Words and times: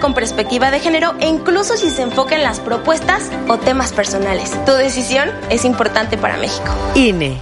con 0.00 0.14
perspectiva 0.14 0.70
de 0.70 0.80
género 0.80 1.14
e 1.20 1.28
incluso 1.28 1.76
si 1.76 1.90
se 1.90 2.02
enfoca 2.02 2.34
en 2.34 2.42
las 2.42 2.60
propuestas 2.60 3.30
o 3.48 3.58
temas 3.58 3.92
personales. 3.92 4.52
Tu 4.64 4.72
decisión 4.72 5.30
es 5.50 5.64
importante 5.64 6.18
para 6.18 6.36
México. 6.38 6.72
INE. 6.94 7.40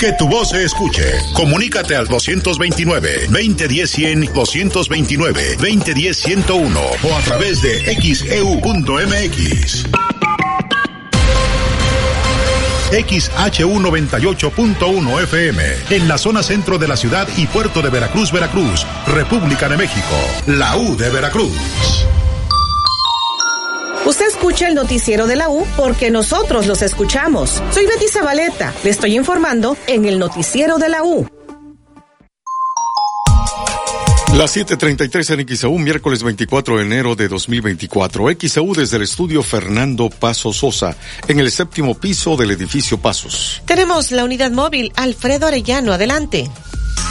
Que 0.00 0.12
tu 0.14 0.26
voz 0.28 0.48
se 0.48 0.64
escuche. 0.64 1.04
Comunícate 1.34 1.94
al 1.94 2.08
229-2010-100, 2.08 4.32
229-2010-101 4.32 6.96
o 7.02 7.14
a 7.14 7.20
través 7.20 7.60
de 7.60 7.80
xeu.mx. 8.00 9.84
XHU98.1 12.90 15.22
FM, 15.22 15.62
en 15.90 16.08
la 16.08 16.18
zona 16.18 16.42
centro 16.42 16.76
de 16.78 16.88
la 16.88 16.96
ciudad 16.96 17.28
y 17.36 17.46
puerto 17.46 17.82
de 17.82 17.90
Veracruz, 17.90 18.32
Veracruz, 18.32 18.84
República 19.06 19.68
de 19.68 19.76
México, 19.76 20.16
la 20.46 20.76
U 20.76 20.96
de 20.96 21.10
Veracruz. 21.10 21.56
Usted 24.04 24.26
escucha 24.26 24.66
el 24.66 24.74
noticiero 24.74 25.26
de 25.26 25.36
la 25.36 25.48
U 25.50 25.64
porque 25.76 26.10
nosotros 26.10 26.66
los 26.66 26.82
escuchamos. 26.82 27.62
Soy 27.70 27.86
Betty 27.86 28.08
Zabaleta, 28.08 28.74
le 28.82 28.90
estoy 28.90 29.16
informando 29.16 29.76
en 29.86 30.06
el 30.06 30.18
noticiero 30.18 30.78
de 30.78 30.88
la 30.88 31.04
U. 31.04 31.28
Las 34.40 34.56
7:33 34.56 35.38
en 35.38 35.54
XAU, 35.54 35.78
miércoles 35.78 36.22
24 36.22 36.78
de 36.78 36.82
enero 36.82 37.14
de 37.14 37.28
2024. 37.28 38.24
XAU 38.40 38.72
desde 38.72 38.96
el 38.96 39.02
estudio 39.02 39.42
Fernando 39.42 40.08
Paso 40.08 40.54
Sosa, 40.54 40.96
en 41.28 41.40
el 41.40 41.50
séptimo 41.50 41.94
piso 41.94 42.38
del 42.38 42.52
edificio 42.52 42.96
Pasos. 42.96 43.60
Tenemos 43.66 44.12
la 44.12 44.24
unidad 44.24 44.50
móvil 44.50 44.92
Alfredo 44.96 45.46
Arellano, 45.46 45.92
adelante. 45.92 46.50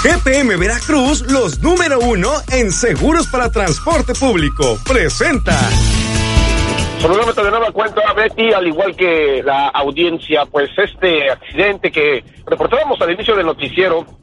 GPM 0.01 0.57
Veracruz, 0.57 1.21
los 1.31 1.59
número 1.59 1.99
uno 1.99 2.31
en 2.51 2.71
seguros 2.71 3.27
para 3.27 3.51
transporte 3.51 4.15
público. 4.15 4.79
Presenta. 4.83 5.55
Saludamos 6.99 7.35
de 7.35 7.43
nueva 7.43 7.71
cuenta 7.71 8.01
a 8.09 8.13
Betty, 8.13 8.53
al 8.53 8.65
igual 8.65 8.95
que 8.95 9.43
la 9.45 9.67
audiencia, 9.67 10.47
pues 10.47 10.71
este 10.75 11.29
accidente 11.29 11.91
que 11.91 12.23
reportábamos 12.47 12.99
al 12.99 13.11
inicio 13.11 13.35
del 13.35 13.45
noticiero 13.45 14.17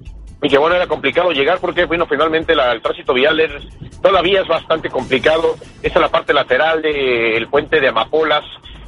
y 0.46 0.48
que 0.48 0.58
bueno, 0.58 0.76
era 0.76 0.86
complicado 0.86 1.32
llegar 1.32 1.58
porque, 1.58 1.86
bueno, 1.86 2.06
finalmente 2.06 2.54
la, 2.54 2.70
el 2.70 2.80
tránsito 2.80 3.12
vial 3.12 3.40
es, 3.40 3.50
todavía 4.00 4.42
es 4.42 4.46
bastante 4.46 4.88
complicado. 4.88 5.56
Esta 5.82 5.98
es 5.98 6.00
la 6.00 6.08
parte 6.08 6.32
lateral 6.32 6.82
del 6.82 7.48
puente 7.48 7.80
de 7.80 7.88
Amapolas, 7.88 8.44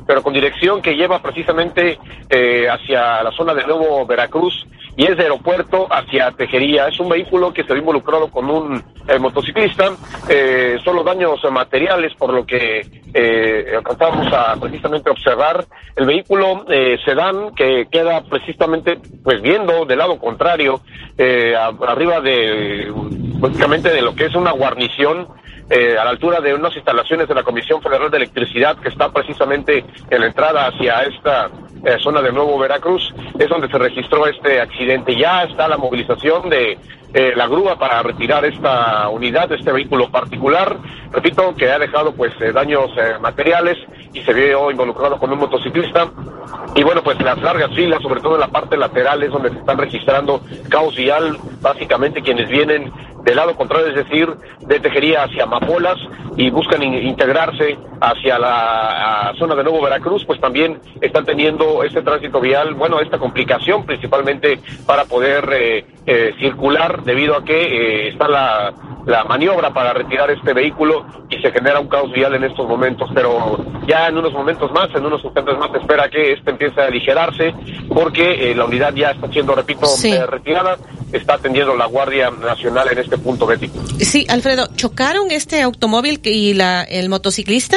pero 0.06 0.23
con 0.23 0.33
dirección 0.33 0.81
que 0.81 0.95
lleva 0.95 1.20
precisamente 1.20 1.98
eh, 2.31 2.69
hacia 2.70 3.25
la 3.25 3.33
zona 3.33 3.55
de 3.55 3.67
Nuevo 3.67 4.06
Veracruz 4.06 4.69
y 4.98 5.04
es 5.04 5.16
de 5.16 5.22
aeropuerto 5.22 5.86
hacia 5.88 6.32
Tejería. 6.32 6.88
Es 6.88 6.98
un 6.98 7.08
vehículo 7.08 7.52
que 7.52 7.62
se 7.62 7.72
ve 7.72 7.78
involucrado 7.78 8.28
con 8.32 8.50
un 8.50 8.82
eh, 9.06 9.16
motociclista. 9.20 9.92
Eh, 10.28 10.77
son 10.84 10.96
los 10.96 11.05
daños 11.05 11.38
materiales 11.52 12.12
por 12.16 12.34
lo 12.34 12.44
que 12.44 12.80
eh, 13.14 13.72
alcanzamos 13.77 14.27
a 14.32 14.56
precisamente 14.56 15.08
observar. 15.08 15.64
El 15.94 16.05
vehículo 16.05 16.64
eh, 16.68 16.98
sedán 17.05 17.55
que 17.55 17.86
queda 17.88 18.22
precisamente 18.22 18.98
pues 19.22 19.40
viendo 19.40 19.84
del 19.84 19.98
lado 19.98 20.18
contrario, 20.18 20.80
eh, 21.16 21.55
arriba 21.55 22.20
de 22.20 22.92
básicamente 23.38 23.90
de 23.90 24.02
lo 24.02 24.16
que 24.16 24.24
es 24.24 24.34
una 24.34 24.50
guarnición 24.50 25.28
a 25.70 26.02
la 26.02 26.10
altura 26.10 26.40
de 26.40 26.55
unas 26.55 26.74
instalaciones 26.74 27.28
de 27.28 27.34
la 27.34 27.42
Comisión 27.42 27.83
Federal 27.83 28.10
de 28.10 28.16
Electricidad 28.16 28.78
que 28.78 28.88
está 28.88 29.12
precisamente 29.12 29.84
en 30.08 30.20
la 30.22 30.27
entrada 30.27 30.66
hacia 30.66 31.02
esta 31.02 31.50
eh, 31.84 31.96
zona 32.02 32.22
de 32.22 32.32
Nuevo 32.32 32.58
Veracruz, 32.58 33.14
es 33.38 33.48
donde 33.48 33.68
se 33.68 33.78
registró 33.78 34.26
este 34.26 34.60
accidente. 34.60 35.16
Ya 35.16 35.44
está 35.44 35.68
la 35.68 35.76
movilización 35.76 36.48
de 36.48 36.78
eh, 37.14 37.32
la 37.34 37.46
grúa 37.46 37.78
para 37.78 38.02
retirar 38.02 38.44
esta 38.44 39.08
unidad, 39.08 39.50
este 39.50 39.72
vehículo 39.72 40.10
particular, 40.10 40.76
repito, 41.10 41.54
que 41.54 41.70
ha 41.70 41.78
dejado 41.78 42.12
pues 42.12 42.32
eh, 42.40 42.52
daños 42.52 42.90
eh, 42.98 43.18
materiales 43.18 43.78
y 44.12 44.20
se 44.20 44.34
vio 44.34 44.70
involucrado 44.70 45.18
con 45.18 45.32
un 45.32 45.38
motociclista. 45.38 46.10
Y 46.74 46.82
bueno, 46.82 47.02
pues 47.02 47.18
las 47.22 47.40
largas 47.40 47.70
filas, 47.74 48.02
sobre 48.02 48.20
todo 48.20 48.34
en 48.34 48.40
la 48.40 48.48
parte 48.48 48.77
lateral, 48.77 49.22
es 49.22 49.30
donde 49.30 49.48
se 49.50 49.58
están 49.58 49.78
registrando 49.78 50.42
caos 50.68 50.94
vial, 50.96 51.38
básicamente 51.62 52.20
quienes 52.20 52.48
vienen 52.50 52.92
del 53.28 53.36
lado 53.36 53.55
contrario, 53.55 53.89
es 53.89 53.94
decir, 53.94 54.27
de 54.61 54.80
Tejería 54.80 55.24
hacia 55.24 55.42
Amapolas 55.44 55.96
y 56.36 56.48
buscan 56.48 56.83
in- 56.83 56.94
integrarse 56.94 57.77
hacia 58.00 58.39
la 58.39 59.33
zona 59.39 59.55
de 59.55 59.64
Nuevo 59.64 59.83
Veracruz, 59.83 60.24
pues 60.24 60.40
también 60.40 60.78
están 61.02 61.27
teniendo 61.27 61.83
este 61.84 62.00
tránsito 62.00 62.40
vial, 62.40 62.72
bueno, 62.72 63.00
esta 63.00 63.18
complicación 63.18 63.84
principalmente 63.84 64.58
para 64.86 65.05
poder 65.05 65.46
eh, 65.52 65.84
eh, 66.06 66.33
circular 66.40 67.02
debido 67.02 67.36
a 67.36 67.44
que 67.44 67.61
eh, 68.06 68.08
está 68.08 68.28
la, 68.28 68.72
la 69.05 69.24
maniobra 69.24 69.74
para 69.74 69.92
retirar 69.92 70.30
este 70.30 70.55
vehículo 70.55 71.05
y 71.28 71.36
se 71.42 71.50
genera 71.52 71.80
un 71.80 71.88
caos 71.88 72.11
vial 72.12 72.34
en 72.34 72.44
estos 72.44 72.67
momentos, 72.67 73.11
pero 73.14 73.58
ya 73.86 74.08
en 74.08 74.17
unos 74.17 74.33
momentos 74.33 74.72
más, 74.72 74.88
en 74.94 75.05
unos 75.05 75.22
instantes 75.22 75.58
más, 75.58 75.70
se 75.72 75.78
espera 75.78 76.08
que 76.08 76.33
este 76.33 76.50
empiece 76.50 76.80
a 76.80 76.86
aligerarse 76.86 77.52
porque 77.92 78.50
eh, 78.50 78.55
la 78.55 78.64
unidad 78.64 78.94
ya 78.94 79.11
está 79.11 79.28
siendo, 79.28 79.55
repito, 79.55 79.84
Sí. 79.86 80.12
eh, 80.12 80.24
retirada, 80.27 80.77
está 81.12 81.34
atendiendo 81.34 81.74
la 81.77 81.86
Guardia 81.86 82.30
Nacional 82.30 82.86
en 82.92 82.98
este 82.98 83.17
punto, 83.20 83.46
Betty. 83.46 83.70
Sí, 84.01 84.27
Alfredo, 84.29 84.68
¿chocaron 84.77 85.30
este 85.30 85.62
automóvil 85.62 86.20
y 86.24 86.55
la, 86.55 86.83
el 86.83 87.08
motociclista? 87.08 87.77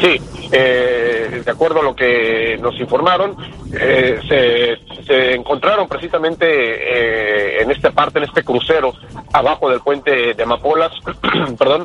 Sí, 0.00 0.20
eh, 0.52 1.42
de 1.44 1.50
acuerdo 1.50 1.80
a 1.80 1.82
lo 1.82 1.94
que 1.94 2.56
nos 2.60 2.78
informaron, 2.78 3.36
eh, 3.72 4.20
se, 4.28 5.02
se 5.04 5.34
encontraron 5.34 5.88
precisamente 5.88 6.46
eh, 6.46 7.62
en 7.62 7.70
esta 7.70 7.90
parte, 7.90 8.18
en 8.18 8.24
este 8.24 8.44
crucero, 8.44 8.94
abajo 9.32 9.68
del 9.68 9.80
puente 9.80 10.34
de 10.34 10.42
Amapolas, 10.42 10.92
perdón, 11.58 11.84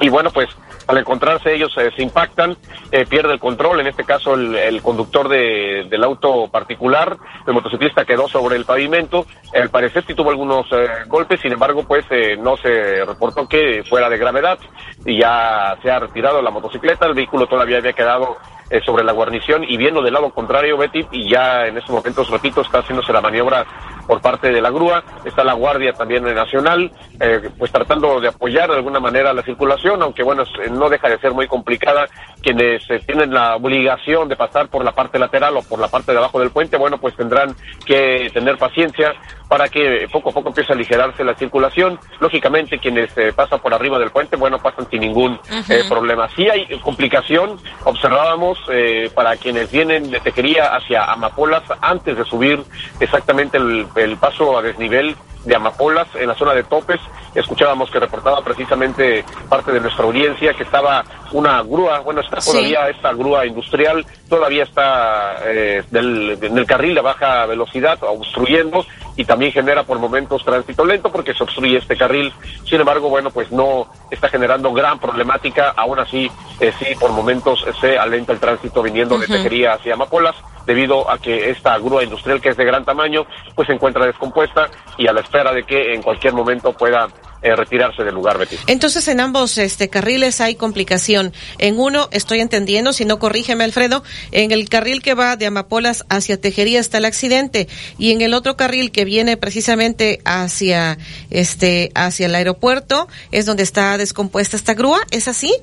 y 0.00 0.08
bueno, 0.08 0.30
pues 0.30 0.48
al 0.86 0.98
encontrarse 0.98 1.54
ellos 1.54 1.72
eh, 1.78 1.90
se 1.96 2.02
impactan, 2.02 2.56
eh, 2.90 3.06
pierde 3.06 3.32
el 3.34 3.38
control, 3.40 3.80
en 3.80 3.86
este 3.86 4.04
caso 4.04 4.34
el, 4.34 4.54
el 4.56 4.82
conductor 4.82 5.28
de- 5.28 5.86
del 5.88 6.04
auto 6.04 6.48
particular, 6.48 7.16
el 7.46 7.52
motociclista 7.54 8.04
quedó 8.04 8.28
sobre 8.28 8.56
el 8.56 8.64
pavimento, 8.64 9.26
al 9.54 9.70
parecer 9.70 10.04
sí 10.06 10.14
tuvo 10.14 10.30
algunos 10.30 10.66
eh, 10.72 10.86
golpes, 11.06 11.40
sin 11.40 11.52
embargo 11.52 11.84
pues 11.84 12.04
eh, 12.10 12.36
no 12.36 12.56
se 12.56 13.04
reportó 13.04 13.48
que 13.48 13.84
fuera 13.88 14.08
de 14.08 14.18
gravedad 14.18 14.58
y 15.06 15.18
ya 15.20 15.76
se 15.82 15.90
ha 15.90 15.98
retirado 15.98 16.42
la 16.42 16.50
motocicleta, 16.50 17.06
el 17.06 17.14
vehículo 17.14 17.46
todavía 17.46 17.78
había 17.78 17.92
quedado 17.92 18.36
eh, 18.72 18.80
sobre 18.86 19.04
la 19.04 19.12
guarnición 19.12 19.64
y 19.68 19.76
viendo 19.76 20.00
del 20.00 20.14
lado 20.14 20.30
contrario 20.30 20.78
Betty 20.78 21.06
y 21.12 21.28
ya 21.28 21.66
en 21.66 21.76
estos 21.76 21.94
momentos 21.94 22.30
repito 22.30 22.62
está 22.62 22.78
haciéndose 22.78 23.12
la 23.12 23.20
maniobra 23.20 23.66
por 24.06 24.20
parte 24.20 24.50
de 24.50 24.60
la 24.60 24.70
grúa, 24.70 25.04
está 25.24 25.44
la 25.44 25.52
Guardia 25.52 25.92
también 25.92 26.24
Nacional, 26.24 26.90
eh, 27.20 27.50
pues 27.58 27.70
tratando 27.70 28.20
de 28.20 28.28
apoyar 28.28 28.70
de 28.70 28.76
alguna 28.76 28.98
manera 28.98 29.32
la 29.32 29.42
circulación, 29.42 30.02
aunque 30.02 30.22
bueno, 30.22 30.44
no 30.70 30.88
deja 30.88 31.08
de 31.08 31.18
ser 31.18 31.32
muy 31.32 31.46
complicada. 31.46 32.06
Quienes 32.40 32.88
eh, 32.90 33.00
tienen 33.06 33.32
la 33.32 33.56
obligación 33.56 34.28
de 34.28 34.36
pasar 34.36 34.68
por 34.68 34.84
la 34.84 34.92
parte 34.92 35.18
lateral 35.18 35.56
o 35.56 35.62
por 35.62 35.78
la 35.78 35.88
parte 35.88 36.12
de 36.12 36.18
abajo 36.18 36.40
del 36.40 36.50
puente, 36.50 36.76
bueno, 36.76 36.98
pues 36.98 37.14
tendrán 37.14 37.54
que 37.84 38.30
tener 38.32 38.56
paciencia 38.58 39.14
para 39.52 39.68
que 39.68 40.08
poco 40.10 40.30
a 40.30 40.32
poco 40.32 40.48
empiece 40.48 40.72
a 40.72 40.74
aligerarse 40.74 41.22
la 41.22 41.34
circulación. 41.34 41.98
Lógicamente, 42.20 42.78
quienes 42.78 43.14
eh, 43.18 43.34
pasan 43.36 43.60
por 43.60 43.74
arriba 43.74 43.98
del 43.98 44.08
puente, 44.10 44.34
bueno, 44.34 44.58
pasan 44.58 44.88
sin 44.88 45.00
ningún 45.00 45.38
eh, 45.68 45.82
problema. 45.90 46.26
Sí 46.30 46.48
hay 46.48 46.64
complicación, 46.80 47.58
observábamos 47.84 48.58
eh, 48.70 49.10
para 49.14 49.36
quienes 49.36 49.70
vienen 49.70 50.10
de 50.10 50.20
Tejería 50.20 50.74
hacia 50.74 51.04
Amapolas 51.04 51.64
antes 51.82 52.16
de 52.16 52.24
subir 52.24 52.64
exactamente 52.98 53.58
el, 53.58 53.86
el 53.96 54.16
paso 54.16 54.56
a 54.56 54.62
desnivel 54.62 55.14
de 55.44 55.54
Amapolas 55.56 56.08
en 56.14 56.28
la 56.28 56.34
zona 56.34 56.54
de 56.54 56.62
Topes. 56.62 57.00
Escuchábamos 57.34 57.90
que 57.90 57.98
reportaba 57.98 58.42
precisamente 58.44 59.24
parte 59.48 59.72
de 59.72 59.80
nuestra 59.80 60.04
audiencia 60.04 60.54
que 60.54 60.62
estaba 60.62 61.04
una 61.32 61.62
grúa, 61.62 62.00
bueno, 62.00 62.20
está 62.20 62.40
Sí. 62.40 62.52
todavía 62.52 62.88
esta 62.88 63.12
grúa 63.12 63.46
industrial, 63.46 64.04
todavía 64.28 64.64
está 64.64 65.36
eh, 65.44 65.82
del, 65.90 66.38
en 66.40 66.58
el 66.58 66.66
carril 66.66 66.94
de 66.94 67.00
baja 67.00 67.46
velocidad 67.46 67.98
obstruyendo 68.02 68.84
y 69.16 69.24
también 69.24 69.52
genera 69.52 69.84
por 69.84 69.98
momentos 69.98 70.44
tránsito 70.44 70.84
lento 70.84 71.10
porque 71.10 71.34
se 71.34 71.42
obstruye 71.42 71.76
este 71.76 71.96
carril. 71.96 72.32
Sin 72.64 72.80
embargo, 72.80 73.08
bueno, 73.08 73.30
pues 73.30 73.50
no 73.52 73.86
está 74.10 74.28
generando 74.28 74.72
gran 74.72 74.98
problemática, 74.98 75.70
aún 75.76 75.98
así 75.98 76.30
eh, 76.60 76.72
sí 76.78 76.94
por 76.98 77.12
momentos 77.12 77.64
se 77.80 77.98
alenta 77.98 78.32
el 78.32 78.40
tránsito 78.40 78.82
viniendo 78.82 79.18
de 79.18 79.26
Tejería 79.26 79.74
hacia 79.74 79.94
Amapolas 79.94 80.36
debido 80.66 81.10
a 81.10 81.18
que 81.18 81.50
esta 81.50 81.76
grúa 81.78 82.04
industrial 82.04 82.40
que 82.40 82.50
es 82.50 82.56
de 82.56 82.64
gran 82.64 82.84
tamaño 82.84 83.26
pues 83.54 83.66
se 83.66 83.74
encuentra 83.74 84.06
descompuesta 84.06 84.68
y 84.96 85.08
a 85.08 85.12
la 85.12 85.20
espera 85.20 85.52
de 85.52 85.64
que 85.64 85.92
en 85.92 86.02
cualquier 86.02 86.34
momento 86.34 86.72
pueda 86.72 87.08
eh, 87.42 87.56
retirarse 87.56 88.04
del 88.04 88.14
lugar, 88.14 88.38
Betty. 88.38 88.56
Entonces 88.66 89.06
en 89.08 89.20
ambos 89.20 89.58
este 89.58 89.88
carriles 89.88 90.40
hay 90.40 90.54
complicación. 90.54 91.32
En 91.58 91.78
uno 91.78 92.08
estoy 92.12 92.40
entendiendo, 92.40 92.92
si 92.92 93.04
no 93.04 93.18
corrígeme 93.18 93.64
Alfredo, 93.64 94.02
en 94.30 94.52
el 94.52 94.68
carril 94.68 95.02
que 95.02 95.14
va 95.14 95.36
de 95.36 95.46
Amapolas 95.46 96.04
hacia 96.08 96.40
Tejería 96.40 96.80
está 96.80 96.98
el 96.98 97.04
accidente 97.04 97.68
y 97.98 98.12
en 98.12 98.20
el 98.20 98.34
otro 98.34 98.56
carril 98.56 98.92
que 98.92 99.04
viene 99.04 99.36
precisamente 99.36 100.20
hacia 100.24 100.98
este 101.30 101.90
hacia 101.94 102.26
el 102.26 102.34
aeropuerto 102.34 103.08
es 103.30 103.46
donde 103.46 103.62
está 103.62 103.98
descompuesta 103.98 104.56
esta 104.56 104.74
grúa, 104.74 105.00
¿es 105.10 105.28
así? 105.28 105.54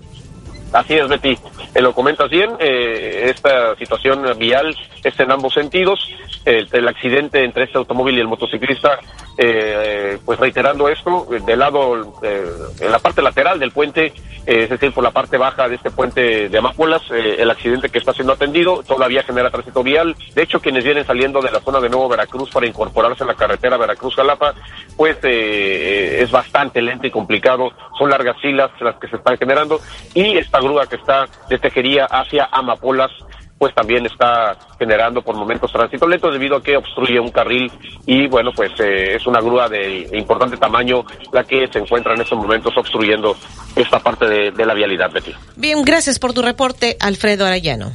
Así 0.74 0.94
es, 0.96 1.08
Betty. 1.08 1.38
Eh, 1.74 1.81
lo 1.81 1.94
comentas 1.94 2.30
bien. 2.30 2.52
eh, 2.60 3.31
esta 3.36 3.76
situación 3.76 4.24
vial 4.38 4.76
es 5.04 5.20
en 5.20 5.31
ambos 5.31 5.54
sentidos. 5.54 6.00
El, 6.46 6.88
accidente 6.88 7.44
entre 7.44 7.66
este 7.66 7.78
automóvil 7.78 8.18
y 8.18 8.22
el 8.22 8.28
motociclista, 8.28 9.00
eh, 9.38 10.18
pues 10.26 10.40
reiterando 10.40 10.90
esto, 10.90 11.28
del 11.46 11.60
lado, 11.60 12.14
eh, 12.24 12.46
en 12.80 12.92
la 12.92 13.00
parte 13.00 13.22
lateral 13.22 13.60
del 13.60 13.72
puente, 13.72 14.14
eh, 14.46 14.64
es 14.64 14.70
decir, 14.70 14.92
por 14.94 15.04
la 15.04 15.12
parte 15.12 15.38
baja 15.38 15.68
de 15.68 15.76
este 15.76 15.92
puente 15.92 16.50
de 16.50 16.58
Amápolas, 16.58 17.02
el 17.12 17.50
accidente 17.50 17.90
que 17.90 18.00
está 18.00 18.14
siendo 18.14 18.34
atendido 18.34 18.84
todavía 18.84 19.24
genera 19.24 19.52
tránsito 19.52 19.84
vial. 19.84 20.16
De 20.34 20.44
hecho, 20.44 20.60
quienes 20.60 20.84
vienen 20.84 21.06
saliendo 21.06 21.42
de 21.42 21.52
la 21.52 21.60
zona 21.60 21.80
de 21.80 21.90
Nuevo 21.90 22.10
Veracruz 22.10 22.50
para 22.50 22.66
incorporarse 22.66 23.24
a 23.24 23.28
la 23.28 23.36
carretera 23.36 23.78
Veracruz-Jalapa, 23.78 24.56
pues 24.98 25.18
es 25.24 26.32
bastante 26.32 26.82
lento 26.82 27.08
y 27.08 27.12
complicado. 27.12 27.72
Son 27.98 28.10
largas 28.10 28.38
filas 28.42 28.72
las 28.80 28.96
que 28.96 29.08
se 29.08 29.18
están 29.18 29.38
generando 29.38 29.80
y 30.14 30.38
esta 30.38 30.60
grúa 30.60 30.88
que 30.88 30.96
está 30.96 31.28
de 31.50 31.60
Tejería 31.60 32.06
hacia 32.06 32.50
Amapolas 32.52 33.12
pues 33.60 33.76
también 33.76 34.06
está 34.06 34.58
generando 34.80 35.22
por 35.22 35.36
momentos 35.36 35.72
tránsito 35.72 36.08
lento 36.08 36.32
debido 36.32 36.56
a 36.56 36.64
que 36.64 36.78
obstruye 36.78 37.20
un 37.20 37.30
carril 37.30 37.70
y 38.06 38.28
bueno, 38.28 38.52
pues 38.56 38.72
eh, 38.80 39.16
es 39.18 39.28
una 39.28 39.42
grúa 39.42 39.68
de 39.68 40.10
importante 40.14 40.58
tamaño 40.58 41.04
la 41.34 41.44
que 41.44 41.68
se 41.68 41.80
encuentra 41.80 42.14
en 42.14 42.22
estos 42.22 42.38
momentos 42.40 42.76
obstruyendo 42.78 43.36
esta 43.76 44.00
parte 44.00 44.26
de, 44.26 44.66
la 44.66 44.74
vialidad, 44.74 45.12
Betty. 45.12 45.34
Bien, 45.56 45.84
gracias 45.84 46.20
por 46.20 46.34
tu 46.34 46.42
reporte, 46.42 46.96
Alfredo 47.00 47.46
Arayano. 47.46 47.92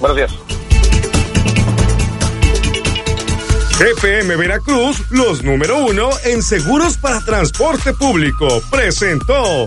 Buenos 0.00 0.16
días. 0.16 0.32
GPM 3.78 4.36
Veracruz, 4.36 5.02
los 5.10 5.42
número 5.42 5.78
uno 5.78 6.10
en 6.24 6.42
seguros 6.42 6.96
para 6.96 7.20
transporte 7.24 7.92
público, 7.92 8.46
presentó. 8.70 9.66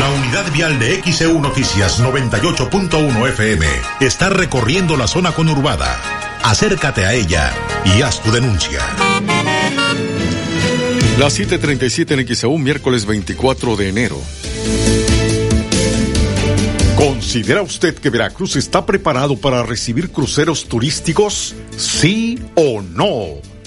La 0.00 0.08
unidad 0.08 0.50
vial 0.50 0.78
de 0.78 1.02
XEU 1.02 1.42
Noticias 1.42 2.02
98.1 2.02 3.28
FM 3.28 3.66
está 4.00 4.30
recorriendo 4.30 4.96
la 4.96 5.06
zona 5.06 5.32
conurbada. 5.32 5.94
Acércate 6.42 7.04
a 7.04 7.12
ella 7.12 7.52
y 7.84 8.00
haz 8.00 8.22
tu 8.22 8.32
denuncia. 8.32 8.80
Las 11.18 11.38
7:37 11.38 12.18
en 12.18 12.34
XEU, 12.34 12.56
miércoles 12.56 13.04
24 13.04 13.76
de 13.76 13.88
enero. 13.90 14.18
¿Considera 16.96 17.60
usted 17.60 17.94
que 17.94 18.08
Veracruz 18.08 18.56
está 18.56 18.86
preparado 18.86 19.36
para 19.36 19.62
recibir 19.64 20.10
cruceros 20.10 20.66
turísticos? 20.66 21.54
¿Sí 21.76 22.38
o 22.54 22.80
no? 22.80 23.49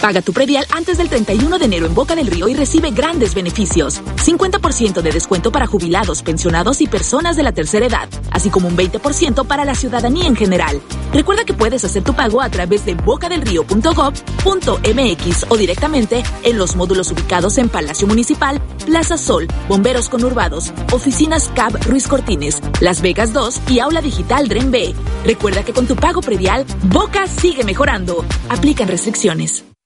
Paga 0.00 0.22
tu 0.22 0.32
predial 0.32 0.64
antes 0.70 0.96
del 0.96 1.08
31 1.08 1.58
de 1.58 1.64
enero 1.64 1.86
en 1.86 1.94
Boca 1.94 2.14
del 2.14 2.28
Río 2.28 2.46
y 2.48 2.54
recibe 2.54 2.92
grandes 2.92 3.34
beneficios. 3.34 4.00
50% 4.00 5.02
de 5.02 5.10
descuento 5.10 5.50
para 5.50 5.66
jubilados, 5.66 6.22
pensionados 6.22 6.80
y 6.80 6.86
personas 6.86 7.34
de 7.36 7.42
la 7.42 7.50
tercera 7.52 7.86
edad, 7.86 8.08
así 8.30 8.48
como 8.48 8.68
un 8.68 8.76
20% 8.76 9.44
para 9.46 9.64
la 9.64 9.74
ciudadanía 9.74 10.28
en 10.28 10.36
general. 10.36 10.80
Recuerda 11.12 11.44
que 11.44 11.54
puedes 11.54 11.84
hacer 11.84 12.04
tu 12.04 12.14
pago 12.14 12.40
a 12.40 12.48
través 12.48 12.84
de 12.84 12.94
bocadelrío.gov.mx 12.94 15.46
o 15.48 15.56
directamente 15.56 16.22
en 16.44 16.58
los 16.58 16.76
módulos 16.76 17.10
ubicados 17.10 17.58
en 17.58 17.68
Palacio 17.68 18.06
Municipal, 18.06 18.62
Plaza 18.86 19.18
Sol, 19.18 19.48
Bomberos 19.68 20.08
Conurbados, 20.08 20.72
Oficinas 20.92 21.50
CAB 21.54 21.76
Ruiz 21.86 22.06
Cortines, 22.06 22.62
Las 22.80 23.02
Vegas 23.02 23.32
2 23.32 23.62
y 23.68 23.80
Aula 23.80 24.00
Digital 24.00 24.46
Dren 24.46 24.70
B. 24.70 24.94
Recuerda 25.24 25.64
que 25.64 25.72
con 25.72 25.88
tu 25.88 25.96
pago 25.96 26.20
predial, 26.20 26.64
Boca 26.84 27.26
sigue 27.26 27.64
mejorando. 27.64 28.24
Aplican 28.48 28.86
restricciones. 28.86 29.64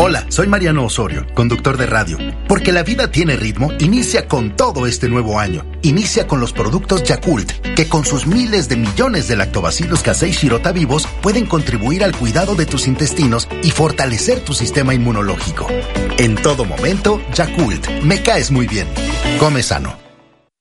Hola, 0.00 0.24
soy 0.28 0.46
Mariano 0.46 0.84
Osorio, 0.84 1.26
conductor 1.34 1.76
de 1.76 1.84
radio. 1.84 2.18
Porque 2.46 2.70
la 2.70 2.84
vida 2.84 3.10
tiene 3.10 3.34
ritmo, 3.34 3.72
inicia 3.80 4.28
con 4.28 4.54
todo 4.54 4.86
este 4.86 5.08
nuevo 5.08 5.40
año. 5.40 5.66
Inicia 5.82 6.28
con 6.28 6.38
los 6.38 6.52
productos 6.52 7.02
Yakult, 7.02 7.50
que 7.74 7.88
con 7.88 8.04
sus 8.04 8.24
miles 8.24 8.68
de 8.68 8.76
millones 8.76 9.26
de 9.26 9.34
lactobacilos 9.34 10.04
casei 10.04 10.30
shirota 10.30 10.70
vivos 10.70 11.08
pueden 11.20 11.46
contribuir 11.46 12.04
al 12.04 12.14
cuidado 12.16 12.54
de 12.54 12.64
tus 12.64 12.86
intestinos 12.86 13.48
y 13.64 13.72
fortalecer 13.72 14.38
tu 14.38 14.54
sistema 14.54 14.94
inmunológico. 14.94 15.66
En 16.16 16.36
todo 16.36 16.64
momento, 16.64 17.20
Yakult, 17.34 17.88
me 18.04 18.22
caes 18.22 18.52
muy 18.52 18.68
bien. 18.68 18.86
Come 19.40 19.64
sano. 19.64 20.07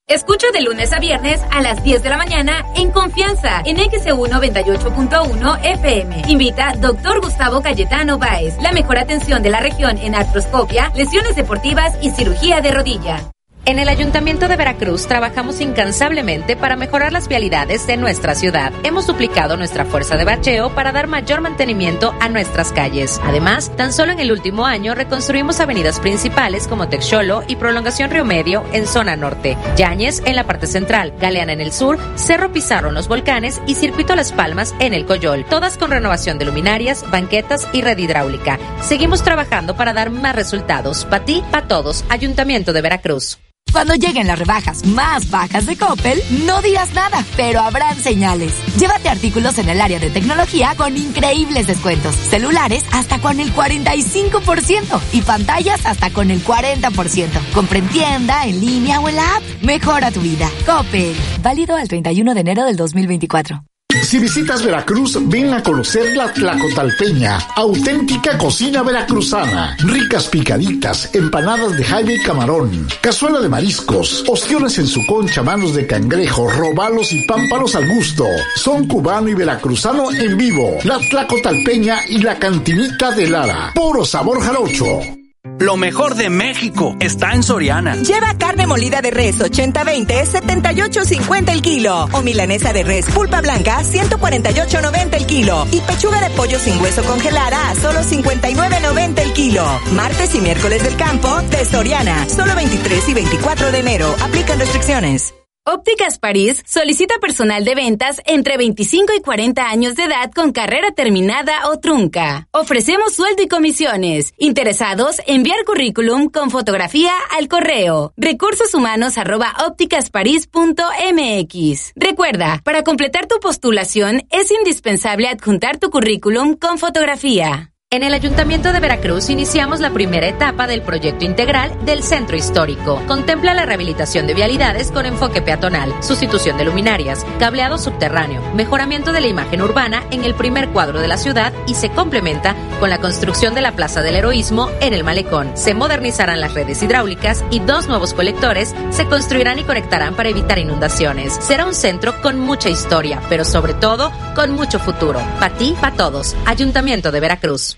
Escucha 0.10 0.48
de 0.54 0.62
lunes 0.62 0.94
a 0.94 1.00
viernes 1.00 1.42
a 1.52 1.62
las 1.62 1.84
10 1.84 2.02
de 2.02 2.10
la 2.10 2.16
mañana 2.16 2.64
en 2.78 2.92
Confianza 2.92 3.62
en 3.66 3.76
XEU 3.76 4.26
98.1 4.26 5.60
FM. 5.62 6.22
Invita 6.30 6.76
Dr. 6.80 7.20
Gustavo 7.20 7.62
Cayetano 7.62 8.18
Báez. 8.18 8.56
La 8.62 8.72
mejor 8.72 9.00
atención 9.00 9.44
de 9.44 9.50
la 9.50 9.60
región 9.60 9.98
en 9.98 10.16
artroscopia, 10.16 10.94
lesiones 10.96 11.36
deportivas 11.36 11.94
y 12.02 12.12
cirugía 12.12 12.62
de 12.62 12.72
rodilla. 12.72 13.32
En 13.68 13.80
el 13.80 13.90
Ayuntamiento 13.90 14.48
de 14.48 14.56
Veracruz 14.56 15.08
trabajamos 15.08 15.60
incansablemente 15.60 16.56
para 16.56 16.78
mejorar 16.78 17.12
las 17.12 17.28
vialidades 17.28 17.86
de 17.86 17.98
nuestra 17.98 18.34
ciudad. 18.34 18.72
Hemos 18.84 19.08
duplicado 19.08 19.58
nuestra 19.58 19.84
fuerza 19.84 20.16
de 20.16 20.24
bacheo 20.24 20.74
para 20.74 20.94
dar 20.94 21.08
mayor 21.08 21.42
mantenimiento 21.42 22.16
a 22.22 22.30
nuestras 22.30 22.72
calles. 22.72 23.20
Además, 23.26 23.76
tan 23.76 23.92
solo 23.92 24.14
en 24.14 24.22
el 24.22 24.32
último 24.32 24.66
año 24.66 24.96
reconstruimos 24.96 25.60
avenidas 25.60 26.00
principales 26.00 26.66
como 26.66 26.88
Texolo 26.88 27.44
y 27.46 27.58
Prolongación 27.58 28.10
Río 28.10 28.24
Medio 28.24 28.64
en 28.72 28.88
zona 28.88 29.18
norte, 29.18 29.58
Yáñez 29.76 30.22
en 30.24 30.38
la 30.38 30.46
parte 30.46 30.66
central, 30.66 31.12
Galeana 31.20 31.52
en 31.52 31.60
el 31.60 31.74
sur, 31.74 32.00
Cerro 32.16 32.54
Pizarro 32.54 32.88
en 32.88 32.96
los 32.96 33.10
volcanes 33.10 33.62
y 33.68 33.76
Circuito 33.76 34.16
Las 34.16 34.32
Palmas 34.32 34.76
en 34.80 34.94
el 34.94 35.06
Coyol, 35.06 35.44
todas 35.44 35.78
con 35.78 35.92
renovación 35.92 36.40
de 36.40 36.46
luminarias, 36.46 37.04
banquetas 37.12 37.68
y 37.74 37.82
red 37.82 37.98
hidráulica. 37.98 38.60
Seguimos 38.80 39.24
trabajando 39.24 39.76
para 39.76 39.92
dar 39.92 40.10
más 40.10 40.38
resultados. 40.38 41.04
Para 41.04 41.26
ti, 41.26 41.44
para 41.52 41.68
todos. 41.68 42.06
Ayuntamiento 42.08 42.72
de 42.72 42.82
Veracruz. 42.82 43.38
Cuando 43.72 43.94
lleguen 43.96 44.28
las 44.28 44.40
rebajas 44.40 44.86
más 44.86 45.30
bajas 45.30 45.66
de 45.66 45.76
Coppel, 45.76 46.22
no 46.46 46.62
digas 46.62 46.94
nada, 46.94 47.24
pero 47.36 47.60
habrán 47.60 47.98
señales. 47.98 48.54
Llévate 48.80 49.10
artículos 49.10 49.58
en 49.58 49.70
el 49.70 49.82
área 49.82 50.00
de 50.00 50.10
tecnología 50.10 50.74
con 50.76 50.98
increíbles 50.98 51.68
descuentos. 51.68 52.16
Celulares 52.16 52.84
hasta 52.92 53.20
con 53.20 53.40
el 53.40 53.54
45% 53.54 55.00
y 55.14 55.22
pantallas 55.22 55.86
hasta 55.86 56.10
con 56.10 56.32
el 56.32 56.44
40%. 56.44 57.52
Compra 57.54 57.80
en 57.80 57.88
tienda, 57.90 58.46
en 58.46 58.60
línea 58.60 59.00
o 59.00 59.10
en 59.10 59.16
la 59.16 59.36
app. 59.36 59.44
Mejora 59.62 60.12
tu 60.12 60.22
vida. 60.22 60.50
Coppel. 60.66 61.16
Válido 61.42 61.76
al 61.76 61.88
31 61.88 62.34
de 62.34 62.40
enero 62.40 62.66
del 62.66 62.78
2024. 62.78 63.67
Si 64.04 64.20
visitas 64.20 64.64
Veracruz, 64.64 65.18
ven 65.28 65.54
a 65.54 65.62
conocer 65.62 66.16
la 66.16 66.32
Tlacotalpeña, 66.32 67.40
auténtica 67.56 68.38
cocina 68.38 68.84
veracruzana. 68.84 69.76
Ricas 69.80 70.28
picaditas, 70.28 71.14
empanadas 71.14 71.78
de 71.78 71.84
jaime 71.84 72.16
y 72.16 72.20
camarón, 72.22 72.88
cazuela 73.02 73.40
de 73.40 73.50
mariscos, 73.50 74.24
ostiones 74.28 74.78
en 74.78 74.88
su 74.88 75.06
concha, 75.06 75.44
manos 75.44 75.76
de 75.76 75.86
cangrejo, 75.86 76.50
robalos 76.50 77.12
y 77.12 77.26
pámpanos 77.26 77.76
al 77.76 77.88
gusto. 77.88 78.26
Son 78.56 78.88
cubano 78.88 79.30
y 79.30 79.34
veracruzano 79.34 80.12
en 80.12 80.38
vivo. 80.38 80.78
La 80.84 81.00
Tlacotalpeña 81.00 82.00
y 82.08 82.20
la 82.20 82.40
cantinita 82.40 83.12
de 83.12 83.30
Lara. 83.30 83.72
Puro 83.74 84.06
sabor 84.06 84.42
jarocho. 84.42 85.17
Lo 85.60 85.76
mejor 85.76 86.14
de 86.16 86.30
México 86.30 86.96
está 87.00 87.34
en 87.34 87.42
Soriana. 87.42 87.96
Lleva 87.96 88.38
carne 88.38 88.68
molida 88.68 89.02
de 89.02 89.10
res 89.10 89.40
80-20, 89.40 90.26
78.50 90.26 91.52
el 91.52 91.62
kilo. 91.64 92.08
O 92.12 92.22
milanesa 92.22 92.74
de 92.74 92.84
res 92.84 93.06
pulpa 93.08 93.42
blanca, 93.42 93.82
148.90 93.82 95.14
el 95.16 95.26
kilo. 95.26 95.66
Y 95.72 95.82
pechuga 95.82 96.22
de 96.22 96.30
pollo 96.36 96.60
sin 96.60 96.80
hueso 96.80 97.02
congelada 97.04 97.72
a 97.72 97.76
solo 97.76 98.02
59.90 98.02 99.20
el 99.20 99.34
kilo. 99.34 99.66
Martes 99.94 100.36
y 100.36 100.42
miércoles 100.42 100.84
del 100.84 100.96
campo 100.96 101.42
de 101.42 101.66
Soriana. 101.66 102.30
Solo 102.30 102.56
23 102.56 103.10
y 103.10 103.14
24 103.16 103.72
de 103.72 103.80
enero. 103.80 104.16
Aplican 104.22 104.60
restricciones. 104.60 105.37
Ópticas 105.70 106.18
París 106.18 106.64
solicita 106.66 107.16
personal 107.20 107.66
de 107.66 107.76
ventas 107.76 108.22
entre 108.26 108.56
25 108.56 109.12
y 109.18 109.22
40 109.22 109.68
años 109.68 109.96
de 109.96 110.06
edad 110.06 110.32
con 110.32 110.54
carrera 110.54 110.92
terminada 110.92 111.70
o 111.70 111.78
trunca. 111.78 112.48
Ofrecemos 112.52 113.14
sueldo 113.14 113.44
y 113.44 113.50
comisiones. 113.50 114.34
Interesados, 114.38 115.18
enviar 115.28 115.66
currículum 115.66 116.30
con 116.30 116.52
fotografía 116.52 117.12
al 117.38 117.50
correo 117.50 118.14
recursos 118.16 118.74
humanos 118.74 119.18
arroba 119.18 119.54
ópticasparís.mx. 119.68 121.92
Recuerda, 121.98 122.62
para 122.64 122.84
completar 122.84 123.26
tu 123.26 123.38
postulación 123.42 124.26
es 124.30 124.50
indispensable 124.52 125.28
adjuntar 125.28 125.80
tu 125.80 125.90
currículum 125.90 126.56
con 126.56 126.78
fotografía. 126.78 127.74
En 127.90 128.04
el 128.04 128.14
Ayuntamiento 128.14 128.74
de 128.74 128.82
Veracruz 128.82 129.30
iniciamos 129.30 129.80
la 129.80 129.92
primera 129.92 130.28
etapa 130.28 130.68
del 130.68 130.82
proyecto 130.82 131.24
integral 131.24 131.72
del 131.86 132.04
Centro 132.04 132.36
Histórico. 132.36 133.02
Contempla 133.08 133.54
la 133.54 133.66
rehabilitación 133.66 134.28
de 134.28 134.34
vialidades 134.34 134.92
con 134.92 135.06
enfoque 135.06 135.42
peatonal, 135.42 136.04
sustitución 136.04 136.58
de 136.58 136.66
luminarias, 136.66 137.26
cableado 137.40 137.78
subterráneo, 137.78 138.42
mejoramiento 138.54 139.14
de 139.14 139.22
la 139.22 139.28
imagen 139.28 139.62
urbana 139.62 140.04
en 140.12 140.26
el 140.26 140.36
primer 140.36 140.68
cuadro 140.72 141.00
de 141.00 141.08
la 141.08 141.16
ciudad 141.16 141.54
y 141.66 141.76
se 141.76 141.90
complementa 141.90 142.58
con 142.82 142.90
la 142.90 143.00
construcción 143.00 143.56
de 143.56 143.62
la 143.62 143.72
Plaza 143.72 144.02
del 144.02 144.18
Heroísmo 144.18 144.70
en 144.82 144.94
el 144.94 145.06
Malecón. 145.06 145.56
Se 145.56 145.74
modernizarán 145.74 146.42
las 146.42 146.56
redes 146.56 146.84
hidráulicas 146.84 147.46
y 147.52 147.62
dos 147.62 147.88
nuevos 147.88 148.14
colectores 148.14 148.76
se 148.90 149.06
construirán 149.06 149.60
y 149.60 149.64
conectarán 149.64 150.14
para 150.14 150.28
evitar 150.28 150.60
inundaciones. 150.60 151.36
Será 151.36 151.66
un 151.66 151.74
centro 151.74 152.22
con 152.22 152.38
mucha 152.38 152.68
historia, 152.68 153.22
pero 153.30 153.46
sobre 153.46 153.74
todo 153.74 154.12
con 154.36 154.52
mucho 154.52 154.78
futuro. 154.78 155.22
Para 155.40 155.56
ti, 155.56 155.74
para 155.80 155.96
todos. 155.96 156.36
Ayuntamiento 156.46 157.14
de 157.14 157.22
Veracruz. 157.22 157.78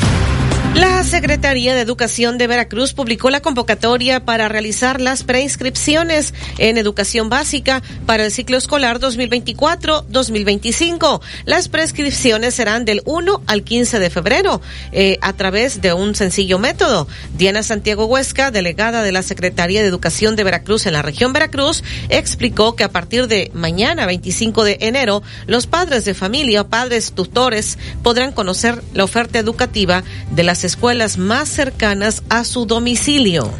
La 0.75 1.03
Secretaría 1.03 1.75
de 1.75 1.81
Educación 1.81 2.37
de 2.37 2.47
Veracruz 2.47 2.93
publicó 2.93 3.29
la 3.29 3.41
convocatoria 3.41 4.23
para 4.23 4.47
realizar 4.47 5.01
las 5.01 5.23
preinscripciones 5.23 6.33
en 6.59 6.77
educación 6.77 7.27
básica 7.27 7.83
para 8.05 8.23
el 8.23 8.31
ciclo 8.31 8.55
escolar 8.55 9.01
2024-2025. 9.01 11.19
Las 11.43 11.67
prescripciones 11.67 12.53
serán 12.53 12.85
del 12.85 13.01
1 13.03 13.43
al 13.47 13.63
15 13.63 13.99
de 13.99 14.09
febrero 14.09 14.61
eh, 14.93 15.17
a 15.21 15.33
través 15.33 15.81
de 15.81 15.91
un 15.91 16.15
sencillo 16.15 16.57
método. 16.57 17.05
Diana 17.37 17.63
Santiago 17.63 18.05
Huesca, 18.05 18.49
delegada 18.49 19.03
de 19.03 19.11
la 19.11 19.23
Secretaría 19.23 19.81
de 19.81 19.89
Educación 19.89 20.37
de 20.37 20.45
Veracruz 20.45 20.85
en 20.85 20.93
la 20.93 21.01
región 21.01 21.33
Veracruz, 21.33 21.83
explicó 22.07 22.77
que 22.77 22.85
a 22.85 22.91
partir 22.91 23.27
de 23.27 23.51
mañana, 23.53 24.05
25 24.05 24.63
de 24.63 24.77
enero, 24.79 25.21
los 25.47 25.67
padres 25.67 26.05
de 26.05 26.13
familia, 26.13 26.63
padres 26.63 27.11
tutores, 27.11 27.77
podrán 28.03 28.31
conocer 28.31 28.81
la 28.93 29.03
oferta 29.03 29.37
educativa 29.37 30.05
de 30.33 30.43
las 30.43 30.60
escuelas 30.63 31.17
más 31.17 31.49
cercanas 31.49 32.23
a 32.29 32.43
su 32.43 32.65
domicilio. 32.65 33.51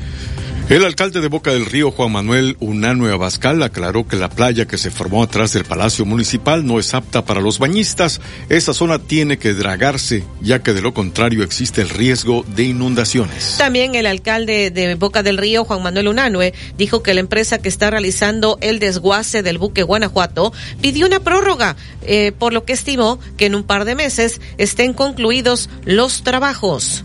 El 0.71 0.85
alcalde 0.85 1.19
de 1.19 1.27
Boca 1.27 1.51
del 1.51 1.65
Río, 1.65 1.91
Juan 1.91 2.13
Manuel 2.13 2.55
Unanue 2.61 3.11
Abascal, 3.11 3.61
aclaró 3.61 4.07
que 4.07 4.15
la 4.15 4.29
playa 4.29 4.69
que 4.69 4.77
se 4.77 4.89
formó 4.89 5.21
atrás 5.21 5.51
del 5.51 5.65
Palacio 5.65 6.05
Municipal 6.05 6.65
no 6.65 6.79
es 6.79 6.93
apta 6.93 7.25
para 7.25 7.41
los 7.41 7.59
bañistas. 7.59 8.21
Esa 8.47 8.73
zona 8.73 8.97
tiene 8.97 9.37
que 9.37 9.53
dragarse, 9.53 10.23
ya 10.39 10.63
que 10.63 10.71
de 10.71 10.81
lo 10.81 10.93
contrario 10.93 11.43
existe 11.43 11.81
el 11.81 11.89
riesgo 11.89 12.45
de 12.55 12.63
inundaciones. 12.63 13.55
También 13.57 13.95
el 13.95 14.05
alcalde 14.05 14.71
de 14.71 14.95
Boca 14.95 15.23
del 15.23 15.37
Río, 15.37 15.65
Juan 15.65 15.83
Manuel 15.83 16.07
Unanue, 16.07 16.53
dijo 16.77 17.03
que 17.03 17.13
la 17.13 17.19
empresa 17.19 17.57
que 17.57 17.67
está 17.67 17.89
realizando 17.89 18.57
el 18.61 18.79
desguace 18.79 19.43
del 19.43 19.57
buque 19.57 19.83
Guanajuato 19.83 20.53
pidió 20.79 21.05
una 21.05 21.19
prórroga, 21.19 21.75
eh, 22.03 22.31
por 22.31 22.53
lo 22.53 22.63
que 22.63 22.71
estimó 22.71 23.19
que 23.35 23.47
en 23.47 23.55
un 23.55 23.63
par 23.63 23.83
de 23.83 23.95
meses 23.95 24.39
estén 24.57 24.93
concluidos 24.93 25.69
los 25.83 26.23
trabajos. 26.23 27.03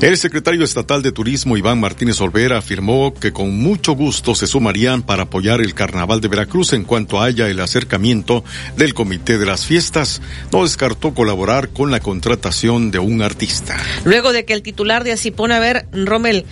El 0.00 0.16
secretario 0.16 0.64
estatal 0.64 1.02
de 1.02 1.12
Turismo 1.12 1.58
Iván 1.58 1.78
Martínez 1.78 2.22
Olvera 2.22 2.56
afirmó 2.56 3.12
que 3.12 3.34
con 3.34 3.58
mucho 3.58 3.92
gusto 3.92 4.34
se 4.34 4.46
sumarían 4.46 5.02
para 5.02 5.24
apoyar 5.24 5.60
el 5.60 5.74
Carnaval 5.74 6.22
de 6.22 6.28
Veracruz 6.28 6.72
en 6.72 6.84
cuanto 6.84 7.20
haya 7.20 7.48
el 7.48 7.60
acercamiento 7.60 8.42
del 8.78 8.94
Comité 8.94 9.36
de 9.36 9.44
las 9.44 9.66
Fiestas. 9.66 10.22
No 10.52 10.62
descartó 10.62 11.12
colaborar 11.12 11.68
con 11.68 11.90
la 11.90 12.00
contratación 12.00 12.90
de 12.90 12.98
un 12.98 13.20
artista. 13.20 13.76
Luego 14.04 14.32
de 14.32 14.46
que 14.46 14.54
el 14.54 14.62
titular 14.62 15.04
de 15.04 15.12
Asipona 15.12 15.58
Ver, 15.58 15.84
Rommel 15.92 16.46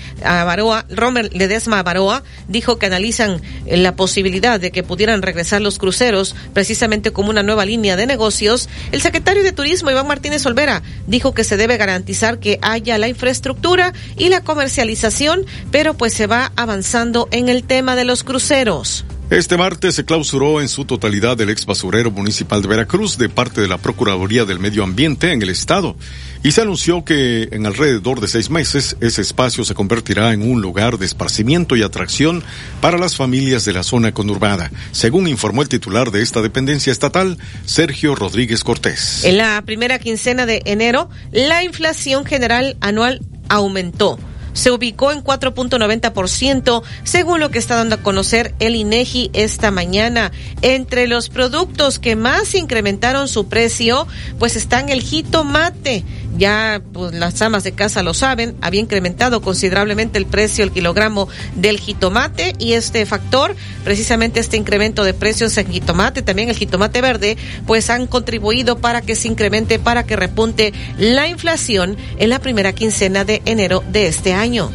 Rommel 0.90 1.30
Ledesma 1.32 1.78
Avaroa, 1.78 2.24
dijo 2.48 2.78
que 2.78 2.84
analizan 2.84 3.40
la 3.66 3.96
posibilidad 3.96 4.60
de 4.60 4.72
que 4.72 4.82
pudieran 4.82 5.22
regresar 5.22 5.62
los 5.62 5.78
cruceros 5.78 6.36
precisamente 6.52 7.12
como 7.12 7.30
una 7.30 7.42
nueva 7.42 7.64
línea 7.64 7.96
de 7.96 8.06
negocios, 8.06 8.68
el 8.92 9.00
secretario 9.00 9.42
de 9.42 9.52
Turismo 9.52 9.90
Iván 9.90 10.06
Martínez 10.06 10.44
Olvera 10.44 10.82
dijo 11.06 11.32
que 11.32 11.44
se 11.44 11.56
debe 11.56 11.78
garantizar 11.78 12.40
que 12.40 12.58
haya 12.60 12.98
la 12.98 13.08
infraestructura 13.08 13.37
estructura 13.38 13.92
y 14.16 14.28
la 14.28 14.42
comercialización, 14.42 15.46
pero 15.70 15.94
pues 15.94 16.12
se 16.12 16.26
va 16.26 16.52
avanzando 16.56 17.28
en 17.30 17.48
el 17.48 17.64
tema 17.64 17.96
de 17.96 18.04
los 18.04 18.24
cruceros. 18.24 19.04
Este 19.30 19.56
martes 19.58 19.94
se 19.94 20.04
clausuró 20.04 20.60
en 20.60 20.68
su 20.68 20.86
totalidad 20.86 21.38
el 21.40 21.50
ex 21.50 21.66
basurero 21.66 22.10
municipal 22.10 22.62
de 22.62 22.68
Veracruz 22.68 23.18
de 23.18 23.28
parte 23.28 23.60
de 23.60 23.68
la 23.68 23.76
Procuraduría 23.76 24.46
del 24.46 24.58
Medio 24.58 24.82
Ambiente 24.82 25.32
en 25.32 25.42
el 25.42 25.50
estado 25.50 25.96
y 26.42 26.52
se 26.52 26.62
anunció 26.62 27.04
que 27.04 27.48
en 27.52 27.66
alrededor 27.66 28.20
de 28.20 28.28
seis 28.28 28.50
meses 28.50 28.96
ese 29.00 29.22
espacio 29.22 29.64
se 29.64 29.74
convertirá 29.74 30.32
en 30.32 30.42
un 30.42 30.60
lugar 30.60 30.98
de 30.98 31.06
esparcimiento 31.06 31.76
y 31.76 31.82
atracción 31.82 32.42
para 32.80 32.98
las 32.98 33.16
familias 33.16 33.64
de 33.64 33.72
la 33.72 33.82
zona 33.82 34.12
conurbada, 34.12 34.70
según 34.92 35.28
informó 35.28 35.62
el 35.62 35.68
titular 35.68 36.10
de 36.10 36.22
esta 36.22 36.42
dependencia 36.42 36.92
estatal, 36.92 37.38
Sergio 37.64 38.14
Rodríguez 38.14 38.64
Cortés. 38.64 39.24
En 39.24 39.38
la 39.38 39.60
primera 39.62 39.98
quincena 39.98 40.46
de 40.46 40.62
enero, 40.64 41.10
la 41.32 41.64
inflación 41.64 42.24
general 42.24 42.76
anual 42.80 43.20
aumentó 43.48 44.18
se 44.58 44.72
ubicó 44.72 45.12
en 45.12 45.22
4.90%, 45.22 46.82
según 47.04 47.38
lo 47.38 47.50
que 47.50 47.60
está 47.60 47.76
dando 47.76 47.94
a 47.94 48.02
conocer 48.02 48.54
el 48.58 48.74
INEGI 48.74 49.30
esta 49.32 49.70
mañana. 49.70 50.32
Entre 50.62 51.06
los 51.06 51.28
productos 51.28 52.00
que 52.00 52.16
más 52.16 52.56
incrementaron 52.56 53.28
su 53.28 53.48
precio, 53.48 54.08
pues 54.40 54.56
están 54.56 54.88
el 54.88 55.00
jitomate. 55.00 56.04
Ya 56.38 56.80
pues, 56.92 57.14
las 57.14 57.42
amas 57.42 57.64
de 57.64 57.72
casa 57.72 58.02
lo 58.02 58.14
saben, 58.14 58.54
había 58.60 58.80
incrementado 58.80 59.40
considerablemente 59.42 60.18
el 60.18 60.26
precio 60.26 60.62
el 60.64 60.70
kilogramo 60.70 61.28
del 61.56 61.80
jitomate 61.80 62.54
y 62.58 62.74
este 62.74 63.04
factor, 63.06 63.56
precisamente 63.84 64.38
este 64.38 64.56
incremento 64.56 65.02
de 65.02 65.14
precios 65.14 65.56
en 65.58 65.70
jitomate, 65.70 66.22
también 66.22 66.48
el 66.48 66.56
jitomate 66.56 67.00
verde, 67.00 67.36
pues 67.66 67.90
han 67.90 68.06
contribuido 68.06 68.78
para 68.78 69.02
que 69.02 69.16
se 69.16 69.28
incremente, 69.28 69.80
para 69.80 70.04
que 70.04 70.14
repunte 70.16 70.72
la 70.96 71.26
inflación 71.26 71.96
en 72.18 72.30
la 72.30 72.38
primera 72.38 72.72
quincena 72.72 73.24
de 73.24 73.42
enero 73.44 73.82
de 73.90 74.06
este 74.06 74.32
año. 74.32 74.70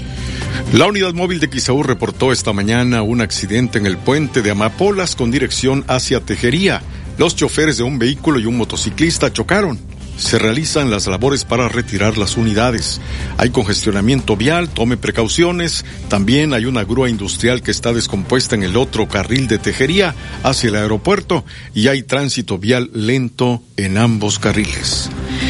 La 0.73 0.85
unidad 0.87 1.13
móvil 1.13 1.39
de 1.39 1.49
Quisaú 1.49 1.81
reportó 1.83 2.31
esta 2.31 2.51
mañana 2.51 3.01
un 3.03 3.21
accidente 3.21 3.77
en 3.77 3.85
el 3.85 3.97
puente 3.97 4.41
de 4.41 4.51
Amapolas 4.51 5.15
con 5.15 5.31
dirección 5.31 5.85
hacia 5.87 6.19
Tejería. 6.19 6.81
Los 7.17 7.35
choferes 7.35 7.77
de 7.77 7.83
un 7.83 7.99
vehículo 7.99 8.39
y 8.39 8.45
un 8.45 8.57
motociclista 8.57 9.31
chocaron. 9.31 9.92
Se 10.17 10.39
realizan 10.39 10.91
las 10.91 11.07
labores 11.07 11.43
para 11.43 11.67
retirar 11.67 12.17
las 12.17 12.37
unidades. 12.37 13.01
Hay 13.37 13.49
congestionamiento 13.49 14.37
vial, 14.37 14.69
tome 14.69 14.97
precauciones. 14.97 15.85
También 16.07 16.53
hay 16.53 16.65
una 16.65 16.83
grúa 16.83 17.09
industrial 17.09 17.61
que 17.61 17.71
está 17.71 17.93
descompuesta 17.93 18.55
en 18.55 18.63
el 18.63 18.77
otro 18.77 19.07
carril 19.07 19.47
de 19.47 19.57
Tejería 19.57 20.13
hacia 20.43 20.69
el 20.69 20.75
aeropuerto 20.75 21.45
y 21.73 21.87
hay 21.87 22.03
tránsito 22.03 22.57
vial 22.57 22.89
lento 22.93 23.61
en 23.77 23.97
ambos 23.97 24.39
carriles. 24.39 25.09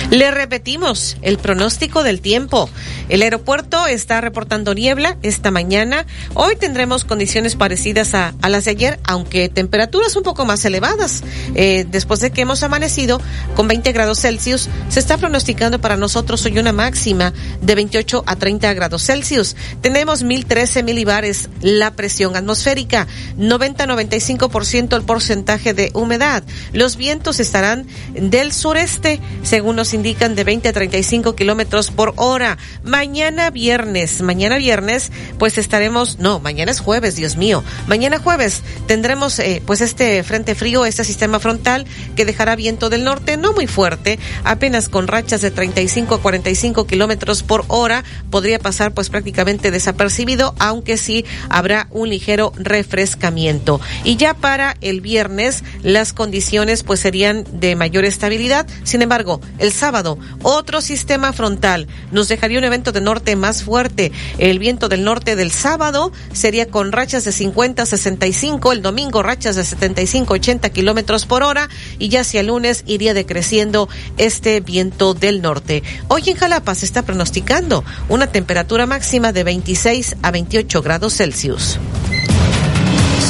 Le 0.09 0.31
repetimos 0.31 1.17
el 1.21 1.37
pronóstico 1.37 2.03
del 2.03 2.21
tiempo. 2.21 2.69
El 3.09 3.21
aeropuerto 3.21 3.87
está 3.87 4.21
reportando 4.21 4.73
niebla 4.73 5.17
esta 5.23 5.51
mañana. 5.51 6.05
Hoy 6.35 6.55
tendremos 6.55 7.03
condiciones 7.03 7.55
parecidas 7.55 8.13
a, 8.13 8.33
las 8.47 8.65
de 8.65 8.71
ayer, 8.71 8.99
aunque 9.05 9.49
temperaturas 9.49 10.15
un 10.15 10.23
poco 10.23 10.45
más 10.45 10.63
elevadas. 10.65 11.23
Eh, 11.55 11.85
después 11.89 12.19
de 12.19 12.31
que 12.31 12.41
hemos 12.41 12.63
amanecido 12.63 13.19
con 13.55 13.67
20 13.67 13.91
grados 13.91 14.19
Celsius 14.19 14.52
Se 14.89 14.99
está 14.99 15.17
pronosticando 15.17 15.81
para 15.81 15.97
nosotros 15.97 16.45
hoy 16.45 16.59
una 16.59 16.71
máxima 16.71 17.33
de 17.61 17.75
28 17.75 18.23
a 18.27 18.35
30 18.35 18.73
grados 18.73 19.03
Celsius. 19.03 19.55
Tenemos 19.81 20.23
1013 20.23 20.83
milibares 20.83 21.49
la 21.61 21.95
presión 21.95 22.35
atmosférica, 22.35 23.07
90-95% 23.37 24.95
el 24.95 25.03
porcentaje 25.03 25.73
de 25.73 25.91
humedad. 25.93 26.43
Los 26.71 26.97
vientos 26.97 27.39
estarán 27.39 27.87
del 28.13 28.51
sureste, 28.51 29.19
según 29.41 29.75
nos 29.75 29.93
indican, 29.93 30.35
de 30.35 30.43
20 30.43 30.69
a 30.69 30.73
35 30.73 31.35
kilómetros 31.35 31.89
por 31.89 32.13
hora. 32.17 32.57
Mañana 32.83 33.49
viernes, 33.49 34.21
mañana 34.21 34.57
viernes, 34.57 35.11
pues 35.39 35.57
estaremos, 35.57 36.19
no, 36.19 36.39
mañana 36.39 36.71
es 36.71 36.79
jueves, 36.79 37.15
Dios 37.15 37.37
mío. 37.37 37.63
Mañana 37.87 38.19
jueves 38.19 38.61
tendremos, 38.87 39.39
eh, 39.39 39.63
pues 39.65 39.81
este 39.81 40.21
frente 40.23 40.53
frío, 40.53 40.85
este 40.85 41.03
sistema 41.03 41.39
frontal 41.39 41.85
que 42.15 42.25
dejará 42.25 42.55
viento 42.55 42.89
del 42.89 43.03
norte, 43.03 43.37
no 43.37 43.53
muy 43.53 43.67
fuerte, 43.67 44.19
apenas 44.43 44.89
con 44.89 45.07
rachas 45.07 45.41
de 45.41 45.51
35 45.51 46.15
a 46.15 46.21
45 46.21 46.85
kilómetros 46.85 47.43
por 47.43 47.65
hora. 47.67 48.03
Podría 48.29 48.59
pasar, 48.59 48.93
pues 48.93 49.09
prácticamente 49.09 49.71
desapercibido, 49.71 50.55
aunque 50.59 50.97
sí 50.97 51.25
habrá 51.49 51.87
un 51.91 52.09
ligero 52.09 52.53
refrescamiento. 52.55 53.79
Y 54.03 54.15
ya 54.17 54.33
para 54.33 54.75
el 54.81 55.01
viernes, 55.01 55.63
las 55.81 56.13
condiciones, 56.13 56.83
pues 56.83 56.99
serían 56.99 57.45
de 57.53 57.75
mayor 57.75 58.05
estabilidad. 58.05 58.67
Sin 58.83 59.01
embargo, 59.01 59.41
el 59.59 59.71
sábado, 59.71 60.17
otro 60.41 60.81
sistema 60.81 61.33
frontal 61.33 61.87
nos 62.11 62.27
dejaría 62.27 62.59
un 62.59 62.65
evento 62.65 62.91
de 62.91 63.01
norte 63.01 63.35
más 63.35 63.63
fuerte. 63.63 64.11
El 64.37 64.59
viento 64.59 64.89
del 64.89 65.03
norte 65.03 65.35
del 65.35 65.51
sábado 65.51 66.11
sería 66.33 66.67
con 66.67 66.91
rachas 66.91 67.25
de 67.25 67.31
50 67.31 67.83
a 67.83 67.85
65, 67.85 68.71
el 68.71 68.81
domingo 68.81 69.23
rachas 69.23 69.55
de 69.55 69.63
75 69.63 70.33
80 70.33 70.69
kilómetros 70.71 71.25
por 71.25 71.43
hora 71.43 71.69
y 71.99 72.09
ya 72.09 72.21
hacia 72.21 72.41
el 72.41 72.47
lunes 72.47 72.83
iría 72.85 73.13
decreciendo 73.13 73.87
este 74.17 74.32
viento 74.65 75.13
del 75.13 75.41
norte. 75.41 75.83
Hoy 76.07 76.23
en 76.27 76.35
Jalapa 76.35 76.75
se 76.75 76.85
está 76.85 77.03
pronosticando 77.03 77.83
una 78.09 78.27
temperatura 78.27 78.85
máxima 78.85 79.31
de 79.31 79.43
26 79.43 80.17
a 80.21 80.31
28 80.31 80.81
grados 80.81 81.17
Celsius. 81.17 81.79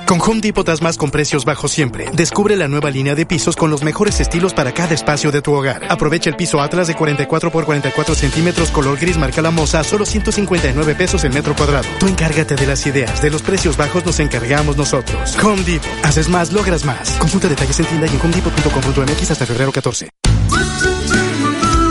Con 0.06 0.20
Home 0.20 0.40
Depot 0.40 0.64
das 0.64 0.82
más 0.82 0.96
con 0.96 1.10
precios 1.10 1.44
bajos 1.44 1.72
siempre. 1.72 2.08
Descubre 2.12 2.54
la 2.56 2.68
nueva 2.68 2.90
línea 2.90 3.16
de 3.16 3.26
pisos 3.26 3.56
con 3.56 3.70
los 3.70 3.82
mejores 3.82 4.20
estilos 4.20 4.54
para 4.54 4.72
cada 4.72 4.94
espacio 4.94 5.32
de 5.32 5.42
tu 5.42 5.52
hogar. 5.52 5.84
Aprovecha 5.90 6.30
el 6.30 6.36
piso 6.36 6.60
Atlas 6.60 6.86
de 6.86 6.94
44 6.94 7.50
por 7.50 7.64
44 7.64 8.14
centímetros 8.14 8.70
color 8.70 8.98
gris 8.98 9.18
marca 9.18 9.42
la 9.42 9.50
moza 9.50 9.80
a 9.80 9.84
solo 9.84 10.06
159 10.06 10.94
pesos 10.94 11.24
el 11.24 11.32
metro 11.32 11.56
cuadrado. 11.56 11.88
Tú 11.98 12.06
encárgate 12.06 12.54
de 12.54 12.66
las 12.66 12.86
ideas. 12.86 13.20
De 13.20 13.30
los 13.30 13.42
precios 13.42 13.76
bajos 13.76 14.06
nos 14.06 14.20
encargamos 14.20 14.76
nosotros. 14.76 15.36
Home 15.42 15.62
Depot. 15.64 15.90
Haces 16.04 16.28
más, 16.28 16.52
logras 16.52 16.84
más. 16.84 17.10
Consulta 17.18 17.48
detalles 17.48 17.80
en 17.80 17.86
tienda 17.86 18.06
y 18.06 18.10
en 18.10 18.20
homedepot.com.mx 18.20 19.30
hasta 19.32 19.44
febrero 19.44 19.72
14. 19.72 20.25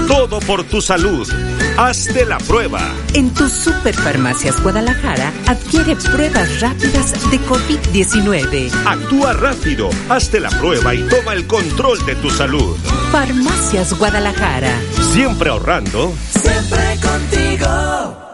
Todo 0.08 0.40
por 0.40 0.64
tu 0.64 0.82
salud. 0.82 1.28
Hazte 1.78 2.26
la 2.26 2.38
prueba. 2.38 2.80
En 3.14 3.34
tus 3.34 3.52
Superfarmacias 3.52 4.62
Guadalajara 4.62 5.32
adquiere 5.48 5.96
pruebas 5.96 6.62
rápidas 6.62 7.14
de 7.32 7.40
COVID-19. 7.40 8.72
Actúa 8.86 9.34
rápido, 9.34 9.90
hazte 10.10 10.40
la 10.40 10.50
prueba 10.50 10.94
y 10.94 11.02
toma 11.08 11.34
el 11.34 11.48
control 11.48 12.06
de 12.06 12.16
tu 12.16 12.30
salud. 12.30 12.78
Farmacias 13.12 13.98
Guadalajara. 13.98 14.80
Siempre 15.14 15.50
ahorrando. 15.50 16.14
Siempre 16.32 17.00
contigo. 17.02 18.25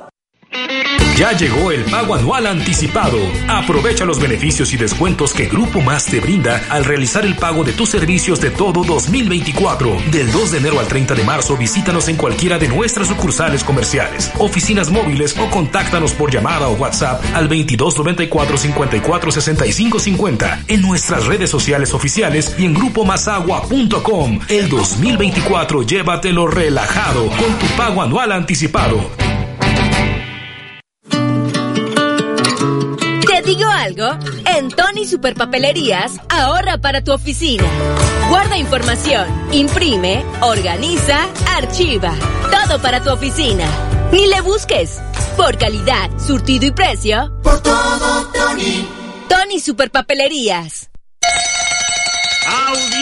Ya 1.22 1.34
llegó 1.34 1.72
el 1.72 1.84
pago 1.84 2.16
anual 2.16 2.48
anticipado. 2.48 3.20
Aprovecha 3.48 4.06
los 4.06 4.20
beneficios 4.20 4.74
y 4.74 4.78
descuentos 4.78 5.34
que 5.34 5.46
Grupo 5.46 5.80
Más 5.80 6.06
te 6.06 6.20
brinda 6.20 6.64
al 6.70 6.84
realizar 6.84 7.26
el 7.26 7.36
pago 7.36 7.64
de 7.64 7.74
tus 7.74 7.90
servicios 7.90 8.42
de 8.42 8.50
todo 8.50 8.84
2024. 8.84 9.98
Del 10.12 10.32
2 10.32 10.52
de 10.52 10.58
enero 10.58 10.80
al 10.80 10.88
30 10.88 11.14
de 11.14 11.24
marzo 11.24 11.56
visítanos 11.56 12.08
en 12.08 12.16
cualquiera 12.16 12.58
de 12.58 12.70
nuestras 12.70 13.08
sucursales 13.08 13.64
comerciales, 13.64 14.32
oficinas 14.40 14.90
móviles 14.90 15.38
o 15.38 15.48
contáctanos 15.52 16.14
por 16.14 16.32
llamada 16.32 16.68
o 16.70 16.74
WhatsApp 16.74 17.24
al 17.36 17.48
2294 17.48 18.58
54 18.58 19.32
65 19.32 20.00
50 20.00 20.64
en 20.70 20.82
nuestras 20.82 21.28
redes 21.28 21.52
sociales 21.52 21.94
oficiales 21.94 22.56
y 22.58 22.66
en 22.66 22.74
grupomasagua.com. 22.74 24.40
El 24.50 24.70
2024 24.70 25.84
llévatelo 25.84 26.48
relajado 26.48 27.28
con 27.28 27.60
tu 27.60 27.68
pago 27.78 28.02
anual 28.02 28.32
anticipado. 28.32 29.31
¿Te 33.42 33.48
digo 33.48 33.68
algo? 33.68 34.06
En 34.46 34.70
Tony 34.70 35.08
Superpapelerías, 35.08 36.12
ahorra 36.30 36.78
para 36.78 37.04
tu 37.04 37.12
oficina. 37.12 37.64
Guarda 38.30 38.56
información, 38.56 39.28
imprime, 39.52 40.24
organiza, 40.42 41.28
archiva. 41.58 42.14
Todo 42.52 42.80
para 42.80 43.02
tu 43.02 43.10
oficina. 43.10 43.66
Ni 44.12 44.28
le 44.28 44.42
busques. 44.42 45.02
Por 45.36 45.58
calidad, 45.58 46.12
surtido 46.20 46.68
y 46.68 46.72
precio. 46.72 47.32
Por 47.42 47.64
todo, 47.64 48.28
Tony. 48.32 48.88
Tony 49.28 49.60
Superpapelerías. 49.60 50.92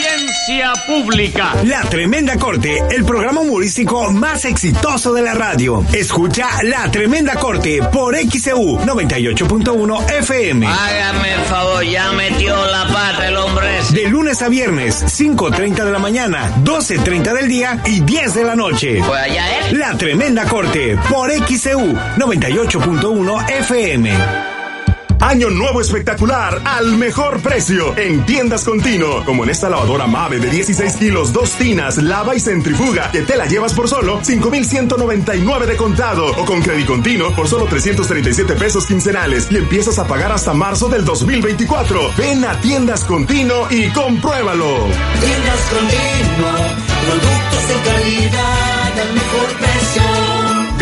Audiencia 0.09 0.73
pública. 0.87 1.55
La 1.65 1.81
Tremenda 1.81 2.35
Corte, 2.37 2.81
el 2.89 3.05
programa 3.05 3.41
humorístico 3.41 4.11
más 4.11 4.43
exitoso 4.45 5.13
de 5.13 5.21
la 5.21 5.33
radio. 5.33 5.85
Escucha 5.93 6.63
La 6.63 6.89
Tremenda 6.89 7.35
Corte 7.35 7.79
por 7.91 8.15
XEU 8.15 8.79
98.1 8.79 10.11
FM. 10.19 10.65
Hágame 10.65 11.33
el 11.33 11.41
favor, 11.41 11.83
ya 11.83 12.11
metió 12.13 12.55
la 12.67 12.87
pata 12.87 13.27
el 13.27 13.37
hombre 13.37 13.79
ese. 13.79 13.93
De 13.93 14.07
lunes 14.09 14.41
a 14.41 14.49
viernes, 14.49 15.03
5.30 15.03 15.83
de 15.85 15.91
la 15.91 15.99
mañana, 15.99 16.55
12.30 16.63 17.33
del 17.33 17.47
día 17.47 17.81
y 17.85 17.99
10 17.99 18.33
de 18.33 18.43
la 18.43 18.55
noche. 18.55 19.01
Pues 19.05 19.21
allá 19.21 19.59
es. 19.59 19.73
La 19.73 19.95
Tremenda 19.95 20.45
Corte 20.45 20.97
por 21.09 21.31
XEU 21.31 21.93
98.1 22.17 23.49
FM. 23.59 24.58
Año 25.21 25.49
nuevo 25.49 25.81
espectacular 25.81 26.61
al 26.63 26.95
mejor 26.97 27.41
precio 27.41 27.95
en 27.97 28.25
tiendas 28.25 28.63
continuo. 28.63 29.25
Como 29.25 29.43
en 29.43 29.49
esta 29.49 29.69
lavadora 29.69 30.07
Mave 30.07 30.39
de 30.39 30.49
16 30.49 30.95
kilos, 30.95 31.33
dos 31.33 31.51
tinas, 31.53 31.97
lava 31.97 32.35
y 32.35 32.39
centrifuga, 32.39 33.11
que 33.11 33.21
te 33.21 33.35
la 33.35 33.45
llevas 33.45 33.73
por 33.73 33.89
solo 33.89 34.21
5,199 34.23 35.65
de 35.67 35.75
contado. 35.75 36.25
O 36.37 36.45
con 36.45 36.61
crédito 36.61 36.93
continuo 36.93 37.35
por 37.35 37.47
solo 37.47 37.65
337 37.65 38.55
pesos 38.55 38.85
quincenales. 38.85 39.51
Y 39.51 39.57
empiezas 39.57 39.99
a 39.99 40.07
pagar 40.07 40.31
hasta 40.31 40.53
marzo 40.53 40.87
del 40.87 41.03
2024. 41.03 42.11
Ven 42.17 42.45
a 42.45 42.59
tiendas 42.61 43.03
continuo 43.03 43.67
y 43.69 43.89
compruébalo. 43.89 44.87
Tiendas 45.19 45.61
continuo, 45.69 46.51
productos 47.05 47.67
de 47.67 47.75
calidad 47.89 48.99
al 48.99 49.13
mejor 49.13 49.47
precio. 49.59 49.98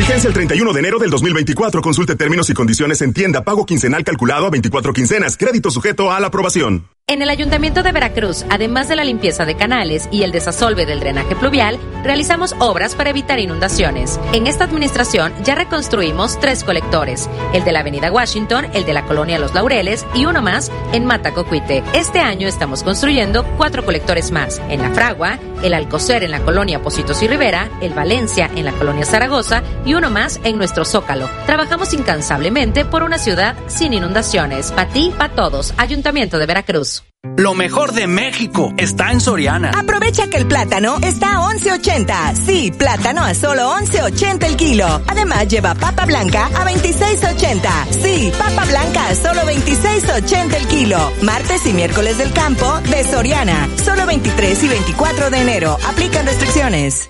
Vigencia 0.07 0.29
el 0.29 0.33
31 0.33 0.71
de 0.71 0.79
enero 0.79 0.99
del 0.99 1.09
2024. 1.09 1.81
Consulte 1.81 2.15
términos 2.15 2.49
y 2.49 2.53
condiciones 2.53 3.01
en 3.01 3.11
tienda. 3.11 3.43
Pago 3.43 3.65
quincenal 3.65 4.05
calculado 4.05 4.45
a 4.45 4.49
24 4.49 4.93
quincenas. 4.93 5.35
Crédito 5.35 5.69
sujeto 5.69 6.13
a 6.13 6.19
la 6.21 6.27
aprobación. 6.27 6.87
En 7.09 7.21
el 7.21 7.29
Ayuntamiento 7.29 7.83
de 7.83 7.93
Veracruz, 7.93 8.43
además 8.49 8.89
de 8.89 8.97
la 8.97 9.05
limpieza 9.05 9.45
de 9.45 9.55
canales 9.55 10.09
y 10.11 10.23
el 10.23 10.33
desasolve 10.33 10.85
del 10.85 10.99
drenaje 10.99 11.37
pluvial, 11.37 11.79
realizamos 12.03 12.53
obras 12.59 12.95
para 12.95 13.11
evitar 13.11 13.39
inundaciones. 13.39 14.19
En 14.33 14.45
esta 14.45 14.65
administración 14.65 15.31
ya 15.41 15.55
reconstruimos 15.55 16.37
tres 16.37 16.65
colectores, 16.65 17.29
el 17.53 17.63
de 17.63 17.71
la 17.71 17.79
Avenida 17.79 18.11
Washington, 18.11 18.67
el 18.73 18.85
de 18.85 18.91
la 18.91 19.05
Colonia 19.05 19.39
Los 19.39 19.53
Laureles 19.53 20.05
y 20.15 20.25
uno 20.25 20.41
más 20.41 20.69
en 20.91 21.05
Matacocuite. 21.05 21.81
Este 21.93 22.19
año 22.19 22.45
estamos 22.45 22.83
construyendo 22.83 23.45
cuatro 23.55 23.85
colectores 23.85 24.31
más, 24.31 24.61
en 24.67 24.81
La 24.81 24.91
Fragua, 24.91 25.39
el 25.63 25.75
Alcocer 25.75 26.25
en 26.25 26.31
la 26.31 26.41
Colonia 26.41 26.81
Positos 26.81 27.23
y 27.23 27.29
Rivera, 27.29 27.69
el 27.81 27.93
Valencia 27.93 28.51
en 28.53 28.65
la 28.65 28.73
Colonia 28.73 29.05
Zaragoza 29.05 29.63
y 29.85 29.93
uno 29.93 30.09
más 30.09 30.41
en 30.43 30.57
nuestro 30.57 30.83
Zócalo. 30.83 31.29
Trabajamos 31.45 31.93
incansablemente 31.93 32.83
por 32.83 33.03
una 33.03 33.17
ciudad 33.17 33.55
sin 33.67 33.93
inundaciones. 33.93 34.73
Pa' 34.73 34.89
ti, 34.89 35.13
pa' 35.17 35.29
todos. 35.29 35.73
Ayuntamiento 35.77 36.37
de 36.37 36.45
Veracruz. 36.45 36.96
Lo 37.37 37.53
mejor 37.53 37.93
de 37.93 38.07
México 38.07 38.73
está 38.77 39.11
en 39.11 39.19
Soriana. 39.19 39.71
Aprovecha 39.77 40.27
que 40.27 40.37
el 40.37 40.47
plátano 40.47 40.97
está 41.03 41.37
a 41.37 41.53
11.80. 41.53 42.35
Sí, 42.35 42.71
plátano 42.71 43.23
a 43.23 43.33
solo 43.33 43.73
11.80 43.73 44.43
el 44.43 44.57
kilo. 44.57 45.01
Además 45.07 45.47
lleva 45.47 45.75
papa 45.75 46.05
blanca 46.05 46.47
a 46.47 46.65
26.80. 46.65 47.91
Sí, 48.01 48.31
papa 48.37 48.65
blanca 48.65 49.07
a 49.09 49.15
solo 49.15 49.41
26.80 49.41 50.53
el 50.55 50.67
kilo. 50.67 51.11
Martes 51.21 51.65
y 51.65 51.73
miércoles 51.73 52.17
del 52.17 52.31
campo 52.33 52.79
de 52.89 53.03
Soriana. 53.03 53.67
Solo 53.83 54.05
23 54.05 54.63
y 54.63 54.67
24 54.67 55.29
de 55.29 55.41
enero. 55.41 55.77
Aplican 55.87 56.25
restricciones. 56.25 57.09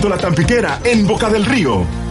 La 0.09 0.17
Tampiquera, 0.17 0.79
en 0.83 1.05
Boca 1.05 1.29
del 1.29 1.45
Río. 1.45 2.10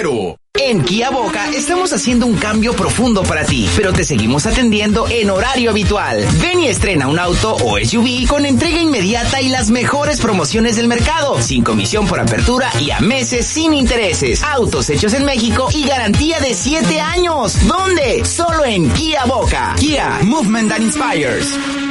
En 0.55 0.83
Kia 0.83 1.11
Boca 1.11 1.51
estamos 1.51 1.93
haciendo 1.93 2.25
un 2.25 2.35
cambio 2.35 2.73
profundo 2.73 3.21
para 3.21 3.45
ti, 3.45 3.69
pero 3.75 3.93
te 3.93 4.03
seguimos 4.03 4.47
atendiendo 4.47 5.07
en 5.07 5.29
horario 5.29 5.69
habitual. 5.69 6.25
Ven 6.41 6.59
y 6.59 6.67
estrena 6.69 7.07
un 7.07 7.19
auto 7.19 7.55
o 7.55 7.77
SUV 7.77 8.27
con 8.27 8.47
entrega 8.47 8.81
inmediata 8.81 9.41
y 9.41 9.49
las 9.49 9.69
mejores 9.69 10.19
promociones 10.19 10.75
del 10.75 10.87
mercado, 10.87 11.39
sin 11.39 11.63
comisión 11.63 12.07
por 12.07 12.19
apertura 12.19 12.71
y 12.79 12.89
a 12.89 12.99
meses 12.99 13.45
sin 13.45 13.73
intereses. 13.73 14.41
Autos 14.41 14.89
hechos 14.89 15.13
en 15.13 15.23
México 15.25 15.69
y 15.71 15.83
garantía 15.83 16.39
de 16.39 16.55
7 16.55 16.99
años. 16.99 17.55
¿Dónde? 17.67 18.25
Solo 18.25 18.65
en 18.65 18.89
Kia 18.93 19.25
Boca. 19.25 19.75
Kia, 19.77 20.19
Movement 20.23 20.69
that 20.69 20.81
Inspires. 20.81 21.90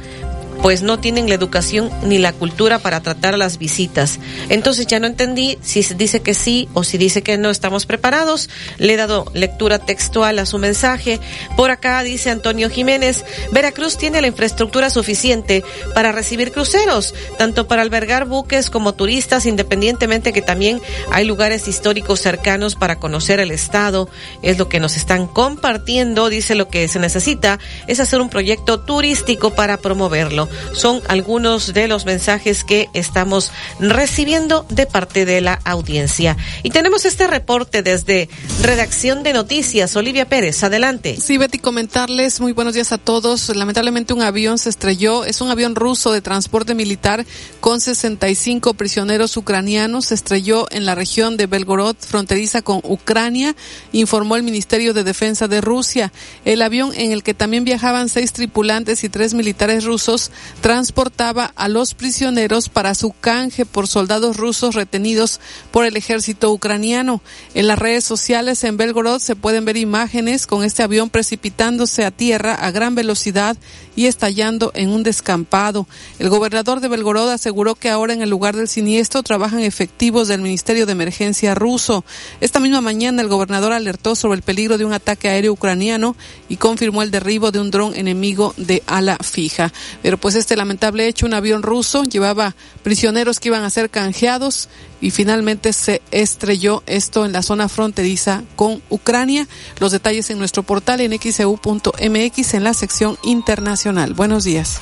pues 0.61 0.81
no 0.81 0.99
tienen 0.99 1.27
la 1.27 1.35
educación 1.35 1.89
ni 2.03 2.17
la 2.17 2.33
cultura 2.33 2.79
para 2.79 3.01
tratar 3.01 3.37
las 3.37 3.57
visitas. 3.57 4.19
Entonces 4.49 4.87
ya 4.87 4.99
no 4.99 5.07
entendí 5.07 5.57
si 5.61 5.81
dice 5.95 6.21
que 6.21 6.33
sí 6.33 6.69
o 6.73 6.83
si 6.83 6.97
dice 6.97 7.21
que 7.21 7.37
no 7.37 7.49
estamos 7.49 7.85
preparados. 7.85 8.49
Le 8.77 8.93
he 8.93 8.97
dado 8.97 9.25
lectura 9.33 9.79
textual 9.79 10.39
a 10.39 10.45
su 10.45 10.57
mensaje. 10.57 11.19
Por 11.57 11.71
acá 11.71 12.03
dice 12.03 12.29
Antonio 12.29 12.69
Jiménez, 12.69 13.25
Veracruz 13.51 13.97
tiene 13.97 14.21
la 14.21 14.27
infraestructura 14.27 14.89
suficiente 14.89 15.63
para 15.93 16.11
recibir 16.11 16.51
cruceros, 16.51 17.13
tanto 17.37 17.67
para 17.67 17.81
albergar 17.81 18.25
buques 18.25 18.69
como 18.69 18.93
turistas, 18.93 19.45
independientemente 19.45 20.33
que 20.33 20.41
también 20.41 20.81
hay 21.11 21.25
lugares 21.25 21.67
históricos 21.67 22.19
cercanos 22.21 22.75
para 22.75 22.99
conocer 22.99 23.39
el 23.39 23.51
estado. 23.51 24.09
Es 24.41 24.57
lo 24.57 24.69
que 24.69 24.79
nos 24.79 24.97
están 24.97 25.27
compartiendo. 25.27 26.29
Dice 26.29 26.55
lo 26.55 26.69
que 26.69 26.87
se 26.87 26.99
necesita 26.99 27.59
es 27.87 27.99
hacer 27.99 28.21
un 28.21 28.29
proyecto 28.29 28.79
turístico 28.79 29.51
para 29.51 29.77
promoverlo 29.77 30.42
son 30.73 31.01
algunos 31.07 31.73
de 31.73 31.87
los 31.87 32.05
mensajes 32.05 32.63
que 32.63 32.89
estamos 32.93 33.51
recibiendo 33.79 34.65
de 34.69 34.85
parte 34.85 35.25
de 35.25 35.41
la 35.41 35.59
audiencia. 35.65 36.37
Y 36.63 36.69
tenemos 36.69 37.05
este 37.05 37.27
reporte 37.27 37.83
desde 37.83 38.29
Redacción 38.61 39.23
de 39.23 39.33
Noticias. 39.33 39.95
Olivia 39.95 40.27
Pérez, 40.27 40.63
adelante. 40.63 41.17
Sí, 41.19 41.37
Betty, 41.37 41.59
comentarles 41.59 42.39
muy 42.39 42.51
buenos 42.51 42.73
días 42.73 42.91
a 42.91 42.97
todos. 42.97 43.55
Lamentablemente 43.55 44.13
un 44.13 44.21
avión 44.21 44.57
se 44.57 44.69
estrelló. 44.69 45.25
Es 45.25 45.41
un 45.41 45.49
avión 45.49 45.75
ruso 45.75 46.11
de 46.11 46.21
transporte 46.21 46.75
militar 46.75 47.25
con 47.59 47.81
65 47.81 48.73
prisioneros 48.73 49.37
ucranianos. 49.37 50.05
Se 50.05 50.15
estrelló 50.15 50.67
en 50.71 50.85
la 50.85 50.95
región 50.95 51.37
de 51.37 51.47
Belgorod, 51.47 51.95
fronteriza 51.99 52.61
con 52.61 52.81
Ucrania, 52.83 53.55
informó 53.91 54.35
el 54.35 54.43
Ministerio 54.43 54.93
de 54.93 55.03
Defensa 55.03 55.47
de 55.47 55.61
Rusia. 55.61 56.11
El 56.45 56.61
avión 56.61 56.91
en 56.95 57.11
el 57.11 57.23
que 57.23 57.33
también 57.33 57.63
viajaban 57.63 58.09
seis 58.09 58.33
tripulantes 58.33 59.03
y 59.03 59.09
tres 59.09 59.33
militares 59.33 59.83
rusos 59.85 60.31
transportaba 60.61 61.51
a 61.55 61.67
los 61.67 61.93
prisioneros 61.93 62.69
para 62.69 62.95
su 62.95 63.11
canje 63.11 63.65
por 63.65 63.87
soldados 63.87 64.37
rusos 64.37 64.75
retenidos 64.75 65.39
por 65.71 65.85
el 65.85 65.97
ejército 65.97 66.51
ucraniano. 66.51 67.21
En 67.53 67.67
las 67.67 67.79
redes 67.79 68.03
sociales 68.03 68.63
en 68.63 68.77
Belgorod 68.77 69.19
se 69.19 69.35
pueden 69.35 69.65
ver 69.65 69.77
imágenes 69.77 70.47
con 70.47 70.63
este 70.63 70.83
avión 70.83 71.09
precipitándose 71.09 72.05
a 72.05 72.11
tierra 72.11 72.53
a 72.55 72.71
gran 72.71 72.95
velocidad 72.95 73.57
y 73.95 74.07
estallando 74.07 74.71
en 74.75 74.89
un 74.89 75.03
descampado. 75.03 75.87
El 76.19 76.29
gobernador 76.29 76.79
de 76.79 76.87
Belgorod 76.87 77.29
aseguró 77.29 77.75
que 77.75 77.89
ahora 77.89 78.13
en 78.13 78.21
el 78.21 78.29
lugar 78.29 78.55
del 78.55 78.67
siniestro 78.67 79.23
trabajan 79.23 79.59
efectivos 79.59 80.27
del 80.27 80.41
Ministerio 80.41 80.85
de 80.85 80.93
Emergencia 80.93 81.55
ruso. 81.55 82.03
Esta 82.41 82.59
misma 82.59 82.81
mañana 82.81 83.21
el 83.21 83.27
gobernador 83.27 83.73
alertó 83.73 84.15
sobre 84.15 84.37
el 84.37 84.41
peligro 84.41 84.77
de 84.77 84.85
un 84.85 84.93
ataque 84.93 85.29
aéreo 85.29 85.53
ucraniano 85.53 86.15
y 86.49 86.57
confirmó 86.57 87.03
el 87.03 87.11
derribo 87.11 87.51
de 87.51 87.59
un 87.59 87.71
dron 87.71 87.95
enemigo 87.95 88.53
de 88.57 88.83
ala 88.87 89.17
fija. 89.17 89.71
Pero 90.01 90.17
pues 90.23 90.35
este 90.35 90.55
lamentable 90.55 91.05
hecho, 91.05 91.25
un 91.25 91.33
avión 91.33 91.63
ruso 91.63 92.05
llevaba 92.05 92.55
prisioneros 92.81 93.41
que 93.41 93.49
iban 93.49 93.65
a 93.65 93.69
ser 93.69 93.89
canjeados 93.89 94.69
y 95.01 95.11
finalmente 95.11 95.73
se 95.73 96.01
estrelló 96.11 96.81
esto 96.87 97.25
en 97.25 97.33
la 97.33 97.41
zona 97.41 97.67
fronteriza 97.67 98.41
con 98.55 98.81
Ucrania. 98.87 99.49
Los 99.81 99.91
detalles 99.91 100.29
en 100.29 100.39
nuestro 100.39 100.63
portal 100.63 101.01
en 101.01 101.11
xeu.mx 101.19 102.53
en 102.53 102.63
la 102.63 102.73
sección 102.73 103.17
internacional. 103.23 104.13
Buenos 104.13 104.45
días. 104.45 104.79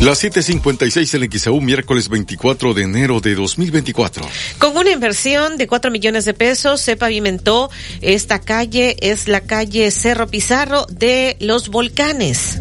Las 0.00 0.22
7:56 0.22 1.14
en 1.14 1.32
XAU, 1.32 1.60
miércoles 1.60 2.08
24 2.08 2.74
de 2.74 2.82
enero 2.84 3.20
de 3.20 3.34
2024. 3.34 4.24
Con 4.58 4.76
una 4.76 4.92
inversión 4.92 5.56
de 5.56 5.66
4 5.66 5.90
millones 5.90 6.24
de 6.24 6.34
pesos 6.34 6.80
se 6.80 6.96
pavimentó 6.96 7.68
esta 8.00 8.38
calle, 8.38 8.96
es 9.00 9.26
la 9.26 9.40
calle 9.40 9.90
Cerro 9.90 10.28
Pizarro 10.28 10.86
de 10.86 11.36
los 11.40 11.68
Volcanes. 11.68 12.60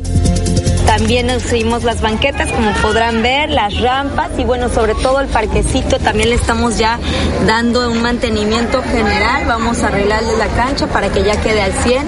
También 0.98 1.28
nos 1.28 1.44
seguimos 1.44 1.84
las 1.84 2.02
banquetas, 2.02 2.52
como 2.52 2.72
podrán 2.82 3.22
ver, 3.22 3.52
las 3.52 3.80
rampas 3.80 4.32
y 4.40 4.44
bueno, 4.44 4.68
sobre 4.68 4.96
todo 4.96 5.20
el 5.20 5.28
parquecito 5.28 6.00
también 6.00 6.30
le 6.30 6.36
estamos 6.36 6.80
ya 6.80 6.98
dando 7.46 7.92
un 7.92 8.02
mantenimiento 8.02 8.82
general. 8.82 9.46
Vamos 9.46 9.84
a 9.84 9.90
arreglarle 9.90 10.36
la 10.38 10.48
cancha 10.48 10.88
para 10.88 11.10
que 11.10 11.24
ya 11.24 11.40
quede 11.40 11.62
al 11.62 11.72
100. 11.72 12.08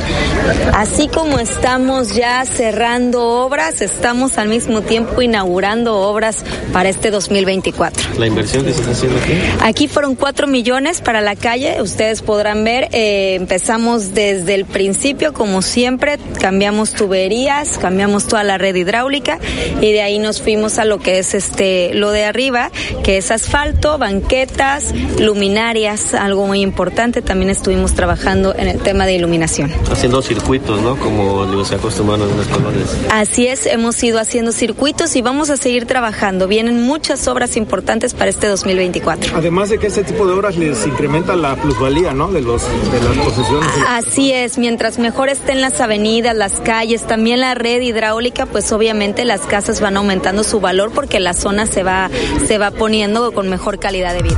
Así 0.73 1.07
como 1.07 1.37
estamos 1.37 2.15
ya 2.15 2.43
cerrando 2.45 3.27
obras, 3.45 3.83
estamos 3.83 4.39
al 4.39 4.49
mismo 4.49 4.81
tiempo 4.81 5.21
inaugurando 5.21 5.95
obras 5.95 6.37
para 6.73 6.89
este 6.89 7.11
2024. 7.11 8.15
¿La 8.17 8.25
inversión 8.25 8.65
que 8.65 8.73
se 8.73 8.79
está 8.79 8.93
haciendo 8.93 9.19
aquí? 9.19 9.33
Aquí 9.61 9.87
fueron 9.87 10.15
4 10.15 10.47
millones 10.47 11.01
para 11.01 11.21
la 11.21 11.35
calle, 11.35 11.79
ustedes 11.83 12.23
podrán 12.23 12.63
ver, 12.63 12.89
eh, 12.91 13.35
empezamos 13.35 14.15
desde 14.15 14.55
el 14.55 14.65
principio, 14.65 15.31
como 15.31 15.61
siempre, 15.61 16.17
cambiamos 16.41 16.93
tuberías, 16.93 17.77
cambiamos 17.77 18.25
toda 18.25 18.43
la 18.43 18.57
red 18.57 18.78
hidráulica 18.79 19.39
y 19.81 19.91
de 19.91 20.01
ahí 20.01 20.19
nos 20.19 20.41
fuimos 20.41 20.79
a 20.79 20.85
lo 20.85 20.99
que 20.99 21.19
es 21.19 21.33
este 21.33 21.93
lo 21.93 22.11
de 22.11 22.25
arriba, 22.25 22.71
que 23.03 23.17
es 23.17 23.31
asfalto, 23.31 23.97
banquetas, 23.97 24.93
luminarias, 25.19 26.13
algo 26.13 26.47
muy 26.47 26.61
importante. 26.61 27.21
También 27.21 27.49
estuvimos 27.49 27.93
trabajando 27.93 28.55
en 28.55 28.67
el 28.67 28.79
tema 28.79 29.05
de 29.05 29.15
iluminación. 29.15 29.71
Haciendo 29.91 30.21
circuitos, 30.21 30.81
¿no? 30.81 30.97
Como 30.97 31.65
se 31.65 31.75
acostumbran 31.75 32.21
en 32.21 32.37
las 32.37 32.47
colonias. 32.47 32.97
Así 33.11 33.47
es, 33.47 33.65
hemos 33.65 34.01
ido 34.03 34.19
haciendo 34.19 34.51
circuitos 34.51 35.15
y 35.15 35.21
vamos 35.21 35.49
a 35.49 35.57
seguir 35.57 35.85
trabajando. 35.85 36.47
Vienen 36.47 36.81
muchas 36.81 37.27
obras 37.27 37.57
importantes 37.57 38.13
para 38.13 38.29
este 38.29 38.47
2024. 38.47 39.35
Además 39.35 39.69
de 39.69 39.77
que 39.77 39.87
este 39.87 40.03
tipo 40.03 40.25
de 40.25 40.33
obras 40.33 40.57
les 40.57 40.85
incrementa 40.85 41.35
la 41.35 41.55
plusvalía, 41.55 42.13
¿no? 42.13 42.31
De 42.31 42.41
los 42.41 42.61
de 42.63 43.01
las 43.01 43.25
posesiones. 43.25 43.69
Así 43.87 44.31
es, 44.31 44.57
mientras 44.57 44.99
mejor 44.99 45.29
estén 45.29 45.61
las 45.61 45.81
avenidas, 45.81 46.35
las 46.35 46.53
calles, 46.61 47.03
también 47.03 47.39
la 47.39 47.55
red 47.55 47.81
hidráulica, 47.81 48.45
pues 48.45 48.68
pues 48.69 48.77
obviamente 48.77 49.25
las 49.25 49.41
casas 49.47 49.81
van 49.81 49.97
aumentando 49.97 50.43
su 50.43 50.59
valor 50.59 50.91
porque 50.93 51.19
la 51.19 51.33
zona 51.33 51.65
se 51.65 51.81
va, 51.81 52.07
se 52.45 52.59
va 52.59 52.69
poniendo 52.69 53.31
con 53.31 53.49
mejor 53.49 53.79
calidad 53.79 54.13
de 54.13 54.21
vida. 54.21 54.37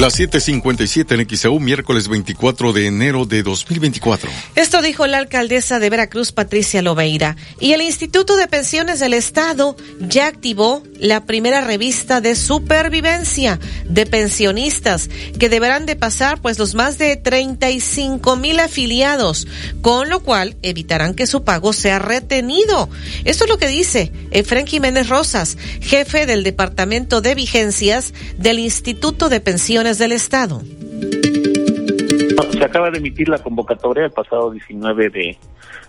Las 0.00 0.18
7:57 0.18 1.20
en 1.20 1.28
XAU, 1.28 1.60
miércoles 1.60 2.08
24 2.08 2.72
de 2.72 2.86
enero 2.86 3.26
de 3.26 3.42
2024. 3.42 4.30
Esto 4.56 4.80
dijo 4.80 5.06
la 5.06 5.18
alcaldesa 5.18 5.80
de 5.80 5.90
Veracruz, 5.90 6.32
Patricia 6.32 6.80
Lobeira. 6.80 7.36
Y 7.60 7.72
el 7.72 7.82
Instituto 7.82 8.36
de 8.36 8.48
Pensiones 8.48 9.00
del 9.00 9.12
Estado 9.12 9.76
ya 10.00 10.28
activó 10.28 10.82
la 10.98 11.26
primera 11.26 11.60
revista 11.60 12.22
de 12.22 12.36
supervivencia 12.36 13.60
de 13.84 14.06
pensionistas 14.06 15.10
que 15.38 15.50
deberán 15.50 15.84
de 15.84 15.94
pasar 15.94 16.40
pues 16.40 16.58
los 16.58 16.74
más 16.74 16.96
de 16.96 17.16
35 17.16 18.34
mil 18.36 18.60
afiliados, 18.60 19.46
con 19.82 20.08
lo 20.08 20.20
cual 20.20 20.56
evitarán 20.62 21.14
que 21.14 21.26
su 21.26 21.44
pago 21.44 21.74
sea 21.74 21.98
retenido. 21.98 22.88
Esto 23.24 23.44
es 23.44 23.50
lo 23.50 23.58
que 23.58 23.68
dice 23.68 24.10
Efren 24.30 24.66
Jiménez 24.66 25.10
Rosas, 25.10 25.58
jefe 25.82 26.24
del 26.24 26.44
Departamento 26.44 27.20
de 27.20 27.34
Vigencias 27.34 28.14
del 28.38 28.58
Instituto 28.58 29.28
de 29.28 29.40
Pensiones 29.40 29.81
del 29.82 30.12
Estado. 30.12 30.60
Se 32.52 32.64
acaba 32.64 32.90
de 32.90 32.98
emitir 32.98 33.28
la 33.28 33.38
convocatoria 33.38 34.04
el 34.04 34.12
pasado 34.12 34.52
19 34.52 35.10
de, 35.10 35.36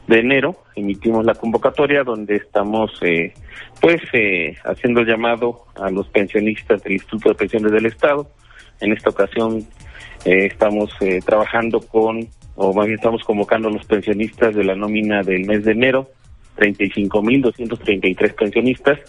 enero. 0.07 0.55
Emitimos 0.75 1.23
la 1.23 1.35
convocatoria 1.35 2.03
donde 2.03 2.37
estamos, 2.37 2.91
eh, 3.03 3.33
pues, 3.79 4.01
eh, 4.13 4.55
haciendo 4.65 5.03
llamado 5.03 5.65
a 5.75 5.91
los 5.91 6.07
pensionistas 6.07 6.81
del 6.81 6.93
Instituto 6.93 7.29
de 7.29 7.35
Pensiones 7.35 7.71
del 7.71 7.85
Estado. 7.85 8.27
En 8.81 8.93
esta 8.93 9.11
ocasión 9.11 9.59
eh, 10.25 10.47
estamos 10.47 10.89
eh, 11.01 11.19
trabajando 11.23 11.79
con, 11.79 12.27
o 12.55 12.73
más 12.73 12.87
bien 12.87 12.97
estamos 12.97 13.23
convocando 13.23 13.67
a 13.67 13.71
los 13.71 13.85
pensionistas 13.85 14.55
de 14.55 14.63
la 14.63 14.75
nómina 14.75 15.21
del 15.21 15.45
mes 15.45 15.63
de 15.65 15.73
enero, 15.73 16.09
35.233 16.57 18.33
pensionistas 18.33 18.99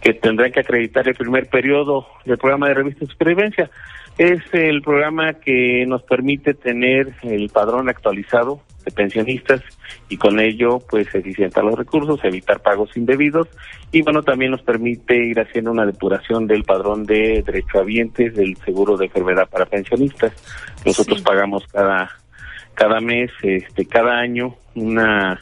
que 0.00 0.14
tendrán 0.14 0.52
que 0.52 0.60
acreditar 0.60 1.08
el 1.08 1.14
primer 1.14 1.48
periodo 1.48 2.06
del 2.24 2.38
programa 2.38 2.68
de 2.68 2.74
revista 2.74 3.04
de 3.04 3.10
supervivencia. 3.10 3.70
Es 4.20 4.42
el 4.52 4.82
programa 4.82 5.32
que 5.32 5.86
nos 5.88 6.02
permite 6.02 6.52
tener 6.52 7.14
el 7.22 7.48
padrón 7.48 7.88
actualizado 7.88 8.60
de 8.84 8.90
pensionistas 8.90 9.62
y 10.10 10.18
con 10.18 10.38
ello 10.38 10.78
pues 10.90 11.14
eficientar 11.14 11.64
los 11.64 11.74
recursos, 11.78 12.22
evitar 12.22 12.60
pagos 12.60 12.94
indebidos 12.98 13.48
y 13.90 14.02
bueno 14.02 14.22
también 14.22 14.50
nos 14.50 14.60
permite 14.60 15.16
ir 15.16 15.40
haciendo 15.40 15.70
una 15.70 15.86
depuración 15.86 16.46
del 16.46 16.64
padrón 16.64 17.06
de 17.06 17.42
derechohabientes 17.46 18.34
del 18.34 18.58
seguro 18.58 18.98
de 18.98 19.06
enfermedad 19.06 19.48
para 19.48 19.64
pensionistas. 19.64 20.34
Nosotros 20.84 21.22
pagamos 21.22 21.66
cada 21.68 22.10
cada 22.74 23.00
mes, 23.00 23.30
este 23.42 23.86
cada 23.86 24.18
año 24.18 24.54
una 24.74 25.40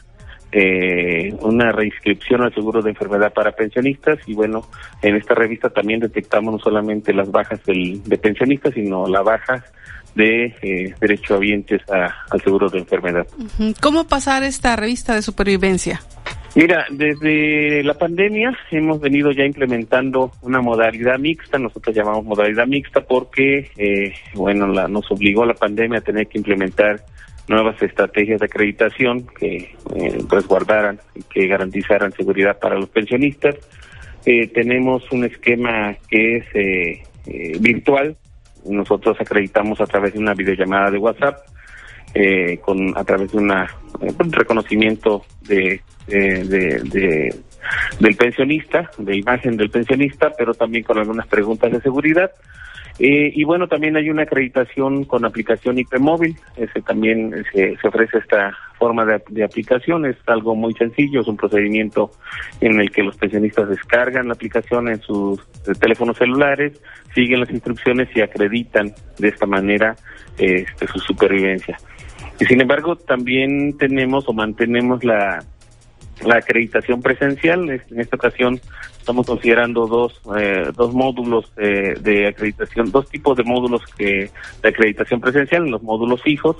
eh, 0.51 1.33
una 1.41 1.71
reinscripción 1.71 2.41
al 2.41 2.53
seguro 2.53 2.81
de 2.81 2.89
enfermedad 2.89 3.33
para 3.33 3.51
pensionistas 3.51 4.19
y 4.25 4.33
bueno, 4.33 4.65
en 5.01 5.15
esta 5.15 5.35
revista 5.35 5.69
también 5.69 5.99
detectamos 5.99 6.53
no 6.53 6.59
solamente 6.59 7.13
las 7.13 7.29
bajas 7.31 7.63
del, 7.65 8.03
de 8.03 8.17
pensionistas, 8.17 8.73
sino 8.73 9.07
la 9.07 9.21
baja 9.21 9.63
de 10.15 10.55
eh, 10.61 10.95
derechohabientes 10.99 11.81
a, 11.89 12.13
al 12.29 12.41
seguro 12.41 12.69
de 12.69 12.79
enfermedad. 12.79 13.27
¿Cómo 13.81 14.07
pasar 14.07 14.43
esta 14.43 14.75
revista 14.75 15.15
de 15.15 15.21
supervivencia? 15.21 16.01
Mira, 16.55 16.87
desde 16.89 17.83
la 17.83 17.93
pandemia 17.93 18.57
hemos 18.71 18.99
venido 18.99 19.31
ya 19.31 19.45
implementando 19.45 20.31
una 20.41 20.61
modalidad 20.61 21.19
mixta, 21.19 21.59
nosotros 21.59 21.95
llamamos 21.95 22.25
modalidad 22.25 22.65
mixta 22.65 23.01
porque, 23.01 23.69
eh, 23.77 24.13
bueno, 24.33 24.67
la, 24.67 24.87
nos 24.87 25.09
obligó 25.11 25.45
la 25.45 25.53
pandemia 25.53 25.99
a 25.99 26.01
tener 26.01 26.27
que 26.27 26.39
implementar 26.39 27.01
nuevas 27.49 27.81
estrategias 27.81 28.39
de 28.39 28.45
acreditación 28.45 29.25
que 29.37 29.75
eh, 29.95 30.17
resguardaran 30.29 30.99
y 31.15 31.23
que 31.23 31.47
garantizaran 31.47 32.13
seguridad 32.13 32.57
para 32.59 32.75
los 32.75 32.89
pensionistas. 32.89 33.55
Eh, 34.25 34.47
tenemos 34.47 35.11
un 35.11 35.25
esquema 35.25 35.95
que 36.07 36.37
es 36.37 36.45
eh, 36.53 37.03
eh, 37.27 37.57
virtual. 37.59 38.15
Nosotros 38.65 39.17
acreditamos 39.19 39.81
a 39.81 39.85
través 39.87 40.13
de 40.13 40.19
una 40.19 40.33
videollamada 40.33 40.91
de 40.91 40.97
WhatsApp, 40.99 41.37
eh, 42.13 42.59
con 42.61 42.97
a 42.97 43.03
través 43.03 43.31
de 43.31 43.37
una 43.37 43.63
eh, 44.01 44.11
un 44.17 44.31
reconocimiento 44.31 45.25
de, 45.41 45.81
de, 46.07 46.43
de- 46.43 46.79
de- 46.83 47.35
del 47.99 48.15
pensionista, 48.15 48.89
de 48.97 49.17
imagen 49.17 49.57
del 49.57 49.69
pensionista, 49.69 50.31
pero 50.37 50.53
también 50.53 50.83
con 50.83 50.97
algunas 50.97 51.27
preguntas 51.27 51.71
de 51.71 51.81
seguridad. 51.81 52.31
Eh, 52.99 53.31
y 53.33 53.43
bueno, 53.45 53.67
también 53.67 53.95
hay 53.95 54.09
una 54.09 54.23
acreditación 54.23 55.05
con 55.05 55.23
aplicación 55.23 55.77
IP 55.77 55.99
móvil. 55.99 56.35
Ese 56.57 56.81
también 56.81 57.33
eh, 57.33 57.43
se, 57.53 57.77
se 57.77 57.87
ofrece 57.87 58.17
esta 58.17 58.53
forma 58.77 59.05
de, 59.05 59.21
de 59.29 59.43
aplicación. 59.43 60.05
Es 60.05 60.17
algo 60.27 60.55
muy 60.55 60.73
sencillo, 60.73 61.21
es 61.21 61.27
un 61.27 61.37
procedimiento 61.37 62.11
en 62.59 62.79
el 62.79 62.91
que 62.91 63.03
los 63.03 63.15
pensionistas 63.17 63.69
descargan 63.69 64.27
la 64.27 64.33
aplicación 64.33 64.89
en 64.89 64.99
sus 65.01 65.39
eh, 65.39 65.73
teléfonos 65.79 66.17
celulares, 66.17 66.81
siguen 67.13 67.39
las 67.39 67.51
instrucciones 67.51 68.09
y 68.15 68.21
acreditan 68.21 68.93
de 69.17 69.27
esta 69.27 69.45
manera 69.45 69.95
eh, 70.37 70.65
este, 70.67 70.87
su 70.87 70.99
supervivencia. 70.99 71.77
Y 72.39 72.45
sin 72.45 72.61
embargo, 72.61 72.95
también 72.95 73.77
tenemos 73.77 74.27
o 74.27 74.33
mantenemos 74.33 75.03
la, 75.03 75.43
la 76.25 76.35
acreditación 76.37 77.01
presencial. 77.01 77.69
Es- 77.69 77.91
En 77.91 77.99
esta 77.99 78.15
ocasión 78.15 78.59
estamos 78.99 79.25
considerando 79.25 79.87
dos, 79.87 80.21
eh, 80.37 80.71
dos 80.75 80.93
módulos 80.93 81.51
eh, 81.57 81.95
de 81.99 82.27
acreditación, 82.27 82.91
dos 82.91 83.09
tipos 83.09 83.35
de 83.37 83.43
módulos 83.43 83.81
que, 83.97 84.29
de 84.61 84.69
acreditación 84.69 85.19
presencial, 85.21 85.67
los 85.69 85.81
módulos 85.83 86.21
fijos 86.21 86.57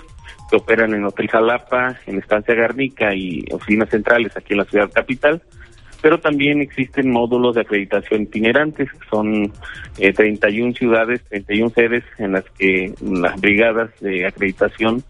que 0.49 0.57
operan 0.57 0.93
en 0.93 1.05
Hotel 1.05 1.27
Jalapa, 1.29 1.97
en 2.07 2.17
Estancia 2.17 2.55
Garnica 2.55 3.13
y 3.13 3.45
oficinas 3.51 3.89
centrales 3.89 4.35
aquí 4.35 4.53
en 4.53 4.57
la 4.59 4.65
ciudad 4.65 4.89
capital. 4.91 5.41
pero 6.01 6.17
también 6.17 6.61
existen 6.61 7.11
módulos 7.11 7.55
de 7.55 7.61
acreditación 7.61 8.21
itinerantes, 8.21 8.89
que 8.89 9.09
son 9.09 9.51
eh, 9.97 10.13
31 10.13 10.73
ciudades, 10.73 11.21
31 11.29 11.71
sedes 11.71 12.05
en 12.17 12.31
las 12.31 12.45
que 12.57 12.93
las 13.01 13.35
brigadas 13.41 13.89
de 13.99 14.25
acreditación 14.25 15.03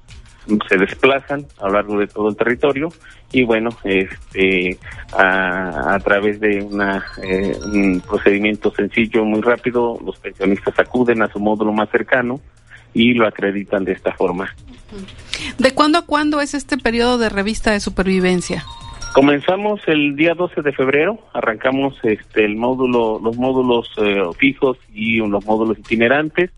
se 0.68 0.78
desplazan 0.78 1.46
a 1.60 1.68
lo 1.68 1.74
largo 1.74 2.00
de 2.00 2.08
todo 2.08 2.30
el 2.30 2.36
territorio 2.36 2.90
y 3.32 3.44
bueno, 3.44 3.70
este, 3.84 4.78
a, 5.14 5.96
a 5.96 6.00
través 6.00 6.40
de 6.40 6.62
una, 6.62 7.06
eh, 7.24 7.56
un 7.66 8.02
procedimiento 8.02 8.72
sencillo, 8.72 9.24
muy 9.24 9.42
rápido, 9.42 10.00
los 10.04 10.18
pensionistas 10.18 10.78
acuden 10.80 11.22
a 11.22 11.32
su 11.32 11.40
módulo 11.40 11.72
más 11.72 11.90
cercano 11.90 12.40
y 12.94 13.14
lo 13.14 13.28
acreditan 13.28 13.84
de 13.86 13.94
esta 13.94 14.14
forma. 14.14 14.54
¿De 15.58 15.72
cuándo 15.74 16.00
a 16.00 16.06
cuándo 16.06 16.42
es 16.42 16.54
este 16.54 16.78
periodo 16.78 17.18
de 17.18 17.30
revista 17.30 17.72
de 17.72 17.80
supervivencia? 17.80 18.64
Comenzamos 19.14 19.82
el 19.88 20.16
día 20.16 20.34
12 20.36 20.62
de 20.62 20.72
febrero, 20.72 21.20
arrancamos 21.34 21.96
este 22.04 22.46
el 22.46 22.56
módulo, 22.56 23.20
los 23.24 23.38
módulos 23.38 23.90
eh, 23.98 24.22
fijos 24.38 24.78
y 24.94 25.18
los 25.18 25.46
módulos 25.46 25.80
itinerantes 25.80 26.52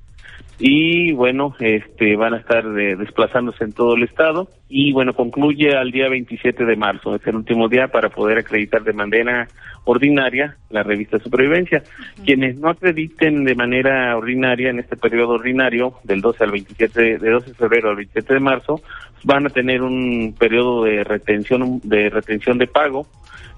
y 0.63 1.11
bueno, 1.13 1.55
este 1.59 2.15
van 2.15 2.35
a 2.35 2.37
estar 2.37 2.63
eh, 2.79 2.95
desplazándose 2.95 3.63
en 3.63 3.73
todo 3.73 3.95
el 3.95 4.03
estado 4.03 4.47
y 4.69 4.93
bueno, 4.93 5.15
concluye 5.15 5.75
al 5.75 5.91
día 5.91 6.07
27 6.07 6.65
de 6.65 6.75
marzo, 6.75 7.15
es 7.15 7.25
el 7.25 7.35
último 7.35 7.67
día 7.67 7.87
para 7.87 8.09
poder 8.09 8.37
acreditar 8.37 8.83
de 8.83 8.93
manera 8.93 9.47
ordinaria 9.85 10.57
la 10.69 10.83
revista 10.83 11.17
supervivencia. 11.17 11.81
Quienes 12.23 12.59
no 12.59 12.69
acrediten 12.69 13.43
de 13.43 13.55
manera 13.55 14.15
ordinaria 14.15 14.69
en 14.69 14.77
este 14.77 14.97
periodo 14.97 15.33
ordinario 15.33 15.95
del 16.03 16.21
12 16.21 16.43
al 16.43 16.51
27 16.51 17.17
de 17.17 17.29
12 17.31 17.47
de 17.47 17.55
febrero 17.55 17.89
al 17.89 17.95
27 17.95 18.33
de 18.35 18.39
marzo 18.39 18.81
van 19.23 19.45
a 19.45 19.49
tener 19.49 19.81
un 19.81 20.35
periodo 20.37 20.83
de 20.83 21.03
retención 21.03 21.79
de 21.83 22.09
retención 22.09 22.57
de 22.57 22.67
pago 22.67 23.07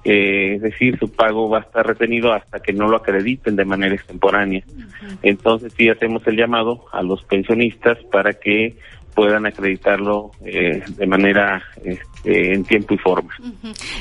eh, 0.05 0.55
es 0.55 0.61
decir, 0.61 0.99
su 0.99 1.09
pago 1.09 1.49
va 1.49 1.59
a 1.59 1.61
estar 1.61 1.85
retenido 1.85 2.33
hasta 2.33 2.59
que 2.59 2.73
no 2.73 2.87
lo 2.87 2.97
acrediten 2.97 3.55
de 3.55 3.63
manera 3.63 3.95
extemporánea. 3.95 4.63
Entonces 5.21 5.73
sí 5.77 5.89
hacemos 5.89 6.25
el 6.27 6.35
llamado 6.35 6.85
a 6.91 7.01
los 7.01 7.23
pensionistas 7.23 7.97
para 8.11 8.33
que 8.33 8.77
puedan 9.15 9.45
acreditarlo 9.45 10.31
eh, 10.43 10.83
de 10.89 11.07
manera 11.07 11.63
este, 11.83 12.53
en 12.53 12.65
tiempo 12.65 12.95
y 12.95 12.97
forma. 12.97 13.33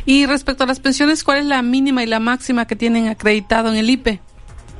Y 0.04 0.26
respecto 0.26 0.64
a 0.64 0.66
las 0.66 0.80
pensiones, 0.80 1.22
¿cuál 1.22 1.38
es 1.38 1.46
la 1.46 1.62
mínima 1.62 2.02
y 2.02 2.06
la 2.06 2.18
máxima 2.18 2.66
que 2.66 2.74
tienen 2.74 3.08
acreditado 3.08 3.70
en 3.70 3.76
el 3.76 3.88
IPE? 3.90 4.20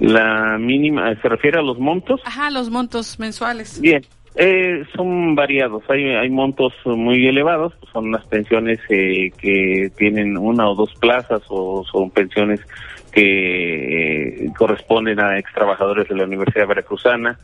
La 0.01 0.57
mínima, 0.59 1.15
¿se 1.21 1.29
refiere 1.29 1.59
a 1.59 1.63
los 1.63 1.79
montos? 1.79 2.21
Ajá, 2.25 2.51
los 2.51 2.71
montos 2.71 3.21
mensuales. 3.21 3.81
Bien, 3.81 4.03
eh, 4.35 4.85
son 4.97 5.35
variados, 5.35 5.83
hay, 5.89 6.09
hay 6.09 6.31
montos 6.31 6.73
muy 6.85 7.27
elevados, 7.27 7.75
son 7.93 8.13
las 8.13 8.25
pensiones 8.27 8.81
eh, 8.89 9.31
que 9.37 9.91
tienen 9.97 10.39
una 10.39 10.69
o 10.69 10.75
dos 10.75 10.95
plazas 10.95 11.43
o 11.49 11.85
son 11.85 12.11
pensiones 12.11 12.61
que 13.13 14.47
eh, 14.47 14.53
corresponden 14.57 15.21
a 15.21 15.39
ex 15.39 15.53
trabajadores 15.53 16.09
de 16.09 16.15
la 16.17 16.25
Universidad 16.25 16.67
Veracruzana. 16.67 17.39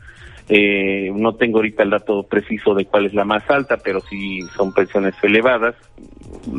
Eh, 0.51 1.11
no 1.15 1.35
tengo 1.35 1.59
ahorita 1.59 1.83
el 1.83 1.91
dato 1.91 2.23
preciso 2.23 2.73
de 2.73 2.85
cuál 2.85 3.05
es 3.05 3.13
la 3.13 3.23
más 3.23 3.47
alta, 3.51 3.77
pero 3.77 4.01
sí 4.01 4.41
son 4.57 4.73
pensiones 4.73 5.13
elevadas, 5.21 5.75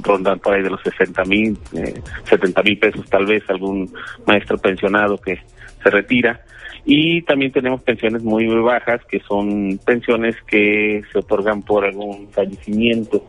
rondan 0.05 0.39
por 0.39 0.55
ahí 0.55 0.63
de 0.63 0.71
los 0.71 0.81
60 0.83 1.25
mil, 1.25 1.59
eh, 1.75 2.01
70 2.25 2.63
mil 2.63 2.79
pesos 2.79 3.05
tal 3.11 3.27
vez, 3.27 3.43
algún 3.51 3.93
maestro 4.27 4.59
pensionado 4.59 5.19
que 5.19 5.41
se 5.83 5.91
retira 5.91 6.41
y 6.85 7.23
también 7.23 7.53
tenemos 7.53 7.83
pensiones 7.83 8.23
muy, 8.23 8.47
muy 8.47 8.63
bajas 8.63 9.01
que 9.05 9.21
son 9.21 9.79
pensiones 9.85 10.37
que 10.47 11.03
se 11.13 11.19
otorgan 11.19 11.63
por 11.63 11.85
algún 11.85 12.29
fallecimiento. 12.31 13.27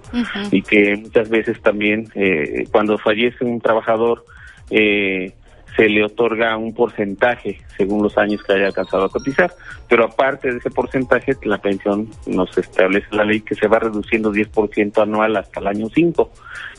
Y 0.51 0.61
que 0.61 0.95
muchas 0.95 1.29
veces 1.29 1.61
también 1.61 2.07
eh, 2.15 2.65
cuando 2.71 2.97
fallece 2.97 3.43
un 3.43 3.59
trabajador 3.59 4.25
eh, 4.69 5.33
se 5.75 5.87
le 5.87 6.03
otorga 6.03 6.57
un 6.57 6.73
porcentaje 6.73 7.61
según 7.77 8.03
los 8.03 8.17
años 8.17 8.43
que 8.43 8.53
haya 8.53 8.67
alcanzado 8.67 9.05
a 9.05 9.09
cotizar, 9.09 9.51
pero 9.87 10.05
aparte 10.05 10.51
de 10.51 10.57
ese 10.57 10.69
porcentaje, 10.69 11.33
la 11.43 11.57
pensión 11.57 12.09
nos 12.25 12.55
establece 12.57 13.07
la 13.11 13.23
ley 13.23 13.41
que 13.41 13.55
se 13.55 13.67
va 13.67 13.79
reduciendo 13.79 14.31
10% 14.31 15.01
anual 15.01 15.37
hasta 15.37 15.59
el 15.59 15.67
año 15.67 15.87
5. 15.93 16.31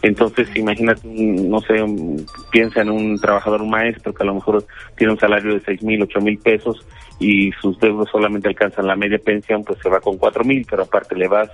Entonces, 0.02 0.48
imagínate, 0.54 1.00
no 1.04 1.60
sé, 1.60 1.76
piensa 2.50 2.82
en 2.82 2.90
un 2.90 3.18
trabajador, 3.18 3.62
un 3.62 3.70
maestro 3.70 4.12
que 4.12 4.22
a 4.22 4.26
lo 4.26 4.34
mejor 4.34 4.64
tiene 4.96 5.12
un 5.12 5.18
salario 5.18 5.54
de 5.54 5.60
seis 5.60 5.82
mil, 5.82 6.02
ocho 6.02 6.20
mil 6.20 6.38
pesos 6.38 6.84
y 7.18 7.52
sus 7.60 7.78
deudos 7.78 8.08
solamente 8.10 8.48
alcanzan 8.48 8.86
la 8.86 8.96
media 8.96 9.18
pensión, 9.18 9.64
pues 9.64 9.78
se 9.80 9.88
va 9.88 10.00
con 10.00 10.18
cuatro 10.18 10.44
mil, 10.44 10.66
pero 10.68 10.82
aparte 10.82 11.14
le 11.14 11.28
vas 11.28 11.48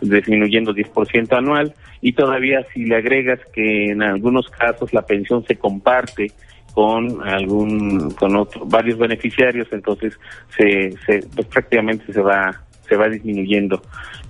disminuyendo 0.00 0.74
10% 0.74 1.36
anual 1.36 1.74
y 2.00 2.12
todavía 2.12 2.66
si 2.74 2.84
le 2.84 2.96
agregas 2.96 3.38
que 3.52 3.92
en 3.92 4.02
algunos 4.02 4.48
casos 4.48 4.92
la 4.92 5.02
pensión 5.02 5.44
se 5.46 5.56
comparte 5.56 6.32
con 6.74 7.22
algún 7.26 8.10
con 8.12 8.36
otro, 8.36 8.64
varios 8.66 8.98
beneficiarios 8.98 9.68
entonces 9.72 10.18
se, 10.56 10.92
se 11.06 11.26
pues 11.34 11.46
prácticamente 11.48 12.12
se 12.12 12.20
va 12.20 12.60
se 12.88 12.96
va 12.96 13.08
disminuyendo. 13.08 13.80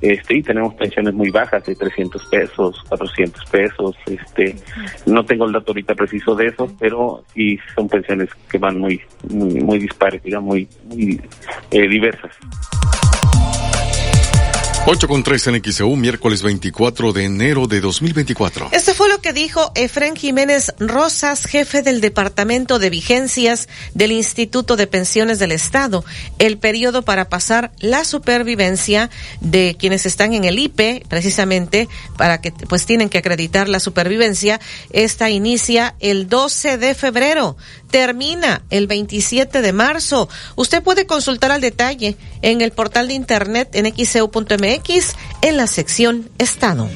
Este 0.01 0.37
y 0.37 0.43
tenemos 0.43 0.75
pensiones 0.75 1.15
muy 1.15 1.31
bajas 1.31 1.65
de 1.65 1.75
300 1.77 2.27
pesos 2.27 2.83
400 2.89 3.45
pesos 3.47 3.97
este 4.07 4.57
no 5.07 5.25
tengo 5.25 5.47
el 5.47 5.53
dato 5.53 5.71
ahorita 5.71 5.95
preciso 5.95 6.35
de 6.35 6.47
eso 6.47 6.69
pero 6.81 7.25
sí 7.33 7.57
son 7.77 7.89
pensiones 7.89 8.29
que 8.51 8.59
van 8.59 8.81
muy 8.81 9.01
muy 9.31 9.61
muy 9.61 9.79
dispares 9.79 10.21
digamos 10.25 10.49
muy 10.49 10.69
muy 10.87 11.21
eh, 11.71 11.89
diversas 11.89 12.37
8 14.85 15.07
con 15.07 15.23
3 15.23 15.47
en 15.47 15.63
XEU, 15.63 15.95
miércoles 15.95 16.43
24 16.43 17.13
de 17.13 17.25
enero 17.25 17.69
de 17.69 17.81
2024. 17.81 18.71
Esto 18.73 18.95
fue 18.95 19.09
lo 19.09 19.21
que 19.21 19.33
dijo 19.33 19.71
Efren 19.77 20.17
Jiménez 20.17 20.75
Rosas, 20.81 21.45
jefe 21.45 21.83
del 21.83 22.01
Departamento 22.01 22.81
de 22.81 22.91
Vigencias 22.91 23.69
del 23.95 24.11
Instituto 24.11 24.75
de 24.75 24.89
Pensiones 24.89 25.39
del 25.39 25.53
Estado. 25.53 26.05
El 26.41 26.59
periodo 26.59 27.03
para 27.03 27.29
pasar 27.29 27.71
la 27.79 28.05
supervivencia 28.05 29.09
de 29.41 29.77
quienes 29.79 30.05
están 30.05 30.35
en 30.35 30.43
el 30.43 30.59
IPE, 30.59 31.05
precisamente 31.09 31.89
para 32.17 32.41
que 32.41 32.51
pues 32.51 32.85
tienen 32.85 33.09
que 33.09 33.19
acreditar 33.19 33.69
la 33.69 33.79
supervivencia, 33.79 34.61
esta 34.91 35.31
inicia 35.31 35.95
el 36.01 36.29
12 36.29 36.79
de 36.79 36.97
febrero, 36.97 37.57
termina 37.93 38.65
el 38.71 38.89
27 38.89 39.63
de 39.63 39.73
marzo. 39.73 40.29
Usted 40.57 40.83
puede 40.83 41.07
consultar 41.07 41.53
al 41.53 41.61
detalle 41.61 42.17
en 42.41 42.61
el 42.63 42.73
portal 42.73 43.07
de 43.07 43.15
internet 43.15 43.69
en 43.75 43.95
xeu.mx 43.95 45.15
en 45.43 45.57
la 45.57 45.69
sección 45.69 46.29
Estado. 46.39 46.89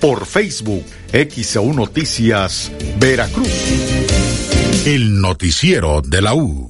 por 0.00 0.26
Facebook 0.26 0.84
XEU 1.12 1.72
Noticias 1.72 2.70
Veracruz. 2.98 3.48
El 4.86 5.20
noticiero 5.20 6.00
de 6.00 6.22
la 6.22 6.34
U. 6.34 6.69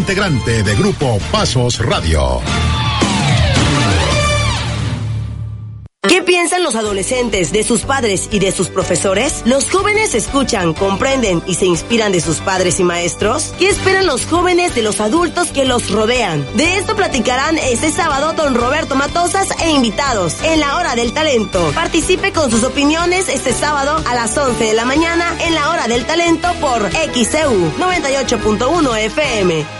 integrante 0.00 0.62
de 0.62 0.74
Grupo 0.76 1.18
Pasos 1.30 1.78
Radio. 1.78 2.40
¿Qué 6.08 6.22
piensan 6.22 6.62
los 6.62 6.74
adolescentes 6.74 7.52
de 7.52 7.62
sus 7.62 7.82
padres 7.82 8.30
y 8.32 8.38
de 8.38 8.50
sus 8.50 8.68
profesores? 8.68 9.42
¿Los 9.44 9.70
jóvenes 9.70 10.14
escuchan, 10.14 10.72
comprenden 10.72 11.42
y 11.46 11.56
se 11.56 11.66
inspiran 11.66 12.12
de 12.12 12.22
sus 12.22 12.38
padres 12.38 12.80
y 12.80 12.84
maestros? 12.84 13.52
¿Qué 13.58 13.68
esperan 13.68 14.06
los 14.06 14.24
jóvenes 14.24 14.74
de 14.74 14.80
los 14.80 15.00
adultos 15.00 15.48
que 15.48 15.66
los 15.66 15.90
rodean? 15.90 16.46
De 16.56 16.78
esto 16.78 16.96
platicarán 16.96 17.58
este 17.58 17.92
sábado 17.92 18.32
don 18.32 18.54
Roberto 18.54 18.94
Matosas 18.94 19.48
e 19.62 19.70
invitados 19.70 20.42
en 20.42 20.60
la 20.60 20.76
hora 20.76 20.96
del 20.96 21.12
talento. 21.12 21.72
Participe 21.74 22.32
con 22.32 22.50
sus 22.50 22.64
opiniones 22.64 23.28
este 23.28 23.52
sábado 23.52 24.02
a 24.06 24.14
las 24.14 24.36
11 24.38 24.64
de 24.64 24.72
la 24.72 24.86
mañana 24.86 25.36
en 25.40 25.54
la 25.54 25.68
hora 25.68 25.88
del 25.88 26.06
talento 26.06 26.48
por 26.58 26.90
XEU 26.90 27.72
98.1 27.78 28.98
FM. 28.98 29.79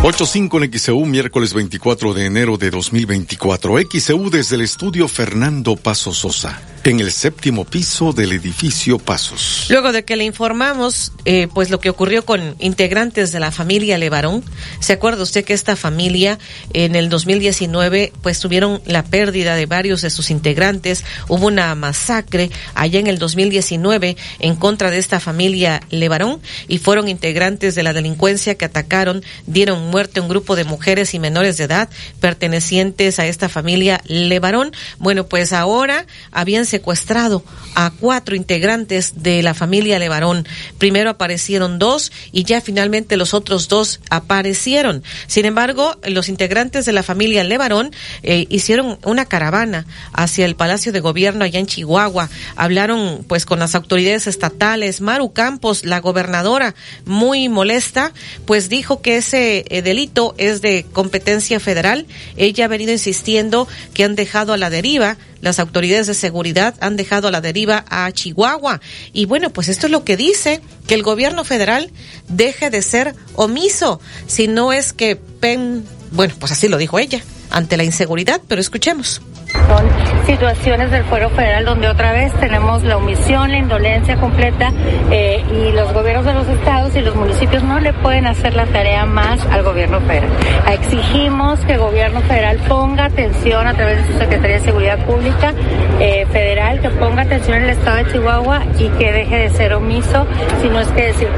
8.5 0.00 0.64
en 0.64 0.78
XEU, 0.78 1.04
miércoles 1.06 1.52
24 1.52 2.14
de 2.14 2.26
enero 2.26 2.56
de 2.56 2.70
2024. 2.70 3.74
XEU 3.90 4.30
desde 4.30 4.54
el 4.54 4.62
estudio 4.62 5.08
Fernando 5.08 5.74
Paso 5.74 6.12
Sosa 6.12 6.62
en 6.84 7.00
el 7.00 7.12
séptimo 7.12 7.64
piso 7.64 8.12
del 8.12 8.32
edificio 8.32 8.98
Pasos. 8.98 9.66
Luego 9.68 9.92
de 9.92 10.04
que 10.04 10.16
le 10.16 10.24
informamos, 10.24 11.12
eh, 11.24 11.48
pues 11.52 11.70
lo 11.70 11.80
que 11.80 11.90
ocurrió 11.90 12.24
con 12.24 12.56
integrantes 12.60 13.30
de 13.32 13.40
la 13.40 13.50
familia 13.50 13.98
Levarón, 13.98 14.42
¿se 14.80 14.94
acuerda 14.94 15.22
usted 15.22 15.44
que 15.44 15.52
esta 15.52 15.76
familia 15.76 16.38
en 16.72 16.94
el 16.94 17.10
2019 17.10 18.12
pues 18.22 18.40
tuvieron 18.40 18.80
la 18.86 19.04
pérdida 19.04 19.54
de 19.54 19.66
varios 19.66 20.02
de 20.02 20.10
sus 20.10 20.30
integrantes? 20.30 21.04
Hubo 21.28 21.46
una 21.46 21.74
masacre 21.74 22.50
allá 22.74 23.00
en 23.00 23.06
el 23.06 23.18
2019 23.18 24.16
en 24.38 24.56
contra 24.56 24.90
de 24.90 24.98
esta 24.98 25.20
familia 25.20 25.80
Levarón 25.90 26.40
y 26.68 26.78
fueron 26.78 27.08
integrantes 27.08 27.74
de 27.74 27.82
la 27.82 27.92
delincuencia 27.92 28.54
que 28.54 28.64
atacaron, 28.64 29.22
dieron 29.46 29.87
muerte 29.88 30.20
un 30.20 30.28
grupo 30.28 30.56
de 30.56 30.64
mujeres 30.64 31.14
y 31.14 31.18
menores 31.18 31.56
de 31.56 31.64
edad 31.64 31.88
pertenecientes 32.20 33.18
a 33.18 33.26
esta 33.26 33.48
familia 33.48 34.00
Levarón. 34.06 34.72
Bueno, 34.98 35.26
pues 35.26 35.52
ahora 35.52 36.06
habían 36.30 36.66
secuestrado 36.66 37.42
a 37.74 37.90
cuatro 37.90 38.36
integrantes 38.36 39.22
de 39.22 39.42
la 39.42 39.54
familia 39.54 39.98
Levarón. 39.98 40.46
Primero 40.78 41.10
aparecieron 41.10 41.78
dos 41.78 42.12
y 42.32 42.44
ya 42.44 42.60
finalmente 42.60 43.16
los 43.16 43.34
otros 43.34 43.68
dos 43.68 44.00
aparecieron. 44.10 45.02
Sin 45.26 45.44
embargo, 45.44 45.96
los 46.06 46.28
integrantes 46.28 46.84
de 46.84 46.92
la 46.92 47.02
familia 47.02 47.44
Levarón 47.44 47.90
eh, 48.22 48.46
hicieron 48.48 48.98
una 49.04 49.26
caravana 49.26 49.86
hacia 50.12 50.46
el 50.46 50.56
Palacio 50.56 50.92
de 50.92 51.00
Gobierno 51.00 51.44
allá 51.44 51.60
en 51.60 51.66
Chihuahua. 51.66 52.28
Hablaron 52.56 53.24
pues 53.28 53.46
con 53.46 53.58
las 53.58 53.74
autoridades 53.74 54.26
estatales. 54.26 55.00
Maru 55.00 55.32
Campos, 55.32 55.84
la 55.84 56.00
gobernadora, 56.00 56.74
muy 57.04 57.48
molesta, 57.48 58.12
pues 58.46 58.68
dijo 58.68 59.00
que 59.02 59.16
ese 59.16 59.64
eh, 59.78 59.82
delito 59.82 60.34
es 60.38 60.60
de 60.60 60.86
competencia 60.92 61.60
federal. 61.60 62.06
Ella 62.36 62.66
ha 62.66 62.68
venido 62.68 62.92
insistiendo 62.92 63.68
que 63.94 64.04
han 64.04 64.14
dejado 64.14 64.52
a 64.52 64.56
la 64.56 64.70
deriva 64.70 65.16
las 65.40 65.58
autoridades 65.58 66.06
de 66.06 66.14
seguridad 66.14 66.74
han 66.80 66.96
dejado 66.96 67.28
a 67.28 67.30
la 67.30 67.40
deriva 67.40 67.84
a 67.88 68.10
Chihuahua. 68.10 68.80
Y 69.12 69.26
bueno, 69.26 69.50
pues 69.50 69.68
esto 69.68 69.86
es 69.86 69.92
lo 69.92 70.04
que 70.04 70.16
dice, 70.16 70.60
que 70.86 70.94
el 70.94 71.02
gobierno 71.02 71.44
federal 71.44 71.90
deje 72.28 72.70
de 72.70 72.82
ser 72.82 73.14
omiso, 73.34 74.00
si 74.26 74.48
no 74.48 74.72
es 74.72 74.92
que 74.92 75.16
PEN, 75.16 75.84
bueno, 76.10 76.34
pues 76.38 76.52
así 76.52 76.68
lo 76.68 76.76
dijo 76.76 76.98
ella, 76.98 77.22
ante 77.50 77.76
la 77.76 77.84
inseguridad, 77.84 78.40
pero 78.48 78.60
escuchemos. 78.60 79.20
Son 79.52 79.86
situaciones 80.26 80.90
del 80.90 81.04
fuero 81.04 81.30
federal 81.30 81.64
donde 81.64 81.88
otra 81.88 82.12
vez 82.12 82.32
tenemos 82.34 82.82
la 82.84 82.98
omisión, 82.98 83.50
la 83.50 83.58
indolencia 83.58 84.16
completa 84.16 84.72
eh, 85.10 85.42
y 85.50 85.72
los 85.72 85.92
gobiernos 85.92 86.26
de 86.26 86.34
los 86.34 86.48
estados 86.48 86.94
y 86.94 87.00
los 87.00 87.14
municipios 87.14 87.62
no 87.62 87.80
le 87.80 87.94
pueden 87.94 88.26
hacer 88.26 88.54
la 88.54 88.66
tarea 88.66 89.06
más 89.06 89.44
al 89.46 89.62
gobierno 89.62 90.00
federal. 90.02 90.30
Exigimos 90.70 91.60
que 91.60 91.74
el 91.74 91.78
gobierno 91.78 92.20
federal 92.22 92.58
ponga 92.68 93.06
atención 93.06 93.66
a 93.66 93.74
través 93.74 94.06
de 94.06 94.12
su 94.12 94.18
Secretaría 94.18 94.58
de 94.58 94.64
Seguridad 94.64 95.06
Pública 95.06 95.54
eh, 95.98 96.26
federal, 96.30 96.80
que 96.80 96.90
ponga 96.90 97.22
atención 97.22 97.58
en 97.58 97.64
el 97.64 97.70
estado 97.70 97.96
de 97.96 98.12
Chihuahua 98.12 98.62
y 98.78 98.88
que 98.90 99.12
deje 99.12 99.36
de 99.36 99.50
ser 99.50 99.74
omiso, 99.74 100.26
si 100.60 100.68
no 100.68 100.80
es 100.80 100.88
que 100.88 101.06
decir 101.06 101.28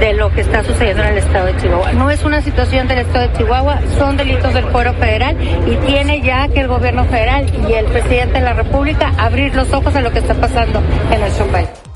de 0.00 0.14
lo 0.14 0.32
que 0.32 0.40
está 0.40 0.64
sucediendo 0.64 1.02
en 1.02 1.10
el 1.10 1.18
estado 1.18 1.46
de 1.46 1.56
Chihuahua. 1.58 1.92
No 1.92 2.10
es 2.10 2.24
una 2.24 2.40
situación 2.40 2.88
del 2.88 3.00
estado 3.00 3.28
de 3.28 3.36
Chihuahua, 3.36 3.80
son 3.98 4.16
delitos 4.16 4.54
del 4.54 4.64
fuero 4.64 4.94
federal 4.94 5.36
y 5.66 5.76
tiene 5.86 6.22
ya 6.22 6.48
que 6.48 6.60
el 6.60 6.68
gobierno 6.68 7.04
federal 7.04 7.46
y 7.68 7.74
el 7.74 7.84
presidente 7.86 8.38
de 8.38 8.44
la 8.44 8.54
República 8.54 9.12
abrir 9.18 9.54
los 9.54 9.70
ojos 9.72 9.94
a 9.94 10.00
lo 10.00 10.10
que 10.10 10.20
está 10.20 10.34
pasando 10.34 10.82
en 11.12 11.20
nuestro 11.20 11.46
país. 11.46 11.89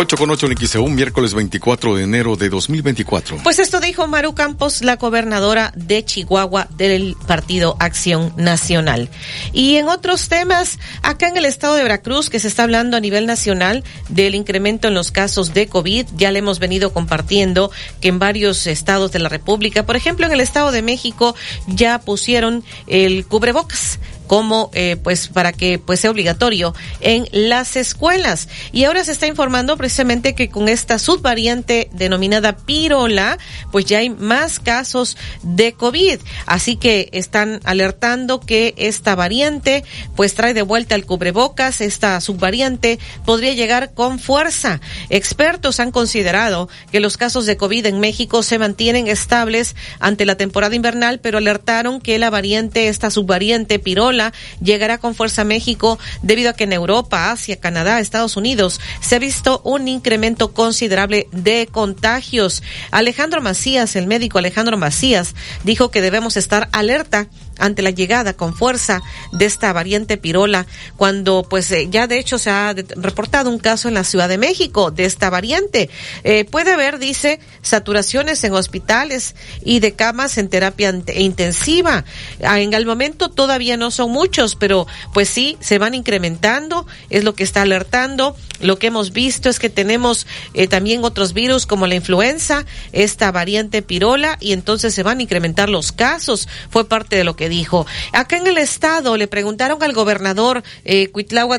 8 0.00 0.16
con 0.16 0.30
8 0.30 0.46
en 0.46 0.80
un 0.80 0.94
miércoles 0.94 1.34
24 1.34 1.94
de 1.94 2.04
enero 2.04 2.34
de 2.34 2.48
2024. 2.48 3.36
Pues 3.44 3.58
esto 3.58 3.80
dijo 3.80 4.06
Maru 4.06 4.34
Campos, 4.34 4.80
la 4.80 4.96
gobernadora 4.96 5.74
de 5.76 6.02
Chihuahua 6.02 6.68
del 6.74 7.18
Partido 7.26 7.76
Acción 7.78 8.32
Nacional. 8.38 9.10
Y 9.52 9.76
en 9.76 9.88
otros 9.88 10.30
temas, 10.30 10.78
acá 11.02 11.28
en 11.28 11.36
el 11.36 11.44
estado 11.44 11.74
de 11.74 11.82
Veracruz, 11.82 12.30
que 12.30 12.40
se 12.40 12.48
está 12.48 12.62
hablando 12.62 12.96
a 12.96 13.00
nivel 13.00 13.26
nacional 13.26 13.84
del 14.08 14.34
incremento 14.34 14.88
en 14.88 14.94
los 14.94 15.12
casos 15.12 15.52
de 15.52 15.66
COVID, 15.66 16.06
ya 16.16 16.30
le 16.30 16.38
hemos 16.38 16.60
venido 16.60 16.94
compartiendo 16.94 17.70
que 18.00 18.08
en 18.08 18.18
varios 18.18 18.66
estados 18.66 19.12
de 19.12 19.18
la 19.18 19.28
República, 19.28 19.84
por 19.84 19.96
ejemplo 19.96 20.24
en 20.24 20.32
el 20.32 20.40
estado 20.40 20.72
de 20.72 20.80
México, 20.80 21.34
ya 21.66 21.98
pusieron 22.00 22.64
el 22.86 23.26
cubrebocas 23.26 23.98
como 24.30 24.70
eh, 24.74 24.96
pues 25.02 25.26
para 25.26 25.52
que 25.52 25.80
pues 25.80 25.98
sea 25.98 26.12
obligatorio 26.12 26.72
en 27.00 27.26
las 27.32 27.74
escuelas. 27.74 28.46
Y 28.70 28.84
ahora 28.84 29.02
se 29.02 29.10
está 29.10 29.26
informando 29.26 29.76
precisamente 29.76 30.36
que 30.36 30.48
con 30.48 30.68
esta 30.68 31.00
subvariante 31.00 31.90
denominada 31.94 32.56
pirola, 32.56 33.38
pues 33.72 33.86
ya 33.86 33.98
hay 33.98 34.08
más 34.08 34.60
casos 34.60 35.16
de 35.42 35.72
COVID. 35.72 36.20
Así 36.46 36.76
que 36.76 37.08
están 37.10 37.60
alertando 37.64 38.38
que 38.38 38.74
esta 38.76 39.16
variante 39.16 39.82
pues 40.14 40.36
trae 40.36 40.54
de 40.54 40.62
vuelta 40.62 40.94
el 40.94 41.06
cubrebocas, 41.06 41.80
esta 41.80 42.20
subvariante 42.20 43.00
podría 43.26 43.54
llegar 43.54 43.94
con 43.94 44.20
fuerza. 44.20 44.80
Expertos 45.08 45.80
han 45.80 45.90
considerado 45.90 46.68
que 46.92 47.00
los 47.00 47.16
casos 47.16 47.46
de 47.46 47.56
COVID 47.56 47.84
en 47.86 47.98
México 47.98 48.44
se 48.44 48.60
mantienen 48.60 49.08
estables 49.08 49.74
ante 49.98 50.24
la 50.24 50.36
temporada 50.36 50.76
invernal, 50.76 51.18
pero 51.18 51.38
alertaron 51.38 52.00
que 52.00 52.20
la 52.20 52.30
variante, 52.30 52.86
esta 52.86 53.10
subvariante 53.10 53.80
pirola, 53.80 54.19
llegará 54.62 54.98
con 54.98 55.14
fuerza 55.14 55.42
a 55.42 55.44
México 55.44 55.98
debido 56.22 56.50
a 56.50 56.52
que 56.52 56.64
en 56.64 56.72
Europa, 56.72 57.30
Asia, 57.30 57.58
Canadá, 57.58 58.00
Estados 58.00 58.36
Unidos 58.36 58.80
se 59.00 59.16
ha 59.16 59.18
visto 59.18 59.60
un 59.64 59.88
incremento 59.88 60.52
considerable 60.52 61.28
de 61.32 61.68
contagios. 61.70 62.62
Alejandro 62.90 63.40
Macías, 63.40 63.96
el 63.96 64.06
médico 64.06 64.38
Alejandro 64.38 64.76
Macías, 64.76 65.34
dijo 65.64 65.90
que 65.90 66.02
debemos 66.02 66.36
estar 66.36 66.68
alerta 66.72 67.28
ante 67.60 67.82
la 67.82 67.90
llegada 67.90 68.34
con 68.34 68.54
fuerza 68.54 69.00
de 69.32 69.44
esta 69.44 69.72
variante 69.72 70.16
pirola, 70.16 70.66
cuando 70.96 71.46
pues 71.48 71.70
eh, 71.70 71.88
ya 71.90 72.06
de 72.06 72.18
hecho 72.18 72.38
se 72.38 72.50
ha 72.50 72.74
reportado 72.96 73.50
un 73.50 73.58
caso 73.58 73.88
en 73.88 73.94
la 73.94 74.04
Ciudad 74.04 74.28
de 74.28 74.38
México 74.38 74.90
de 74.90 75.04
esta 75.04 75.30
variante. 75.30 75.90
Eh, 76.24 76.44
puede 76.44 76.72
haber, 76.72 76.98
dice, 76.98 77.40
saturaciones 77.62 78.42
en 78.44 78.54
hospitales 78.54 79.34
y 79.64 79.80
de 79.80 79.92
camas 79.92 80.38
en 80.38 80.48
terapia 80.48 80.94
intensiva. 81.14 82.04
Ah, 82.42 82.60
en 82.60 82.72
el 82.74 82.86
momento 82.86 83.28
todavía 83.28 83.76
no 83.76 83.90
son 83.90 84.10
muchos, 84.10 84.56
pero 84.56 84.86
pues 85.12 85.28
sí, 85.28 85.56
se 85.60 85.78
van 85.78 85.94
incrementando, 85.94 86.86
es 87.10 87.24
lo 87.24 87.34
que 87.34 87.44
está 87.44 87.62
alertando. 87.62 88.36
Lo 88.60 88.78
que 88.78 88.88
hemos 88.88 89.12
visto 89.12 89.48
es 89.48 89.58
que 89.58 89.70
tenemos 89.70 90.26
eh, 90.54 90.66
también 90.66 91.04
otros 91.04 91.32
virus 91.32 91.66
como 91.66 91.86
la 91.86 91.94
influenza, 91.94 92.66
esta 92.92 93.32
variante 93.32 93.82
pirola, 93.82 94.36
y 94.40 94.52
entonces 94.52 94.94
se 94.94 95.02
van 95.02 95.18
a 95.18 95.22
incrementar 95.22 95.68
los 95.68 95.92
casos. 95.92 96.48
Fue 96.70 96.86
parte 96.86 97.16
de 97.16 97.24
lo 97.24 97.36
que 97.36 97.48
dijo. 97.50 97.86
Acá 98.12 98.38
en 98.38 98.46
el 98.46 98.56
estado 98.56 99.18
le 99.18 99.28
preguntaron 99.28 99.82
al 99.82 99.92
gobernador 99.92 100.62
eh, 100.86 101.10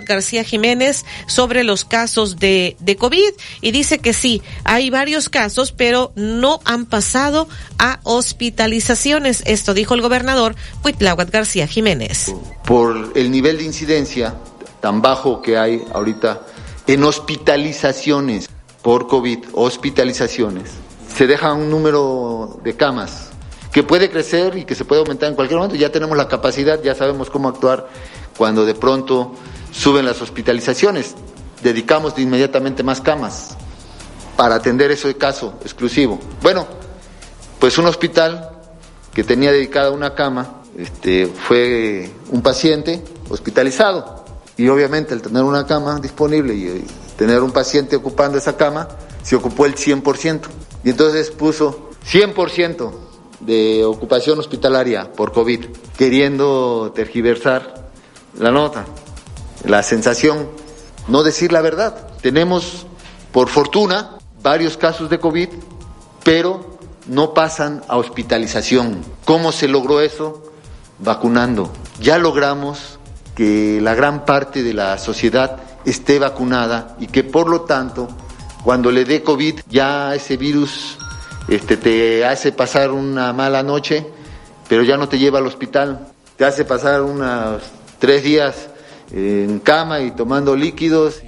García 0.06 0.44
Jiménez 0.44 1.06
sobre 1.28 1.64
los 1.64 1.86
casos 1.86 2.38
de, 2.38 2.76
de 2.80 2.96
COVID 2.96 3.32
y 3.62 3.72
dice 3.72 4.00
que 4.00 4.14
sí, 4.14 4.42
hay 4.64 4.90
varios 4.90 5.30
casos, 5.30 5.72
pero 5.72 6.12
no 6.16 6.60
han 6.66 6.88
pasado 6.88 7.48
a 7.78 8.00
hospitalizaciones. 8.04 9.44
Esto 9.46 9.74
dijo 9.74 9.94
el 9.94 10.02
gobernador 10.02 10.56
Cuitláhuac 10.82 11.30
García 11.30 11.68
Jiménez. 11.68 12.34
Por 12.66 13.12
el 13.16 13.30
nivel 13.30 13.60
de 13.60 13.66
incidencia 13.66 14.36
tan 14.80 15.02
bajo 15.02 15.42
que 15.42 15.58
hay 15.58 15.84
ahorita 15.94 16.42
en 16.88 17.04
hospitalizaciones 17.04 18.50
por 18.82 19.08
COVID, 19.08 19.40
hospitalizaciones, 19.54 20.72
se 21.16 21.28
deja 21.28 21.54
un 21.54 21.70
número 21.70 22.60
de 22.64 22.76
camas 22.76 23.31
que 23.72 23.84
puede 23.84 24.10
crecer 24.10 24.58
y 24.58 24.66
que 24.66 24.76
se 24.76 24.86
puede 24.86 25.02
aumentar 25.02 25.30
en 25.30 25.36
cualquier 25.36 25.60
momento. 25.60 25.76
Ya 25.76 25.92
tenemos 25.92 26.18
la 26.18 26.28
capacidad, 26.28 26.82
ya 26.82 26.94
sabemos 26.94 27.30
cómo 27.30 27.48
actuar 27.48 27.88
cuando 28.38 28.66
de 28.66 28.76
pronto 28.76 29.34
suben 29.72 30.06
las 30.06 30.22
hospitalizaciones. 30.22 31.16
Dedicamos 31.64 32.16
de 32.16 32.24
inmediatamente 32.24 32.84
más 32.84 33.02
camas 33.02 33.56
para 34.36 34.56
atender 34.56 34.92
ese 34.92 35.16
caso 35.16 35.54
exclusivo. 35.62 36.20
Bueno, 36.42 36.68
pues 37.60 37.78
un 37.78 37.86
hospital 37.86 38.50
que 39.14 39.24
tenía 39.24 39.52
dedicada 39.52 39.92
una 39.92 40.16
cama, 40.16 40.62
este, 40.78 41.28
fue 41.28 42.10
un 42.30 42.42
paciente 42.42 43.04
hospitalizado. 43.30 44.26
Y 44.58 44.68
obviamente 44.68 45.14
al 45.14 45.22
tener 45.22 45.44
una 45.44 45.66
cama 45.66 46.00
disponible 46.00 46.54
y 46.54 46.86
tener 47.18 47.42
un 47.42 47.52
paciente 47.52 47.96
ocupando 47.96 48.38
esa 48.38 48.58
cama, 48.58 48.88
se 49.24 49.36
ocupó 49.36 49.66
el 49.66 49.76
100%. 49.76 50.42
Y 50.84 50.90
entonces 50.90 51.32
puso 51.32 51.92
100% 52.12 53.11
de 53.46 53.84
ocupación 53.86 54.40
hospitalaria 54.40 55.12
por 55.12 55.32
COVID, 55.32 55.66
queriendo 55.98 56.92
tergiversar 56.96 57.90
la 58.38 58.52
nota, 58.52 58.86
la 59.66 59.84
sensación, 59.84 60.50
no 61.08 61.24
decir 61.24 61.52
la 61.52 61.62
verdad. 61.62 62.08
Tenemos, 62.22 62.86
por 63.32 63.50
fortuna, 63.50 64.18
varios 64.42 64.78
casos 64.78 65.10
de 65.10 65.20
COVID, 65.20 65.50
pero 66.24 66.78
no 67.08 67.34
pasan 67.34 67.82
a 67.88 67.98
hospitalización. 67.98 69.04
¿Cómo 69.26 69.52
se 69.52 69.68
logró 69.68 70.02
eso? 70.02 70.44
Vacunando. 71.00 71.72
Ya 72.00 72.18
logramos 72.18 73.00
que 73.36 73.80
la 73.82 73.96
gran 73.96 74.26
parte 74.26 74.64
de 74.64 74.74
la 74.74 74.98
sociedad 74.98 75.58
esté 75.86 76.20
vacunada 76.20 76.96
y 77.00 77.08
que 77.08 77.24
por 77.24 77.50
lo 77.50 77.62
tanto, 77.62 78.08
cuando 78.64 78.92
le 78.92 79.06
dé 79.06 79.24
COVID, 79.24 79.62
ya 79.68 80.14
ese 80.14 80.38
virus 80.38 80.98
este, 81.52 81.76
te 81.76 82.24
hace 82.24 82.54
pasar 82.54 82.92
una 82.92 83.34
mala 83.34 83.62
noche, 83.62 84.06
pero 84.70 84.84
ya 84.84 84.96
no 84.96 85.10
te 85.10 85.20
lleva 85.20 85.40
al 85.40 85.48
hospital. 85.48 86.08
Te 86.38 86.46
hace 86.46 86.64
pasar 86.64 87.02
unos 87.02 87.62
tres 88.00 88.24
días 88.24 88.70
en 89.12 89.60
cama 89.60 90.00
y 90.00 90.12
tomando 90.12 90.56
líquidos. 90.56 91.22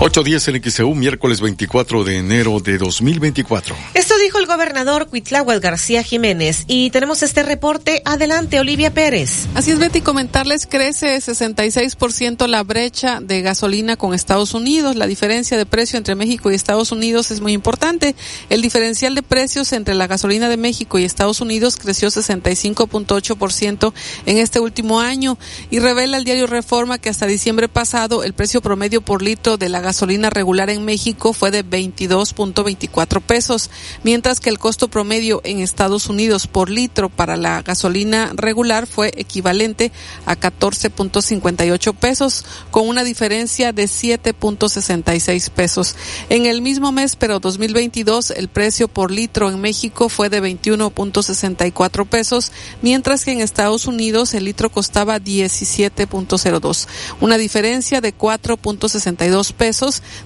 8.10 0.00 0.48
en 0.48 0.70
XEU, 0.70 0.94
miércoles 0.94 1.40
24 1.40 2.02
de 2.02 2.18
enero 2.18 2.58
de 2.58 2.78
2024. 2.78 3.76
Esto 3.94 4.14
dijo 4.18 4.38
el 4.40 4.46
gobernador 4.46 5.08
Cuitláhuac 5.08 5.62
García 5.62 6.02
Jiménez 6.02 6.64
y 6.66 6.90
tenemos 6.90 7.22
este 7.22 7.44
reporte. 7.44 8.02
Adelante, 8.04 8.58
Olivia 8.58 8.92
Pérez. 8.92 9.46
Así 9.54 9.70
es, 9.70 9.78
Betty, 9.78 10.00
comentarles, 10.00 10.66
crece 10.66 11.16
66% 11.16 12.48
la 12.48 12.64
brecha 12.64 13.20
de 13.20 13.40
gasolina 13.40 13.96
con 13.96 14.14
Estados 14.14 14.52
Unidos. 14.52 14.96
La 14.96 15.06
diferencia 15.06 15.56
de 15.56 15.64
precio 15.64 15.96
entre 15.96 16.16
México 16.16 16.50
y 16.50 16.56
Estados 16.56 16.90
Unidos 16.90 17.30
es 17.30 17.40
muy 17.40 17.52
importante. 17.52 18.16
El 18.50 18.62
diferencial 18.62 19.14
de 19.14 19.22
precios 19.22 19.72
entre 19.72 19.94
la 19.94 20.08
gasolina 20.08 20.48
de 20.48 20.56
México 20.56 20.98
y 20.98 21.04
Estados 21.04 21.40
Unidos 21.40 21.76
creció 21.76 22.08
65.8% 22.08 23.92
en 24.26 24.38
este 24.38 24.58
último 24.58 24.98
año 24.98 25.38
y 25.70 25.78
revela 25.78 26.18
el 26.18 26.24
diario 26.24 26.48
Reforma 26.48 26.98
que 26.98 27.10
hasta 27.10 27.26
diciembre 27.26 27.68
pasado 27.68 28.24
el 28.24 28.32
precio 28.32 28.60
promedio 28.60 29.00
por 29.00 29.22
litro 29.22 29.56
de 29.56 29.68
la 29.68 29.83
gasolina 29.84 30.30
regular 30.30 30.70
en 30.70 30.84
México 30.84 31.32
fue 31.32 31.50
de 31.50 31.64
22.24 31.64 33.20
pesos, 33.20 33.70
mientras 34.02 34.40
que 34.40 34.50
el 34.50 34.58
costo 34.58 34.88
promedio 34.88 35.40
en 35.44 35.60
Estados 35.60 36.08
Unidos 36.08 36.46
por 36.46 36.70
litro 36.70 37.08
para 37.08 37.36
la 37.36 37.62
gasolina 37.62 38.32
regular 38.34 38.86
fue 38.86 39.12
equivalente 39.16 39.92
a 40.26 40.36
14.58 40.36 41.94
pesos, 41.94 42.44
con 42.70 42.88
una 42.88 43.04
diferencia 43.04 43.72
de 43.72 43.84
7.66 43.84 45.50
pesos. 45.50 45.94
En 46.30 46.46
el 46.46 46.62
mismo 46.62 46.90
mes, 46.90 47.14
pero 47.16 47.38
2022, 47.38 48.30
el 48.30 48.48
precio 48.48 48.88
por 48.88 49.10
litro 49.10 49.50
en 49.50 49.60
México 49.60 50.08
fue 50.08 50.30
de 50.30 50.42
21.64 50.42 52.06
pesos, 52.06 52.52
mientras 52.82 53.24
que 53.24 53.32
en 53.32 53.40
Estados 53.40 53.86
Unidos 53.86 54.34
el 54.34 54.44
litro 54.44 54.70
costaba 54.70 55.20
17.02, 55.20 56.86
una 57.20 57.36
diferencia 57.36 58.00
de 58.00 58.16
4.62 58.16 59.52
pesos 59.52 59.73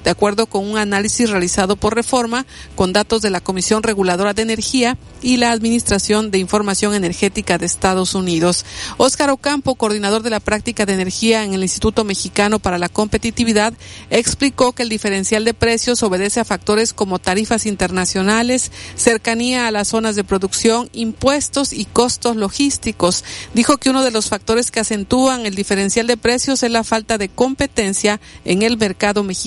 de 0.05 0.11
acuerdo 0.11 0.47
con 0.47 0.69
un 0.69 0.77
análisis 0.77 1.31
realizado 1.31 1.77
por 1.77 1.95
Reforma 1.95 2.45
con 2.75 2.93
datos 2.93 3.23
de 3.23 3.31
la 3.31 3.41
Comisión 3.41 3.83
Reguladora 3.83 4.35
de 4.35 4.43
Energía 4.43 4.99
y 5.23 5.39
la 5.39 5.53
Administración 5.53 6.31
de 6.31 6.39
Información 6.39 6.95
Energética 6.95 7.57
de 7.57 7.67
Estados 7.67 8.15
Unidos. 8.15 8.65
Óscar 8.99 9.31
Ocampo, 9.31 9.75
coordinador 9.75 10.23
de 10.23 10.31
la 10.31 10.41
práctica 10.41 10.85
de 10.85 10.93
energía 10.93 11.45
en 11.45 11.55
el 11.55 11.63
Instituto 11.63 12.05
Mexicano 12.05 12.59
para 12.59 12.79
la 12.79 12.89
Competitividad, 12.89 13.73
explicó 14.11 14.73
que 14.73 14.83
el 14.83 14.89
diferencial 14.89 15.45
de 15.45 15.55
precios 15.55 16.03
obedece 16.03 16.41
a 16.41 16.45
factores 16.45 16.93
como 16.93 17.19
tarifas 17.19 17.65
internacionales, 17.67 18.71
cercanía 18.97 19.67
a 19.67 19.71
las 19.71 19.89
zonas 19.89 20.15
de 20.15 20.25
producción, 20.25 20.91
impuestos 20.93 21.73
y 21.73 21.87
costos 21.87 22.37
logísticos. 22.37 23.25
Dijo 23.55 23.79
que 23.79 23.91
uno 23.91 24.05
de 24.05 24.11
los 24.11 24.29
factores 24.29 24.71
que 24.71 24.81
acentúan 24.81 25.47
el 25.47 25.55
diferencial 25.55 26.07
de 26.07 26.17
precios 26.17 26.63
es 26.63 26.71
la 26.71 26.85
falta 26.85 27.19
de 27.19 27.29
competencia 27.29 28.21
en 28.45 28.63
el 28.63 28.77
mercado 28.77 29.25
mexicano 29.25 29.38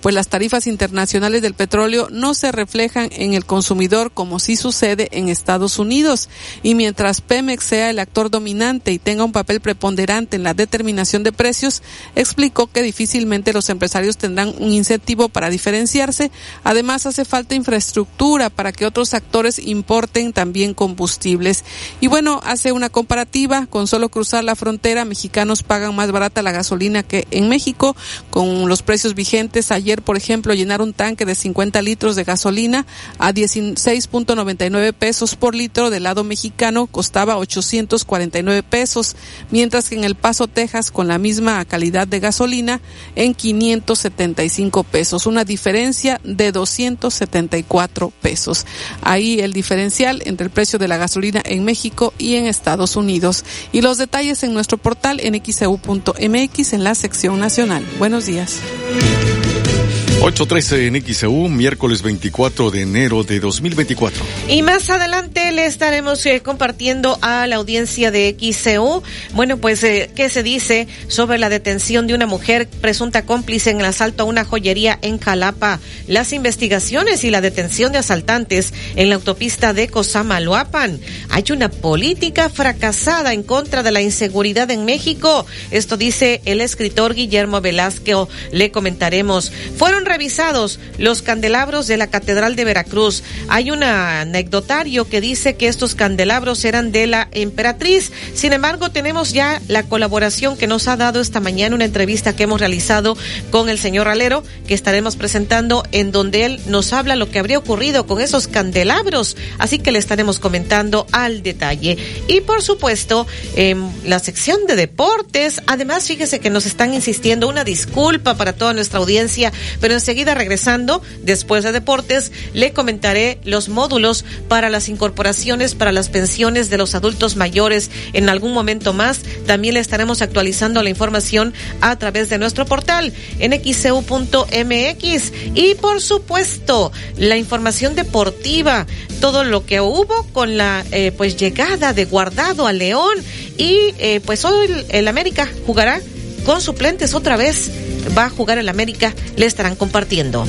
pues 0.00 0.14
las 0.14 0.28
tarifas 0.28 0.66
internacionales 0.66 1.42
del 1.42 1.54
petróleo 1.54 2.08
no 2.10 2.34
se 2.34 2.52
reflejan 2.52 3.08
en 3.12 3.34
el 3.34 3.44
consumidor 3.44 4.12
como 4.12 4.38
sí 4.38 4.56
sucede 4.56 5.08
en 5.12 5.28
Estados 5.28 5.78
Unidos. 5.78 6.28
Y 6.62 6.74
mientras 6.74 7.20
Pemex 7.20 7.64
sea 7.64 7.90
el 7.90 7.98
actor 7.98 8.30
dominante 8.30 8.92
y 8.92 8.98
tenga 8.98 9.24
un 9.24 9.32
papel 9.32 9.60
preponderante 9.60 10.36
en 10.36 10.42
la 10.42 10.54
determinación 10.54 11.22
de 11.22 11.32
precios, 11.32 11.82
explicó 12.14 12.66
que 12.66 12.82
difícilmente 12.82 13.52
los 13.52 13.68
empresarios 13.70 14.16
tendrán 14.16 14.54
un 14.58 14.72
incentivo 14.72 15.28
para 15.28 15.50
diferenciarse. 15.50 16.30
Además, 16.62 17.06
hace 17.06 17.24
falta 17.24 17.54
infraestructura 17.54 18.50
para 18.50 18.72
que 18.72 18.86
otros 18.86 19.14
actores 19.14 19.58
importen 19.58 20.32
también 20.32 20.74
combustibles. 20.74 21.64
Y 22.00 22.06
bueno, 22.06 22.40
hace 22.44 22.72
una 22.72 22.90
comparativa, 22.90 23.66
con 23.66 23.86
solo 23.86 24.08
cruzar 24.08 24.44
la 24.44 24.56
frontera, 24.56 25.04
mexicanos 25.04 25.62
pagan 25.62 25.94
más 25.94 26.10
barata 26.10 26.42
la 26.42 26.52
gasolina 26.52 27.02
que 27.02 27.26
en 27.30 27.48
México, 27.48 27.96
con 28.30 28.68
los 28.68 28.82
precios 28.82 29.13
vigentes. 29.14 29.70
Ayer, 29.70 30.02
por 30.02 30.16
ejemplo, 30.16 30.54
llenar 30.54 30.82
un 30.82 30.92
tanque 30.92 31.24
de 31.24 31.34
50 31.34 31.80
litros 31.82 32.16
de 32.16 32.24
gasolina 32.24 32.86
a 33.18 33.32
16.99 33.32 34.92
pesos 34.92 35.36
por 35.36 35.54
litro 35.54 35.90
del 35.90 36.04
lado 36.04 36.24
mexicano 36.24 36.86
costaba 36.86 37.36
849 37.38 38.62
pesos, 38.62 39.16
mientras 39.50 39.88
que 39.88 39.94
en 39.94 40.04
El 40.04 40.14
Paso, 40.14 40.48
Texas, 40.48 40.90
con 40.90 41.08
la 41.08 41.18
misma 41.18 41.64
calidad 41.64 42.06
de 42.06 42.20
gasolina, 42.20 42.80
en 43.16 43.34
575 43.34 44.84
pesos, 44.84 45.26
una 45.26 45.44
diferencia 45.44 46.20
de 46.24 46.52
274 46.52 48.12
pesos. 48.20 48.66
Ahí 49.02 49.40
el 49.40 49.52
diferencial 49.52 50.22
entre 50.24 50.46
el 50.46 50.50
precio 50.50 50.78
de 50.78 50.88
la 50.88 50.96
gasolina 50.96 51.42
en 51.44 51.64
México 51.64 52.12
y 52.18 52.36
en 52.36 52.46
Estados 52.46 52.96
Unidos. 52.96 53.44
Y 53.72 53.82
los 53.82 53.98
detalles 53.98 54.42
en 54.42 54.54
nuestro 54.54 54.78
portal 54.78 55.20
en 55.20 55.34
xeu.mx 55.44 56.72
en 56.72 56.84
la 56.84 56.94
sección 56.94 57.38
nacional. 57.38 57.84
Buenos 57.98 58.26
días. 58.26 58.60
Thank 59.06 59.68
you. 59.68 59.73
8.13 60.20 60.86
en 60.86 61.14
XEU, 61.14 61.48
miércoles 61.48 62.00
24 62.00 62.70
de 62.70 62.80
enero 62.80 63.24
de 63.24 63.40
2024. 63.40 64.24
Y 64.48 64.62
más 64.62 64.88
adelante 64.88 65.52
le 65.52 65.66
estaremos 65.66 66.24
eh, 66.24 66.40
compartiendo 66.40 67.18
a 67.20 67.46
la 67.46 67.56
audiencia 67.56 68.10
de 68.10 68.34
XEU, 68.40 69.02
bueno, 69.34 69.58
pues, 69.58 69.84
eh, 69.84 70.10
¿qué 70.16 70.30
se 70.30 70.42
dice 70.42 70.88
sobre 71.08 71.36
la 71.36 71.50
detención 71.50 72.06
de 72.06 72.14
una 72.14 72.26
mujer 72.26 72.68
presunta 72.80 73.26
cómplice 73.26 73.70
en 73.70 73.80
el 73.80 73.86
asalto 73.86 74.22
a 74.22 74.26
una 74.26 74.44
joyería 74.44 74.98
en 75.02 75.18
Jalapa? 75.18 75.78
Las 76.06 76.32
investigaciones 76.32 77.22
y 77.24 77.30
la 77.30 77.42
detención 77.42 77.92
de 77.92 77.98
asaltantes 77.98 78.72
en 78.96 79.10
la 79.10 79.16
autopista 79.16 79.74
de 79.74 79.88
Cosama-Loapan. 79.88 81.00
Hay 81.28 81.44
una 81.50 81.68
política 81.68 82.48
fracasada 82.48 83.34
en 83.34 83.42
contra 83.42 83.82
de 83.82 83.92
la 83.92 84.00
inseguridad 84.00 84.70
en 84.70 84.86
México. 84.86 85.44
Esto 85.70 85.96
dice 85.98 86.40
el 86.46 86.62
escritor 86.62 87.14
Guillermo 87.14 87.60
Velázquez. 87.60 88.04
Le 88.52 88.70
comentaremos. 88.70 89.52
Fueron 89.76 90.04
revisados 90.04 90.78
los 90.98 91.22
candelabros 91.22 91.86
de 91.86 91.96
la 91.96 92.06
Catedral 92.06 92.56
de 92.56 92.64
Veracruz. 92.64 93.22
Hay 93.48 93.70
un 93.70 93.82
anecdotario 93.82 95.08
que 95.08 95.20
dice 95.20 95.56
que 95.56 95.68
estos 95.68 95.94
candelabros 95.94 96.64
eran 96.64 96.92
de 96.92 97.06
la 97.06 97.28
emperatriz. 97.32 98.12
Sin 98.34 98.52
embargo, 98.52 98.90
tenemos 98.90 99.32
ya 99.32 99.60
la 99.68 99.82
colaboración 99.82 100.56
que 100.56 100.66
nos 100.66 100.86
ha 100.88 100.96
dado 100.96 101.20
esta 101.20 101.40
mañana 101.40 101.74
una 101.74 101.84
entrevista 101.84 102.36
que 102.36 102.44
hemos 102.44 102.60
realizado 102.60 103.16
con 103.50 103.68
el 103.68 103.78
señor 103.78 104.08
Alero, 104.08 104.44
que 104.66 104.74
estaremos 104.74 105.16
presentando 105.16 105.82
en 105.92 106.12
donde 106.12 106.44
él 106.44 106.60
nos 106.66 106.92
habla 106.92 107.16
lo 107.16 107.30
que 107.30 107.38
habría 107.38 107.58
ocurrido 107.58 108.06
con 108.06 108.20
esos 108.20 108.48
candelabros. 108.48 109.36
Así 109.58 109.78
que 109.78 109.92
le 109.92 109.98
estaremos 109.98 110.38
comentando 110.38 111.06
al 111.12 111.42
detalle. 111.42 111.98
Y 112.28 112.40
por 112.42 112.62
supuesto, 112.62 113.26
en 113.56 113.90
la 114.04 114.18
sección 114.18 114.66
de 114.66 114.76
deportes, 114.76 115.62
además, 115.66 116.06
fíjese 116.06 116.40
que 116.40 116.50
nos 116.50 116.66
están 116.66 116.94
insistiendo 116.94 117.48
una 117.48 117.64
disculpa 117.64 118.36
para 118.36 118.52
toda 118.52 118.72
nuestra 118.72 118.98
audiencia, 118.98 119.52
pero 119.80 119.94
enseguida 119.94 120.34
regresando, 120.34 121.02
después 121.22 121.64
de 121.64 121.72
deportes, 121.72 122.32
le 122.52 122.72
comentaré 122.72 123.38
los 123.44 123.68
módulos 123.68 124.24
para 124.48 124.70
las 124.70 124.88
incorporaciones 124.88 125.74
para 125.74 125.92
las 125.92 126.08
pensiones 126.08 126.70
de 126.70 126.78
los 126.78 126.94
adultos 126.94 127.36
mayores 127.36 127.90
en 128.12 128.28
algún 128.28 128.52
momento 128.52 128.92
más. 128.92 129.20
También 129.46 129.74
le 129.74 129.80
estaremos 129.80 130.22
actualizando 130.22 130.82
la 130.82 130.90
información 130.90 131.54
a 131.80 131.96
través 131.98 132.28
de 132.28 132.38
nuestro 132.38 132.66
portal 132.66 133.12
en 133.38 133.52
xcu.mx 133.52 135.32
y 135.54 135.74
por 135.76 136.00
supuesto 136.00 136.92
la 137.16 137.36
información 137.36 137.94
deportiva, 137.94 138.86
todo 139.20 139.44
lo 139.44 139.64
que 139.66 139.80
hubo 139.80 140.26
con 140.32 140.56
la 140.56 140.84
eh, 140.90 141.12
pues 141.16 141.36
llegada 141.36 141.92
de 141.92 142.04
Guardado 142.04 142.66
a 142.66 142.72
León 142.72 143.14
y 143.56 143.94
eh, 143.98 144.20
pues 144.24 144.44
hoy 144.44 144.84
el 144.88 145.08
América 145.08 145.48
jugará 145.66 146.00
con 146.44 146.60
suplentes 146.60 147.14
otra 147.14 147.36
vez 147.36 147.70
va 148.16 148.26
a 148.26 148.30
jugar 148.30 148.58
el 148.58 148.68
América, 148.68 149.12
le 149.36 149.46
estarán 149.46 149.76
compartiendo. 149.76 150.46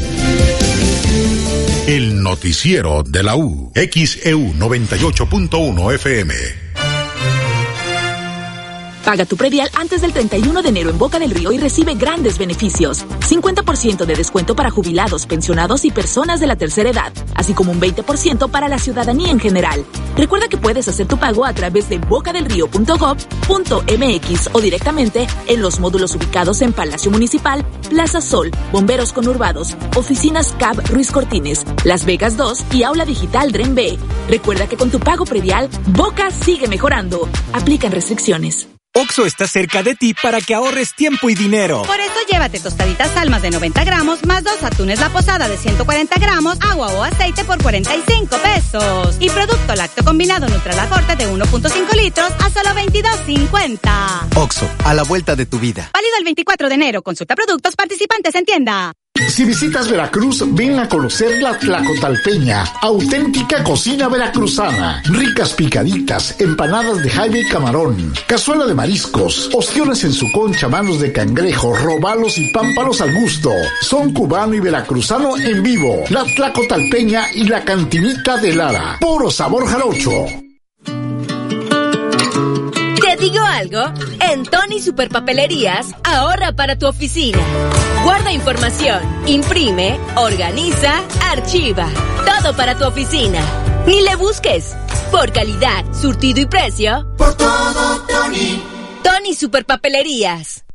El 1.88 2.22
noticiero 2.24 3.04
de 3.04 3.24
la 3.24 3.36
U, 3.36 3.72
XEU 3.76 4.54
98.1 4.54 5.94
FM. 5.96 6.65
Paga 9.06 9.24
tu 9.24 9.38
predial 9.38 9.70
antes 9.76 10.02
del 10.02 10.12
31 10.14 10.64
de 10.64 10.70
enero 10.70 10.90
en 10.90 10.98
Boca 10.98 11.20
del 11.20 11.30
Río 11.30 11.52
y 11.52 11.60
recibe 11.60 11.94
grandes 11.94 12.40
beneficios. 12.40 13.06
50% 13.20 14.04
de 14.04 14.16
descuento 14.16 14.56
para 14.56 14.72
jubilados, 14.72 15.28
pensionados 15.28 15.86
y 15.86 15.92
personas 15.92 16.40
de 16.40 16.48
la 16.48 16.56
tercera 16.56 16.90
edad, 16.90 17.14
así 17.36 17.54
como 17.54 17.72
un 17.72 17.80
20% 17.80 18.50
para 18.50 18.68
la 18.68 18.80
ciudadanía 18.80 19.30
en 19.30 19.40
general. 19.40 19.86
Recuerda 20.18 20.48
que 20.48 20.58
puedes 20.58 20.88
hacer 20.88 21.06
tu 21.06 21.18
pago 21.18 21.46
a 21.46 21.54
través 21.54 21.88
de 21.88 22.00
bocadelrío.gov.mx 22.00 24.50
o 24.54 24.62
directamente 24.62 25.28
en 25.46 25.62
los 25.62 25.80
módulos 25.80 26.16
ubicados 26.16 26.64
en 26.64 26.74
Palacio 26.74 27.12
Municipal, 27.12 27.64
Plaza 27.92 28.22
Sol, 28.22 28.50
Bomberos 28.72 29.14
Conurbados, 29.14 29.78
Oficinas 29.96 30.56
CAB 30.58 30.84
Ruiz 30.90 31.12
Cortines, 31.12 31.64
Las 31.84 32.06
Vegas 32.06 32.38
2 32.38 32.66
y 32.72 32.82
Aula 32.82 33.06
Digital 33.06 33.52
Dren 33.52 33.76
B. 33.76 34.00
Recuerda 34.30 34.66
que 34.66 34.78
con 34.78 34.90
tu 34.90 35.00
pago 35.00 35.26
predial, 35.26 35.70
Boca 35.90 36.32
sigue 36.32 36.68
mejorando. 36.68 37.30
Aplican 37.54 37.92
restricciones. 37.92 38.68
Oxo 38.98 39.26
está 39.26 39.46
cerca 39.46 39.84
de 39.84 39.94
ti 39.94 40.14
para 40.14 40.40
que 40.40 40.56
ahorres 40.56 40.94
tiempo 40.94 41.30
y 41.30 41.36
dinero. 41.36 41.82
Por 41.82 42.00
eso 42.00 42.16
llévate 42.32 42.62
tostaditas 42.62 43.14
almas 43.18 43.42
de 43.42 43.52
90 43.52 43.84
gramos 43.84 44.26
más 44.26 44.42
dos 44.42 44.64
atunes 44.64 45.02
la 45.02 45.10
posada 45.10 45.50
de 45.50 45.58
140 45.58 46.18
gramos, 46.18 46.58
agua 46.62 46.88
o 46.94 47.04
aceite 47.04 47.44
por 47.44 47.62
45 47.62 48.38
pesos. 48.38 49.18
Y 49.20 49.30
producto 49.30 49.76
lácteo 49.76 50.06
combinado 50.06 50.48
Nutralacorte 50.48 51.18
de 51.18 51.28
1.5 51.28 51.94
litros 51.94 52.32
a 52.40 52.50
solo 52.50 52.70
22.50. 52.70 54.38
Oxo, 54.38 54.70
a 54.86 54.94
la 54.94 55.04
vuelta 55.04 55.36
de 55.36 55.46
tu 55.46 55.60
vida. 55.60 55.92
Válido 55.94 56.18
el 56.18 56.24
24 56.24 56.70
de 56.70 56.76
enero. 56.76 57.02
Consulta 57.02 57.36
productos 57.36 57.76
participantes 57.76 58.34
en 58.36 58.46
tienda. 58.46 58.94
Si 59.30 59.46
visitas 59.46 59.90
Veracruz, 59.90 60.44
ven 60.54 60.78
a 60.78 60.90
conocer 60.90 61.42
la 61.42 61.58
Tlacotalpeña, 61.58 62.64
auténtica 62.82 63.64
cocina 63.64 64.10
veracruzana. 64.10 65.02
Ricas 65.06 65.54
picaditas, 65.54 66.36
empanadas 66.40 67.02
de 67.02 67.10
jaime 67.10 67.40
y 67.40 67.46
camarón, 67.46 68.14
cazuela 68.28 68.66
de 68.66 68.74
mariscos, 68.74 69.50
ostiones 69.54 70.04
en 70.04 70.12
su 70.12 70.30
concha, 70.34 70.68
manos 70.68 71.00
de 71.00 71.14
cangrejo, 71.14 71.74
robalos 71.74 72.38
y 72.38 72.50
pámpanos 72.52 73.00
al 73.00 73.14
gusto. 73.14 73.52
Son 73.82 74.14
cubano 74.14 74.54
y 74.54 74.60
veracruzano 74.60 75.38
en 75.38 75.64
vivo. 75.64 76.04
La 76.10 76.24
Tlacotalpeña 76.24 77.32
y 77.34 77.46
la 77.46 77.64
cantinita 77.64 78.38
de 78.38 78.54
Lara. 78.54 78.98
Puro 79.00 79.32
sabor 79.32 79.66
jarocho. 79.66 80.28
¿Te 83.06 83.18
digo 83.18 83.40
algo? 83.40 83.84
En 84.20 84.44
Tony 84.46 84.82
Superpapelerías, 84.82 85.94
ahorra 86.04 86.54
para 86.54 86.76
tu 86.76 86.88
oficina. 86.88 87.38
Guarda 88.04 88.32
información, 88.32 89.00
imprime, 89.28 90.00
organiza, 90.16 91.04
archiva. 91.22 91.88
Todo 92.26 92.56
para 92.56 92.76
tu 92.76 92.84
oficina. 92.84 93.40
Ni 93.86 94.02
le 94.02 94.16
busques. 94.16 94.76
Por 95.12 95.32
calidad, 95.32 95.86
surtido 95.94 96.42
y 96.42 96.48
precio. 96.48 97.06
Por 97.16 97.38
todo, 97.38 98.02
Tony. 98.08 98.64
Tony 99.04 99.36
Superpapelerías. 99.36 100.66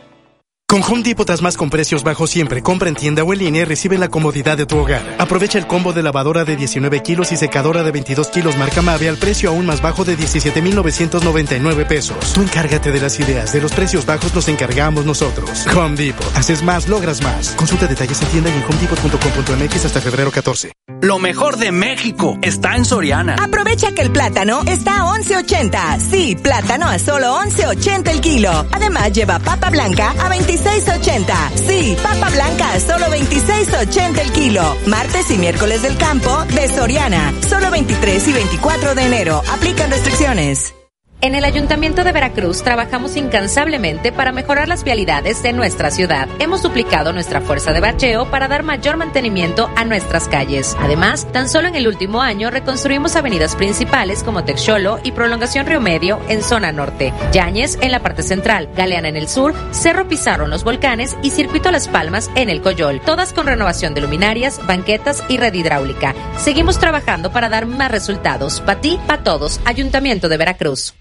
Con 0.70 0.82
Home 0.82 1.02
Depot 1.02 1.40
más 1.40 1.56
con 1.56 1.70
precios 1.70 2.02
bajos 2.02 2.28
siempre. 2.28 2.62
Compra 2.62 2.90
en 2.90 2.94
tienda 2.94 3.24
o 3.24 3.32
en 3.32 3.38
línea 3.38 3.62
y 3.62 3.64
recibe 3.64 3.96
la 3.96 4.10
comodidad 4.10 4.58
de 4.58 4.66
tu 4.66 4.76
hogar. 4.76 5.16
Aprovecha 5.18 5.56
el 5.56 5.66
combo 5.66 5.94
de 5.94 6.02
lavadora 6.02 6.44
de 6.44 6.56
19 6.56 7.00
kilos 7.02 7.32
y 7.32 7.38
secadora 7.38 7.82
de 7.82 7.90
22 7.90 8.28
kilos 8.28 8.58
marca 8.58 8.82
Mave 8.82 9.08
al 9.08 9.16
precio 9.16 9.48
aún 9.48 9.64
más 9.64 9.80
bajo 9.80 10.04
de 10.04 10.14
17,999 10.14 11.86
pesos. 11.86 12.34
Tú 12.34 12.42
encárgate 12.42 12.92
de 12.92 13.00
las 13.00 13.18
ideas. 13.18 13.50
De 13.54 13.62
los 13.62 13.72
precios 13.72 14.04
bajos 14.04 14.34
nos 14.34 14.46
encargamos 14.48 15.06
nosotros. 15.06 15.66
Home 15.74 15.96
Depot. 15.96 16.30
Haces 16.36 16.62
más, 16.62 16.86
logras 16.86 17.22
más. 17.22 17.52
Consulta 17.52 17.86
detalles 17.86 18.20
en 18.20 18.28
tienda 18.28 18.50
y 18.50 18.58
en 18.58 18.64
homedepot.com.mx 18.64 19.84
hasta 19.86 20.02
febrero 20.02 20.30
14. 20.30 20.72
Lo 21.00 21.18
mejor 21.18 21.58
de 21.58 21.70
México 21.70 22.36
está 22.42 22.76
en 22.76 22.84
Soriana. 22.84 23.36
Aprovecha 23.40 23.92
que 23.92 24.02
el 24.02 24.10
plátano 24.10 24.62
está 24.66 25.02
a 25.02 25.16
11.80. 25.16 26.00
Sí, 26.00 26.36
plátano 26.42 26.88
a 26.88 26.98
solo 26.98 27.38
11.80 27.38 28.10
el 28.10 28.20
kilo. 28.20 28.66
Además 28.72 29.12
lleva 29.12 29.38
papa 29.38 29.70
blanca 29.70 30.14
a 30.18 30.28
26.80. 30.64 31.56
Sí, 31.56 31.96
papa 32.02 32.30
blanca 32.30 32.80
solo 32.80 33.06
26.80 33.06 34.18
el 34.18 34.32
kilo. 34.32 34.76
Martes 34.86 35.30
y 35.30 35.38
miércoles 35.38 35.82
del 35.82 35.96
campo 35.96 36.44
de 36.46 36.68
Soriana. 36.68 37.32
Solo 37.48 37.70
23 37.70 38.28
y 38.28 38.32
24 38.32 38.94
de 38.94 39.02
enero. 39.02 39.42
Aplican 39.52 39.90
restricciones. 39.90 40.77
En 41.20 41.34
el 41.34 41.44
Ayuntamiento 41.44 42.04
de 42.04 42.12
Veracruz 42.12 42.62
trabajamos 42.62 43.16
incansablemente 43.16 44.12
para 44.12 44.30
mejorar 44.30 44.68
las 44.68 44.84
vialidades 44.84 45.42
de 45.42 45.52
nuestra 45.52 45.90
ciudad. 45.90 46.28
Hemos 46.38 46.62
duplicado 46.62 47.12
nuestra 47.12 47.40
fuerza 47.40 47.72
de 47.72 47.80
bacheo 47.80 48.30
para 48.30 48.46
dar 48.46 48.62
mayor 48.62 48.96
mantenimiento 48.96 49.68
a 49.74 49.84
nuestras 49.84 50.28
calles. 50.28 50.76
Además, 50.78 51.26
tan 51.32 51.48
solo 51.48 51.66
en 51.66 51.74
el 51.74 51.88
último 51.88 52.22
año 52.22 52.52
reconstruimos 52.52 53.16
avenidas 53.16 53.56
principales 53.56 54.22
como 54.22 54.44
Texolo 54.44 55.00
y 55.02 55.10
Prolongación 55.10 55.66
Río 55.66 55.80
Medio 55.80 56.20
en 56.28 56.40
zona 56.40 56.70
norte, 56.70 57.12
Yáñez 57.32 57.78
en 57.80 57.90
la 57.90 58.00
parte 58.00 58.22
central, 58.22 58.68
Galeana 58.76 59.08
en 59.08 59.16
el 59.16 59.28
sur, 59.28 59.54
Cerro 59.72 60.06
Pizarro 60.06 60.44
en 60.44 60.50
los 60.50 60.62
volcanes 60.62 61.16
y 61.24 61.30
Circuito 61.30 61.72
Las 61.72 61.88
Palmas 61.88 62.30
en 62.36 62.48
el 62.48 62.62
Coyol, 62.62 63.00
todas 63.00 63.32
con 63.32 63.48
renovación 63.48 63.92
de 63.92 64.02
luminarias, 64.02 64.64
banquetas 64.68 65.24
y 65.28 65.36
red 65.36 65.52
hidráulica. 65.52 66.14
Seguimos 66.36 66.78
trabajando 66.78 67.32
para 67.32 67.48
dar 67.48 67.66
más 67.66 67.90
resultados. 67.90 68.60
Para 68.60 68.80
ti, 68.80 69.00
para 69.08 69.24
todos. 69.24 69.60
Ayuntamiento 69.64 70.28
de 70.28 70.36
Veracruz. 70.36 70.94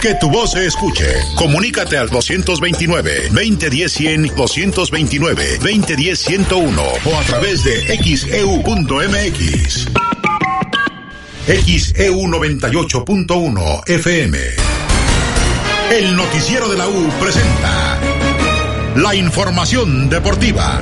Que 0.00 0.14
tu 0.14 0.30
voz 0.30 0.52
se 0.52 0.64
escuche. 0.66 1.12
Comunícate 1.34 1.98
al 1.98 2.08
229-2010-100, 2.10 4.32
229-2010-101 4.34 7.00
o 7.04 7.18
a 7.18 7.22
través 7.24 7.64
de 7.64 7.98
xeu.mx. 7.98 9.88
XEU 11.46 12.28
98.1 12.28 13.88
FM. 13.88 14.38
El 15.90 16.14
noticiero 16.14 16.68
de 16.68 16.76
la 16.76 16.86
U 16.86 17.10
presenta 17.18 17.98
la 18.94 19.14
información 19.14 20.08
deportiva. 20.08 20.80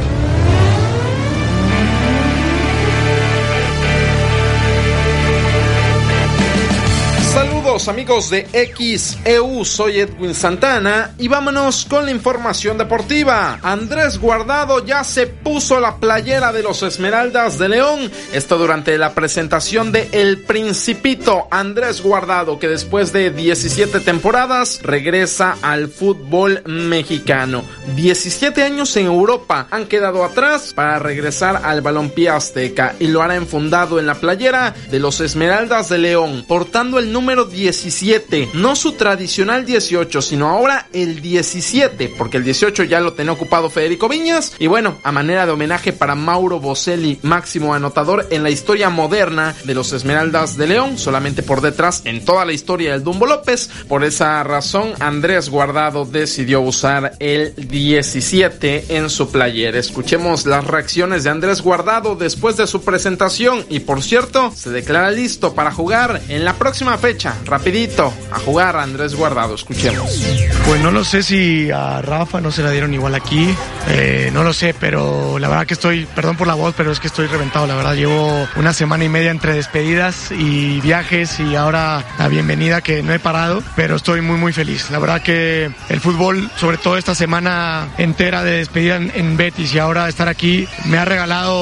Amigos 7.77 8.31
de 8.31 8.47
XEU, 8.53 9.63
soy 9.67 10.01
Edwin 10.01 10.35
Santana 10.35 11.15
y 11.19 11.29
vámonos 11.29 11.85
con 11.85 12.07
la 12.07 12.11
información 12.11 12.79
deportiva. 12.79 13.61
Andrés 13.63 14.19
Guardado 14.19 14.85
ya 14.85 15.05
se 15.05 15.27
puso 15.27 15.79
la 15.79 15.99
playera 15.99 16.53
de 16.53 16.63
los 16.63 16.83
Esmeraldas 16.83 17.59
de 17.59 17.69
León. 17.69 18.11
Esto 18.33 18.57
durante 18.57 18.97
la 18.97 19.15
presentación 19.15 19.93
de 19.93 20.09
El 20.13 20.39
Principito. 20.39 21.49
Andrés 21.51 22.01
Guardado 22.01 22.59
que 22.59 22.67
después 22.67 23.13
de 23.13 23.31
17 23.31 24.01
temporadas 24.01 24.81
regresa 24.83 25.59
al 25.61 25.89
fútbol 25.89 26.63
mexicano. 26.65 27.63
17 27.95 28.63
años 28.63 28.97
en 28.97 29.05
Europa 29.05 29.69
han 29.71 29.85
quedado 29.85 30.25
atrás 30.25 30.73
para 30.75 30.99
regresar 30.99 31.61
al 31.63 31.83
balompié 31.83 32.31
azteca 32.31 32.97
y 32.99 33.09
lo 33.09 33.21
hará 33.21 33.37
enfundado 33.37 34.01
en 34.01 34.07
la 34.07 34.15
playera 34.15 34.75
de 34.91 34.99
los 34.99 35.21
Esmeraldas 35.21 35.91
de 35.91 35.99
León, 35.99 36.47
portando 36.49 36.99
el 36.99 37.13
número 37.13 37.45
17, 37.67 38.51
no 38.55 38.77
su 38.77 38.93
tradicional 38.93 39.67
18, 39.67 40.23
sino 40.23 40.49
ahora 40.49 40.87
el 40.93 41.21
17, 41.21 42.15
porque 42.17 42.37
el 42.37 42.45
18 42.45 42.85
ya 42.85 43.01
lo 43.01 43.15
tenía 43.15 43.33
ocupado 43.33 43.71
Federico 43.71 44.09
Viñas. 44.09 44.53
Y 44.61 44.69
bueno, 44.69 44.99
a 45.03 45.11
manera 45.11 45.47
de 45.47 45.51
homenaje 45.51 45.93
para 45.93 46.15
Mauro 46.15 46.61
Boselli, 46.61 47.19
máximo 47.23 47.75
anotador 47.75 48.29
en 48.31 48.45
la 48.45 48.51
historia 48.51 48.89
moderna 48.89 49.53
de 49.65 49.75
los 49.75 49.93
Esmeraldas 49.93 50.57
de 50.57 50.69
León, 50.69 50.97
solamente 50.97 51.43
por 51.43 51.61
detrás 51.61 52.03
en 52.05 52.25
toda 52.25 52.45
la 52.45 52.53
historia 52.53 52.93
del 52.93 53.03
Dumbo 53.03 53.27
López. 53.27 53.69
Por 53.89 54.05
esa 54.05 54.45
razón, 54.45 54.93
Andrés 55.01 55.49
Guardado 55.49 56.05
decidió 56.05 56.61
usar 56.61 57.17
el 57.19 57.53
17 57.57 58.97
en 58.97 59.11
su 59.11 59.29
player. 59.33 59.75
Escuchemos 59.75 60.47
las 60.47 60.65
reacciones 60.65 61.25
de 61.25 61.31
Andrés 61.31 61.63
Guardado 61.63 62.15
después 62.15 62.57
de 62.57 62.69
su 62.69 62.83
presentación 62.83 63.67
y 63.69 63.81
por 63.81 64.05
cierto, 64.05 64.53
se 64.55 64.71
declara 64.71 65.11
listo 65.11 65.53
para 65.53 65.73
jugar 65.73 66.23
en 66.29 66.45
la 66.45 66.55
próxima 66.55 66.97
fecha. 66.97 67.35
Rapidito, 67.57 68.13
a 68.31 68.39
jugar 68.39 68.77
Andrés 68.77 69.15
Guardado. 69.15 69.55
Escuchemos. 69.55 70.23
Pues 70.67 70.79
no 70.83 70.91
lo 70.91 71.05
sé 71.05 71.23
si 71.23 71.71
a 71.71 72.03
Rafa 72.03 72.39
no 72.39 72.53
se 72.53 72.63
la 72.63 72.71
dieron 72.71 72.93
igual 72.93 73.15
aquí, 73.15 73.49
eh, 73.89 74.31
no 74.35 74.43
lo 74.45 74.53
sé, 74.53 74.75
pero 74.79 75.39
la 75.39 75.49
verdad 75.49 75.67
que 75.67 75.73
estoy, 75.73 76.07
perdón 76.15 76.37
por 76.37 76.49
la 76.49 76.55
voz, 76.55 76.75
pero 76.77 76.93
es 76.93 77.01
que 77.01 77.07
estoy 77.07 77.29
reventado, 77.29 77.67
la 77.67 77.75
verdad 77.75 77.95
llevo 77.95 78.47
una 78.57 78.75
semana 78.75 79.05
y 79.05 79.09
media 79.09 79.31
entre 79.31 79.55
despedidas 79.55 80.33
y 80.33 80.83
viajes 80.83 81.41
y 81.41 81.55
ahora 81.55 82.05
la 82.19 82.29
bienvenida 82.29 82.83
que 82.83 83.03
no 83.03 83.15
he 83.15 83.19
parado, 83.19 83.63
pero 83.75 83.97
estoy 83.97 84.21
muy 84.21 84.37
muy 84.37 84.53
feliz. 84.53 84.91
La 84.91 84.99
verdad 84.99 85.23
que 85.23 85.71
el 85.89 86.01
fútbol, 86.01 86.51
sobre 86.57 86.77
todo 86.77 86.99
esta 86.99 87.15
semana 87.15 87.89
entera 87.97 88.43
de 88.43 88.59
despedida 88.59 88.97
en, 88.97 89.13
en 89.15 89.37
Betis 89.39 89.73
y 89.73 89.79
ahora 89.79 90.11
estar 90.11 90.29
aquí, 90.29 90.69
me 90.85 90.99
ha 90.99 91.07
regalado 91.07 91.55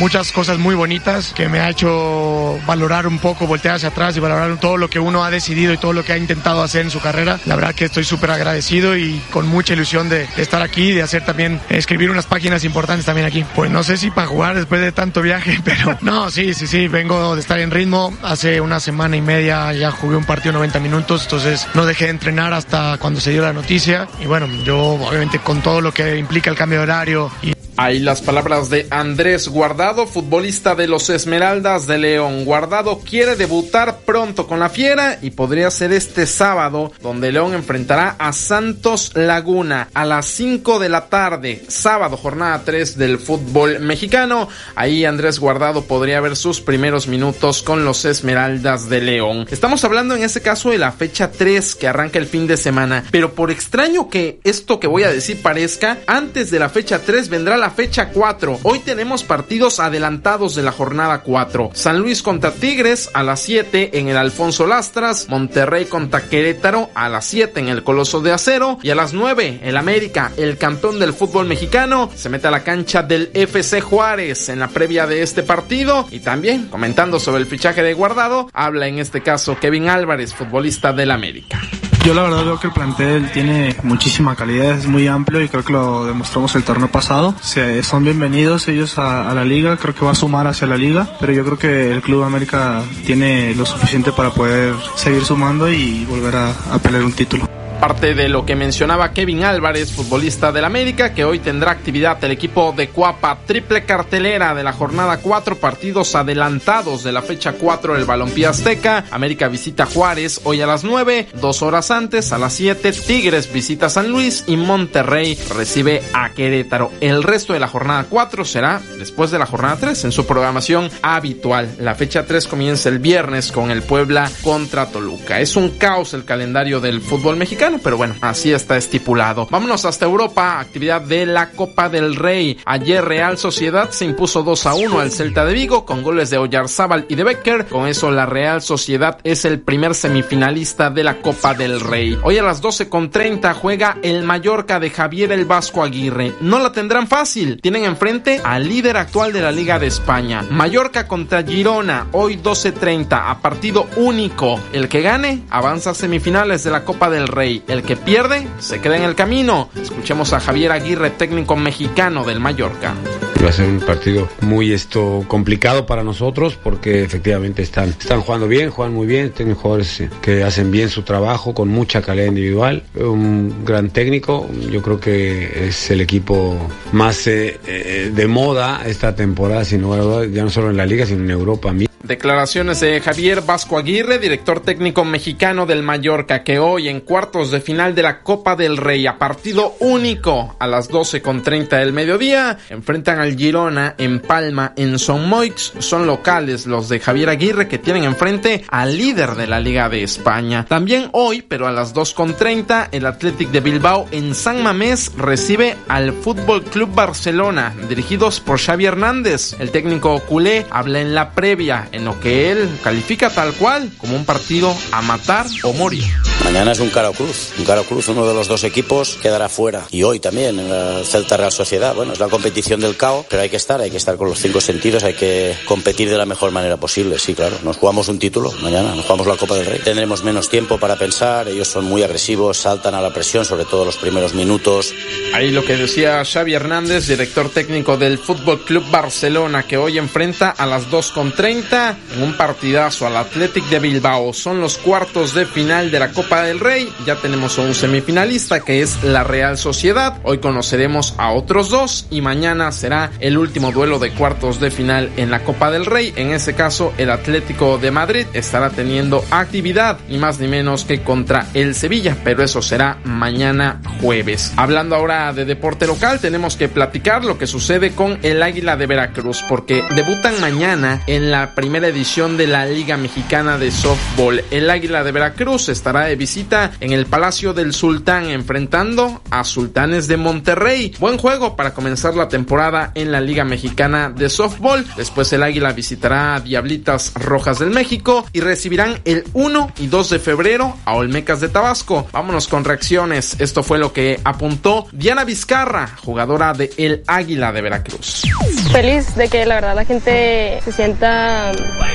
muchas 0.00 0.32
cosas 0.32 0.58
muy 0.58 0.74
bonitas 0.74 1.32
que 1.32 1.48
me 1.48 1.60
ha 1.60 1.70
hecho 1.70 2.58
valorar 2.66 3.06
un 3.06 3.18
poco, 3.18 3.46
voltear 3.46 3.76
hacia 3.76 3.90
atrás 3.90 4.16
y 4.16 4.20
valorar 4.20 4.58
todo 4.58 4.78
lo 4.78 4.90
que 4.90 4.98
uno 4.98 5.11
ha 5.24 5.30
decidido 5.30 5.72
y 5.72 5.78
todo 5.78 5.92
lo 5.92 6.04
que 6.04 6.12
ha 6.12 6.16
intentado 6.16 6.62
hacer 6.62 6.82
en 6.82 6.90
su 6.90 7.00
carrera. 7.00 7.38
La 7.46 7.56
verdad 7.56 7.74
que 7.74 7.86
estoy 7.86 8.04
súper 8.04 8.30
agradecido 8.30 8.96
y 8.96 9.20
con 9.30 9.46
mucha 9.46 9.74
ilusión 9.74 10.08
de, 10.08 10.26
de 10.36 10.42
estar 10.42 10.62
aquí, 10.62 10.92
de 10.92 11.02
hacer 11.02 11.24
también, 11.24 11.60
escribir 11.68 12.10
unas 12.10 12.26
páginas 12.26 12.64
importantes 12.64 13.04
también 13.06 13.26
aquí. 13.26 13.44
Pues 13.54 13.70
no 13.70 13.82
sé 13.82 13.96
si 13.96 14.10
para 14.10 14.26
jugar 14.26 14.54
después 14.54 14.80
de 14.80 14.92
tanto 14.92 15.22
viaje, 15.22 15.58
pero 15.64 15.98
no, 16.00 16.30
sí, 16.30 16.54
sí, 16.54 16.66
sí, 16.66 16.88
vengo 16.88 17.34
de 17.34 17.40
estar 17.40 17.58
en 17.58 17.70
ritmo. 17.70 18.16
Hace 18.22 18.60
una 18.60 18.80
semana 18.80 19.16
y 19.16 19.20
media 19.20 19.72
ya 19.72 19.90
jugué 19.90 20.16
un 20.16 20.24
partido 20.24 20.52
90 20.52 20.80
minutos, 20.80 21.24
entonces 21.24 21.66
no 21.74 21.86
dejé 21.86 22.04
de 22.04 22.10
entrenar 22.10 22.52
hasta 22.52 22.96
cuando 22.98 23.20
se 23.20 23.30
dio 23.30 23.42
la 23.42 23.52
noticia. 23.52 24.08
Y 24.20 24.26
bueno, 24.26 24.46
yo 24.64 24.78
obviamente 24.78 25.38
con 25.38 25.60
todo 25.62 25.80
lo 25.80 25.92
que 25.92 26.16
implica 26.16 26.50
el 26.50 26.56
cambio 26.56 26.78
de 26.78 26.84
horario 26.84 27.30
y 27.42 27.52
Ahí 27.78 28.00
las 28.00 28.20
palabras 28.20 28.68
de 28.68 28.86
Andrés 28.90 29.48
Guardado, 29.48 30.06
futbolista 30.06 30.74
de 30.74 30.86
los 30.86 31.08
Esmeraldas 31.08 31.86
de 31.86 31.96
León. 31.96 32.44
Guardado 32.44 33.00
quiere 33.00 33.34
debutar 33.34 34.00
pronto 34.04 34.46
con 34.46 34.60
la 34.60 34.68
Fiera 34.68 35.18
y 35.22 35.30
podría 35.30 35.70
ser 35.70 35.92
este 35.92 36.26
sábado, 36.26 36.92
donde 37.00 37.32
León 37.32 37.54
enfrentará 37.54 38.14
a 38.18 38.34
Santos 38.34 39.12
Laguna 39.14 39.88
a 39.94 40.04
las 40.04 40.26
5 40.26 40.78
de 40.78 40.88
la 40.90 41.06
tarde, 41.06 41.64
sábado, 41.68 42.18
jornada 42.18 42.62
3 42.62 42.98
del 42.98 43.18
fútbol 43.18 43.80
mexicano. 43.80 44.48
Ahí 44.74 45.06
Andrés 45.06 45.40
Guardado 45.40 45.84
podría 45.84 46.20
ver 46.20 46.36
sus 46.36 46.60
primeros 46.60 47.08
minutos 47.08 47.62
con 47.62 47.86
los 47.86 48.04
Esmeraldas 48.04 48.90
de 48.90 49.00
León. 49.00 49.46
Estamos 49.50 49.82
hablando 49.84 50.14
en 50.14 50.22
este 50.22 50.42
caso 50.42 50.70
de 50.70 50.78
la 50.78 50.92
fecha 50.92 51.30
3 51.30 51.74
que 51.74 51.88
arranca 51.88 52.18
el 52.18 52.26
fin 52.26 52.46
de 52.46 52.58
semana, 52.58 53.04
pero 53.10 53.32
por 53.34 53.50
extraño 53.50 54.10
que 54.10 54.40
esto 54.44 54.78
que 54.78 54.86
voy 54.86 55.04
a 55.04 55.10
decir 55.10 55.40
parezca, 55.40 55.98
antes 56.06 56.50
de 56.50 56.58
la 56.58 56.68
fecha 56.68 57.00
3 57.00 57.30
vendrá 57.30 57.56
la 57.56 57.70
fecha 57.72 58.10
4. 58.10 58.60
Hoy 58.62 58.78
tenemos 58.80 59.22
partidos 59.22 59.80
adelantados 59.80 60.54
de 60.54 60.62
la 60.62 60.72
jornada 60.72 61.22
4. 61.22 61.70
San 61.74 61.98
Luis 61.98 62.22
contra 62.22 62.52
Tigres 62.52 63.10
a 63.14 63.22
las 63.22 63.40
7 63.40 63.98
en 63.98 64.08
el 64.08 64.16
Alfonso 64.16 64.66
Lastras. 64.66 65.26
Monterrey 65.28 65.86
contra 65.86 66.28
Querétaro 66.28 66.90
a 66.94 67.08
las 67.08 67.24
7 67.26 67.60
en 67.60 67.68
el 67.68 67.82
Coloso 67.82 68.20
de 68.20 68.32
Acero. 68.32 68.78
Y 68.82 68.90
a 68.90 68.94
las 68.94 69.12
9 69.12 69.60
el 69.62 69.76
América, 69.76 70.32
el 70.36 70.58
campeón 70.58 70.98
del 70.98 71.12
fútbol 71.12 71.46
mexicano, 71.46 72.10
se 72.14 72.28
mete 72.28 72.48
a 72.48 72.50
la 72.50 72.64
cancha 72.64 73.02
del 73.02 73.30
FC 73.34 73.80
Juárez 73.80 74.48
en 74.48 74.58
la 74.60 74.68
previa 74.68 75.06
de 75.06 75.22
este 75.22 75.42
partido. 75.42 76.06
Y 76.10 76.20
también 76.20 76.68
comentando 76.68 77.18
sobre 77.18 77.40
el 77.40 77.46
fichaje 77.46 77.82
de 77.82 77.94
guardado, 77.94 78.48
habla 78.52 78.86
en 78.86 78.98
este 78.98 79.22
caso 79.22 79.58
Kevin 79.58 79.88
Álvarez, 79.88 80.34
futbolista 80.34 80.92
del 80.92 81.10
América. 81.10 81.60
Yo 82.04 82.14
la 82.14 82.22
verdad 82.22 82.44
veo 82.44 82.58
que 82.58 82.66
el 82.66 82.72
plantel 82.72 83.30
tiene 83.30 83.76
muchísima 83.84 84.34
calidad, 84.34 84.76
es 84.76 84.88
muy 84.88 85.06
amplio 85.06 85.40
y 85.40 85.48
creo 85.48 85.64
que 85.64 85.72
lo 85.72 86.04
demostramos 86.04 86.52
el 86.56 86.64
torneo 86.64 86.88
pasado. 86.88 87.32
Se, 87.40 87.84
son 87.84 88.02
bienvenidos 88.02 88.66
ellos 88.66 88.98
a, 88.98 89.32
la 89.32 89.44
liga, 89.44 89.76
creo 89.76 89.94
que 89.94 90.04
va 90.04 90.10
a 90.10 90.16
sumar 90.16 90.48
hacia 90.48 90.66
la 90.66 90.76
liga, 90.76 91.08
pero 91.20 91.32
yo 91.32 91.44
creo 91.44 91.58
que 91.58 91.92
el 91.92 92.02
Club 92.02 92.24
América 92.24 92.82
tiene 93.06 93.54
lo 93.54 93.64
suficiente 93.64 94.10
para 94.10 94.30
poder 94.30 94.74
seguir 94.96 95.24
sumando 95.24 95.70
y 95.70 96.04
volver 96.06 96.34
a 96.34 96.78
pelear 96.82 97.04
un 97.04 97.12
título 97.12 97.48
parte 97.82 98.14
de 98.14 98.28
lo 98.28 98.46
que 98.46 98.54
mencionaba 98.54 99.12
Kevin 99.12 99.42
Álvarez, 99.42 99.90
futbolista 99.90 100.52
del 100.52 100.64
América, 100.64 101.14
que 101.14 101.24
hoy 101.24 101.40
tendrá 101.40 101.72
actividad 101.72 102.22
el 102.22 102.30
equipo 102.30 102.72
de 102.76 102.90
Cuapa, 102.90 103.40
triple 103.44 103.84
cartelera 103.84 104.54
de 104.54 104.62
la 104.62 104.72
jornada 104.72 105.16
4, 105.16 105.56
partidos 105.56 106.14
adelantados 106.14 107.02
de 107.02 107.10
la 107.10 107.22
fecha 107.22 107.54
4 107.54 107.94
del 107.94 108.04
Balompié 108.04 108.46
Azteca. 108.46 109.06
América 109.10 109.48
visita 109.48 109.84
Juárez 109.84 110.42
hoy 110.44 110.60
a 110.60 110.66
las 110.68 110.84
9, 110.84 111.30
dos 111.40 111.62
horas 111.62 111.90
antes, 111.90 112.30
a 112.32 112.38
las 112.38 112.52
7, 112.52 112.92
Tigres 112.92 113.52
visita 113.52 113.90
San 113.90 114.10
Luis 114.10 114.44
y 114.46 114.56
Monterrey 114.56 115.36
recibe 115.52 116.02
a 116.12 116.30
Querétaro. 116.30 116.92
El 117.00 117.24
resto 117.24 117.52
de 117.52 117.58
la 117.58 117.66
jornada 117.66 118.06
4 118.08 118.44
será 118.44 118.80
después 118.96 119.32
de 119.32 119.40
la 119.40 119.46
jornada 119.46 119.78
3 119.80 120.04
en 120.04 120.12
su 120.12 120.24
programación 120.24 120.88
habitual. 121.02 121.74
La 121.80 121.96
fecha 121.96 122.26
3 122.26 122.46
comienza 122.46 122.90
el 122.90 123.00
viernes 123.00 123.50
con 123.50 123.72
el 123.72 123.82
Puebla 123.82 124.30
contra 124.44 124.86
Toluca. 124.86 125.40
Es 125.40 125.56
un 125.56 125.70
caos 125.70 126.14
el 126.14 126.24
calendario 126.24 126.78
del 126.78 127.00
fútbol 127.00 127.34
mexicano 127.34 127.71
pero 127.82 127.96
bueno, 127.96 128.14
así 128.20 128.52
está 128.52 128.76
estipulado. 128.76 129.46
Vámonos 129.50 129.84
hasta 129.84 130.04
Europa, 130.04 130.60
actividad 130.60 131.00
de 131.00 131.26
la 131.26 131.50
Copa 131.50 131.88
del 131.88 132.16
Rey. 132.16 132.58
Ayer 132.64 133.04
Real 133.04 133.38
Sociedad 133.38 133.90
se 133.90 134.04
impuso 134.04 134.42
2 134.42 134.66
a 134.66 134.74
1 134.74 135.00
al 135.00 135.12
Celta 135.12 135.44
de 135.44 135.54
Vigo 135.54 135.84
con 135.84 136.02
goles 136.02 136.30
de 136.30 136.38
Oyarzábal 136.38 137.06
y 137.08 137.14
de 137.14 137.24
Becker. 137.24 137.66
Con 137.66 137.86
eso 137.86 138.10
la 138.10 138.26
Real 138.26 138.62
Sociedad 138.62 139.18
es 139.24 139.44
el 139.44 139.60
primer 139.60 139.94
semifinalista 139.94 140.90
de 140.90 141.04
la 141.04 141.20
Copa 141.20 141.54
del 141.54 141.80
Rey. 141.80 142.18
Hoy 142.22 142.38
a 142.38 142.42
las 142.42 142.60
12 142.60 142.88
con 142.88 143.10
30 143.10 143.54
juega 143.54 143.98
el 144.02 144.22
Mallorca 144.22 144.80
de 144.80 144.90
Javier 144.90 145.32
el 145.32 145.44
Vasco 145.44 145.82
Aguirre. 145.82 146.34
No 146.40 146.58
la 146.58 146.72
tendrán 146.72 147.06
fácil. 147.06 147.60
Tienen 147.60 147.84
enfrente 147.84 148.40
al 148.42 148.68
líder 148.68 148.96
actual 148.96 149.32
de 149.32 149.40
la 149.40 149.52
Liga 149.52 149.78
de 149.78 149.86
España. 149.86 150.42
Mallorca 150.42 151.06
contra 151.06 151.42
Girona, 151.42 152.06
hoy 152.12 152.36
12.30 152.36 153.30
a 153.30 153.40
partido 153.40 153.86
único. 153.96 154.60
El 154.72 154.88
que 154.88 155.02
gane 155.02 155.42
avanza 155.50 155.90
a 155.90 155.94
semifinales 155.94 156.64
de 156.64 156.70
la 156.70 156.84
Copa 156.84 157.10
del 157.10 157.28
Rey. 157.28 157.61
El 157.68 157.82
que 157.82 157.96
pierde 157.96 158.46
se 158.58 158.80
queda 158.80 158.96
en 158.96 159.04
el 159.04 159.14
camino. 159.14 159.68
Escuchemos 159.80 160.32
a 160.32 160.40
Javier 160.40 160.72
Aguirre, 160.72 161.10
técnico 161.10 161.56
mexicano 161.56 162.24
del 162.24 162.40
Mallorca. 162.40 162.94
Va 163.42 163.48
a 163.48 163.52
ser 163.52 163.68
un 163.68 163.80
partido 163.80 164.28
muy 164.40 164.72
esto 164.72 165.24
complicado 165.26 165.84
para 165.84 166.04
nosotros 166.04 166.56
porque 166.62 167.02
efectivamente 167.02 167.62
están, 167.62 167.88
están 167.88 168.20
jugando 168.20 168.46
bien, 168.46 168.70
juegan 168.70 168.94
muy 168.94 169.06
bien, 169.06 169.30
tienen 169.32 169.56
jugadores 169.56 170.04
que 170.20 170.44
hacen 170.44 170.70
bien 170.70 170.88
su 170.88 171.02
trabajo 171.02 171.52
con 171.52 171.68
mucha 171.68 172.02
calidad 172.02 172.26
individual, 172.26 172.84
un 172.94 173.64
gran 173.64 173.90
técnico, 173.90 174.48
yo 174.70 174.80
creo 174.80 175.00
que 175.00 175.66
es 175.66 175.90
el 175.90 176.00
equipo 176.00 176.56
más 176.92 177.26
eh, 177.26 177.58
eh, 177.66 178.12
de 178.14 178.26
moda 178.28 178.82
esta 178.86 179.16
temporada, 179.16 179.64
sino 179.64 180.24
ya 180.24 180.44
no 180.44 180.50
solo 180.50 180.70
en 180.70 180.76
la 180.76 180.86
liga, 180.86 181.04
sino 181.04 181.24
en 181.24 181.30
Europa. 181.30 181.72
Declaraciones 182.02 182.80
de 182.80 183.00
Javier 183.00 183.42
Vasco 183.42 183.78
Aguirre, 183.78 184.18
director 184.18 184.58
técnico 184.58 185.04
mexicano 185.04 185.66
del 185.66 185.84
Mallorca, 185.84 186.42
que 186.42 186.58
hoy 186.58 186.88
en 186.88 187.00
cuartos 187.00 187.52
de 187.52 187.60
final 187.60 187.94
de 187.94 188.02
la 188.02 188.22
Copa 188.22 188.56
del 188.56 188.76
Rey, 188.76 189.06
a 189.06 189.18
partido 189.18 189.76
único 189.78 190.56
a 190.58 190.66
las 190.66 190.90
12.30 190.90 191.68
del 191.78 191.92
mediodía, 191.92 192.58
enfrentan 192.70 193.20
al 193.20 193.36
Girona 193.36 193.94
en 193.98 194.18
Palma, 194.18 194.72
en 194.76 194.98
Son 194.98 195.28
Moix. 195.28 195.74
Son 195.78 196.08
locales 196.08 196.66
los 196.66 196.88
de 196.88 196.98
Javier 196.98 197.28
Aguirre 197.28 197.68
que 197.68 197.78
tienen 197.78 198.02
enfrente 198.02 198.64
al 198.68 198.96
líder 198.96 199.36
de 199.36 199.46
la 199.46 199.60
Liga 199.60 199.88
de 199.88 200.02
España. 200.02 200.64
También 200.64 201.08
hoy, 201.12 201.42
pero 201.42 201.68
a 201.68 201.72
las 201.72 201.94
2.30, 201.94 202.88
el 202.90 203.06
Athletic 203.06 203.50
de 203.50 203.60
Bilbao 203.60 204.08
en 204.10 204.34
San 204.34 204.60
Mamés 204.64 205.12
recibe 205.16 205.76
al 205.86 206.12
Fútbol 206.12 206.64
Club 206.64 206.92
Barcelona, 206.92 207.72
dirigidos 207.88 208.40
por 208.40 208.58
Xavi 208.58 208.86
Hernández. 208.86 209.54
El 209.60 209.70
técnico 209.70 210.18
culé 210.20 210.66
habla 210.68 211.00
en 211.00 211.14
la 211.14 211.30
previa 211.30 211.88
en 211.92 212.04
lo 212.04 212.18
que 212.20 212.50
él 212.50 212.78
califica 212.82 213.30
tal 213.30 213.54
cual 213.54 213.90
como 213.98 214.16
un 214.16 214.24
partido 214.24 214.74
a 214.90 215.02
matar 215.02 215.46
o 215.62 215.72
morir. 215.72 216.04
Mañana 216.44 216.72
es 216.72 216.80
un 216.80 216.90
cara 216.90 217.10
cruz, 217.12 217.52
un 217.58 217.64
cara 217.64 217.82
cruz, 217.82 218.08
uno 218.08 218.26
de 218.26 218.34
los 218.34 218.48
dos 218.48 218.64
equipos 218.64 219.16
quedará 219.22 219.48
fuera. 219.48 219.86
Y 219.90 220.02
hoy 220.02 220.18
también, 220.18 220.58
en 220.58 220.68
la 220.68 221.04
Celta 221.04 221.36
Real 221.36 221.52
Sociedad. 221.52 221.94
Bueno, 221.94 222.12
es 222.12 222.18
la 222.18 222.28
competición 222.28 222.80
del 222.80 222.96
caos, 222.96 223.26
pero 223.28 223.42
hay 223.42 223.48
que 223.48 223.56
estar, 223.56 223.80
hay 223.80 223.90
que 223.90 223.96
estar 223.96 224.16
con 224.16 224.28
los 224.28 224.38
cinco 224.40 224.60
sentidos, 224.60 225.04
hay 225.04 225.14
que 225.14 225.56
competir 225.66 226.10
de 226.10 226.18
la 226.18 226.26
mejor 226.26 226.50
manera 226.50 226.76
posible. 226.78 227.18
Sí, 227.18 227.34
claro, 227.34 227.56
nos 227.62 227.76
jugamos 227.76 228.08
un 228.08 228.18
título 228.18 228.52
mañana, 228.60 228.94
nos 228.94 229.04
jugamos 229.04 229.26
la 229.26 229.36
Copa 229.36 229.54
del 229.54 229.66
Rey. 229.66 229.80
Tendremos 229.84 230.24
menos 230.24 230.48
tiempo 230.48 230.78
para 230.78 230.96
pensar, 230.96 231.48
ellos 231.48 231.68
son 231.68 231.84
muy 231.84 232.02
agresivos, 232.02 232.58
saltan 232.58 232.94
a 232.94 233.00
la 233.00 233.14
presión, 233.14 233.44
sobre 233.44 233.64
todo 233.64 233.84
los 233.84 233.96
primeros 233.96 234.34
minutos. 234.34 234.92
Ahí 235.34 235.50
lo 235.50 235.64
que 235.64 235.76
decía 235.76 236.24
Xavi 236.24 236.54
Hernández, 236.54 237.06
director 237.06 237.50
técnico 237.50 237.96
del 237.96 238.18
Fútbol 238.18 238.64
Club 238.64 238.84
Barcelona, 238.90 239.62
que 239.62 239.76
hoy 239.76 239.98
enfrenta 239.98 240.50
a 240.50 240.66
las 240.66 240.90
2.30 240.90 241.81
un 242.20 242.36
partidazo 242.36 243.06
al 243.06 243.16
Athletic 243.16 243.64
de 243.64 243.78
Bilbao. 243.78 244.32
Son 244.32 244.60
los 244.60 244.78
cuartos 244.78 245.34
de 245.34 245.46
final 245.46 245.90
de 245.90 245.98
la 245.98 246.12
Copa 246.12 246.42
del 246.42 246.60
Rey. 246.60 246.92
Ya 247.06 247.16
tenemos 247.16 247.58
a 247.58 247.62
un 247.62 247.74
semifinalista 247.74 248.60
que 248.60 248.82
es 248.82 249.02
la 249.02 249.24
Real 249.24 249.58
Sociedad. 249.58 250.18
Hoy 250.22 250.38
conoceremos 250.38 251.14
a 251.18 251.32
otros 251.32 251.70
dos 251.70 252.06
y 252.10 252.20
mañana 252.20 252.72
será 252.72 253.10
el 253.20 253.38
último 253.38 253.72
duelo 253.72 253.98
de 253.98 254.12
cuartos 254.12 254.60
de 254.60 254.70
final 254.70 255.10
en 255.16 255.30
la 255.30 255.44
Copa 255.44 255.70
del 255.70 255.86
Rey. 255.86 256.12
En 256.16 256.30
ese 256.30 256.54
caso, 256.54 256.92
el 256.98 257.10
Atlético 257.10 257.78
de 257.78 257.90
Madrid 257.90 258.26
estará 258.32 258.70
teniendo 258.70 259.24
actividad 259.30 259.98
y 260.08 260.18
más 260.18 260.38
ni 260.38 260.48
menos 260.48 260.84
que 260.84 261.02
contra 261.02 261.46
el 261.54 261.74
Sevilla, 261.74 262.16
pero 262.24 262.42
eso 262.42 262.62
será 262.62 262.98
mañana 263.04 263.80
jueves. 264.00 264.52
Hablando 264.56 264.96
ahora 264.96 265.32
de 265.32 265.44
deporte 265.44 265.86
local, 265.86 266.20
tenemos 266.20 266.56
que 266.56 266.68
platicar 266.68 267.24
lo 267.24 267.38
que 267.38 267.46
sucede 267.46 267.92
con 267.92 268.18
el 268.22 268.42
Águila 268.42 268.76
de 268.76 268.86
Veracruz, 268.86 269.42
porque 269.48 269.82
debutan 269.94 270.40
mañana 270.40 271.02
en 271.06 271.30
la 271.30 271.54
primera 271.54 271.71
edición 271.78 272.36
de 272.36 272.46
la 272.46 272.66
Liga 272.66 272.96
Mexicana 272.96 273.56
de 273.58 273.70
Softball. 273.70 274.44
El 274.50 274.68
Águila 274.68 275.02
de 275.02 275.10
Veracruz 275.10 275.68
estará 275.68 276.04
de 276.04 276.16
visita 276.16 276.72
en 276.80 276.92
el 276.92 277.06
Palacio 277.06 277.54
del 277.54 277.72
Sultán 277.72 278.28
enfrentando 278.28 279.22
a 279.30 279.42
Sultanes 279.42 280.06
de 280.06 280.16
Monterrey. 280.16 280.94
Buen 281.00 281.18
juego 281.18 281.56
para 281.56 281.72
comenzar 281.72 282.14
la 282.14 282.28
temporada 282.28 282.92
en 282.94 283.10
la 283.10 283.20
Liga 283.20 283.44
Mexicana 283.44 284.10
de 284.10 284.28
Softball. 284.28 284.86
Después 284.96 285.32
el 285.32 285.42
Águila 285.42 285.72
visitará 285.72 286.34
a 286.34 286.40
Diablitas 286.40 287.12
Rojas 287.14 287.58
del 287.58 287.70
México 287.70 288.26
y 288.32 288.40
recibirán 288.40 289.00
el 289.04 289.24
1 289.32 289.72
y 289.78 289.86
2 289.86 290.10
de 290.10 290.18
febrero 290.18 290.76
a 290.84 290.94
Olmecas 290.94 291.40
de 291.40 291.48
Tabasco. 291.48 292.06
Vámonos 292.12 292.48
con 292.48 292.64
reacciones. 292.64 293.36
Esto 293.40 293.62
fue 293.62 293.78
lo 293.78 293.92
que 293.92 294.20
apuntó 294.24 294.86
Diana 294.92 295.24
Vizcarra, 295.24 295.96
jugadora 296.04 296.52
de 296.52 296.70
El 296.76 297.02
Águila 297.06 297.52
de 297.52 297.62
Veracruz. 297.62 298.22
Feliz 298.70 299.14
de 299.16 299.28
que 299.28 299.46
la 299.46 299.56
verdad 299.56 299.74
la 299.74 299.84
gente 299.84 300.60
se 300.64 300.72
sienta, 300.72 301.52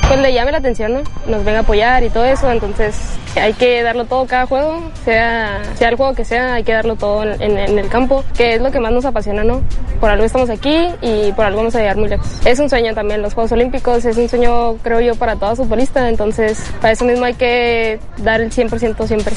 pues 0.08 0.20
le 0.20 0.34
llame 0.34 0.52
la 0.52 0.60
atención, 0.60 0.94
¿no? 0.94 1.02
Nos 1.28 1.44
venga 1.44 1.60
a 1.60 1.62
apoyar 1.62 2.04
y 2.04 2.10
todo 2.10 2.26
eso, 2.26 2.50
entonces 2.52 2.96
hay 3.36 3.54
que 3.54 3.84
darlo 3.84 4.06
todo 4.06 4.26
cada 4.26 4.46
juego, 4.46 4.82
sea, 5.06 5.62
sea 5.76 5.90
el 5.90 5.96
juego 5.96 6.14
que 6.14 6.26
sea, 6.26 6.56
hay 6.56 6.64
que 6.64 6.74
darlo 6.74 6.96
todo 6.96 7.24
en, 7.24 7.58
el 7.58 7.88
campo, 7.90 8.24
que 8.36 8.56
es 8.56 8.62
lo 8.62 8.72
que 8.72 8.80
más 8.80 8.92
nos 8.92 9.06
apasiona, 9.06 9.44
¿no? 9.44 9.62
Por 10.00 10.10
algo 10.10 10.24
estamos 10.24 10.50
aquí 10.50 10.88
y 11.02 11.32
por 11.34 11.46
algo 11.46 11.60
vamos 11.60 11.76
a 11.76 11.80
llegar 11.80 11.98
muy 11.98 12.10
lejos. 12.10 12.28
Es 12.46 12.60
un 12.60 12.70
sueño 12.70 12.94
también 12.94 13.22
los 13.22 13.34
Juegos 13.34 13.52
Olímpicos, 13.52 14.06
es 14.06 14.18
un 14.18 14.30
sueño 14.30 14.78
creo 14.78 15.02
yo 15.02 15.16
para 15.16 15.36
todo 15.36 15.56
futbolista, 15.56 16.08
entonces 16.10 16.64
para 16.82 16.94
eso 16.94 17.06
mismo 17.06 17.26
hay 17.26 17.34
que 17.34 18.00
dar 18.18 18.42
el 18.42 18.52
100% 18.52 19.08
siempre. 19.08 19.34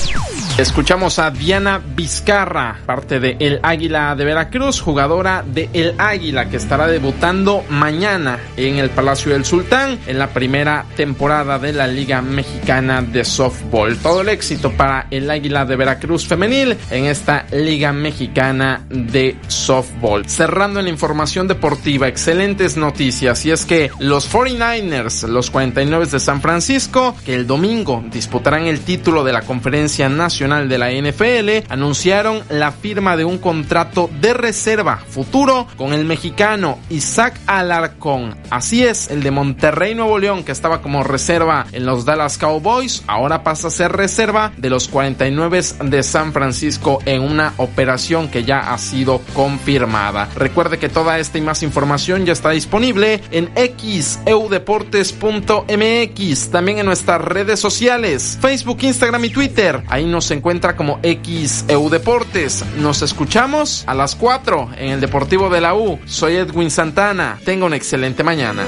Escuchamos 0.59 1.19
a 1.19 1.31
Diana 1.31 1.81
Vizcarra, 1.95 2.79
parte 2.87 3.21
de 3.21 3.37
El 3.39 3.61
Águila 3.63 4.15
de 4.15 4.25
Veracruz, 4.25 4.81
jugadora 4.81 5.43
de 5.47 5.69
El 5.73 5.95
Águila 5.99 6.49
que 6.49 6.57
estará 6.57 6.87
debutando 6.87 7.65
mañana 7.69 8.39
en 8.57 8.79
el 8.79 8.91
Palacio 8.91 9.33
del 9.33 9.45
Sultán 9.45 9.99
en 10.11 10.19
la 10.19 10.29
primera 10.29 10.85
temporada 10.97 11.59
de 11.61 11.73
la 11.73 11.87
Liga 11.87 12.21
Mexicana 12.21 13.01
de 13.01 13.25
Softball. 13.25 13.97
Todo 13.97 14.23
el 14.23 14.29
éxito 14.29 14.73
para 14.73 15.07
El 15.11 15.31
Águila 15.31 15.65
de 15.65 15.77
Veracruz 15.77 16.27
femenil 16.27 16.77
en 16.91 17.05
esta 17.05 17.47
Liga 17.53 17.93
Mexicana 17.93 18.85
de 18.89 19.37
Softball. 19.47 20.27
Cerrando 20.29 20.81
en 20.81 20.87
la 20.87 20.91
información 20.91 21.47
deportiva, 21.47 22.09
excelentes 22.09 22.77
noticias 22.77 23.47
y 23.47 23.53
es 23.53 23.65
que 23.65 23.91
los 24.01 24.33
49ers, 24.33 25.29
los 25.29 25.51
49 25.51 26.07
de 26.07 26.19
San 26.19 26.43
Francisco, 26.43 27.15
que 27.25 27.35
el 27.35 27.47
domingo 27.47 28.03
disputarán 28.11 28.67
el 28.67 28.81
título 28.81 29.23
de 29.23 29.33
la 29.33 29.43
Conferencia 29.43 30.09
Nacional 30.09 30.69
de 30.69 30.79
la 30.79 30.91
NFL, 30.91 31.73
anunciaron 31.73 32.43
la 32.49 32.73
firma 32.73 33.17
de 33.17 33.25
un 33.25 33.39
contrato 33.39 34.11
de 34.21 34.35
reserva 34.35 34.97
futuro 35.09 35.69
con 35.77 35.93
el 35.93 36.05
mexicano 36.05 36.79
Isaac 36.89 37.39
Alarcón. 37.47 38.37
Así 38.51 38.83
es, 38.83 39.09
el 39.09 39.23
de 39.23 39.31
Monterrey 39.31 39.95
Nuevo 40.01 40.19
León, 40.19 40.43
que 40.45 40.53
estaba 40.53 40.81
como 40.81 41.05
reserva 41.05 41.67
en 41.73 41.85
los 41.85 42.07
Dallas 42.07 42.39
Cowboys, 42.39 43.05
ahora 43.07 43.43
pasa 43.43 43.69
a 43.69 43.71
ser 43.71 43.93
reserva 43.93 44.51
de 44.57 44.71
los 44.71 44.89
49 44.89 45.61
de 45.85 46.03
San 46.03 46.33
Francisco 46.33 47.01
en 47.05 47.21
una 47.21 47.53
operación 47.59 48.31
que 48.31 48.45
ya 48.45 48.73
ha 48.73 48.79
sido 48.79 49.21
confirmada. 49.35 50.31
Recuerde 50.37 50.79
que 50.79 50.89
toda 50.89 51.19
esta 51.19 51.37
y 51.37 51.43
más 51.43 51.63
información 51.63 52.25
ya 52.25 52.33
está 52.33 52.49
disponible 52.49 53.21
en 53.31 53.51
xeudeportes.mx, 53.55 56.51
también 56.51 56.79
en 56.79 56.87
nuestras 56.87 57.21
redes 57.21 57.61
sociales, 57.61 58.39
Facebook, 58.41 58.79
Instagram 58.81 59.27
y 59.27 59.31
Twitter. 59.31 59.83
Ahí 59.89 60.07
nos 60.07 60.31
encuentra 60.31 60.77
como 60.77 60.99
XEUDeportes. 61.03 62.65
Nos 62.79 63.03
escuchamos 63.03 63.85
a 63.87 63.93
las 63.93 64.17
4 64.17 64.71
en 64.79 64.93
el 64.93 65.01
Deportivo 65.03 65.51
de 65.51 65.61
la 65.61 65.75
U. 65.75 65.99
Soy 66.07 66.37
Edwin 66.37 66.71
Santana. 66.71 67.39
Tenga 67.45 67.67
una 67.67 67.77
excelente 67.77 68.25
mañana. 68.25 68.65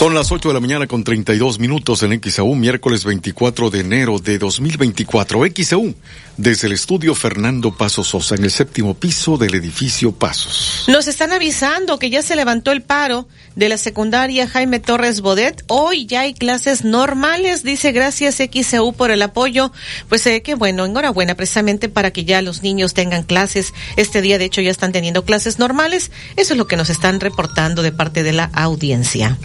Son 0.00 0.14
las 0.14 0.32
8 0.32 0.48
de 0.48 0.54
la 0.54 0.60
mañana 0.60 0.86
con 0.86 1.04
32 1.04 1.58
minutos 1.58 2.02
en 2.02 2.18
XAU, 2.22 2.54
miércoles 2.54 3.04
24 3.04 3.68
de 3.68 3.80
enero 3.80 4.18
de 4.18 4.38
2024. 4.38 5.42
XAU, 5.54 5.94
desde 6.38 6.68
el 6.68 6.72
estudio 6.72 7.14
Fernando 7.14 7.76
Pasos 7.76 8.08
Sosa, 8.08 8.34
en 8.34 8.44
el 8.44 8.50
séptimo 8.50 8.94
piso 8.94 9.36
del 9.36 9.54
edificio 9.56 10.10
Pasos. 10.12 10.86
Nos 10.88 11.06
están 11.06 11.32
avisando 11.32 11.98
que 11.98 12.08
ya 12.08 12.22
se 12.22 12.34
levantó 12.34 12.72
el 12.72 12.80
paro 12.80 13.28
de 13.56 13.68
la 13.68 13.76
secundaria 13.76 14.48
Jaime 14.48 14.80
Torres 14.80 15.20
Bodet. 15.20 15.64
Hoy 15.66 16.06
ya 16.06 16.22
hay 16.22 16.32
clases 16.32 16.82
normales, 16.82 17.62
dice 17.62 17.92
gracias 17.92 18.36
XAU 18.36 18.94
por 18.94 19.10
el 19.10 19.20
apoyo. 19.20 19.70
Pues 20.08 20.26
eh, 20.26 20.40
qué 20.40 20.54
bueno, 20.54 20.86
enhorabuena 20.86 21.34
precisamente 21.34 21.90
para 21.90 22.10
que 22.10 22.24
ya 22.24 22.40
los 22.40 22.62
niños 22.62 22.94
tengan 22.94 23.22
clases. 23.22 23.74
Este 23.98 24.22
día 24.22 24.38
de 24.38 24.46
hecho 24.46 24.62
ya 24.62 24.70
están 24.70 24.92
teniendo 24.92 25.26
clases 25.26 25.58
normales. 25.58 26.10
Eso 26.36 26.54
es 26.54 26.58
lo 26.58 26.66
que 26.66 26.78
nos 26.78 26.88
están 26.88 27.20
reportando 27.20 27.82
de 27.82 27.92
parte 27.92 28.22
de 28.22 28.32
la 28.32 28.44
audiencia. 28.54 29.36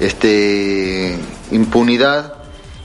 este 0.00 1.18
impunidad 1.50 2.34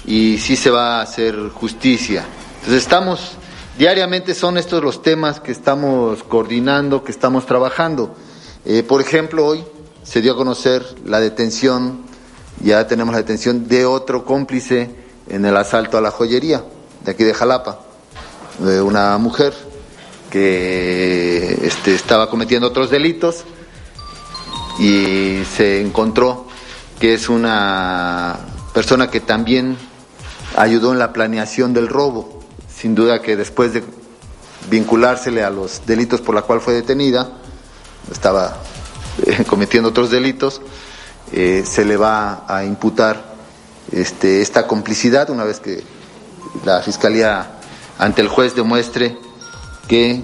y 0.06 0.38
sí 0.38 0.56
se 0.56 0.70
va 0.70 1.00
a 1.00 1.02
hacer 1.02 1.50
justicia. 1.50 2.26
Entonces 2.60 2.84
estamos 2.84 3.38
diariamente 3.78 4.34
son 4.36 4.58
estos 4.58 4.84
los 4.84 5.02
temas 5.02 5.40
que 5.40 5.52
estamos 5.52 6.24
coordinando, 6.24 7.04
que 7.04 7.12
estamos 7.12 7.46
trabajando. 7.46 8.16
Eh, 8.66 8.84
por 8.84 9.02
ejemplo, 9.02 9.46
hoy 9.46 9.64
se 10.04 10.22
dio 10.22 10.34
a 10.34 10.36
conocer 10.36 10.86
la 11.06 11.20
detención, 11.20 12.02
ya 12.62 12.86
tenemos 12.88 13.14
la 13.14 13.20
detención 13.20 13.68
de 13.68 13.86
otro 13.86 14.26
cómplice 14.26 14.92
en 15.30 15.46
el 15.46 15.58
asalto 15.58 15.98
a 15.98 16.02
la 16.02 16.12
joyería 16.12 16.64
de 17.04 17.12
aquí 17.12 17.24
de 17.24 17.34
Jalapa, 17.34 17.80
de 18.60 18.82
una 18.82 19.18
mujer 19.18 19.54
que 20.30 21.58
este, 21.64 21.96
estaba 21.96 22.30
cometiendo 22.30 22.68
otros 22.68 22.90
delitos 22.90 23.44
y 24.80 25.42
se 25.58 25.82
encontró 25.82 26.48
que 27.02 27.16
es 27.16 27.30
una 27.30 28.38
persona 28.76 29.10
que 29.10 29.20
también 29.20 29.76
ayudó 30.56 30.94
en 30.94 31.00
la 31.00 31.12
planeación 31.12 31.74
del 31.74 31.88
robo. 31.88 32.44
Sin 32.72 32.94
duda 32.94 33.24
que 33.24 33.36
después 33.36 33.74
de 33.74 33.84
vinculársele 34.70 35.44
a 35.44 35.50
los 35.50 35.82
delitos 35.88 36.22
por 36.22 36.36
la 36.36 36.44
cual 36.44 36.62
fue 36.62 36.76
detenida, 36.76 37.28
estaba 38.12 38.56
eh, 39.26 39.44
cometiendo 39.48 39.90
otros 39.90 40.12
delitos, 40.12 40.62
eh, 41.32 41.64
se 41.66 41.86
le 41.86 41.98
va 41.98 42.46
a 42.48 42.66
imputar 42.66 43.34
este, 43.92 44.44
esta 44.44 44.68
complicidad 44.68 45.32
una 45.32 45.44
vez 45.44 45.60
que 45.60 45.84
la 46.66 46.84
Fiscalía 46.84 47.54
ante 47.98 48.22
el 48.22 48.28
juez 48.28 48.54
demuestre 48.54 49.18
que 49.88 50.22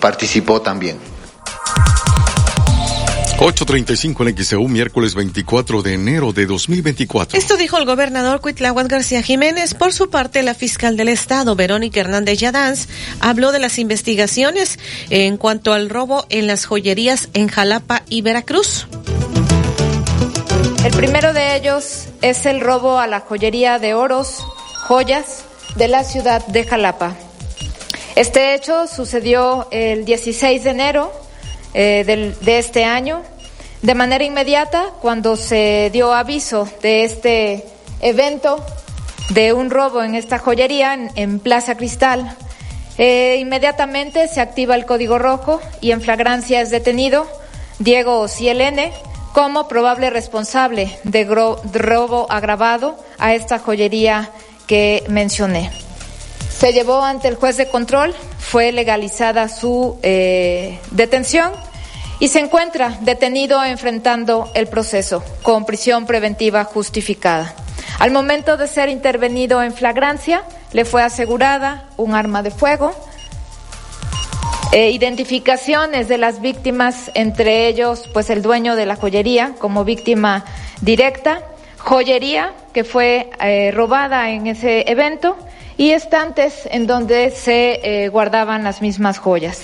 participó 0.00 0.62
también. 0.62 1.11
8.35 3.42 4.28
en 4.28 4.44
XEU, 4.44 4.68
miércoles 4.68 5.16
24 5.16 5.82
de 5.82 5.94
enero 5.94 6.32
de 6.32 6.46
2024. 6.46 7.36
Esto 7.36 7.56
dijo 7.56 7.76
el 7.76 7.84
gobernador 7.84 8.40
Cuitláhuac 8.40 8.86
García 8.86 9.20
Jiménez. 9.20 9.74
Por 9.74 9.92
su 9.92 10.10
parte, 10.10 10.44
la 10.44 10.54
fiscal 10.54 10.96
del 10.96 11.08
Estado, 11.08 11.56
Verónica 11.56 11.98
Hernández 11.98 12.38
Yadanz, 12.38 12.86
habló 13.18 13.50
de 13.50 13.58
las 13.58 13.80
investigaciones 13.80 14.78
en 15.10 15.38
cuanto 15.38 15.72
al 15.72 15.90
robo 15.90 16.24
en 16.28 16.46
las 16.46 16.66
joyerías 16.66 17.30
en 17.34 17.48
Jalapa 17.48 18.04
y 18.08 18.22
Veracruz. 18.22 18.86
El 20.84 20.92
primero 20.92 21.32
de 21.32 21.56
ellos 21.56 22.04
es 22.20 22.46
el 22.46 22.60
robo 22.60 23.00
a 23.00 23.08
la 23.08 23.18
joyería 23.18 23.80
de 23.80 23.94
oros, 23.94 24.36
joyas 24.86 25.46
de 25.74 25.88
la 25.88 26.04
ciudad 26.04 26.46
de 26.46 26.62
Jalapa. 26.62 27.16
Este 28.14 28.54
hecho 28.54 28.86
sucedió 28.86 29.66
el 29.72 30.04
16 30.04 30.62
de 30.62 30.70
enero 30.70 31.12
eh, 31.74 32.04
de 32.40 32.58
este 32.58 32.84
año. 32.84 33.24
De 33.82 33.96
manera 33.96 34.22
inmediata, 34.22 34.90
cuando 35.00 35.34
se 35.34 35.90
dio 35.92 36.14
aviso 36.14 36.68
de 36.82 37.02
este 37.02 37.64
evento, 38.00 38.64
de 39.30 39.52
un 39.52 39.70
robo 39.70 40.04
en 40.04 40.14
esta 40.14 40.38
joyería 40.38 40.94
en, 40.94 41.40
Plaza 41.40 41.76
Cristal, 41.76 42.36
eh, 42.96 43.38
inmediatamente 43.40 44.28
se 44.28 44.40
activa 44.40 44.76
el 44.76 44.86
código 44.86 45.18
rojo 45.18 45.60
y 45.80 45.90
en 45.90 46.00
flagrancia 46.00 46.60
es 46.60 46.70
detenido 46.70 47.26
Diego 47.80 48.28
Cielene 48.28 48.92
como 49.32 49.66
probable 49.66 50.10
responsable 50.10 50.96
de 51.02 51.24
robo 51.24 52.26
agravado 52.30 52.96
a 53.18 53.34
esta 53.34 53.58
joyería 53.58 54.30
que 54.68 55.02
mencioné. 55.08 55.72
Se 56.56 56.72
llevó 56.72 57.02
ante 57.02 57.26
el 57.26 57.34
juez 57.34 57.56
de 57.56 57.68
control, 57.68 58.14
fue 58.38 58.70
legalizada 58.70 59.48
su 59.48 59.98
eh, 60.04 60.78
detención 60.92 61.52
y 62.22 62.28
se 62.28 62.38
encuentra 62.38 62.98
detenido 63.00 63.64
enfrentando 63.64 64.48
el 64.54 64.68
proceso 64.68 65.24
con 65.42 65.66
prisión 65.66 66.06
preventiva 66.06 66.62
justificada. 66.62 67.52
Al 67.98 68.12
momento 68.12 68.56
de 68.56 68.68
ser 68.68 68.90
intervenido 68.90 69.60
en 69.60 69.74
flagrancia, 69.74 70.44
le 70.70 70.84
fue 70.84 71.02
asegurada 71.02 71.88
un 71.96 72.14
arma 72.14 72.44
de 72.44 72.52
fuego, 72.52 72.94
e 74.70 74.92
identificaciones 74.92 76.06
de 76.06 76.16
las 76.16 76.40
víctimas, 76.40 77.10
entre 77.14 77.66
ellos, 77.66 78.08
pues 78.12 78.30
el 78.30 78.40
dueño 78.40 78.76
de 78.76 78.86
la 78.86 78.94
joyería 78.94 79.54
como 79.58 79.84
víctima 79.84 80.44
directa, 80.80 81.42
joyería 81.78 82.52
que 82.72 82.84
fue 82.84 83.30
eh, 83.40 83.72
robada 83.72 84.30
en 84.30 84.46
ese 84.46 84.88
evento 84.88 85.36
y 85.76 85.90
estantes 85.90 86.68
en 86.70 86.86
donde 86.86 87.32
se 87.32 87.80
eh, 87.82 88.08
guardaban 88.10 88.62
las 88.62 88.80
mismas 88.80 89.18
joyas. 89.18 89.62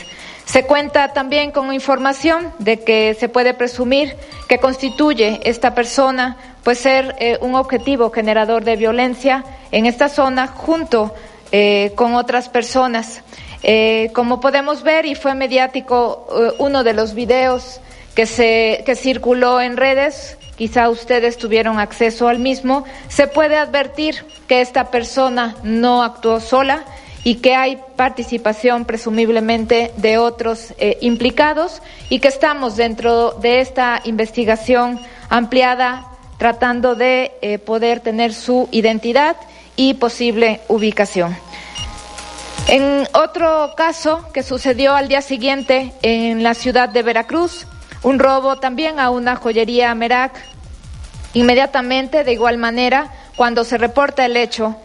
Se 0.48 0.64
cuenta 0.64 1.12
también 1.12 1.50
con 1.50 1.74
información 1.74 2.54
de 2.58 2.80
que 2.80 3.14
se 3.20 3.28
puede 3.28 3.52
presumir 3.52 4.16
que 4.48 4.58
constituye 4.58 5.40
esta 5.44 5.74
persona 5.74 6.38
pues 6.64 6.78
ser 6.78 7.14
eh, 7.18 7.36
un 7.42 7.54
objetivo 7.54 8.10
generador 8.10 8.64
de 8.64 8.76
violencia 8.76 9.44
en 9.72 9.84
esta 9.84 10.08
zona 10.08 10.46
junto 10.46 11.14
eh, 11.52 11.92
con 11.96 12.14
otras 12.14 12.48
personas. 12.48 13.22
Eh, 13.62 14.10
como 14.14 14.40
podemos 14.40 14.82
ver 14.82 15.04
y 15.04 15.14
fue 15.14 15.34
mediático 15.34 16.26
uno 16.58 16.82
de 16.82 16.94
los 16.94 17.12
videos 17.12 17.82
que 18.14 18.24
se 18.24 18.84
que 18.86 18.96
circuló 18.96 19.60
en 19.60 19.76
redes, 19.76 20.38
quizá 20.56 20.88
ustedes 20.88 21.36
tuvieron 21.36 21.78
acceso 21.78 22.26
al 22.26 22.38
mismo, 22.38 22.84
se 23.08 23.26
puede 23.26 23.56
advertir 23.56 24.24
que 24.46 24.62
esta 24.62 24.90
persona 24.90 25.56
no 25.62 26.02
actuó 26.02 26.40
sola 26.40 26.84
y 27.28 27.34
que 27.34 27.54
hay 27.54 27.78
participación 27.94 28.86
presumiblemente 28.86 29.92
de 29.98 30.16
otros 30.16 30.72
eh, 30.78 30.96
implicados 31.02 31.82
y 32.08 32.20
que 32.20 32.28
estamos 32.28 32.76
dentro 32.76 33.32
de 33.32 33.60
esta 33.60 34.00
investigación 34.06 34.98
ampliada 35.28 36.06
tratando 36.38 36.94
de 36.94 37.32
eh, 37.42 37.58
poder 37.58 38.00
tener 38.00 38.32
su 38.32 38.66
identidad 38.72 39.36
y 39.76 39.92
posible 39.92 40.62
ubicación. 40.68 41.36
En 42.66 43.06
otro 43.12 43.74
caso 43.76 44.24
que 44.32 44.42
sucedió 44.42 44.94
al 44.94 45.08
día 45.08 45.20
siguiente 45.20 45.92
en 46.00 46.42
la 46.42 46.54
ciudad 46.54 46.88
de 46.88 47.02
Veracruz, 47.02 47.66
un 48.04 48.18
robo 48.18 48.56
también 48.56 48.98
a 49.00 49.10
una 49.10 49.36
joyería 49.36 49.94
Merac. 49.94 50.32
Inmediatamente, 51.34 52.24
de 52.24 52.32
igual 52.32 52.56
manera, 52.56 53.12
cuando 53.36 53.64
se 53.64 53.76
reporta 53.76 54.24
el 54.24 54.34
hecho, 54.34 54.78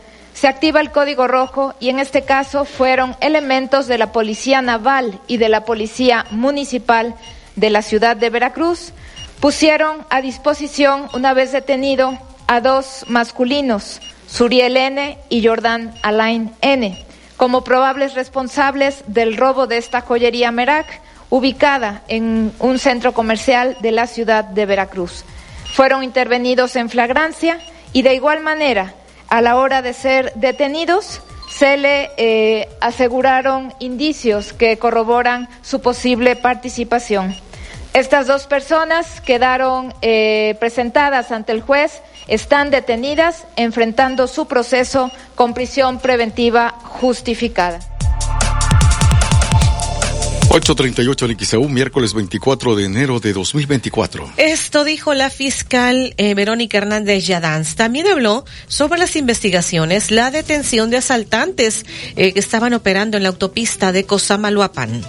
se 0.44 0.50
activa 0.50 0.82
el 0.82 0.92
código 0.92 1.26
rojo 1.26 1.74
y 1.80 1.88
en 1.88 2.00
este 2.00 2.24
caso 2.24 2.66
fueron 2.66 3.16
elementos 3.22 3.88
de 3.88 3.98
la 3.98 4.12
Policía 4.12 4.62
Naval 4.62 5.22
y 5.26 5.38
de 5.38 5.48
la 5.48 5.64
Policía 5.64 6.26
Municipal 6.32 7.16
de 7.56 7.70
la 7.70 7.82
ciudad 7.82 8.18
de 8.18 8.30
Veracruz. 8.30 8.92
Pusieron 9.40 10.06
a 10.10 10.20
disposición, 10.22 11.08
una 11.14 11.34
vez 11.34 11.54
detenido, 11.54 12.20
a 12.46 12.60
dos 12.60 13.06
masculinos, 13.08 14.02
Suriel 14.28 14.76
N. 14.76 15.18
y 15.30 15.48
Jordán 15.48 15.94
Alain 16.02 16.52
N., 16.60 17.06
como 17.38 17.64
probables 17.64 18.14
responsables 18.14 19.06
del 19.08 19.38
robo 19.38 19.66
de 19.66 19.78
esta 19.78 20.02
joyería 20.02 20.52
Merak, 20.52 21.00
ubicada 21.30 22.02
en 22.10 22.52
un 22.60 22.80
centro 22.80 23.14
comercial 23.14 23.78
de 23.80 23.94
la 23.94 24.08
ciudad 24.08 24.44
de 24.44 24.66
Veracruz. 24.66 25.24
Fueron 25.74 26.04
intervenidos 26.04 26.76
en 26.76 26.90
flagrancia 26.90 27.60
y 27.94 28.02
de 28.02 28.14
igual 28.14 28.42
manera 28.42 28.94
a 29.34 29.42
la 29.42 29.56
hora 29.56 29.82
de 29.82 29.94
ser 29.94 30.32
detenidos, 30.36 31.24
se 31.50 31.76
le 31.76 32.12
eh, 32.18 32.70
aseguraron 32.82 33.74
indicios 33.80 34.54
que 34.54 34.78
corroboran 34.78 35.50
su 35.64 35.82
posible 35.82 36.36
participación. 36.36 37.36
Estas 37.96 38.28
dos 38.28 38.46
personas 38.46 39.22
quedaron 39.22 39.92
eh, 40.04 40.56
presentadas 40.60 41.32
ante 41.32 41.52
el 41.52 41.62
juez, 41.62 42.04
están 42.28 42.70
detenidas, 42.70 43.48
enfrentando 43.56 44.28
su 44.28 44.46
proceso 44.46 45.10
con 45.34 45.56
prisión 45.56 45.98
preventiva 45.98 46.76
justificada. 46.84 47.80
838 50.50 51.26
en 51.26 51.40
XAU, 51.40 51.70
miércoles 51.70 52.14
24 52.14 52.76
de 52.76 52.86
enero 52.86 53.20
de 53.20 53.34
2024. 53.34 54.34
Esto 54.38 54.84
dijo 54.84 55.14
la 55.14 55.30
fiscal 55.30 56.14
eh, 56.18 56.34
Verónica 56.36 56.78
Hernández 56.78 57.26
Yadanz. 57.26 57.76
También 57.76 58.08
habló 58.08 58.46
sobre 58.68 59.00
las 59.00 59.16
investigaciones, 59.16 60.12
la 60.12 60.32
detención 60.32 60.90
de 60.90 60.98
asaltantes 60.98 61.86
eh, 62.16 62.34
que 62.34 62.40
estaban 62.40 62.74
operando 62.74 63.18
en 63.18 63.24
la 63.24 63.30
autopista 63.30 63.92
de 63.92 64.06
Cosamaloapan. 64.06 65.02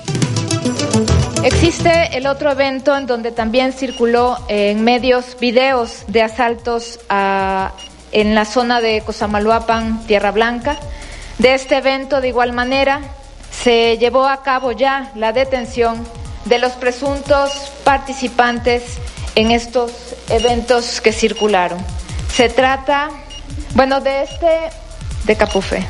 Existe 1.42 2.16
el 2.16 2.26
otro 2.26 2.50
evento 2.50 2.96
en 2.96 3.06
donde 3.06 3.30
también 3.30 3.74
circuló 3.74 4.38
en 4.48 4.82
medios 4.82 5.36
videos 5.40 6.04
de 6.08 6.22
asaltos 6.22 7.00
a, 7.10 7.74
en 8.12 8.34
la 8.34 8.46
zona 8.46 8.80
de 8.80 9.02
Cosamaloapan, 9.04 10.06
Tierra 10.06 10.30
Blanca. 10.30 10.78
De 11.38 11.52
este 11.52 11.76
evento, 11.76 12.20
de 12.20 12.28
igual 12.28 12.52
manera, 12.52 13.02
se 13.62 13.98
llevó 13.98 14.26
a 14.26 14.42
cabo 14.42 14.72
ya 14.72 15.10
la 15.14 15.32
detención 15.32 16.06
de 16.44 16.58
los 16.58 16.72
presuntos 16.72 17.72
participantes 17.84 18.98
en 19.34 19.50
estos 19.50 19.92
eventos 20.28 21.00
que 21.00 21.12
circularon. 21.12 21.78
Se 22.32 22.48
trata, 22.48 23.10
bueno, 23.74 24.00
de 24.00 24.22
este, 24.22 24.70
de 25.24 25.36
Capufe, 25.36 25.86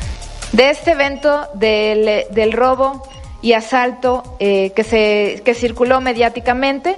de 0.52 0.70
este 0.70 0.92
evento 0.92 1.48
del, 1.54 2.26
del 2.30 2.52
robo 2.52 3.02
y 3.42 3.52
asalto 3.52 4.36
eh, 4.38 4.72
que, 4.74 4.84
se, 4.84 5.42
que 5.44 5.54
circuló 5.54 6.00
mediáticamente. 6.00 6.96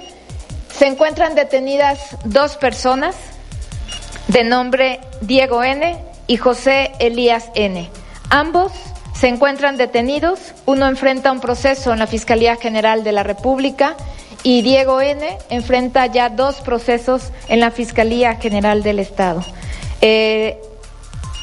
Se 0.73 0.85
encuentran 0.85 1.35
detenidas 1.35 2.17
dos 2.23 2.55
personas 2.55 3.15
de 4.27 4.43
nombre 4.43 4.99
Diego 5.21 5.63
N. 5.63 5.97
y 6.27 6.37
José 6.37 6.91
Elías 6.99 7.49
N. 7.55 7.89
Ambos 8.29 8.71
se 9.19 9.27
encuentran 9.27 9.77
detenidos. 9.77 10.39
Uno 10.65 10.87
enfrenta 10.87 11.31
un 11.31 11.39
proceso 11.39 11.91
en 11.91 11.99
la 11.99 12.07
Fiscalía 12.07 12.55
General 12.55 13.03
de 13.03 13.11
la 13.11 13.23
República 13.23 13.95
y 14.43 14.61
Diego 14.61 15.01
N. 15.01 15.37
enfrenta 15.49 16.05
ya 16.05 16.29
dos 16.29 16.57
procesos 16.57 17.31
en 17.47 17.59
la 17.59 17.71
Fiscalía 17.71 18.35
General 18.35 18.83
del 18.83 18.99
Estado. 18.99 19.43
Eh, 20.01 20.61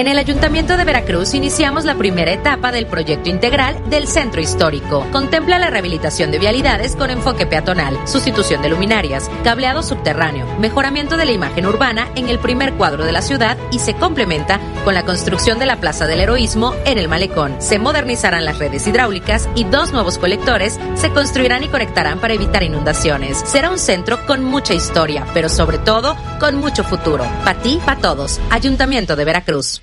En 0.00 0.08
el 0.08 0.16
Ayuntamiento 0.16 0.78
de 0.78 0.84
Veracruz 0.84 1.34
iniciamos 1.34 1.84
la 1.84 1.94
primera 1.94 2.32
etapa 2.32 2.72
del 2.72 2.86
proyecto 2.86 3.28
integral 3.28 3.76
del 3.90 4.06
Centro 4.06 4.40
Histórico. 4.40 5.06
Contempla 5.12 5.58
la 5.58 5.68
rehabilitación 5.68 6.30
de 6.30 6.38
vialidades 6.38 6.96
con 6.96 7.10
enfoque 7.10 7.44
peatonal, 7.44 7.98
sustitución 8.08 8.62
de 8.62 8.70
luminarias, 8.70 9.30
cableado 9.44 9.82
subterráneo, 9.82 10.46
mejoramiento 10.58 11.18
de 11.18 11.26
la 11.26 11.32
imagen 11.32 11.66
urbana 11.66 12.08
en 12.14 12.30
el 12.30 12.38
primer 12.38 12.72
cuadro 12.72 13.04
de 13.04 13.12
la 13.12 13.20
ciudad 13.20 13.58
y 13.70 13.78
se 13.78 13.92
complementa 13.92 14.58
con 14.86 14.94
la 14.94 15.04
construcción 15.04 15.58
de 15.58 15.66
la 15.66 15.80
Plaza 15.80 16.06
del 16.06 16.20
Heroísmo 16.20 16.74
en 16.86 16.96
el 16.96 17.08
Malecón. 17.08 17.56
Se 17.58 17.78
modernizarán 17.78 18.46
las 18.46 18.58
redes 18.58 18.86
hidráulicas 18.86 19.50
y 19.54 19.64
dos 19.64 19.92
nuevos 19.92 20.16
colectores 20.16 20.80
se 20.94 21.10
construirán 21.10 21.62
y 21.62 21.68
conectarán 21.68 22.20
para 22.20 22.32
evitar 22.32 22.62
inundaciones. 22.62 23.36
Será 23.44 23.68
un 23.68 23.78
centro 23.78 24.24
con 24.24 24.44
mucha 24.44 24.72
historia, 24.72 25.26
pero 25.34 25.50
sobre 25.50 25.76
todo 25.76 26.16
con 26.38 26.54
mucho 26.56 26.84
futuro. 26.84 27.26
Para 27.44 27.60
ti, 27.60 27.78
para 27.84 28.00
todos. 28.00 28.40
Ayuntamiento 28.48 29.14
de 29.14 29.26
Veracruz. 29.26 29.82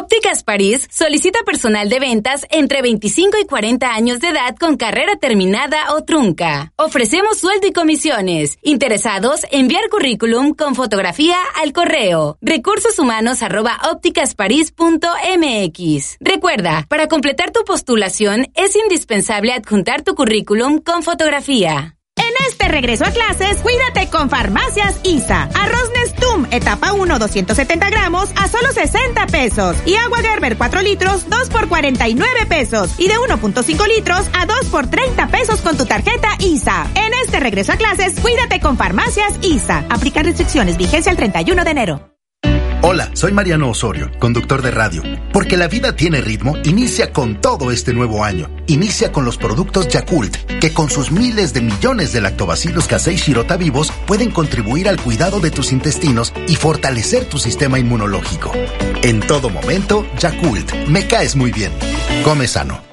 Ópticas 0.00 0.44
París 0.44 0.88
solicita 0.90 1.40
personal 1.44 1.90
de 1.90 2.00
ventas 2.00 2.46
entre 2.48 2.80
25 2.80 3.36
y 3.38 3.44
40 3.44 3.92
años 3.92 4.18
de 4.18 4.28
edad 4.28 4.56
con 4.56 4.78
carrera 4.78 5.16
terminada 5.16 5.94
o 5.94 6.04
trunca. 6.04 6.72
Ofrecemos 6.76 7.36
sueldo 7.36 7.66
y 7.66 7.74
comisiones. 7.74 8.56
Interesados, 8.62 9.42
enviar 9.50 9.90
currículum 9.90 10.54
con 10.54 10.74
fotografía 10.74 11.36
al 11.62 11.74
correo 11.74 12.38
recursos 12.40 12.98
humanos 12.98 13.42
arroba 13.42 13.78
ópticasparís.mx. 13.92 16.16
Recuerda, 16.20 16.86
para 16.88 17.06
completar 17.06 17.50
tu 17.50 17.62
postulación 17.64 18.50
es 18.54 18.74
indispensable 18.76 19.52
adjuntar 19.52 20.00
tu 20.00 20.14
currículum 20.14 20.78
con 20.78 21.02
fotografía. 21.02 21.99
En 22.30 22.46
este 22.46 22.68
regreso 22.68 23.04
a 23.04 23.10
clases, 23.10 23.56
cuídate 23.60 24.08
con 24.08 24.30
Farmacias 24.30 25.00
ISA. 25.02 25.48
Arroz 25.52 25.90
Nestum, 25.96 26.46
etapa 26.52 26.92
1, 26.92 27.18
270 27.18 27.90
gramos 27.90 28.30
a 28.36 28.46
solo 28.46 28.70
60 28.72 29.26
pesos. 29.26 29.76
Y 29.84 29.96
agua 29.96 30.18
Gerber 30.18 30.56
4 30.56 30.82
litros, 30.82 31.28
2 31.28 31.48
por 31.48 31.68
49 31.68 32.46
pesos. 32.46 32.94
Y 32.98 33.08
de 33.08 33.14
1.5 33.14 33.88
litros 33.88 34.28
a 34.32 34.46
2 34.46 34.66
por 34.66 34.88
30 34.88 35.26
pesos 35.26 35.60
con 35.60 35.76
tu 35.76 35.86
tarjeta 35.86 36.28
ISA. 36.38 36.86
En 36.94 37.12
este 37.14 37.40
regreso 37.40 37.72
a 37.72 37.76
clases, 37.76 38.20
cuídate 38.20 38.60
con 38.60 38.76
Farmacias 38.76 39.34
ISA. 39.42 39.86
Aplicar 39.90 40.24
restricciones, 40.24 40.76
vigencia 40.76 41.10
el 41.10 41.16
31 41.16 41.64
de 41.64 41.70
enero. 41.72 42.19
Hola, 42.82 43.10
soy 43.12 43.32
Mariano 43.32 43.68
Osorio, 43.68 44.10
conductor 44.18 44.62
de 44.62 44.70
radio. 44.70 45.02
Porque 45.34 45.58
la 45.58 45.68
vida 45.68 45.94
tiene 45.94 46.22
ritmo, 46.22 46.56
inicia 46.64 47.12
con 47.12 47.38
todo 47.38 47.70
este 47.72 47.92
nuevo 47.92 48.24
año. 48.24 48.48
Inicia 48.68 49.12
con 49.12 49.26
los 49.26 49.36
productos 49.36 49.88
Yakult, 49.88 50.34
que 50.60 50.72
con 50.72 50.88
sus 50.88 51.12
miles 51.12 51.52
de 51.52 51.60
millones 51.60 52.14
de 52.14 52.22
lactobacilos 52.22 52.86
casei 52.86 53.16
shirota 53.16 53.58
vivos 53.58 53.92
pueden 54.06 54.30
contribuir 54.30 54.88
al 54.88 54.98
cuidado 54.98 55.40
de 55.40 55.50
tus 55.50 55.72
intestinos 55.72 56.32
y 56.48 56.56
fortalecer 56.56 57.26
tu 57.26 57.38
sistema 57.38 57.78
inmunológico. 57.78 58.50
En 59.02 59.20
todo 59.20 59.50
momento, 59.50 60.06
Yakult, 60.18 60.72
me 60.88 61.06
caes 61.06 61.36
muy 61.36 61.52
bien. 61.52 61.72
Come 62.24 62.48
sano. 62.48 62.89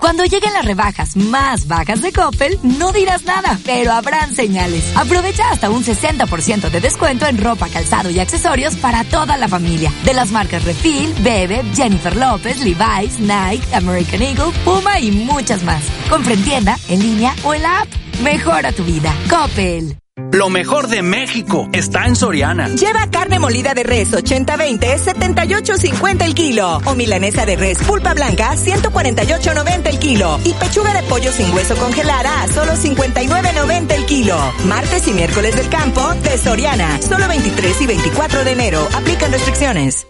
Cuando 0.00 0.24
lleguen 0.24 0.52
las 0.54 0.64
rebajas 0.64 1.14
más 1.14 1.68
bajas 1.68 2.00
de 2.00 2.10
Coppel, 2.10 2.58
no 2.62 2.90
dirás 2.90 3.24
nada, 3.24 3.58
pero 3.64 3.92
habrán 3.92 4.34
señales. 4.34 4.96
Aprovecha 4.96 5.50
hasta 5.50 5.68
un 5.68 5.84
60% 5.84 6.70
de 6.70 6.80
descuento 6.80 7.26
en 7.26 7.38
ropa, 7.38 7.68
calzado 7.68 8.10
y 8.10 8.18
accesorios 8.18 8.76
para 8.76 9.04
toda 9.04 9.36
la 9.36 9.46
familia. 9.46 9.92
De 10.04 10.14
las 10.14 10.32
marcas 10.32 10.64
Refil, 10.64 11.14
Bebe, 11.20 11.62
Jennifer 11.74 12.16
López, 12.16 12.58
Levi's, 12.58 13.20
Nike, 13.20 13.74
American 13.74 14.22
Eagle, 14.22 14.52
Puma 14.64 14.98
y 14.98 15.12
muchas 15.12 15.62
más. 15.62 15.82
Compra 16.08 16.32
en 16.32 16.44
tienda, 16.44 16.78
en 16.88 17.00
línea 17.00 17.34
o 17.44 17.52
en 17.54 17.62
la 17.62 17.80
app. 17.80 17.88
Mejora 18.22 18.72
tu 18.72 18.84
vida. 18.84 19.14
Coppel. 19.28 19.99
Lo 20.32 20.48
mejor 20.50 20.88
de 20.88 21.02
México 21.02 21.68
está 21.72 22.06
en 22.06 22.16
Soriana. 22.16 22.68
Lleva 22.68 23.10
carne 23.10 23.38
molida 23.38 23.74
de 23.74 23.82
res 23.82 24.12
80-20, 24.12 24.98
78.50 24.98 26.24
el 26.24 26.34
kilo. 26.34 26.80
O 26.84 26.94
milanesa 26.94 27.46
de 27.46 27.56
res 27.56 27.78
pulpa 27.78 28.14
blanca, 28.14 28.54
148.90 28.54 29.86
el 29.86 29.98
kilo. 29.98 30.38
Y 30.44 30.52
pechuga 30.54 30.94
de 30.94 31.02
pollo 31.08 31.32
sin 31.32 31.52
hueso 31.54 31.76
congelada 31.76 32.46
solo 32.52 32.72
59.90 32.72 33.92
el 33.92 34.06
kilo. 34.06 34.36
Martes 34.66 35.08
y 35.08 35.12
miércoles 35.12 35.56
del 35.56 35.68
campo 35.68 36.14
de 36.14 36.38
Soriana. 36.38 37.00
Solo 37.02 37.28
23 37.28 37.80
y 37.80 37.86
24 37.86 38.44
de 38.44 38.52
enero. 38.52 38.88
Aplican 38.94 39.32
restricciones. 39.32 40.09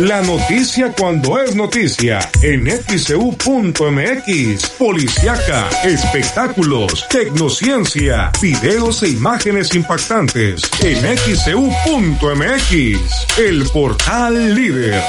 La 0.00 0.20
noticia 0.22 0.92
cuando 0.96 1.40
es 1.42 1.54
noticia 1.54 2.18
en 2.40 2.66
xcu.mx. 2.66 3.44
Policiaca, 4.78 5.68
espectáculos, 5.84 7.06
tecnociencia, 7.10 8.32
videos 8.40 9.02
e 9.02 9.10
imágenes 9.10 9.74
impactantes 9.74 10.62
en 10.82 11.18
xcu.mx. 11.18 12.78
El 13.38 13.68
portal 13.68 14.54
líder. 14.54 15.02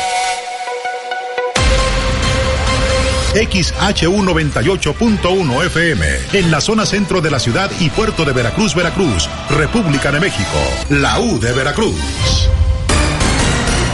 XHU98.1 3.33 5.65
FM, 5.67 6.05
en 6.33 6.51
la 6.51 6.59
zona 6.59 6.85
centro 6.85 7.21
de 7.21 7.31
la 7.31 7.39
ciudad 7.39 7.71
y 7.79 7.89
puerto 7.91 8.25
de 8.25 8.33
Veracruz, 8.33 8.75
Veracruz, 8.75 9.29
República 9.51 10.11
de 10.11 10.19
México, 10.19 10.59
la 10.89 11.17
U 11.21 11.39
de 11.39 11.53
Veracruz. 11.53 11.95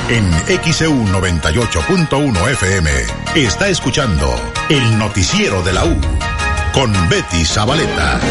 En 0.10 0.24
XEU 0.72 0.94
98.1 0.94 2.52
FM 2.52 2.90
está 3.36 3.68
escuchando 3.68 4.34
el 4.70 4.98
noticiero 4.98 5.62
de 5.64 5.74
la 5.74 5.84
U 5.84 5.98
con 6.74 6.94
Betty 7.10 7.44
Zabaleta. 7.44 8.22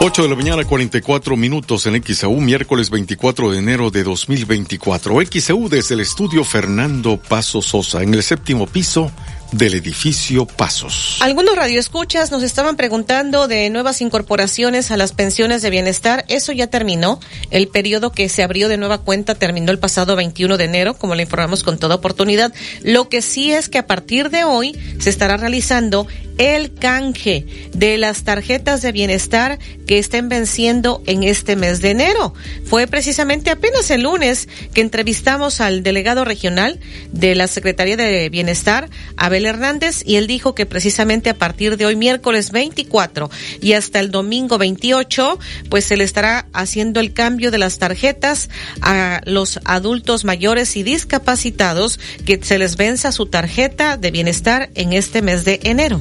8 0.00 0.22
de 0.22 0.28
la 0.30 0.34
mañana, 0.34 0.64
44 0.64 1.36
minutos 1.36 1.84
en 1.84 2.02
XAU, 2.02 2.40
miércoles 2.40 2.88
24 2.88 3.50
de 3.50 3.58
enero 3.58 3.90
de 3.90 4.02
2024. 4.02 5.18
XAU 5.30 5.68
desde 5.68 5.94
el 5.94 6.00
estudio 6.00 6.42
Fernando 6.42 7.18
Paso 7.18 7.60
Sosa, 7.60 8.02
en 8.02 8.14
el 8.14 8.22
séptimo 8.22 8.66
piso 8.66 9.12
del 9.52 9.74
edificio 9.74 10.46
Pasos. 10.46 11.18
Algunos 11.20 11.56
radioescuchas 11.56 12.30
nos 12.30 12.42
estaban 12.42 12.76
preguntando 12.76 13.48
de 13.48 13.68
nuevas 13.70 14.00
incorporaciones 14.00 14.90
a 14.90 14.96
las 14.96 15.12
pensiones 15.12 15.62
de 15.62 15.70
bienestar. 15.70 16.24
Eso 16.28 16.52
ya 16.52 16.68
terminó. 16.68 17.20
El 17.50 17.68
periodo 17.68 18.12
que 18.12 18.28
se 18.28 18.42
abrió 18.42 18.68
de 18.68 18.76
nueva 18.76 18.98
cuenta 18.98 19.34
terminó 19.34 19.72
el 19.72 19.78
pasado 19.78 20.16
21 20.16 20.56
de 20.56 20.64
enero, 20.64 20.94
como 20.94 21.14
le 21.14 21.24
informamos 21.24 21.62
con 21.62 21.78
toda 21.78 21.96
oportunidad. 21.96 22.52
Lo 22.82 23.08
que 23.08 23.22
sí 23.22 23.52
es 23.52 23.68
que 23.68 23.78
a 23.78 23.86
partir 23.86 24.30
de 24.30 24.44
hoy 24.44 24.78
se 24.98 25.10
estará 25.10 25.36
realizando 25.36 26.06
el 26.38 26.72
canje 26.72 27.44
de 27.74 27.98
las 27.98 28.24
tarjetas 28.24 28.80
de 28.80 28.92
bienestar 28.92 29.58
que 29.86 29.98
estén 29.98 30.30
venciendo 30.30 31.02
en 31.06 31.22
este 31.22 31.54
mes 31.54 31.82
de 31.82 31.90
enero. 31.90 32.32
Fue 32.64 32.86
precisamente 32.86 33.50
apenas 33.50 33.90
el 33.90 34.04
lunes 34.04 34.48
que 34.72 34.80
entrevistamos 34.80 35.60
al 35.60 35.82
delegado 35.82 36.24
regional 36.24 36.80
de 37.12 37.34
la 37.34 37.46
Secretaría 37.46 37.98
de 37.98 38.30
Bienestar, 38.30 38.88
Abel 39.18 39.39
Hernández, 39.46 40.02
y 40.04 40.16
él 40.16 40.26
dijo 40.26 40.54
que 40.54 40.66
precisamente 40.66 41.30
a 41.30 41.34
partir 41.34 41.76
de 41.76 41.86
hoy, 41.86 41.96
miércoles 41.96 42.50
24 42.52 43.30
y 43.60 43.72
hasta 43.72 44.00
el 44.00 44.10
domingo 44.10 44.58
28, 44.58 45.38
pues 45.68 45.84
se 45.84 45.96
le 45.96 46.04
estará 46.04 46.46
haciendo 46.52 47.00
el 47.00 47.12
cambio 47.12 47.50
de 47.50 47.58
las 47.58 47.78
tarjetas 47.78 48.48
a 48.80 49.20
los 49.24 49.60
adultos 49.64 50.24
mayores 50.24 50.76
y 50.76 50.82
discapacitados 50.82 52.00
que 52.24 52.40
se 52.42 52.58
les 52.58 52.76
venza 52.76 53.12
su 53.12 53.26
tarjeta 53.26 53.96
de 53.96 54.10
bienestar 54.10 54.70
en 54.74 54.92
este 54.92 55.22
mes 55.22 55.44
de 55.44 55.60
enero 55.62 56.00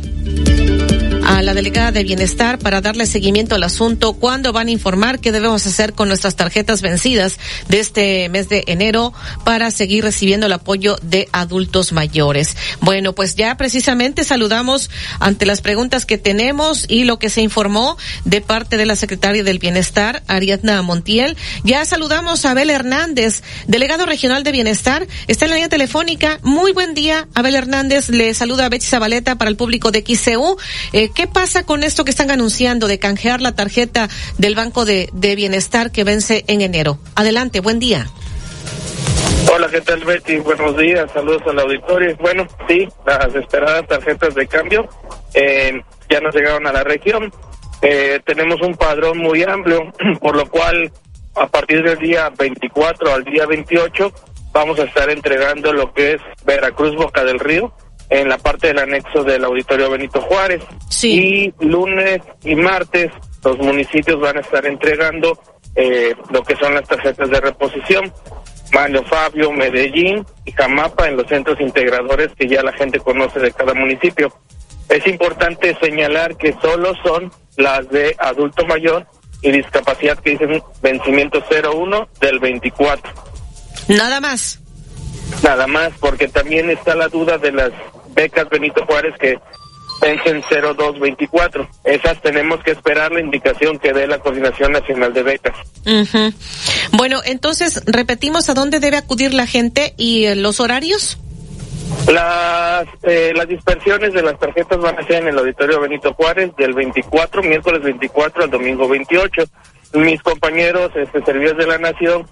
a 1.29 1.43
la 1.43 1.53
delegada 1.53 1.91
de 1.91 2.03
bienestar 2.03 2.57
para 2.57 2.81
darle 2.81 3.05
seguimiento 3.05 3.53
al 3.53 3.61
asunto, 3.61 4.13
cuándo 4.13 4.51
van 4.51 4.67
a 4.67 4.71
informar 4.71 5.19
qué 5.19 5.31
debemos 5.31 5.63
hacer 5.67 5.93
con 5.93 6.07
nuestras 6.07 6.35
tarjetas 6.35 6.81
vencidas 6.81 7.37
de 7.67 7.79
este 7.79 8.27
mes 8.29 8.49
de 8.49 8.63
enero 8.65 9.13
para 9.43 9.69
seguir 9.69 10.03
recibiendo 10.03 10.47
el 10.47 10.53
apoyo 10.53 10.97
de 11.03 11.29
adultos 11.31 11.91
mayores. 11.91 12.57
Bueno, 12.81 13.13
pues 13.13 13.35
ya 13.35 13.55
precisamente 13.57 14.23
saludamos 14.23 14.89
ante 15.19 15.45
las 15.45 15.61
preguntas 15.61 16.07
que 16.07 16.17
tenemos 16.17 16.85
y 16.87 17.03
lo 17.03 17.19
que 17.19 17.29
se 17.29 17.41
informó 17.41 17.95
de 18.25 18.41
parte 18.41 18.77
de 18.77 18.87
la 18.87 18.95
secretaria 18.95 19.43
del 19.43 19.59
Bienestar, 19.59 20.23
Ariadna 20.25 20.81
Montiel. 20.81 21.37
Ya 21.63 21.85
saludamos 21.85 22.43
a 22.43 22.51
Abel 22.51 22.71
Hernández, 22.71 23.43
delegado 23.67 24.07
regional 24.07 24.43
de 24.43 24.51
Bienestar. 24.51 25.07
Está 25.27 25.45
en 25.45 25.51
la 25.51 25.57
línea 25.57 25.69
telefónica. 25.69 26.39
Muy 26.41 26.71
buen 26.71 26.95
día, 26.95 27.27
Abel 27.35 27.53
Hernández. 27.53 28.09
Le 28.09 28.33
saluda 28.33 28.65
a 28.65 28.69
Betsy 28.69 28.87
Zabaleta 28.87 29.35
para 29.35 29.51
el 29.51 29.57
público 29.57 29.91
de 29.91 30.03
XCU. 30.03 30.57
Eh, 30.91 31.11
¿Qué 31.19 31.27
pasa 31.27 31.65
con 31.65 31.83
esto 31.83 32.05
que 32.05 32.11
están 32.11 32.31
anunciando 32.31 32.87
de 32.87 32.97
canjear 32.97 33.41
la 33.41 33.53
tarjeta 33.53 34.07
del 34.37 34.55
Banco 34.55 34.85
de, 34.85 35.09
Bienestar 35.11 35.91
que 35.91 36.05
vence 36.05 36.45
en 36.47 36.61
enero? 36.61 36.97
Adelante, 37.13 37.59
buen 37.59 37.77
día. 37.77 38.07
Hola, 39.53 39.67
¿qué 39.69 39.81
tal 39.81 40.05
Betty? 40.05 40.37
Buenos 40.37 40.77
días, 40.77 41.11
saludos 41.13 41.41
al 41.45 41.59
auditorio. 41.59 42.15
Bueno, 42.21 42.47
sí, 42.69 42.87
las 43.05 43.35
esperadas 43.35 43.85
tarjetas 43.85 44.33
de 44.33 44.47
cambio 44.47 44.87
eh, 45.33 45.81
ya 46.09 46.21
nos 46.21 46.33
llegaron 46.33 46.65
a 46.67 46.71
la 46.71 46.85
región. 46.85 47.33
Eh, 47.81 48.21
tenemos 48.25 48.61
un 48.61 48.75
padrón 48.75 49.17
muy 49.17 49.43
amplio, 49.43 49.91
por 50.21 50.37
lo 50.37 50.49
cual 50.49 50.89
a 51.35 51.47
partir 51.47 51.83
del 51.83 51.97
día 51.97 52.29
24 52.29 53.13
al 53.13 53.25
día 53.25 53.45
28 53.45 54.13
vamos 54.53 54.79
a 54.79 54.83
estar 54.83 55.09
entregando 55.09 55.73
lo 55.73 55.93
que 55.93 56.13
es 56.13 56.21
Veracruz 56.45 56.95
Boca 56.95 57.25
del 57.25 57.41
Río 57.41 57.73
en 58.09 58.27
la 58.27 58.37
parte 58.37 58.67
del 58.67 58.79
anexo 58.79 59.23
del 59.23 59.43
Auditorio 59.43 59.89
Benito 59.89 60.21
Juárez. 60.21 60.63
Sí. 60.89 61.53
Y 61.59 61.65
lunes 61.65 62.21
y 62.43 62.55
martes 62.55 63.11
los 63.43 63.57
municipios 63.59 64.19
van 64.19 64.37
a 64.37 64.41
estar 64.41 64.65
entregando 64.65 65.39
eh, 65.75 66.13
lo 66.31 66.43
que 66.43 66.55
son 66.55 66.73
las 66.73 66.87
tarjetas 66.87 67.29
de 67.29 67.39
reposición. 67.39 68.11
Mario 68.73 69.03
Fabio, 69.03 69.51
Medellín 69.51 70.25
y 70.45 70.51
Jamapa 70.51 71.07
en 71.07 71.17
los 71.17 71.27
centros 71.27 71.59
integradores 71.59 72.29
que 72.37 72.47
ya 72.47 72.61
la 72.61 72.73
gente 72.73 72.99
conoce 72.99 73.39
de 73.39 73.51
cada 73.51 73.73
municipio. 73.73 74.31
Es 74.89 75.05
importante 75.07 75.75
señalar 75.81 76.35
que 76.35 76.53
solo 76.61 76.93
son 77.03 77.31
las 77.57 77.89
de 77.89 78.15
adulto 78.19 78.65
mayor 78.65 79.07
y 79.41 79.51
discapacidad 79.51 80.17
que 80.19 80.31
dicen 80.31 80.61
vencimiento 80.81 81.43
01 81.49 82.09
del 82.19 82.39
24. 82.39 83.11
Nada 83.87 84.19
más. 84.19 84.59
Nada 85.43 85.67
más, 85.67 85.91
porque 85.99 86.27
también 86.27 86.69
está 86.69 86.95
la 86.95 87.07
duda 87.07 87.37
de 87.37 87.51
las 87.51 87.71
becas 88.19 88.49
Benito 88.49 88.85
Juárez 88.85 89.13
que 89.19 89.39
vencen 90.01 90.41
0224. 90.49 91.69
Esas 91.83 92.21
tenemos 92.21 92.61
que 92.63 92.71
esperar 92.71 93.11
la 93.11 93.21
indicación 93.21 93.79
que 93.79 93.93
dé 93.93 94.07
la 94.07 94.19
Coordinación 94.19 94.71
Nacional 94.71 95.13
de 95.13 95.23
Becas. 95.23 95.55
Ujú. 95.85 96.33
Bueno, 96.93 97.21
entonces 97.25 97.81
repetimos 97.85 98.49
a 98.49 98.53
dónde 98.53 98.79
debe 98.79 98.97
acudir 98.97 99.33
la 99.33 99.47
gente 99.47 99.93
y 99.97 100.25
eh, 100.25 100.35
los 100.35 100.59
horarios. 100.59 101.17
Las, 102.11 102.87
eh, 103.03 103.33
las 103.35 103.47
dispersiones 103.47 104.13
de 104.13 104.21
las 104.21 104.39
tarjetas 104.39 104.79
van 104.79 104.97
a 104.97 105.05
ser 105.05 105.23
en 105.23 105.29
el 105.29 105.39
Auditorio 105.39 105.79
Benito 105.79 106.13
Juárez 106.13 106.51
del 106.57 106.73
24, 106.73 107.43
miércoles 107.43 107.81
24 107.81 108.43
al 108.43 108.49
domingo 108.49 108.87
28. 108.87 109.43
Mis 109.93 110.21
compañeros, 110.21 110.91
este, 110.95 111.23
servidores 111.23 111.57
de 111.57 111.67
la 111.67 111.77
Nación 111.77 112.27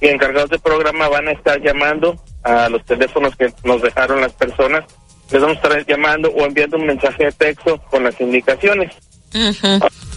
y 0.00 0.08
encargados 0.08 0.50
de 0.50 0.58
programa 0.58 1.08
van 1.08 1.28
a 1.28 1.32
estar 1.32 1.60
llamando 1.60 2.16
a 2.44 2.68
los 2.68 2.84
teléfonos 2.84 3.34
que 3.36 3.52
nos 3.64 3.82
dejaron 3.82 4.20
las 4.20 4.32
personas. 4.32 4.84
Les 5.30 5.42
vamos 5.42 5.58
a 5.58 5.60
estar 5.60 5.86
llamando 5.86 6.30
o 6.30 6.44
enviando 6.44 6.76
un 6.76 6.86
mensaje 6.86 7.26
de 7.26 7.32
texto 7.32 7.78
con 7.90 8.04
las 8.04 8.20
indicaciones. 8.20 8.92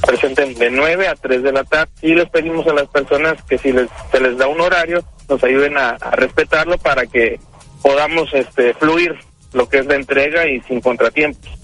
Presenten 0.05 0.55
de 0.55 0.71
9 0.71 1.07
a 1.07 1.15
3 1.15 1.43
de 1.43 1.51
la 1.51 1.63
tarde 1.63 1.91
y 2.01 2.15
les 2.15 2.29
pedimos 2.29 2.65
a 2.67 2.73
las 2.73 2.87
personas 2.87 3.41
que 3.43 3.57
si 3.57 3.71
les, 3.71 3.89
se 4.11 4.19
les 4.19 4.37
da 4.37 4.47
un 4.47 4.61
horario, 4.61 5.03
nos 5.27 5.43
ayuden 5.43 5.77
a, 5.77 5.91
a 5.91 6.11
respetarlo 6.11 6.77
para 6.77 7.05
que 7.05 7.39
podamos 7.81 8.33
este, 8.33 8.73
fluir 8.73 9.15
lo 9.53 9.67
que 9.67 9.79
es 9.79 9.85
la 9.85 9.95
entrega 9.95 10.47
y 10.47 10.61
sin 10.61 10.79
contratiempos. 10.79 11.60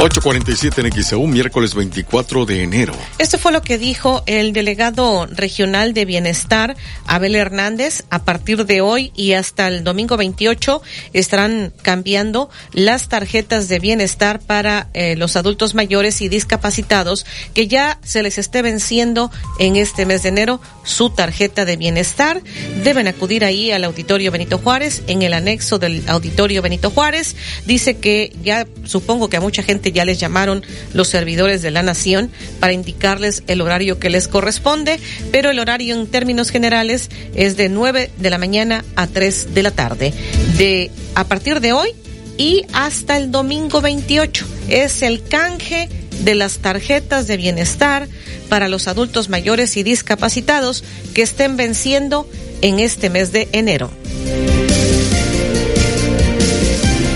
847 0.00 0.80
en 0.80 0.92
XEU, 0.92 1.26
miércoles 1.26 1.74
24 1.74 2.46
de 2.46 2.62
enero. 2.62 2.92
Esto 3.18 3.36
fue 3.36 3.50
lo 3.50 3.62
que 3.62 3.78
dijo 3.78 4.22
el 4.26 4.52
delegado 4.52 5.26
regional 5.26 5.92
de 5.92 6.04
bienestar, 6.04 6.76
Abel 7.04 7.34
Hernández. 7.34 8.04
A 8.08 8.22
partir 8.22 8.64
de 8.64 8.80
hoy 8.80 9.10
y 9.16 9.32
hasta 9.32 9.66
el 9.66 9.82
domingo 9.82 10.16
28 10.16 10.82
estarán 11.14 11.72
cambiando 11.82 12.48
las 12.70 13.08
tarjetas 13.08 13.66
de 13.66 13.80
bienestar 13.80 14.38
para 14.38 14.88
eh, 14.94 15.16
los 15.16 15.34
adultos 15.34 15.74
mayores 15.74 16.22
y 16.22 16.28
discapacitados 16.28 17.26
que 17.52 17.66
ya 17.66 17.98
se 18.04 18.22
les 18.22 18.38
esté 18.38 18.62
venciendo 18.62 19.32
en 19.58 19.74
este 19.74 20.06
mes 20.06 20.22
de 20.22 20.28
enero 20.28 20.60
su 20.84 21.10
tarjeta 21.10 21.64
de 21.64 21.76
bienestar. 21.76 22.40
Deben 22.84 23.08
acudir 23.08 23.44
ahí 23.44 23.72
al 23.72 23.82
auditorio 23.82 24.30
Benito 24.30 24.58
Juárez, 24.58 25.02
en 25.08 25.22
el 25.22 25.34
anexo 25.34 25.80
del 25.80 26.04
auditorio 26.06 26.62
Benito 26.62 26.90
Juárez. 26.90 27.34
Dice 27.66 27.96
que 27.96 28.32
ya 28.44 28.64
supongo 28.84 29.28
que 29.28 29.38
a 29.38 29.40
mucha 29.40 29.64
gente 29.64 29.87
ya 29.92 30.04
les 30.04 30.18
llamaron 30.18 30.64
los 30.94 31.08
servidores 31.08 31.62
de 31.62 31.70
la 31.70 31.82
nación 31.82 32.30
para 32.60 32.72
indicarles 32.72 33.42
el 33.46 33.60
horario 33.60 33.98
que 33.98 34.10
les 34.10 34.28
corresponde, 34.28 35.00
pero 35.32 35.50
el 35.50 35.58
horario 35.58 35.94
en 35.94 36.06
términos 36.06 36.50
generales 36.50 37.10
es 37.34 37.56
de 37.56 37.68
9 37.68 38.10
de 38.16 38.30
la 38.30 38.38
mañana 38.38 38.84
a 38.96 39.06
3 39.06 39.54
de 39.54 39.62
la 39.62 39.70
tarde. 39.70 40.12
De 40.56 40.90
a 41.14 41.24
partir 41.24 41.60
de 41.60 41.72
hoy 41.72 41.90
y 42.36 42.62
hasta 42.72 43.16
el 43.16 43.30
domingo 43.30 43.80
28 43.80 44.46
es 44.68 45.02
el 45.02 45.22
canje 45.24 45.88
de 46.24 46.34
las 46.34 46.58
tarjetas 46.58 47.26
de 47.26 47.36
bienestar 47.36 48.08
para 48.48 48.68
los 48.68 48.88
adultos 48.88 49.28
mayores 49.28 49.76
y 49.76 49.82
discapacitados 49.82 50.84
que 51.14 51.22
estén 51.22 51.56
venciendo 51.56 52.28
en 52.62 52.80
este 52.80 53.10
mes 53.10 53.32
de 53.32 53.48
enero. 53.52 53.90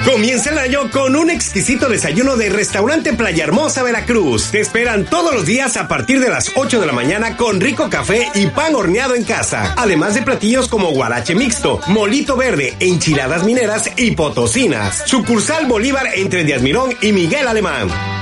Comienza 0.05 0.49
el 0.49 0.57
año 0.57 0.89
con 0.89 1.15
un 1.15 1.29
exquisito 1.29 1.87
desayuno 1.87 2.35
de 2.35 2.49
Restaurante 2.49 3.13
Playa 3.13 3.43
Hermosa 3.43 3.83
Veracruz. 3.83 4.49
Te 4.49 4.59
esperan 4.59 5.05
todos 5.05 5.33
los 5.33 5.45
días 5.45 5.77
a 5.77 5.87
partir 5.87 6.19
de 6.19 6.29
las 6.29 6.51
8 6.55 6.79
de 6.79 6.87
la 6.87 6.91
mañana 6.91 7.37
con 7.37 7.61
rico 7.61 7.89
café 7.89 8.29
y 8.33 8.47
pan 8.47 8.73
horneado 8.73 9.13
en 9.13 9.23
casa. 9.23 9.75
Además 9.77 10.15
de 10.15 10.23
platillos 10.23 10.67
como 10.67 10.91
guarache 10.91 11.35
mixto, 11.35 11.79
molito 11.87 12.35
verde, 12.35 12.75
enchiladas 12.79 13.43
mineras 13.43 13.91
y 13.95 14.11
potosinas. 14.11 15.03
Sucursal 15.05 15.67
Bolívar 15.67 16.07
entre 16.15 16.43
Díaz 16.43 16.63
Mirón 16.63 16.93
y 17.01 17.11
Miguel 17.13 17.47
Alemán. 17.47 18.20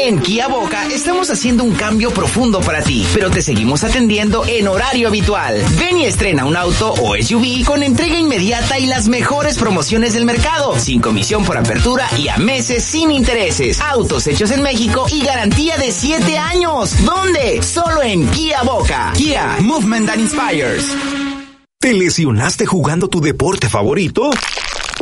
En 0.00 0.20
Kia 0.20 0.46
Boca 0.46 0.86
estamos 0.86 1.28
haciendo 1.28 1.64
un 1.64 1.74
cambio 1.74 2.12
profundo 2.12 2.60
para 2.60 2.82
ti, 2.82 3.04
pero 3.14 3.30
te 3.30 3.42
seguimos 3.42 3.82
atendiendo 3.82 4.44
en 4.46 4.68
horario 4.68 5.08
habitual. 5.08 5.60
Ven 5.76 5.98
y 5.98 6.04
estrena 6.04 6.44
un 6.44 6.56
auto 6.56 6.92
o 6.92 7.16
SUV 7.20 7.64
con 7.64 7.82
entrega 7.82 8.16
inmediata 8.16 8.78
y 8.78 8.86
las 8.86 9.08
mejores 9.08 9.58
promociones 9.58 10.12
del 10.12 10.24
mercado, 10.24 10.78
sin 10.78 11.00
comisión 11.00 11.44
por 11.44 11.58
apertura 11.58 12.08
y 12.16 12.28
a 12.28 12.36
meses 12.36 12.84
sin 12.84 13.10
intereses. 13.10 13.80
Autos 13.80 14.28
hechos 14.28 14.52
en 14.52 14.62
México 14.62 15.06
y 15.10 15.20
garantía 15.22 15.76
de 15.78 15.90
7 15.90 16.38
años. 16.38 16.94
¿Dónde? 17.04 17.60
Solo 17.60 18.00
en 18.04 18.28
Kia 18.28 18.62
Boca. 18.62 19.12
Kia, 19.16 19.56
Movement 19.58 20.06
That 20.06 20.18
Inspires. 20.18 20.96
¿Te 21.80 21.92
lesionaste 21.92 22.66
jugando 22.66 23.08
tu 23.08 23.20
deporte 23.20 23.68
favorito? 23.68 24.30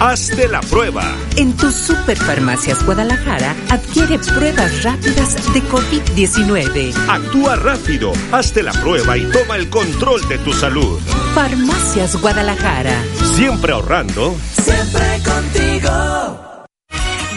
Hazte 0.00 0.46
la 0.46 0.60
prueba. 0.60 1.02
En 1.36 1.56
tu 1.56 1.72
Superfarmacias 1.72 2.84
Guadalajara 2.84 3.54
adquiere 3.68 4.18
pruebas 4.20 4.84
rápidas 4.84 5.52
de 5.52 5.60
COVID-19. 5.62 6.94
Actúa 7.08 7.56
rápido, 7.56 8.12
hazte 8.30 8.62
la 8.62 8.72
prueba 8.72 9.16
y 9.16 9.24
toma 9.32 9.56
el 9.56 9.68
control 9.68 10.26
de 10.28 10.38
tu 10.38 10.52
salud. 10.52 11.00
Farmacias 11.34 12.14
Guadalajara. 12.20 13.02
Siempre 13.34 13.72
ahorrando. 13.72 14.36
Siempre 14.62 15.20
contigo. 15.24 16.47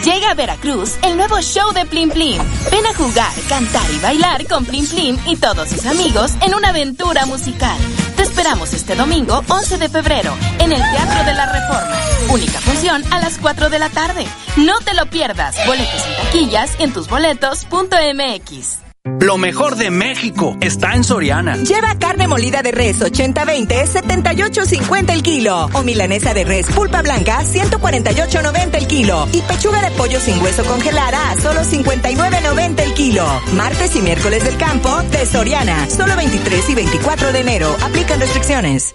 Llega 0.04 0.32
a 0.32 0.34
Veracruz 0.34 0.96
el 1.02 1.16
nuevo 1.16 1.40
show 1.40 1.72
de 1.72 1.86
Plim 1.86 2.10
Plim. 2.10 2.42
Ven 2.72 2.86
a 2.86 2.94
jugar, 2.94 3.32
cantar 3.48 3.88
y 3.92 4.00
bailar 4.00 4.46
con 4.48 4.64
Plim 4.64 4.84
Plim 4.88 5.16
y 5.26 5.36
todos 5.36 5.68
sus 5.68 5.86
amigos 5.86 6.32
en 6.40 6.54
una 6.54 6.70
aventura 6.70 7.24
musical. 7.24 7.78
Te 8.16 8.22
esperamos 8.22 8.74
este 8.74 8.96
domingo 8.96 9.44
11 9.48 9.78
de 9.78 9.88
febrero 9.88 10.34
en 10.58 10.72
el 10.72 10.80
Teatro 10.80 11.24
de 11.24 11.34
la 11.34 11.46
Reforma. 11.46 11.96
Única 12.30 12.60
función 12.60 13.04
a 13.12 13.20
las 13.20 13.38
4 13.38 13.70
de 13.70 13.78
la 13.78 13.90
tarde. 13.90 14.26
No 14.56 14.76
te 14.80 14.94
lo 14.94 15.06
pierdas. 15.06 15.54
Boletos 15.66 16.04
en 16.06 16.16
taquillas 16.16 16.80
en 16.80 16.92
tusboletos.mx. 16.92 18.91
Lo 19.22 19.36
mejor 19.36 19.74
de 19.74 19.90
México 19.90 20.56
está 20.60 20.94
en 20.94 21.02
Soriana. 21.02 21.56
Lleva 21.56 21.98
carne 21.98 22.28
molida 22.28 22.62
de 22.62 22.70
res 22.70 23.00
80-20, 23.00 23.86
78.50 23.86 25.12
el 25.12 25.22
kilo. 25.22 25.68
O 25.74 25.82
milanesa 25.82 26.32
de 26.34 26.44
res 26.44 26.66
pulpa 26.66 27.02
blanca, 27.02 27.42
148.90 27.42 28.74
el 28.76 28.86
kilo. 28.86 29.28
Y 29.32 29.40
pechuga 29.42 29.80
de 29.82 29.90
pollo 29.96 30.20
sin 30.20 30.40
hueso 30.40 30.64
congelada 30.64 31.34
solo 31.40 31.62
59.90 31.62 32.80
el 32.80 32.94
kilo. 32.94 33.26
Martes 33.54 33.96
y 33.96 34.02
miércoles 34.02 34.44
del 34.44 34.56
campo 34.56 35.02
de 35.10 35.26
Soriana. 35.26 35.88
Solo 35.90 36.14
23 36.16 36.70
y 36.70 36.74
24 36.76 37.32
de 37.32 37.40
enero. 37.40 37.76
Aplican 37.82 38.20
restricciones. 38.20 38.94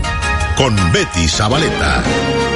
con 0.55 0.75
Betty 0.91 1.27
Zabaleta. 1.27 2.50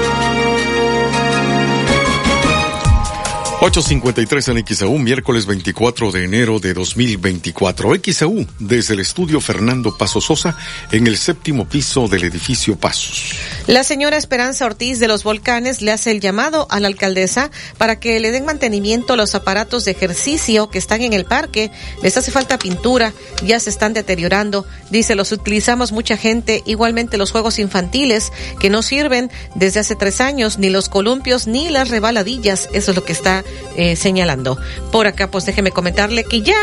853 3.66 4.48
en 4.50 4.64
XAU, 4.64 5.00
miércoles 5.00 5.48
24 5.48 6.12
de 6.12 6.24
enero 6.24 6.60
de 6.60 6.76
2024. 6.76 7.94
XAU, 8.00 8.46
desde 8.60 8.94
el 8.94 9.00
estudio 9.00 9.42
Fernando 9.42 9.98
Paso 9.98 10.22
Sosa, 10.22 10.56
en 10.92 11.08
el 11.08 11.18
séptimo 11.18 11.68
piso 11.68 12.08
del 12.08 12.26
edificio 12.26 12.76
Pasos. 12.76 13.32
La 13.66 13.84
señora 13.84 14.18
Esperanza 14.18 14.68
Ortiz 14.68 15.00
de 15.00 15.08
los 15.08 15.24
Volcanes 15.24 15.82
le 15.82 15.92
hace 15.92 16.12
el 16.12 16.20
llamado 16.20 16.68
a 16.70 16.80
la 16.80 16.90
alcaldesa 16.90 17.50
para 17.80 18.00
que 18.00 18.20
le 18.20 18.30
den 18.30 18.46
mantenimiento 18.46 19.14
a 19.14 19.18
los 19.18 19.34
aparatos 19.34 19.84
de 19.86 19.92
ejercicio 19.94 20.70
que 20.70 20.78
están 20.78 21.02
en 21.02 21.14
el 21.14 21.26
parque. 21.26 21.72
Les 22.04 22.16
hace 22.18 22.30
falta 22.30 22.60
pintura, 22.60 23.14
ya 23.44 23.60
se 23.60 23.72
están 23.72 23.94
deteriorando. 23.94 24.68
Dice, 24.92 25.16
los 25.16 25.32
utilizamos 25.32 25.92
mucha 25.92 26.18
gente. 26.18 26.62
Igualmente 26.68 27.18
los 27.18 27.32
juegos 27.32 27.58
infantiles 27.58 28.32
que 28.60 28.70
no 28.70 28.84
sirven 28.84 29.32
desde 29.56 29.80
hace 29.80 29.96
tres 29.96 30.22
años, 30.22 30.60
ni 30.60 30.70
los 30.70 30.88
columpios, 30.88 31.48
ni 31.48 31.70
las 31.70 31.90
rebaladillas. 31.90 32.70
Eso 32.72 32.92
es 32.92 32.96
lo 32.96 33.04
que 33.04 33.14
está 33.14 33.44
eh, 33.76 33.96
señalando. 33.96 34.58
Por 34.92 35.08
acá, 35.08 35.30
pues 35.30 35.46
déjeme 35.46 35.72
comentarle 35.72 36.24
que 36.24 36.42
ya, 36.42 36.56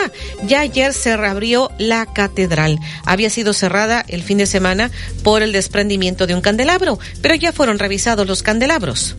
ya 0.46 0.60
ayer 0.60 0.92
se 0.92 1.16
reabrió 1.16 1.70
la 1.78 2.06
catedral. 2.06 2.78
Había 3.04 3.30
sido 3.30 3.52
cerrada 3.52 4.04
el 4.08 4.22
fin 4.22 4.38
de 4.38 4.46
semana 4.46 4.90
por 5.22 5.42
el 5.42 5.52
desprendimiento 5.52 6.26
de 6.26 6.34
un 6.34 6.40
candelabro, 6.40 6.98
pero 7.20 7.34
ya 7.34 7.52
fueron 7.52 7.78
revisados 7.78 8.26
los 8.26 8.42
candelabros. 8.42 9.16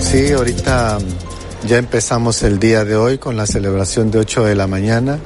Sí, 0.00 0.32
ahorita 0.32 0.98
ya 1.66 1.78
empezamos 1.78 2.42
el 2.42 2.58
día 2.58 2.84
de 2.84 2.96
hoy 2.96 3.18
con 3.18 3.36
la 3.36 3.46
celebración 3.46 4.10
de 4.10 4.18
8 4.18 4.44
de 4.44 4.54
la 4.54 4.66
mañana 4.66 5.18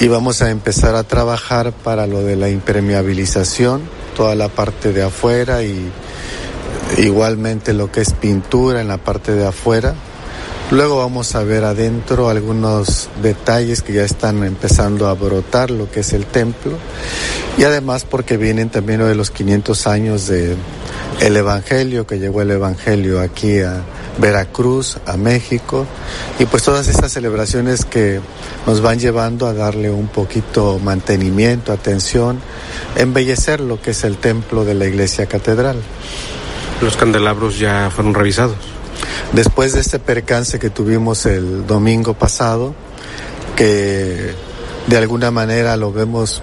y 0.00 0.08
vamos 0.08 0.42
a 0.42 0.50
empezar 0.50 0.94
a 0.94 1.04
trabajar 1.04 1.72
para 1.72 2.06
lo 2.06 2.22
de 2.22 2.36
la 2.36 2.48
impermeabilización, 2.48 3.82
toda 4.16 4.34
la 4.34 4.48
parte 4.48 4.92
de 4.92 5.02
afuera 5.02 5.62
y 5.62 5.90
igualmente 6.98 7.72
lo 7.72 7.92
que 7.92 8.00
es 8.00 8.12
pintura 8.12 8.80
en 8.80 8.88
la 8.88 8.98
parte 8.98 9.32
de 9.32 9.46
afuera 9.46 9.94
Luego 10.72 10.96
vamos 10.96 11.34
a 11.34 11.44
ver 11.44 11.64
adentro 11.64 12.30
algunos 12.30 13.10
detalles 13.20 13.82
que 13.82 13.92
ya 13.92 14.04
están 14.04 14.42
empezando 14.42 15.06
a 15.06 15.12
brotar, 15.12 15.70
lo 15.70 15.90
que 15.90 16.00
es 16.00 16.14
el 16.14 16.24
templo. 16.24 16.78
Y 17.58 17.64
además 17.64 18.06
porque 18.08 18.38
vienen 18.38 18.70
también 18.70 19.00
de 19.00 19.14
los 19.14 19.30
500 19.30 19.86
años 19.86 20.28
de 20.28 20.56
el 21.20 21.36
Evangelio, 21.36 22.06
que 22.06 22.18
llegó 22.18 22.40
el 22.40 22.52
Evangelio 22.52 23.20
aquí 23.20 23.60
a 23.60 23.82
Veracruz, 24.16 24.96
a 25.04 25.18
México. 25.18 25.86
Y 26.38 26.46
pues 26.46 26.62
todas 26.62 26.88
estas 26.88 27.12
celebraciones 27.12 27.84
que 27.84 28.22
nos 28.66 28.80
van 28.80 28.98
llevando 28.98 29.46
a 29.46 29.52
darle 29.52 29.90
un 29.90 30.08
poquito 30.08 30.78
mantenimiento, 30.82 31.74
atención, 31.74 32.40
embellecer 32.96 33.60
lo 33.60 33.78
que 33.82 33.90
es 33.90 34.04
el 34.04 34.16
templo 34.16 34.64
de 34.64 34.72
la 34.72 34.86
iglesia 34.86 35.26
catedral. 35.26 35.76
Los 36.80 36.96
candelabros 36.96 37.58
ya 37.58 37.90
fueron 37.94 38.14
revisados. 38.14 38.56
Después 39.32 39.72
de 39.72 39.80
este 39.80 39.98
percance 39.98 40.58
que 40.58 40.70
tuvimos 40.70 41.26
el 41.26 41.66
domingo 41.66 42.14
pasado, 42.14 42.74
que 43.56 44.34
de 44.86 44.96
alguna 44.96 45.30
manera 45.30 45.76
lo 45.76 45.92
vemos 45.92 46.42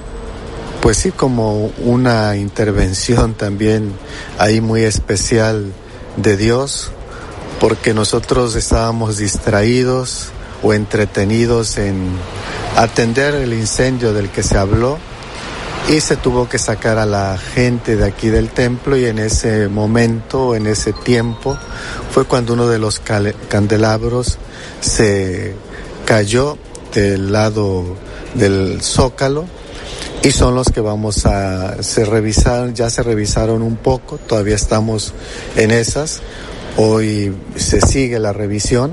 pues 0.81 0.97
sí 0.97 1.11
como 1.11 1.71
una 1.83 2.35
intervención 2.37 3.33
también 3.33 3.93
ahí 4.37 4.61
muy 4.61 4.83
especial 4.83 5.73
de 6.15 6.37
Dios, 6.37 6.91
porque 7.59 7.93
nosotros 7.93 8.55
estábamos 8.55 9.17
distraídos 9.17 10.29
o 10.63 10.73
entretenidos 10.73 11.77
en 11.77 12.09
atender 12.75 13.35
el 13.35 13.53
incendio 13.53 14.13
del 14.13 14.29
que 14.29 14.43
se 14.43 14.57
habló 14.57 14.97
y 15.89 16.01
se 16.01 16.17
tuvo 16.17 16.47
que 16.47 16.59
sacar 16.59 16.99
a 16.99 17.05
la 17.07 17.35
gente 17.37 17.95
de 17.95 18.05
aquí 18.05 18.29
del 18.29 18.49
templo 18.49 18.95
y 18.95 19.05
en 19.05 19.17
ese 19.17 19.67
momento, 19.69 20.55
en 20.55 20.67
ese 20.67 20.93
tiempo, 20.93 21.57
fue 22.11 22.25
cuando 22.25 22.53
uno 22.53 22.67
de 22.67 22.77
los 22.77 22.99
candelabros 22.99 24.37
se 24.81 25.55
cayó 26.05 26.59
del 26.93 27.31
lado 27.31 27.95
del 28.35 28.83
zócalo 28.83 29.45
y 30.21 30.29
son 30.29 30.53
los 30.53 30.69
que 30.69 30.81
vamos 30.81 31.25
a 31.25 31.81
se 31.81 32.05
revisar, 32.05 32.71
ya 32.71 32.91
se 32.91 33.01
revisaron 33.01 33.63
un 33.63 33.77
poco, 33.77 34.19
todavía 34.19 34.55
estamos 34.55 35.13
en 35.55 35.71
esas. 35.71 36.21
Hoy 36.77 37.35
se 37.55 37.81
sigue 37.81 38.19
la 38.19 38.31
revisión 38.31 38.91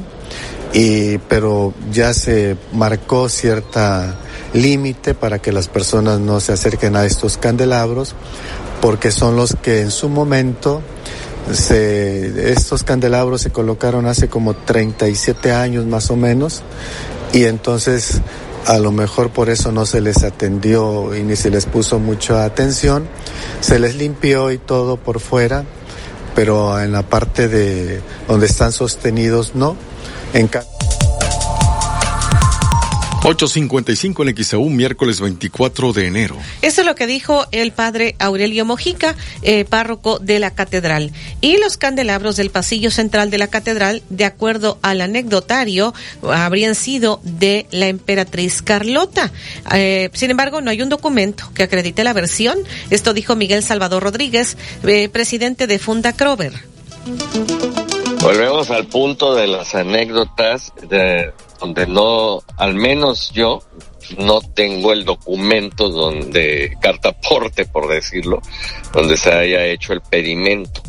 y 0.73 1.18
pero 1.18 1.74
ya 1.93 2.14
se 2.14 2.56
marcó 2.73 3.28
cierta 3.28 4.16
límite 4.57 5.15
para 5.15 5.39
que 5.39 5.53
las 5.53 5.69
personas 5.69 6.20
no 6.20 6.41
se 6.41 6.53
acerquen 6.53 6.97
a 6.97 7.05
estos 7.05 7.39
candelabros, 7.39 8.15
porque 8.81 9.11
son 9.11 9.37
los 9.37 9.57
que 9.62 9.81
en 9.81 9.91
su 9.91 10.09
momento 10.09 10.83
se, 11.53 12.53
estos 12.53 12.83
candelabros 12.83 13.43
se 13.43 13.51
colocaron 13.51 14.07
hace 14.07 14.28
como 14.28 14.55
37 14.55 15.53
años 15.53 15.87
más 15.87 16.11
o 16.11 16.16
menos, 16.16 16.62
y 17.33 17.45
entonces 17.45 18.20
a 18.66 18.78
lo 18.78 18.91
mejor 18.91 19.31
por 19.31 19.49
eso 19.49 19.70
no 19.70 19.87
se 19.87 20.01
les 20.01 20.24
atendió 20.24 21.15
y 21.15 21.23
ni 21.23 21.37
se 21.37 21.51
les 21.51 21.66
puso 21.66 21.99
mucha 21.99 22.45
atención, 22.45 23.07
se 23.61 23.78
les 23.78 23.95
limpió 23.95 24.51
y 24.51 24.59
todo 24.59 24.97
por 24.97 25.20
fuera, 25.20 25.65
pero 26.35 26.81
en 26.81 26.93
la 26.93 27.03
parte 27.03 27.49
de 27.49 28.01
donde 28.27 28.47
están 28.47 28.73
sostenidos 28.73 29.55
no. 29.55 29.77
En 30.35 30.49
8.55 33.22 34.28
en 34.28 34.44
XAU, 34.44 34.68
miércoles 34.68 35.20
24 35.20 35.93
de 35.93 36.06
enero. 36.06 36.36
Eso 36.62 36.82
es 36.82 36.86
lo 36.86 36.94
que 36.94 37.06
dijo 37.06 37.47
el 37.51 37.72
padre 37.72 38.14
Aurelio 38.18 38.64
Mojica, 38.64 39.16
eh, 39.43 39.64
párroco 39.64 40.18
de 40.18 40.38
la 40.38 40.52
catedral. 40.52 41.12
Y 41.40 41.59
los 41.59 41.76
candelabros 41.76 42.36
del 42.36 42.51
pasillo 42.51 42.90
central 42.90 43.30
de 43.30 43.38
la 43.38 43.48
catedral, 43.48 44.02
de 44.10 44.24
acuerdo 44.24 44.78
al 44.82 45.01
anecdotario, 45.01 45.93
habrían 46.22 46.74
sido 46.74 47.20
de 47.24 47.66
la 47.72 47.88
emperatriz 47.88 48.62
Carlota. 48.62 49.32
Eh, 49.74 50.10
sin 50.12 50.30
embargo, 50.30 50.60
no 50.60 50.70
hay 50.70 50.82
un 50.82 50.88
documento 50.88 51.51
que 51.55 51.64
acredite 51.64 52.05
la 52.05 52.12
versión. 52.12 52.59
Esto 52.90 53.12
dijo 53.12 53.34
Miguel 53.34 53.62
Salvador 53.62 54.02
Rodríguez, 54.02 54.56
eh, 54.84 55.09
presidente 55.09 55.66
de 55.66 55.78
Funda 55.78 56.12
Crover. 56.14 56.52
Volvemos 58.20 58.70
al 58.70 58.86
punto 58.86 59.34
de 59.34 59.47
las 59.47 59.74
anécdotas 59.74 60.72
de 60.88 61.32
donde 61.59 61.87
no, 61.87 62.43
al 62.57 62.74
menos 62.74 63.33
yo, 63.33 63.62
no 64.19 64.41
tengo 64.41 64.93
el 64.93 65.05
documento 65.05 65.89
donde, 65.89 66.77
cartaporte 66.81 67.65
por 67.66 67.89
decirlo, 67.89 68.41
donde 68.93 69.16
se 69.16 69.33
haya 69.33 69.66
hecho 69.66 69.93
el 69.93 70.01
pedimento. 70.01 70.83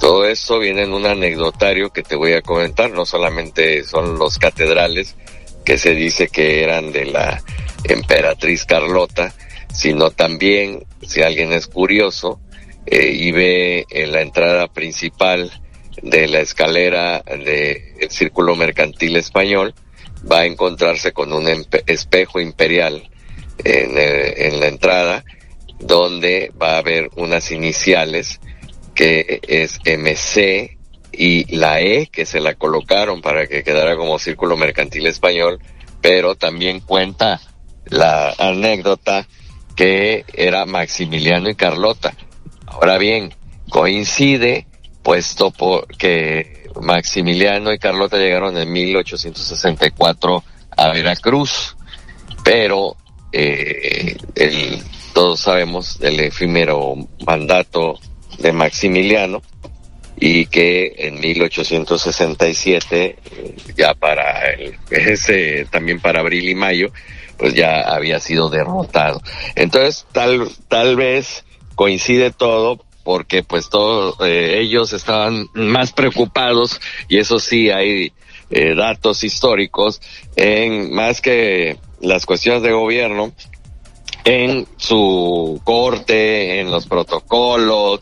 Todo 0.00 0.26
esto 0.26 0.58
viene 0.58 0.82
en 0.82 0.92
un 0.92 1.06
anecdotario 1.06 1.90
que 1.90 2.02
te 2.02 2.16
voy 2.16 2.32
a 2.32 2.42
comentar, 2.42 2.90
no 2.90 3.06
solamente 3.06 3.84
son 3.84 4.18
los 4.18 4.38
catedrales 4.38 5.16
que 5.64 5.78
se 5.78 5.94
dice 5.94 6.28
que 6.28 6.62
eran 6.62 6.92
de 6.92 7.06
la 7.06 7.42
emperatriz 7.84 8.64
Carlota, 8.64 9.34
sino 9.72 10.10
también, 10.10 10.84
si 11.02 11.22
alguien 11.22 11.52
es 11.52 11.66
curioso, 11.66 12.40
eh, 12.86 13.10
y 13.12 13.32
ve 13.32 13.86
en 13.88 14.12
la 14.12 14.20
entrada 14.20 14.68
principal 14.68 15.50
de 16.02 16.28
la 16.28 16.40
escalera 16.40 17.22
del 17.22 18.10
Círculo 18.10 18.56
Mercantil 18.56 19.16
Español, 19.16 19.74
va 20.30 20.40
a 20.40 20.46
encontrarse 20.46 21.12
con 21.12 21.32
un 21.32 21.46
espejo 21.86 22.40
imperial 22.40 23.08
en, 23.62 24.60
la 24.60 24.66
entrada 24.66 25.24
donde 25.78 26.52
va 26.60 26.74
a 26.74 26.78
haber 26.78 27.10
unas 27.16 27.50
iniciales 27.50 28.40
que 28.94 29.40
es 29.46 29.80
MC 29.84 30.78
y 31.12 31.56
la 31.56 31.80
E 31.80 32.06
que 32.06 32.26
se 32.26 32.40
la 32.40 32.54
colocaron 32.54 33.20
para 33.20 33.46
que 33.46 33.62
quedara 33.62 33.96
como 33.96 34.18
Círculo 34.18 34.56
Mercantil 34.56 35.06
Español, 35.06 35.60
pero 36.00 36.34
también 36.34 36.80
cuenta 36.80 37.40
la 37.86 38.34
anécdota 38.38 39.26
que 39.76 40.24
era 40.32 40.64
Maximiliano 40.64 41.50
y 41.50 41.54
Carlota. 41.54 42.14
Ahora 42.66 42.98
bien, 42.98 43.34
coincide 43.68 44.66
puesto 45.02 45.50
por 45.50 45.86
que 45.86 46.63
Maximiliano 46.80 47.72
y 47.72 47.78
Carlota 47.78 48.16
llegaron 48.16 48.56
en 48.56 48.70
1864 48.72 50.44
a 50.76 50.88
Veracruz, 50.88 51.76
pero 52.44 52.96
eh, 53.32 54.16
el, 54.34 54.82
todos 55.12 55.40
sabemos 55.40 55.98
del 55.98 56.20
efímero 56.20 56.94
mandato 57.26 57.98
de 58.38 58.52
Maximiliano 58.52 59.42
y 60.16 60.46
que 60.46 60.94
en 60.98 61.20
1867 61.20 63.16
eh, 63.24 63.56
ya 63.76 63.94
para 63.94 64.50
el, 64.52 64.76
ese 64.90 65.66
también 65.70 66.00
para 66.00 66.20
abril 66.20 66.48
y 66.48 66.54
mayo 66.54 66.92
pues 67.36 67.54
ya 67.54 67.80
había 67.80 68.20
sido 68.20 68.48
derrotado. 68.48 69.20
Entonces 69.56 70.06
tal 70.12 70.48
tal 70.68 70.96
vez 70.96 71.44
coincide 71.74 72.30
todo 72.30 72.84
porque 73.04 73.42
pues 73.42 73.68
todos 73.68 74.16
eh, 74.20 74.58
ellos 74.60 74.92
estaban 74.92 75.48
más 75.54 75.92
preocupados 75.92 76.80
y 77.08 77.18
eso 77.18 77.38
sí 77.38 77.70
hay 77.70 78.12
eh, 78.50 78.74
datos 78.74 79.22
históricos 79.22 80.00
en 80.36 80.92
más 80.92 81.20
que 81.20 81.78
las 82.00 82.26
cuestiones 82.26 82.62
de 82.62 82.72
gobierno 82.72 83.32
en 84.24 84.66
su 84.78 85.60
corte, 85.64 86.60
en 86.60 86.70
los 86.70 86.86
protocolos, 86.86 88.00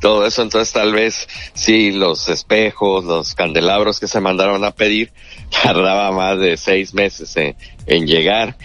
todo 0.00 0.26
eso. 0.26 0.42
Entonces 0.42 0.72
tal 0.72 0.92
vez 0.92 1.28
sí 1.54 1.92
los 1.92 2.28
espejos, 2.28 3.04
los 3.04 3.34
candelabros 3.34 4.00
que 4.00 4.08
se 4.08 4.20
mandaron 4.20 4.64
a 4.64 4.72
pedir, 4.72 5.12
tardaba 5.62 6.10
más 6.10 6.38
de 6.38 6.56
seis 6.56 6.92
meses 6.92 7.36
en, 7.36 7.56
en 7.86 8.06
llegar 8.06 8.56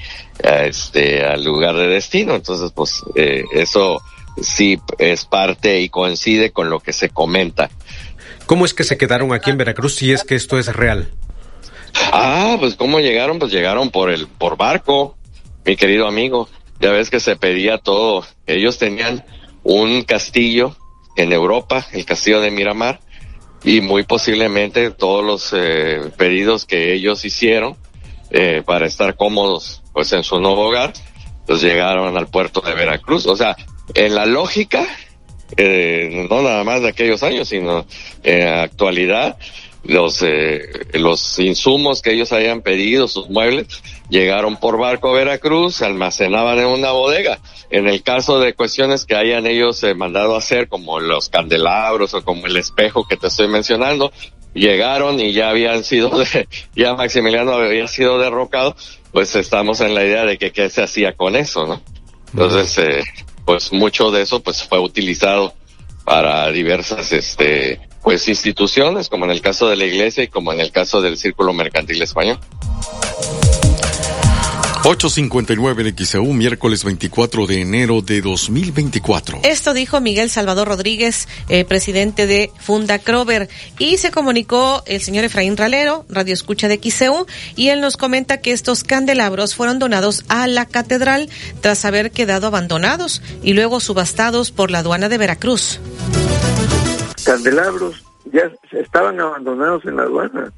a 0.43 0.65
este, 0.65 1.23
al 1.23 1.43
lugar 1.43 1.75
de 1.75 1.87
destino. 1.87 2.33
Entonces 2.33 2.71
pues 2.73 3.03
eh, 3.15 3.43
eso 3.53 4.01
sí 4.41 4.79
es 4.99 5.25
parte 5.25 5.81
y 5.81 5.89
coincide 5.89 6.51
con 6.51 6.69
lo 6.69 6.79
que 6.79 6.93
se 6.93 7.09
comenta. 7.09 7.69
¿Cómo 8.45 8.65
es 8.65 8.73
que 8.73 8.83
se 8.83 8.97
quedaron 8.97 9.33
aquí 9.33 9.49
en 9.49 9.57
Veracruz 9.57 9.95
si 9.95 10.11
es 10.11 10.23
que 10.23 10.35
esto 10.35 10.59
es 10.59 10.67
real? 10.67 11.09
Ah, 12.11 12.57
pues 12.59 12.75
cómo 12.75 12.99
llegaron, 12.99 13.39
pues 13.39 13.51
llegaron 13.51 13.89
por 13.89 14.11
el, 14.11 14.27
por 14.27 14.57
barco, 14.57 15.17
mi 15.65 15.75
querido 15.75 16.07
amigo. 16.07 16.49
Ya 16.79 16.91
ves 16.91 17.09
que 17.09 17.19
se 17.19 17.35
pedía 17.35 17.77
todo. 17.77 18.25
Ellos 18.45 18.77
tenían 18.77 19.25
un 19.63 20.03
castillo 20.03 20.75
en 21.15 21.31
Europa, 21.31 21.87
el 21.93 22.05
castillo 22.05 22.41
de 22.41 22.51
Miramar, 22.51 22.99
y 23.63 23.81
muy 23.81 24.03
posiblemente 24.03 24.91
todos 24.91 25.25
los 25.25 25.53
eh, 25.53 26.11
pedidos 26.17 26.65
que 26.65 26.93
ellos 26.93 27.25
hicieron 27.25 27.75
eh, 28.29 28.61
para 28.65 28.85
estar 28.85 29.15
cómodos 29.15 29.81
pues 29.93 30.11
en 30.11 30.23
su 30.23 30.39
nuevo 30.39 30.67
hogar, 30.67 30.93
pues 31.47 31.61
llegaron 31.61 32.15
al 32.17 32.27
puerto 32.27 32.61
de 32.61 32.75
Veracruz. 32.75 33.25
O 33.25 33.35
sea, 33.35 33.55
en 33.93 34.15
la 34.15 34.25
lógica, 34.25 34.85
eh, 35.57 36.27
no 36.29 36.41
nada 36.41 36.63
más 36.63 36.81
de 36.81 36.89
aquellos 36.89 37.23
años, 37.23 37.49
sino 37.49 37.85
en 38.23 38.45
la 38.45 38.63
actualidad, 38.63 39.37
los 39.83 40.23
eh, 40.23 40.67
los 40.93 41.37
insumos 41.39 42.01
que 42.01 42.13
ellos 42.13 42.31
habían 42.33 42.61
pedido, 42.61 43.07
sus 43.07 43.29
muebles, 43.29 43.67
llegaron 44.09 44.57
por 44.57 44.77
barco 44.77 45.09
a 45.09 45.13
Veracruz, 45.13 45.75
se 45.75 45.85
almacenaban 45.85 46.57
en 46.59 46.67
una 46.67 46.91
bodega. 46.91 47.39
En 47.69 47.87
el 47.87 48.03
caso 48.03 48.39
de 48.39 48.53
cuestiones 48.53 49.05
que 49.05 49.15
hayan 49.15 49.45
ellos 49.45 49.83
eh, 49.83 49.93
mandado 49.93 50.35
hacer, 50.35 50.67
como 50.67 50.99
los 50.99 51.29
candelabros 51.29 52.13
o 52.13 52.23
como 52.23 52.47
el 52.47 52.57
espejo 52.57 53.07
que 53.07 53.17
te 53.17 53.27
estoy 53.27 53.47
mencionando, 53.47 54.11
llegaron 54.53 55.19
y 55.19 55.33
ya 55.33 55.49
habían 55.49 55.83
sido, 55.83 56.11
ya 56.75 56.95
Maximiliano 56.95 57.53
había 57.53 57.87
sido 57.87 58.17
derrocado, 58.17 58.75
pues 59.11 59.35
estamos 59.35 59.81
en 59.81 59.93
la 59.93 60.03
idea 60.03 60.25
de 60.25 60.37
que 60.37 60.51
qué 60.51 60.69
se 60.69 60.81
hacía 60.81 61.13
con 61.13 61.35
eso, 61.35 61.67
¿no? 61.67 61.81
Entonces, 62.33 62.77
eh, 62.79 63.03
pues 63.45 63.71
mucho 63.71 64.11
de 64.11 64.23
eso 64.23 64.41
pues 64.41 64.63
fue 64.63 64.79
utilizado 64.79 65.53
para 66.03 66.51
diversas, 66.51 67.11
este, 67.11 67.79
pues 68.03 68.27
instituciones, 68.27 69.09
como 69.09 69.25
en 69.25 69.31
el 69.31 69.41
caso 69.41 69.69
de 69.69 69.75
la 69.75 69.85
iglesia 69.85 70.23
y 70.23 70.27
como 70.27 70.53
en 70.53 70.59
el 70.59 70.71
caso 70.71 71.01
del 71.01 71.17
Círculo 71.17 71.53
Mercantil 71.53 72.01
Español. 72.01 72.39
859 74.87 75.81
en 75.81 75.97
XEU, 75.97 76.25
miércoles 76.25 76.83
24 76.83 77.47
de 77.47 77.61
enero 77.61 78.03
de 78.03 78.21
2024. 78.21 79.39
Esto 79.41 79.73
dijo 79.73 79.99
Miguel 79.99 80.29
Salvador 80.29 80.67
Rodríguez, 80.67 81.27
eh, 81.49 81.65
presidente 81.65 82.27
de 82.27 82.51
Funda 82.59 82.99
Crover, 82.99 83.49
y 83.79 83.97
se 83.97 84.11
comunicó 84.11 84.83
el 84.85 85.01
señor 85.01 85.23
Efraín 85.23 85.57
Ralero, 85.57 86.05
radio 86.07 86.35
escucha 86.35 86.67
de 86.67 86.77
XEU, 86.77 87.25
y 87.55 87.69
él 87.69 87.81
nos 87.81 87.97
comenta 87.97 88.41
que 88.41 88.51
estos 88.51 88.83
candelabros 88.83 89.55
fueron 89.55 89.79
donados 89.79 90.23
a 90.29 90.45
la 90.45 90.67
catedral 90.67 91.29
tras 91.61 91.83
haber 91.83 92.11
quedado 92.11 92.45
abandonados 92.45 93.23
y 93.41 93.53
luego 93.53 93.79
subastados 93.79 94.51
por 94.51 94.69
la 94.69 94.79
aduana 94.79 95.09
de 95.09 95.17
Veracruz. 95.17 95.79
Candelabros 97.25 98.03
ya 98.31 98.51
estaban 98.71 99.19
abandonados 99.19 99.83
en 99.85 99.95
la 99.95 100.03
aduana, 100.03 100.53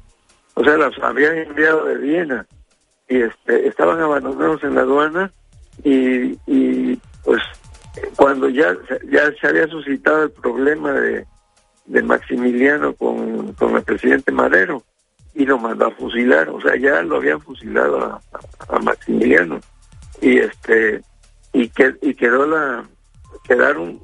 o 0.52 0.62
sea, 0.62 0.76
los 0.76 0.98
habían 0.98 1.38
enviado 1.38 1.86
de 1.86 1.96
Viena 1.96 2.46
y 3.08 3.22
este, 3.22 3.68
estaban 3.68 4.00
abandonados 4.00 4.62
en 4.64 4.74
la 4.74 4.82
aduana 4.82 5.32
y, 5.82 6.38
y 6.46 7.00
pues 7.24 7.42
cuando 8.16 8.48
ya, 8.48 8.76
ya 9.10 9.32
se 9.40 9.46
había 9.46 9.66
suscitado 9.68 10.24
el 10.24 10.30
problema 10.30 10.92
de, 10.92 11.26
de 11.86 12.02
Maximiliano 12.02 12.92
con, 12.94 13.52
con 13.54 13.76
el 13.76 13.82
presidente 13.82 14.30
Madero 14.30 14.82
y 15.34 15.46
lo 15.46 15.58
mandó 15.58 15.86
a 15.86 15.90
fusilar, 15.92 16.48
o 16.50 16.60
sea, 16.60 16.76
ya 16.76 17.02
lo 17.02 17.16
habían 17.16 17.40
fusilado 17.40 18.20
a, 18.68 18.78
Maximiliano 18.80 19.60
y 20.20 20.38
este 20.38 21.02
y 21.52 21.68
que 21.70 21.94
y 22.02 22.14
quedó 22.14 22.46
la 22.46 22.84
quedaron 23.46 24.00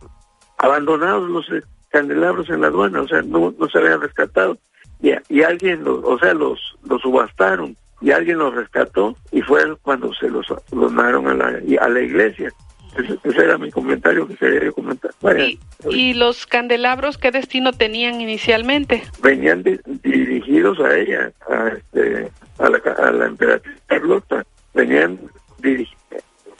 abandonados 0.58 1.28
los 1.28 1.46
candelabros 1.90 2.48
en 2.48 2.62
la 2.62 2.68
aduana, 2.68 3.02
o 3.02 3.08
sea, 3.08 3.22
no, 3.22 3.54
no 3.58 3.68
se 3.68 3.78
habían 3.78 4.00
rescatado 4.00 4.58
y, 5.00 5.12
y 5.28 5.42
alguien, 5.42 5.84
lo, 5.84 6.00
o 6.00 6.18
sea, 6.18 6.32
los, 6.34 6.58
los 6.84 7.02
subastaron 7.02 7.76
y 8.00 8.10
alguien 8.10 8.38
los 8.38 8.54
rescató 8.54 9.16
y 9.32 9.40
fue 9.42 9.60
cuando 9.82 10.12
se 10.14 10.28
los 10.28 10.46
donaron 10.70 11.28
a 11.28 11.34
la, 11.34 11.60
a 11.80 11.88
la 11.88 12.00
iglesia. 12.00 12.52
Ese, 12.96 13.18
ese 13.24 13.44
era 13.44 13.58
mi 13.58 13.70
comentario 13.72 14.28
que 14.28 14.36
quería 14.36 14.70
comentar. 14.70 15.10
Vaya, 15.20 15.44
¿Y, 15.44 15.58
¿Y 15.90 16.14
los 16.14 16.46
candelabros 16.46 17.18
qué 17.18 17.32
destino 17.32 17.72
tenían 17.72 18.20
inicialmente? 18.20 19.02
venían 19.20 19.62
di- 19.64 19.80
dirigidos 20.04 20.78
a 20.78 20.96
ella, 20.96 21.32
a, 21.48 21.68
este, 21.68 22.30
a, 22.58 22.68
la, 22.68 22.78
a 22.78 23.10
la 23.10 23.26
emperatriz 23.26 23.76
Carlota, 23.86 24.46
venían 24.74 25.18
dirigidos. 25.58 25.98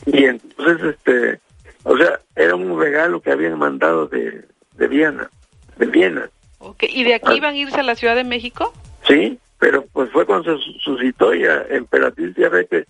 Y 0.07 0.25
entonces, 0.25 0.97
este, 0.97 1.39
o 1.85 1.97
sea, 1.97 2.19
era 2.35 2.57
un 2.57 2.81
regalo 2.81 3.21
que 3.21 3.31
habían 3.31 3.57
mandado 3.59 4.07
de, 4.09 4.45
de 4.77 4.89
Viena, 4.89 5.31
de 5.77 5.87
Viena, 5.87 6.29
Ok, 6.59 6.85
¿Y 6.89 7.05
de 7.05 7.15
aquí 7.15 7.35
iban 7.35 7.55
a 7.55 7.59
irse 7.59 7.79
a 7.79 7.83
la 7.83 7.95
Ciudad 7.95 8.17
de 8.17 8.25
México? 8.25 8.73
¿sí? 9.07 9.39
Pero 9.65 9.83
pues 9.95 10.11
fue 10.11 10.27
cuando 10.27 10.59
se 10.59 10.63
su- 10.63 10.79
suscitó 10.81 11.33
ya 11.33 11.65
emperatriz 11.71 12.37
ya 12.37 12.51
ve 12.51 12.67
que, 12.67 12.85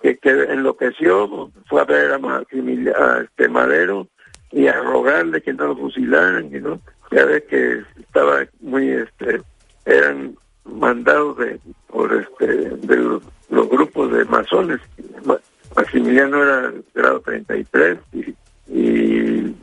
que, 0.00 0.16
que 0.18 0.30
enloqueció, 0.30 1.50
fue 1.66 1.80
a 1.80 1.84
ver 1.84 2.12
a, 2.12 2.18
a 2.18 3.20
este 3.22 3.48
Madero 3.48 4.06
y 4.52 4.68
a 4.68 4.74
rogarle 4.80 5.42
que 5.42 5.52
no 5.52 5.66
lo 5.66 5.76
fusilaran, 5.76 6.46
y 6.54 6.60
no, 6.60 6.80
ya 7.10 7.24
ve 7.24 7.42
que 7.42 7.82
estaba 7.98 8.46
muy, 8.60 8.90
este, 8.90 9.42
eran 9.84 10.36
mandados 10.64 11.36
de, 11.38 11.58
por 11.88 12.12
este, 12.14 12.46
de 12.46 12.96
los, 12.96 13.22
grupos 13.68 14.12
de 14.12 14.24
masones. 14.26 14.78
Ma- 15.24 15.40
Maximiliano 15.74 16.44
era 16.44 16.72
grado 16.94 17.20
33 17.22 17.98
y, 18.12 18.34
y 18.68 19.56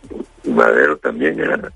Madero 0.50 0.98
también 0.98 1.40
era, 1.40 1.72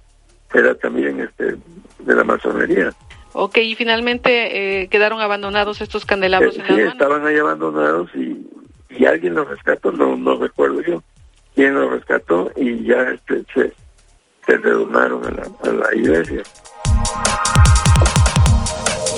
era 0.53 0.76
también 0.76 1.22
este, 1.22 1.55
de 1.99 2.13
la 2.13 2.26
masonería. 2.26 2.91
Ok, 3.33 3.57
y 3.57 3.75
finalmente 3.75 4.81
eh, 4.81 4.87
quedaron 4.87 5.21
abandonados 5.21 5.81
estos 5.81 6.05
candelabros 6.05 6.57
en 6.57 6.61
Eh, 6.61 6.67
sí, 6.67 6.81
estaban 6.81 7.25
ahí 7.25 7.37
abandonados 7.37 8.09
y, 8.15 8.45
y 8.89 9.05
alguien 9.05 9.35
los 9.35 9.47
rescató, 9.47 9.91
no, 9.91 10.17
no 10.17 10.37
recuerdo 10.37 10.81
yo 10.81 11.03
quién 11.55 11.75
los 11.75 11.91
rescató 11.91 12.51
y 12.55 12.83
ya 12.83 13.01
este, 13.03 13.43
se, 13.53 13.73
se 14.45 14.57
redonaron 14.57 15.25
a 15.25 15.31
la, 15.31 15.43
a 15.69 15.73
la 15.73 15.95
iglesia. 15.95 16.43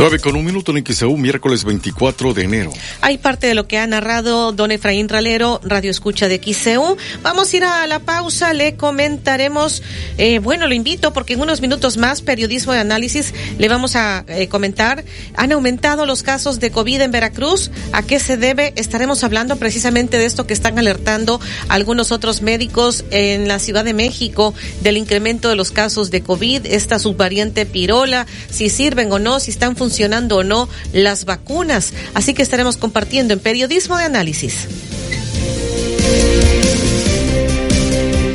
9 0.03 0.19
con 0.19 0.35
un 0.35 0.43
minuto 0.43 0.75
en 0.75 0.83
XEU, 0.85 1.15
miércoles 1.15 1.63
24 1.63 2.33
de 2.33 2.43
enero. 2.43 2.73
Hay 2.99 3.17
parte 3.19 3.47
de 3.47 3.53
lo 3.53 3.69
que 3.69 3.77
ha 3.77 3.87
narrado 3.87 4.51
don 4.51 4.69
Efraín 4.71 5.07
Ralero, 5.07 5.61
Radio 5.63 5.89
Escucha 5.89 6.27
de 6.27 6.41
XCU. 6.43 6.97
Vamos 7.21 7.53
a 7.53 7.55
ir 7.55 7.63
a 7.63 7.87
la 7.87 7.99
pausa, 7.99 8.51
le 8.51 8.75
comentaremos, 8.75 9.81
eh, 10.17 10.39
bueno, 10.39 10.67
lo 10.67 10.73
invito 10.73 11.13
porque 11.13 11.35
en 11.35 11.41
unos 11.41 11.61
minutos 11.61 11.95
más, 11.95 12.21
periodismo 12.21 12.73
de 12.73 12.79
análisis, 12.79 13.33
le 13.57 13.69
vamos 13.69 13.95
a 13.95 14.25
eh, 14.27 14.49
comentar, 14.49 15.05
han 15.37 15.53
aumentado 15.53 16.05
los 16.05 16.21
casos 16.21 16.59
de 16.59 16.69
COVID 16.69 16.99
en 16.99 17.11
Veracruz, 17.11 17.71
¿a 17.93 18.03
qué 18.03 18.19
se 18.19 18.35
debe? 18.35 18.73
Estaremos 18.75 19.23
hablando 19.23 19.55
precisamente 19.55 20.17
de 20.17 20.25
esto 20.25 20.45
que 20.45 20.53
están 20.53 20.77
alertando 20.77 21.39
algunos 21.69 22.11
otros 22.11 22.41
médicos 22.41 23.05
en 23.09 23.47
la 23.47 23.57
Ciudad 23.57 23.85
de 23.85 23.93
México, 23.93 24.53
del 24.81 24.97
incremento 24.97 25.47
de 25.47 25.55
los 25.55 25.71
casos 25.71 26.11
de 26.11 26.21
COVID, 26.21 26.65
esta 26.65 26.99
subvariante 26.99 27.65
pirola, 27.65 28.27
si 28.49 28.67
sirven 28.67 29.09
o 29.09 29.17
no, 29.17 29.39
si 29.39 29.51
están 29.51 29.77
funcionando 29.77 29.92
o 30.37 30.43
no 30.43 30.69
las 30.91 31.25
vacunas. 31.25 31.93
Así 32.13 32.33
que 32.33 32.41
estaremos 32.41 32.77
compartiendo 32.77 33.33
en 33.33 33.39
periodismo 33.39 33.97
de 33.97 34.05
análisis. 34.05 34.67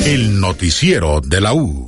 El 0.05 0.41
noticiero 0.41 1.21
de 1.21 1.41
la 1.41 1.53
U. 1.53 1.88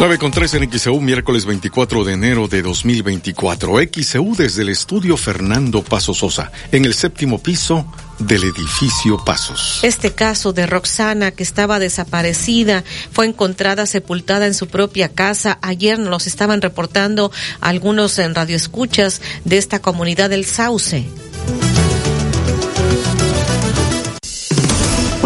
9 0.00 0.16
con 0.16 0.30
3 0.30 0.54
en 0.54 0.72
XEU, 0.72 0.98
miércoles 1.02 1.44
24 1.44 2.04
de 2.04 2.14
enero 2.14 2.48
de 2.48 2.62
2024. 2.62 3.74
XEU 3.92 4.34
desde 4.34 4.62
el 4.62 4.70
estudio 4.70 5.18
Fernando 5.18 5.82
Paso 5.82 6.14
Sosa, 6.14 6.50
en 6.72 6.86
el 6.86 6.94
séptimo 6.94 7.38
piso 7.38 7.84
del 8.18 8.44
edificio 8.44 9.22
Pasos. 9.22 9.80
Este 9.82 10.14
caso 10.14 10.54
de 10.54 10.66
Roxana, 10.66 11.32
que 11.32 11.42
estaba 11.42 11.78
desaparecida, 11.78 12.82
fue 13.12 13.26
encontrada 13.26 13.84
sepultada 13.84 14.46
en 14.46 14.54
su 14.54 14.68
propia 14.68 15.10
casa. 15.10 15.58
Ayer 15.60 15.98
nos 15.98 16.26
estaban 16.26 16.62
reportando 16.62 17.30
algunos 17.60 18.18
en 18.18 18.34
radioescuchas 18.34 19.20
de 19.44 19.58
esta 19.58 19.82
comunidad 19.82 20.30
del 20.30 20.46
Sauce. 20.46 21.06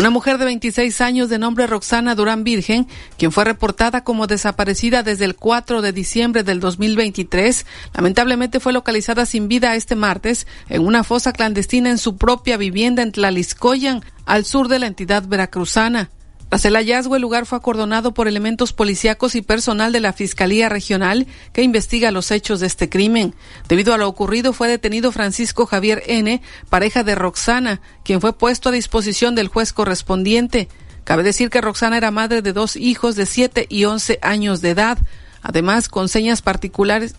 Una 0.05 0.11
mujer 0.11 0.37
de 0.37 0.45
26 0.45 1.01
años 1.01 1.31
de 1.31 1.39
nombre 1.39 1.67
Roxana 1.67 2.15
Durán 2.15 2.45
Virgen, 2.45 2.87
quien 3.17 3.33
fue 3.33 3.47
reportada 3.47 4.05
como 4.05 4.27
desaparecida 4.27 5.03
desde 5.03 5.25
el 5.25 5.35
4 5.35 5.81
de 5.81 5.93
diciembre 5.93 6.43
del 6.43 6.61
2023, 6.61 7.65
lamentablemente 7.95 8.61
fue 8.61 8.75
localizada 8.75 9.25
sin 9.25 9.49
vida 9.49 9.75
este 9.77 9.95
martes 9.95 10.47
en 10.69 10.85
una 10.87 11.05
fosa 11.05 11.33
clandestina 11.33 11.89
en 11.89 11.97
su 11.97 12.19
propia 12.19 12.59
vivienda 12.59 13.01
en 13.01 13.13
Tlaliscoyan, 13.13 14.03
al 14.27 14.45
sur 14.45 14.69
de 14.69 14.79
la 14.79 14.89
entidad 14.89 15.27
veracruzana. 15.27 16.11
Tras 16.49 16.65
el 16.67 16.77
hallazgo, 16.77 17.17
el 17.17 17.23
lugar 17.23 17.47
fue 17.47 17.59
acordonado 17.59 18.15
por 18.15 18.29
elementos 18.29 18.73
policíacos 18.73 19.35
y 19.35 19.43
personal 19.43 19.93
de 19.93 19.99
la 19.99 20.13
Fiscalía 20.13 20.69
Regional 20.69 21.27
que 21.53 21.63
investiga 21.63 22.13
los 22.13 22.31
hechos 22.31 22.61
de 22.61 22.69
este 22.69 22.89
crimen. 22.89 23.35
Debido 23.69 23.93
a 23.93 23.99
lo 23.99 24.07
ocurrido, 24.09 24.53
fue 24.53 24.69
detenido 24.69 25.11
Francisco 25.11 25.67
Javier 25.67 26.05
N., 26.07 26.41
pareja 26.71 27.03
de 27.03 27.17
Roxana, 27.17 27.81
quien 28.05 28.21
fue 28.21 28.39
puesto 28.39 28.69
a 28.69 28.73
disposición 28.73 29.35
del 29.35 29.49
juez 29.49 29.73
correspondiente. 29.73 30.69
Cabe 31.03 31.23
decir 31.23 31.51
que 31.51 31.61
Roxana 31.61 31.97
era 31.97 32.11
madre 32.11 32.41
de 32.41 32.53
dos 32.53 32.77
hijos 32.77 33.17
de 33.17 33.27
7 33.27 33.67
y 33.69 33.85
11 33.85 34.21
años 34.23 34.63
de 34.63 34.71
edad. 34.71 34.99
Además, 35.43 35.89
con 35.89 36.09
señas 36.09 36.41
particulares. 36.41 37.17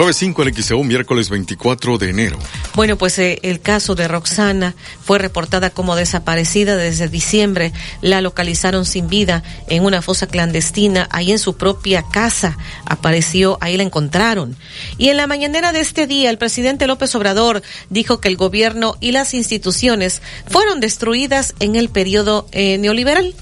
9.5 0.00 0.48
en 0.48 0.62
XEU, 0.62 0.82
miércoles 0.82 1.28
24 1.28 1.98
de 1.98 2.08
enero. 2.08 2.38
Bueno, 2.74 2.96
pues 2.96 3.18
eh, 3.18 3.38
el 3.42 3.60
caso 3.60 3.94
de 3.94 4.08
Roxana 4.08 4.74
fue 5.04 5.18
reportada 5.18 5.68
como 5.68 5.94
desaparecida 5.94 6.76
desde 6.76 7.08
diciembre. 7.08 7.74
La 8.00 8.22
localizaron 8.22 8.86
sin 8.86 9.08
vida 9.08 9.42
en 9.68 9.84
una 9.84 10.00
fosa 10.00 10.26
clandestina, 10.26 11.06
ahí 11.10 11.32
en 11.32 11.38
su 11.38 11.58
propia 11.58 12.02
casa. 12.10 12.56
Apareció, 12.86 13.58
ahí 13.60 13.76
la 13.76 13.82
encontraron. 13.82 14.56
Y 14.96 15.10
en 15.10 15.18
la 15.18 15.26
mañanera 15.26 15.70
de 15.72 15.80
este 15.80 16.06
día, 16.06 16.30
el 16.30 16.38
presidente 16.38 16.86
López 16.86 17.14
Obrador 17.14 17.60
dijo 17.90 18.22
que 18.22 18.28
el 18.28 18.38
gobierno 18.38 18.96
y 19.00 19.12
las 19.12 19.34
instituciones 19.34 20.22
fueron 20.48 20.80
destruidas 20.80 21.54
en 21.60 21.76
el 21.76 21.90
periodo 21.90 22.48
eh, 22.52 22.78
neoliberal. 22.78 23.34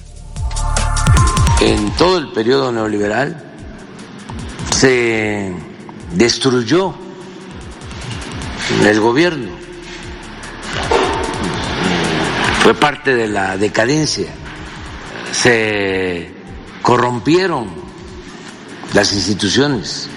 En 1.61 1.93
todo 1.93 2.19
el 2.19 2.33
periodo 2.33 2.73
neoliberal 2.73 3.45
se 4.77 5.68
destruyó 6.13 6.95
el 8.85 9.01
gobierno, 9.01 9.51
fue 12.63 12.75
parte 12.75 13.15
de 13.15 13.29
la 13.29 13.57
decadencia, 13.57 14.29
se 15.33 16.33
corrompieron 16.83 17.69
las 18.95 19.13
instituciones, 19.13 20.09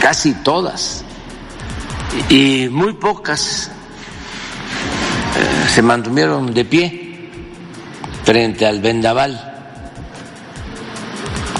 casi 0.00 0.34
todas, 0.34 1.04
y 2.28 2.68
muy 2.70 2.94
pocas 2.94 3.70
eh, 5.36 5.68
se 5.68 5.82
mantuvieron 5.82 6.54
de 6.54 6.64
pie 6.64 7.30
frente 8.24 8.66
al 8.66 8.80
vendaval 8.80 9.55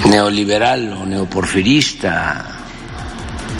neoliberal 0.09 0.93
o 0.93 1.07
neoporfirista 1.07 2.45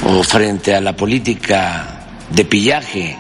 o 0.05 0.23
frente 0.23 0.75
a 0.75 0.81
la 0.81 0.95
política 0.95 2.07
de 2.31 2.45
pillaje. 2.45 3.19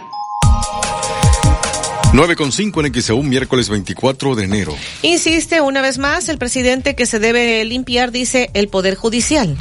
9.5 2.13 2.87
en 2.87 3.03
XEU, 3.03 3.23
miércoles 3.23 3.69
24 3.69 4.35
de 4.35 4.45
enero. 4.45 4.75
Insiste 5.03 5.61
una 5.61 5.83
vez 5.83 5.99
más 5.99 6.29
el 6.29 6.39
presidente 6.39 6.95
que 6.95 7.05
se 7.05 7.19
debe 7.19 7.65
limpiar, 7.65 8.11
dice, 8.11 8.51
el 8.55 8.69
Poder 8.69 8.95
Judicial. 8.95 9.57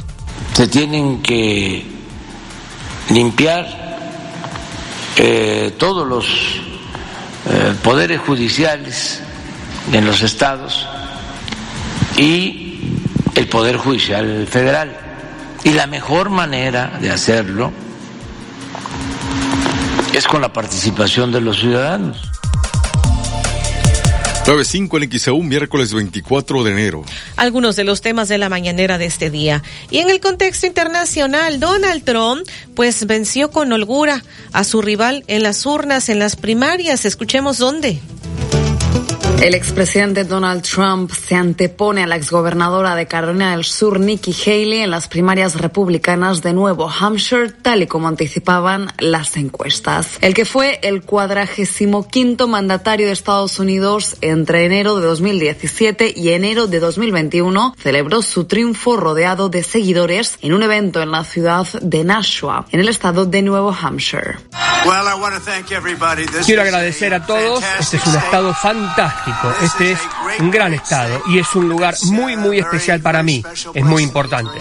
Se 0.54 0.66
tienen 0.68 1.22
que 1.22 1.84
limpiar 3.10 3.66
eh, 5.18 5.72
todos 5.76 6.06
los 6.06 6.26
eh, 7.48 7.74
poderes 7.82 8.20
judiciales 8.20 9.20
en 9.92 10.06
los 10.06 10.22
estados 10.22 10.86
y 12.16 12.65
el 13.36 13.48
Poder 13.48 13.76
Judicial 13.76 14.46
Federal. 14.46 14.96
Y 15.62 15.70
la 15.70 15.86
mejor 15.86 16.30
manera 16.30 16.98
de 17.00 17.10
hacerlo 17.10 17.72
es 20.14 20.26
con 20.26 20.40
la 20.40 20.52
participación 20.52 21.30
de 21.32 21.40
los 21.40 21.58
ciudadanos. 21.60 22.30
9.5 24.46 25.02
en 25.02 25.18
XEU, 25.18 25.42
miércoles 25.42 25.92
24 25.92 26.62
de 26.62 26.70
enero. 26.70 27.04
Algunos 27.34 27.74
de 27.74 27.82
los 27.82 28.00
temas 28.00 28.28
de 28.28 28.38
la 28.38 28.48
mañanera 28.48 28.96
de 28.96 29.06
este 29.06 29.28
día. 29.28 29.62
Y 29.90 29.98
en 29.98 30.08
el 30.08 30.20
contexto 30.20 30.66
internacional, 30.66 31.58
Donald 31.58 32.04
Trump 32.04 32.46
pues 32.76 33.06
venció 33.06 33.50
con 33.50 33.72
holgura 33.72 34.22
a 34.52 34.62
su 34.62 34.82
rival 34.82 35.24
en 35.26 35.42
las 35.42 35.66
urnas, 35.66 36.08
en 36.08 36.20
las 36.20 36.36
primarias. 36.36 37.04
Escuchemos 37.04 37.58
dónde. 37.58 38.00
El 39.42 39.54
expresidente 39.54 40.24
Donald 40.24 40.62
Trump 40.62 41.12
se 41.12 41.34
antepone 41.34 42.02
a 42.02 42.06
la 42.06 42.16
exgobernadora 42.16 42.96
de 42.96 43.06
Carolina 43.06 43.52
del 43.52 43.64
Sur, 43.64 44.00
Nikki 44.00 44.34
Haley, 44.34 44.80
en 44.80 44.90
las 44.90 45.08
primarias 45.08 45.60
republicanas 45.60 46.42
de 46.42 46.52
Nuevo 46.52 46.90
Hampshire, 46.90 47.50
tal 47.50 47.82
y 47.82 47.86
como 47.86 48.08
anticipaban 48.08 48.88
las 48.98 49.36
encuestas. 49.36 50.08
El 50.20 50.34
que 50.34 50.46
fue 50.46 50.80
el 50.82 51.02
cuadragésimo 51.02 52.08
quinto 52.08 52.48
mandatario 52.48 53.06
de 53.06 53.12
Estados 53.12 53.60
Unidos 53.60 54.16
entre 54.22 54.64
enero 54.64 54.96
de 54.96 55.06
2017 55.06 56.14
y 56.16 56.30
enero 56.30 56.66
de 56.66 56.80
2021 56.80 57.76
celebró 57.78 58.22
su 58.22 58.46
triunfo 58.46 58.96
rodeado 58.96 59.48
de 59.48 59.62
seguidores 59.62 60.38
en 60.40 60.54
un 60.54 60.62
evento 60.62 61.02
en 61.02 61.12
la 61.12 61.24
ciudad 61.24 61.66
de 61.82 62.04
Nashua, 62.04 62.66
en 62.72 62.80
el 62.80 62.88
estado 62.88 63.26
de 63.26 63.42
Nuevo 63.42 63.76
Hampshire. 63.80 64.38
Quiero 66.44 66.62
agradecer 66.62 67.12
a 67.12 67.26
todos. 67.26 67.62
Este 67.80 67.96
es 67.96 68.06
un 68.06 68.16
estado 68.16 68.54
fantástico. 68.54 69.25
Este 69.62 69.92
es 69.92 69.98
un 70.38 70.50
gran 70.50 70.72
estado 70.72 71.20
y 71.28 71.38
es 71.38 71.54
un 71.54 71.68
lugar 71.68 71.94
muy, 72.04 72.36
muy 72.36 72.58
especial 72.58 73.00
para 73.00 73.22
mí. 73.22 73.42
Es 73.74 73.84
muy 73.84 74.02
importante. 74.02 74.60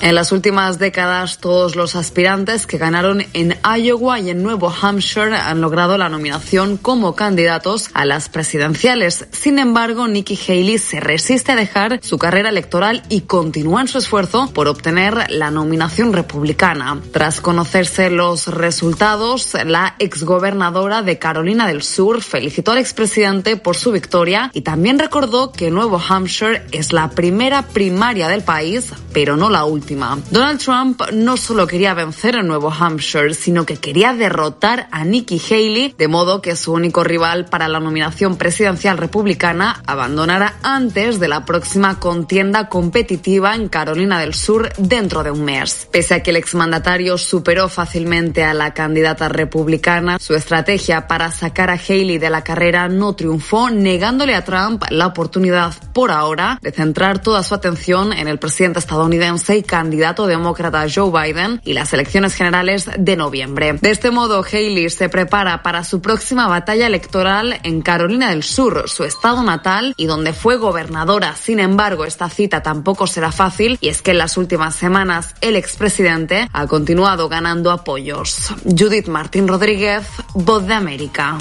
En 0.00 0.14
las 0.14 0.30
últimas 0.30 0.78
décadas, 0.78 1.38
todos 1.38 1.74
los 1.74 1.96
aspirantes 1.96 2.66
que 2.66 2.78
ganaron 2.78 3.24
en 3.32 3.56
Iowa 3.64 4.20
y 4.20 4.30
en 4.30 4.42
Nuevo 4.42 4.72
Hampshire 4.80 5.34
han 5.34 5.60
logrado 5.60 5.98
la 5.98 6.08
nominación 6.08 6.76
como 6.76 7.16
candidatos 7.16 7.90
a 7.94 8.04
las 8.04 8.28
presidenciales. 8.28 9.26
Sin 9.32 9.58
embargo, 9.58 10.06
Nikki 10.06 10.38
Haley 10.46 10.78
se 10.78 11.00
resiste 11.00 11.52
a 11.52 11.56
dejar 11.56 11.98
su 12.02 12.18
carrera 12.18 12.50
electoral 12.50 13.02
y 13.08 13.22
continúa 13.22 13.80
en 13.80 13.88
su 13.88 13.98
esfuerzo 13.98 14.50
por 14.52 14.68
obtener 14.68 15.30
la 15.30 15.50
nominación 15.50 16.12
republicana. 16.12 17.00
Tras 17.12 17.40
conocerse 17.40 18.10
los 18.10 18.46
resultados, 18.46 19.54
la 19.64 19.96
exgobernadora 19.98 21.02
de 21.02 21.18
Carolina 21.18 21.66
del 21.66 21.82
Sur 21.82 22.22
felicitó 22.22 22.72
al 22.72 22.78
expresidente 22.78 23.56
por 23.56 23.76
su 23.76 23.95
victoria 23.96 24.50
y 24.52 24.60
también 24.60 24.98
recordó 24.98 25.52
que 25.52 25.70
Nuevo 25.70 25.98
Hampshire 26.06 26.66
es 26.70 26.92
la 26.92 27.08
primera 27.08 27.62
primaria 27.62 28.28
del 28.28 28.42
país, 28.42 28.92
pero 29.14 29.38
no 29.38 29.48
la 29.48 29.64
última. 29.64 30.18
Donald 30.30 30.60
Trump 30.60 31.00
no 31.14 31.38
solo 31.38 31.66
quería 31.66 31.94
vencer 31.94 32.36
en 32.36 32.46
Nuevo 32.46 32.70
Hampshire, 32.70 33.32
sino 33.32 33.64
que 33.64 33.78
quería 33.78 34.12
derrotar 34.12 34.86
a 34.90 35.02
Nikki 35.04 35.40
Haley, 35.40 35.94
de 35.96 36.08
modo 36.08 36.42
que 36.42 36.56
su 36.56 36.74
único 36.74 37.04
rival 37.04 37.46
para 37.46 37.68
la 37.68 37.80
nominación 37.80 38.36
presidencial 38.36 38.98
republicana 38.98 39.80
abandonara 39.86 40.56
antes 40.62 41.18
de 41.18 41.28
la 41.28 41.46
próxima 41.46 41.98
contienda 41.98 42.68
competitiva 42.68 43.54
en 43.54 43.70
Carolina 43.70 44.20
del 44.20 44.34
Sur 44.34 44.74
dentro 44.76 45.22
de 45.22 45.30
un 45.30 45.42
mes. 45.42 45.88
Pese 45.90 46.12
a 46.12 46.22
que 46.22 46.32
el 46.32 46.36
exmandatario 46.36 47.16
superó 47.16 47.70
fácilmente 47.70 48.44
a 48.44 48.52
la 48.52 48.74
candidata 48.74 49.30
republicana, 49.30 50.18
su 50.18 50.34
estrategia 50.34 51.08
para 51.08 51.32
sacar 51.32 51.70
a 51.70 51.80
Haley 51.88 52.18
de 52.18 52.28
la 52.28 52.44
carrera 52.44 52.88
no 52.88 53.14
triunfó, 53.14 53.70
negándole 53.86 54.34
a 54.34 54.44
Trump 54.44 54.82
la 54.90 55.06
oportunidad 55.06 55.72
por 55.92 56.10
ahora 56.10 56.58
de 56.60 56.72
centrar 56.72 57.22
toda 57.22 57.44
su 57.44 57.54
atención 57.54 58.12
en 58.12 58.26
el 58.26 58.40
presidente 58.40 58.80
estadounidense 58.80 59.56
y 59.56 59.62
candidato 59.62 60.26
demócrata 60.26 60.86
Joe 60.92 61.12
Biden 61.12 61.60
y 61.64 61.72
las 61.72 61.92
elecciones 61.92 62.34
generales 62.34 62.90
de 62.98 63.16
noviembre. 63.16 63.74
De 63.74 63.92
este 63.92 64.10
modo, 64.10 64.42
Haley 64.42 64.90
se 64.90 65.08
prepara 65.08 65.62
para 65.62 65.84
su 65.84 66.00
próxima 66.00 66.48
batalla 66.48 66.88
electoral 66.88 67.60
en 67.62 67.80
Carolina 67.80 68.30
del 68.30 68.42
Sur, 68.42 68.88
su 68.88 69.04
estado 69.04 69.44
natal 69.44 69.94
y 69.96 70.06
donde 70.06 70.32
fue 70.32 70.56
gobernadora. 70.56 71.36
Sin 71.36 71.60
embargo, 71.60 72.04
esta 72.04 72.28
cita 72.28 72.64
tampoco 72.64 73.06
será 73.06 73.30
fácil 73.30 73.78
y 73.80 73.88
es 73.88 74.02
que 74.02 74.10
en 74.10 74.18
las 74.18 74.36
últimas 74.36 74.74
semanas 74.74 75.36
el 75.40 75.54
expresidente 75.54 76.48
ha 76.52 76.66
continuado 76.66 77.28
ganando 77.28 77.70
apoyos. 77.70 78.48
Judith 78.64 79.06
Martín 79.06 79.46
Rodríguez, 79.46 80.08
Voz 80.34 80.66
de 80.66 80.74
América. 80.74 81.38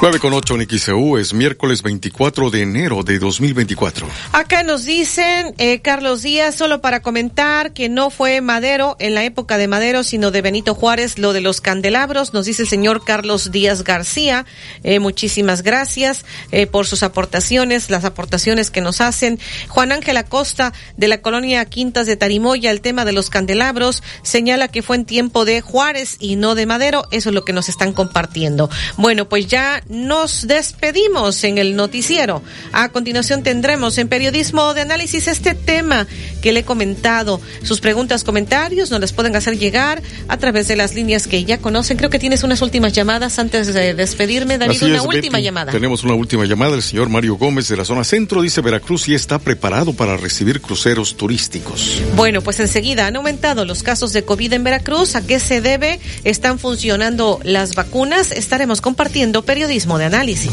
9 0.00 0.20
con 0.20 0.32
8 0.32 0.54
en 0.54 1.18
es 1.18 1.34
miércoles 1.34 1.82
24 1.82 2.50
de 2.50 2.62
enero 2.62 3.02
de 3.02 3.18
2024. 3.18 4.06
Acá 4.30 4.62
nos 4.62 4.84
dicen, 4.84 5.56
eh, 5.58 5.80
Carlos 5.80 6.22
Díaz, 6.22 6.54
solo 6.54 6.80
para 6.80 7.02
comentar 7.02 7.72
que 7.72 7.88
no 7.88 8.08
fue 8.08 8.40
Madero 8.40 8.94
en 9.00 9.16
la 9.16 9.24
época 9.24 9.58
de 9.58 9.66
Madero, 9.66 10.04
sino 10.04 10.30
de 10.30 10.40
Benito 10.40 10.76
Juárez, 10.76 11.18
lo 11.18 11.32
de 11.32 11.40
los 11.40 11.60
candelabros, 11.60 12.32
nos 12.32 12.46
dice 12.46 12.62
el 12.62 12.68
señor 12.68 13.04
Carlos 13.04 13.50
Díaz 13.50 13.82
García. 13.82 14.46
Eh, 14.84 15.00
muchísimas 15.00 15.62
gracias 15.62 16.24
eh, 16.52 16.68
por 16.68 16.86
sus 16.86 17.02
aportaciones, 17.02 17.90
las 17.90 18.04
aportaciones 18.04 18.70
que 18.70 18.80
nos 18.80 19.00
hacen. 19.00 19.40
Juan 19.66 19.90
Ángel 19.90 20.16
Acosta, 20.16 20.72
de 20.96 21.08
la 21.08 21.22
colonia 21.22 21.64
Quintas 21.64 22.06
de 22.06 22.16
Tarimoya, 22.16 22.70
el 22.70 22.82
tema 22.82 23.04
de 23.04 23.12
los 23.12 23.30
candelabros, 23.30 24.04
señala 24.22 24.68
que 24.68 24.82
fue 24.82 24.94
en 24.94 25.06
tiempo 25.06 25.44
de 25.44 25.60
Juárez 25.60 26.18
y 26.20 26.36
no 26.36 26.54
de 26.54 26.66
Madero. 26.66 27.02
Eso 27.10 27.30
es 27.30 27.34
lo 27.34 27.44
que 27.44 27.52
nos 27.52 27.68
están 27.68 27.92
compartiendo. 27.92 28.70
Bueno, 28.96 29.28
pues 29.28 29.48
ya 29.48 29.82
nos 29.88 30.46
despedimos 30.46 31.42
en 31.44 31.58
el 31.58 31.74
noticiero. 31.74 32.42
A 32.72 32.90
continuación 32.90 33.42
tendremos 33.42 33.96
en 33.98 34.08
periodismo 34.08 34.74
de 34.74 34.82
análisis 34.82 35.28
este 35.28 35.54
tema 35.54 36.06
que 36.42 36.52
le 36.52 36.60
he 36.60 36.64
comentado. 36.64 37.40
Sus 37.62 37.80
preguntas, 37.80 38.24
comentarios 38.24 38.90
nos 38.90 39.00
las 39.00 39.12
pueden 39.12 39.34
hacer 39.34 39.58
llegar 39.58 40.02
a 40.28 40.36
través 40.36 40.68
de 40.68 40.76
las 40.76 40.94
líneas 40.94 41.26
que 41.26 41.44
ya 41.44 41.58
conocen. 41.58 41.96
Creo 41.96 42.10
que 42.10 42.18
tienes 42.18 42.42
unas 42.42 42.60
últimas 42.60 42.92
llamadas 42.92 43.38
antes 43.38 43.72
de 43.72 43.94
despedirme. 43.94 44.58
David, 44.58 44.82
una 44.82 45.02
última 45.02 45.40
llamada. 45.40 45.72
Tenemos 45.72 46.04
una 46.04 46.14
última 46.14 46.44
llamada. 46.44 46.76
El 46.76 46.82
señor 46.82 47.08
Mario 47.08 47.36
Gómez 47.36 47.68
de 47.68 47.76
la 47.76 47.84
zona 47.84 48.04
centro 48.04 48.42
dice 48.42 48.60
Veracruz 48.60 49.08
y 49.08 49.14
está 49.14 49.38
preparado 49.38 49.94
para 49.94 50.16
recibir 50.16 50.60
cruceros 50.60 51.16
turísticos. 51.16 52.02
Bueno, 52.14 52.42
pues 52.42 52.60
enseguida 52.60 53.06
han 53.06 53.16
aumentado 53.16 53.64
los 53.64 53.82
casos 53.82 54.12
de 54.12 54.22
COVID 54.22 54.52
en 54.52 54.64
Veracruz. 54.64 55.16
¿A 55.16 55.26
qué 55.26 55.40
se 55.40 55.60
debe? 55.60 55.98
¿Están 56.24 56.58
funcionando 56.58 57.40
las 57.42 57.74
vacunas? 57.74 58.32
Estaremos 58.32 58.80
compartiendo 58.80 59.42
periodismo 59.42 59.77
de 59.98 60.04
análisis. 60.04 60.50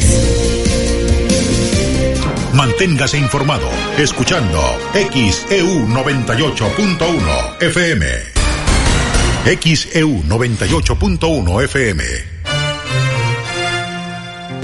Manténgase 2.53 3.17
informado 3.17 3.67
escuchando 3.97 4.59
XEU 4.93 5.87
98.1 5.87 7.61
FM. 7.61 8.05
XEU 9.61 10.23
98.1 10.23 11.63
FM. 11.63 12.34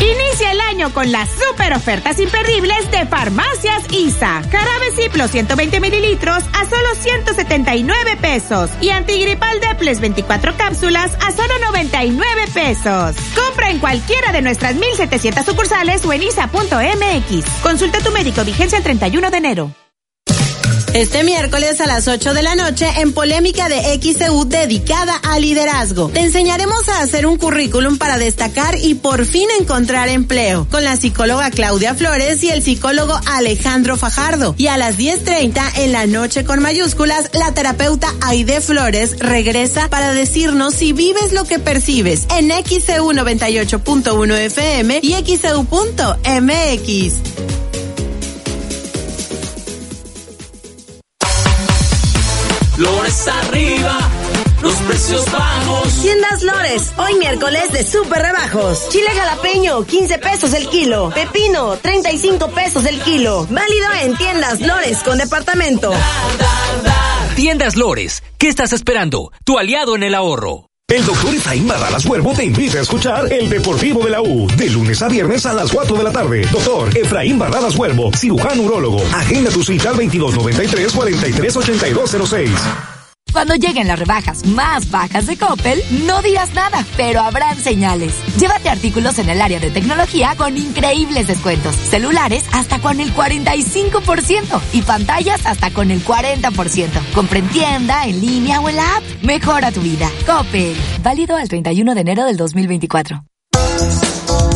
Inicia 0.00 0.52
el 0.52 0.60
año 0.62 0.94
con 0.94 1.12
las 1.12 1.28
super 1.28 1.74
ofertas 1.74 2.18
imperdibles 2.18 2.90
de 2.90 3.04
Farmacias 3.04 3.84
ISA. 3.92 4.42
Jarabe 4.50 4.92
Ciplo 4.96 5.28
120 5.28 5.78
mililitros 5.78 6.42
a 6.54 6.64
solo 6.64 6.94
179 6.98 8.16
pesos. 8.16 8.70
Y 8.80 8.88
antigripal 8.88 9.60
Deples 9.60 10.00
24 10.00 10.56
cápsulas 10.56 11.12
a 11.20 11.32
solo 11.32 11.52
99 11.66 12.44
pesos. 12.54 13.14
Compra 13.34 13.70
en 13.70 13.78
cualquiera 13.78 14.32
de 14.32 14.40
nuestras 14.40 14.74
1700 14.74 15.44
sucursales 15.44 16.02
o 16.06 16.12
en 16.14 16.22
isa.mx. 16.22 17.62
Consulta 17.62 17.98
tu 17.98 18.10
médico 18.10 18.42
vigencia 18.42 18.78
el 18.78 18.84
31 18.84 19.30
de 19.30 19.36
enero. 19.36 19.74
Este 20.94 21.22
miércoles 21.22 21.80
a 21.80 21.86
las 21.86 22.08
8 22.08 22.34
de 22.34 22.42
la 22.42 22.56
noche 22.56 22.84
en 22.98 23.12
Polémica 23.12 23.68
de 23.68 24.00
XEU 24.02 24.44
dedicada 24.44 25.14
al 25.22 25.42
liderazgo. 25.42 26.08
Te 26.08 26.18
enseñaremos 26.18 26.88
a 26.88 27.00
hacer 27.00 27.26
un 27.26 27.38
currículum 27.38 27.96
para 27.96 28.18
destacar 28.18 28.76
y 28.76 28.94
por 28.94 29.24
fin 29.24 29.48
encontrar 29.60 30.08
empleo 30.08 30.66
con 30.68 30.82
la 30.82 30.96
psicóloga 30.96 31.52
Claudia 31.52 31.94
Flores 31.94 32.42
y 32.42 32.50
el 32.50 32.64
psicólogo 32.64 33.14
Alejandro 33.26 33.96
Fajardo. 33.96 34.56
Y 34.58 34.66
a 34.66 34.76
las 34.76 34.98
10.30 34.98 35.62
en 35.76 35.92
la 35.92 36.06
noche 36.06 36.44
con 36.44 36.60
mayúsculas, 36.60 37.30
la 37.34 37.54
terapeuta 37.54 38.12
Aide 38.22 38.60
Flores 38.60 39.16
regresa 39.20 39.88
para 39.90 40.12
decirnos 40.12 40.74
si 40.74 40.92
vives 40.92 41.32
lo 41.32 41.44
que 41.44 41.60
percibes 41.60 42.26
en 42.36 42.50
XEU 42.50 43.12
98.1 43.12 44.36
FM 44.38 44.98
y 45.02 45.12
XEU.mx. 45.12 45.70
Arriba, 53.28 53.98
los 54.62 54.74
precios 54.76 55.30
bajos. 55.30 56.00
Tiendas 56.00 56.42
Lores, 56.42 56.92
hoy 56.96 57.14
miércoles 57.18 57.70
de 57.70 57.84
super 57.84 58.22
rebajos. 58.22 58.88
Chile 58.88 59.10
jalapeño, 59.14 59.84
15 59.84 60.18
pesos 60.18 60.54
el 60.54 60.66
kilo. 60.68 61.10
Pepino, 61.10 61.76
35 61.76 62.48
pesos 62.52 62.86
el 62.86 62.98
kilo. 63.02 63.46
Válido 63.50 63.88
en 64.02 64.16
Tiendas 64.16 64.60
Lores 64.62 65.02
con 65.02 65.18
departamento. 65.18 65.92
Tiendas 67.36 67.76
Lores, 67.76 68.22
¿qué 68.38 68.48
estás 68.48 68.72
esperando? 68.72 69.32
Tu 69.44 69.58
aliado 69.58 69.96
en 69.96 70.02
el 70.02 70.14
ahorro. 70.14 70.70
El 70.88 71.04
doctor 71.04 71.34
Efraín 71.34 71.68
Barradas 71.68 72.04
Huervo 72.06 72.32
te 72.32 72.44
invita 72.44 72.78
a 72.78 72.82
escuchar 72.82 73.32
El 73.32 73.48
Deportivo 73.50 74.02
de 74.02 74.10
la 74.10 74.22
U, 74.22 74.48
de 74.56 74.70
lunes 74.70 75.00
a 75.02 75.08
viernes 75.08 75.44
a 75.46 75.52
las 75.52 75.70
4 75.70 75.96
de 75.96 76.02
la 76.02 76.10
tarde. 76.10 76.48
Doctor 76.50 76.96
Efraín 76.96 77.38
Barradas 77.38 77.76
Huervo, 77.76 78.10
cirujano 78.16 78.62
urólogo. 78.62 79.02
Agenda 79.12 79.50
tu 79.50 79.62
cita 79.62 79.90
al 79.90 79.96
2293 79.96 80.92
438206. 80.92 82.50
Cuando 83.32 83.54
lleguen 83.54 83.86
las 83.86 83.98
rebajas 83.98 84.44
más 84.46 84.90
bajas 84.90 85.26
de 85.26 85.36
Coppel, 85.36 85.82
no 86.06 86.20
dirás 86.22 86.52
nada, 86.54 86.84
pero 86.96 87.20
habrán 87.20 87.56
señales. 87.56 88.14
Llévate 88.38 88.68
artículos 88.68 89.18
en 89.18 89.28
el 89.28 89.40
área 89.40 89.60
de 89.60 89.70
tecnología 89.70 90.34
con 90.36 90.56
increíbles 90.56 91.26
descuentos. 91.26 91.74
Celulares 91.74 92.44
hasta 92.52 92.80
con 92.80 93.00
el 93.00 93.14
45% 93.14 94.60
y 94.72 94.82
pantallas 94.82 95.46
hasta 95.46 95.70
con 95.70 95.90
el 95.90 96.04
40%. 96.04 96.88
Compra 97.14 97.38
en 97.38 97.48
tienda, 97.48 98.04
en 98.04 98.20
línea 98.20 98.60
o 98.60 98.68
en 98.68 98.76
la 98.76 98.96
app. 98.96 99.04
Mejora 99.22 99.70
tu 99.72 99.80
vida. 99.80 100.10
Coppel. 100.26 100.76
Válido 101.02 101.36
al 101.36 101.48
31 101.48 101.94
de 101.94 102.00
enero 102.00 102.24
del 102.24 102.36
2024. 102.36 103.24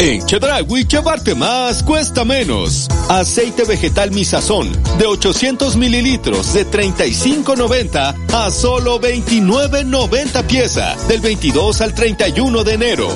En 0.01 0.27
Chedragui, 0.27 0.85
llevarte 0.87 1.35
más 1.35 1.83
cuesta 1.83 2.25
menos. 2.25 2.89
Aceite 3.09 3.65
vegetal 3.65 4.11
misazón 4.11 4.71
de 4.99 5.07
800 5.07 5.77
mililitros 5.77 6.53
de 6.53 6.67
35.90 6.67 8.15
a 8.33 8.51
solo 8.51 9.01
29.90 9.01 10.45
pieza 10.45 10.97
del 11.09 11.21
22 11.21 11.81
al 11.81 11.95
31 11.95 12.65
de 12.65 12.73
enero. 12.73 13.09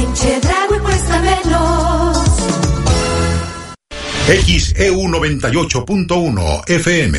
En 0.00 0.14
Chedraui 0.14 0.78
cuesta 0.80 1.20
menos. 1.20 2.18
XEU 4.26 5.02
98.1 5.08 6.70
FM. 6.70 7.18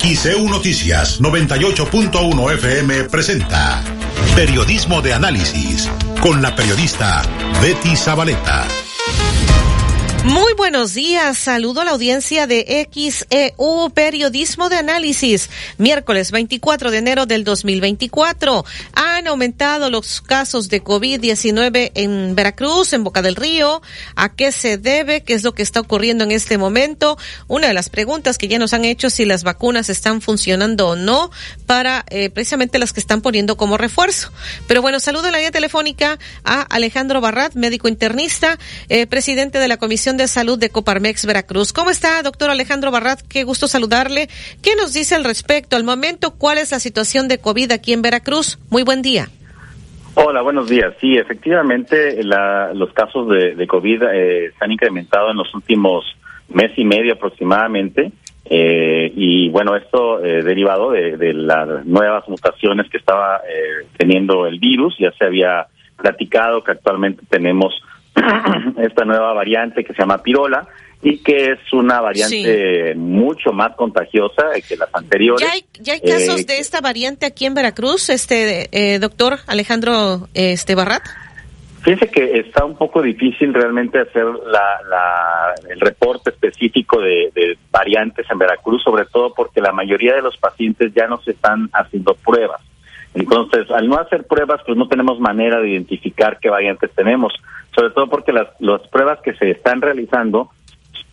XEU 0.00 0.48
Noticias 0.48 1.20
98.1 1.20 2.54
FM 2.54 3.04
presenta 3.04 3.95
Periodismo 4.34 5.02
de 5.02 5.14
Análisis 5.14 5.90
con 6.20 6.42
la 6.42 6.54
periodista 6.54 7.22
Betty 7.62 7.96
Zabaleta. 7.96 8.85
Muy 10.26 10.54
buenos 10.54 10.92
días, 10.92 11.38
saludo 11.38 11.82
a 11.82 11.84
la 11.84 11.92
audiencia 11.92 12.48
de 12.48 12.88
XEU 12.92 13.90
Periodismo 13.90 14.68
de 14.68 14.74
Análisis. 14.74 15.48
Miércoles 15.78 16.32
24 16.32 16.90
de 16.90 16.98
enero 16.98 17.26
del 17.26 17.44
2024. 17.44 18.64
Han 18.94 19.28
aumentado 19.28 19.88
los 19.88 20.20
casos 20.20 20.68
de 20.68 20.82
COVID-19 20.82 21.92
en 21.94 22.34
Veracruz, 22.34 22.92
en 22.92 23.04
Boca 23.04 23.22
del 23.22 23.36
Río. 23.36 23.80
¿A 24.16 24.34
qué 24.34 24.50
se 24.50 24.78
debe? 24.78 25.22
¿Qué 25.22 25.34
es 25.34 25.44
lo 25.44 25.54
que 25.54 25.62
está 25.62 25.78
ocurriendo 25.78 26.24
en 26.24 26.32
este 26.32 26.58
momento? 26.58 27.16
Una 27.46 27.68
de 27.68 27.74
las 27.74 27.88
preguntas 27.88 28.36
que 28.36 28.48
ya 28.48 28.58
nos 28.58 28.74
han 28.74 28.84
hecho 28.84 29.10
si 29.10 29.26
las 29.26 29.44
vacunas 29.44 29.88
están 29.90 30.20
funcionando 30.20 30.88
o 30.88 30.96
no 30.96 31.30
para 31.66 32.04
eh, 32.10 32.30
precisamente 32.30 32.80
las 32.80 32.92
que 32.92 32.98
están 32.98 33.22
poniendo 33.22 33.56
como 33.56 33.76
refuerzo. 33.76 34.32
Pero 34.66 34.82
bueno, 34.82 34.98
saludo 34.98 35.26
en 35.26 35.32
la 35.32 35.38
vía 35.38 35.52
telefónica 35.52 36.18
a 36.42 36.62
Alejandro 36.62 37.20
Barrat, 37.20 37.54
médico 37.54 37.86
internista, 37.86 38.58
eh, 38.88 39.06
presidente 39.06 39.60
de 39.60 39.68
la 39.68 39.76
Comisión 39.76 40.15
de 40.16 40.28
Salud 40.28 40.58
de 40.58 40.70
Coparmex 40.70 41.26
Veracruz. 41.26 41.72
¿Cómo 41.72 41.90
está, 41.90 42.22
doctor 42.22 42.50
Alejandro 42.50 42.90
Barrat? 42.90 43.20
Qué 43.28 43.44
gusto 43.44 43.68
saludarle. 43.68 44.28
¿Qué 44.62 44.76
nos 44.76 44.92
dice 44.92 45.14
al 45.14 45.24
respecto? 45.24 45.76
Al 45.76 45.84
momento, 45.84 46.32
¿cuál 46.38 46.58
es 46.58 46.72
la 46.72 46.80
situación 46.80 47.28
de 47.28 47.38
COVID 47.38 47.72
aquí 47.72 47.92
en 47.92 48.02
Veracruz? 48.02 48.58
Muy 48.70 48.82
buen 48.82 49.02
día. 49.02 49.28
Hola, 50.14 50.40
buenos 50.40 50.68
días. 50.68 50.94
Sí, 51.00 51.16
efectivamente, 51.16 52.22
la, 52.24 52.72
los 52.72 52.92
casos 52.92 53.28
de, 53.28 53.66
COVID 53.66 54.02
eh, 54.12 54.52
se 54.58 54.64
han 54.64 54.72
incrementado 54.72 55.30
en 55.30 55.36
los 55.36 55.54
últimos 55.54 56.04
mes 56.48 56.72
y 56.76 56.84
medio 56.84 57.12
aproximadamente. 57.12 58.12
Eh, 58.48 59.12
y 59.14 59.48
bueno, 59.50 59.76
esto 59.76 60.24
eh, 60.24 60.42
derivado 60.42 60.92
de, 60.92 61.16
de, 61.16 61.34
las 61.34 61.84
nuevas 61.84 62.28
mutaciones 62.28 62.88
que 62.88 62.96
estaba 62.96 63.38
eh, 63.38 63.86
teniendo 63.96 64.46
el 64.46 64.58
virus. 64.58 64.96
Ya 64.98 65.12
se 65.18 65.24
había 65.24 65.66
platicado 65.96 66.62
que 66.62 66.72
actualmente 66.72 67.22
tenemos 67.28 67.74
esta 68.78 69.04
nueva 69.04 69.32
variante 69.34 69.84
que 69.84 69.92
se 69.92 70.00
llama 70.00 70.22
pirola 70.22 70.66
y 71.02 71.18
que 71.18 71.52
es 71.52 71.72
una 71.72 72.00
variante 72.00 72.92
sí. 72.92 72.98
mucho 72.98 73.52
más 73.52 73.76
contagiosa 73.76 74.44
que 74.66 74.76
las 74.76 74.88
anteriores. 74.94 75.46
¿Ya 75.46 75.52
hay, 75.52 75.64
ya 75.80 75.92
hay 75.92 76.00
casos 76.00 76.40
eh, 76.40 76.44
de 76.44 76.58
esta 76.58 76.80
variante 76.80 77.26
aquí 77.26 77.46
en 77.46 77.54
Veracruz, 77.54 78.08
este 78.08 78.68
eh, 78.72 78.98
doctor 78.98 79.38
Alejandro 79.46 80.28
este 80.34 80.74
Barrat? 80.74 81.02
Fíjense 81.82 82.08
que 82.08 82.40
está 82.40 82.64
un 82.64 82.76
poco 82.76 83.00
difícil 83.00 83.54
realmente 83.54 84.00
hacer 84.00 84.24
la, 84.24 84.80
la, 84.90 85.54
el 85.70 85.78
reporte 85.78 86.30
específico 86.30 87.00
de, 87.00 87.30
de, 87.32 87.56
variantes 87.70 88.26
en 88.28 88.38
Veracruz, 88.38 88.82
sobre 88.82 89.04
todo 89.04 89.32
porque 89.32 89.60
la 89.60 89.70
mayoría 89.70 90.16
de 90.16 90.22
los 90.22 90.36
pacientes 90.36 90.92
ya 90.92 91.06
no 91.06 91.20
se 91.20 91.30
están 91.30 91.70
haciendo 91.72 92.14
pruebas. 92.14 92.60
Entonces, 93.14 93.70
al 93.70 93.88
no 93.88 93.98
hacer 93.98 94.26
pruebas, 94.26 94.60
pues 94.66 94.76
no 94.76 94.88
tenemos 94.88 95.20
manera 95.20 95.60
de 95.60 95.70
identificar 95.70 96.38
qué 96.40 96.50
variantes 96.50 96.90
tenemos, 96.90 97.32
sobre 97.76 97.90
todo 97.90 98.08
porque 98.08 98.32
las, 98.32 98.48
las 98.58 98.80
pruebas 98.88 99.20
que 99.20 99.34
se 99.34 99.50
están 99.50 99.82
realizando 99.82 100.50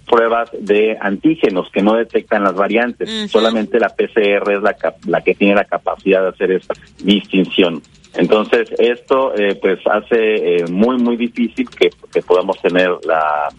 pruebas 0.10 0.50
de 0.58 0.98
antígenos 1.00 1.70
que 1.72 1.82
no 1.82 1.96
detectan 1.96 2.44
las 2.44 2.56
variantes. 2.56 3.10
Uh 3.10 3.12
-huh. 3.12 3.28
Solamente 3.28 3.80
la 3.80 3.90
PCR 3.90 4.52
es 4.54 4.62
la, 4.62 4.76
la 5.08 5.22
que 5.22 5.36
tiene 5.36 5.56
la 5.56 5.66
capacidad 5.66 6.22
de 6.24 6.30
hacer 6.30 6.52
esa 6.52 6.74
distinción. 7.04 7.82
Entonces, 8.16 8.70
esto 8.78 9.34
eh, 9.36 9.56
pues 9.62 9.80
hace 9.86 10.58
eh, 10.58 10.66
muy, 10.70 10.98
muy 10.98 11.18
difícil 11.18 11.68
que, 11.70 11.90
que 12.14 12.22
podamos 12.22 12.62
tener 12.62 12.92
la, 13.06 13.50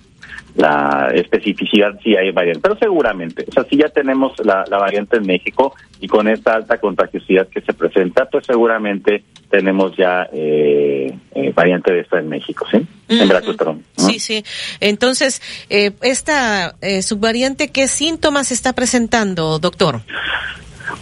la 0.55 1.11
especificidad 1.13 1.99
si 2.03 2.17
hay 2.17 2.31
variante, 2.31 2.61
pero 2.61 2.77
seguramente, 2.77 3.45
o 3.49 3.53
sea, 3.53 3.65
si 3.65 3.77
ya 3.77 3.89
tenemos 3.89 4.33
la, 4.45 4.65
la, 4.69 4.79
variante 4.79 5.17
en 5.17 5.27
México 5.27 5.75
y 6.01 6.07
con 6.07 6.29
esta 6.29 6.55
alta 6.55 6.79
contagiosidad 6.79 7.49
que 7.49 7.61
se 7.61 7.73
presenta, 7.73 8.27
pues 8.27 8.47
seguramente 8.47 9.25
tenemos 9.51 9.97
ya 9.97 10.29
eh, 10.33 11.13
eh, 11.35 11.53
variante 11.55 11.93
de 11.93 12.01
esta 12.01 12.19
en 12.19 12.29
México, 12.29 12.67
¿sí? 12.71 12.77
Uh 12.77 12.81
-huh. 12.81 13.23
En 13.23 13.29
Veracruz, 13.29 13.57
perdón. 13.57 13.83
¿no? 13.99 14.05
Sí, 14.05 14.19
sí. 14.19 14.45
Entonces, 14.81 15.43
eh, 15.71 15.93
esta 16.03 16.75
subvariante, 17.03 17.71
¿qué 17.73 17.89
síntomas 17.89 18.53
está 18.53 18.73
presentando, 18.73 19.59
doctor? 19.59 20.03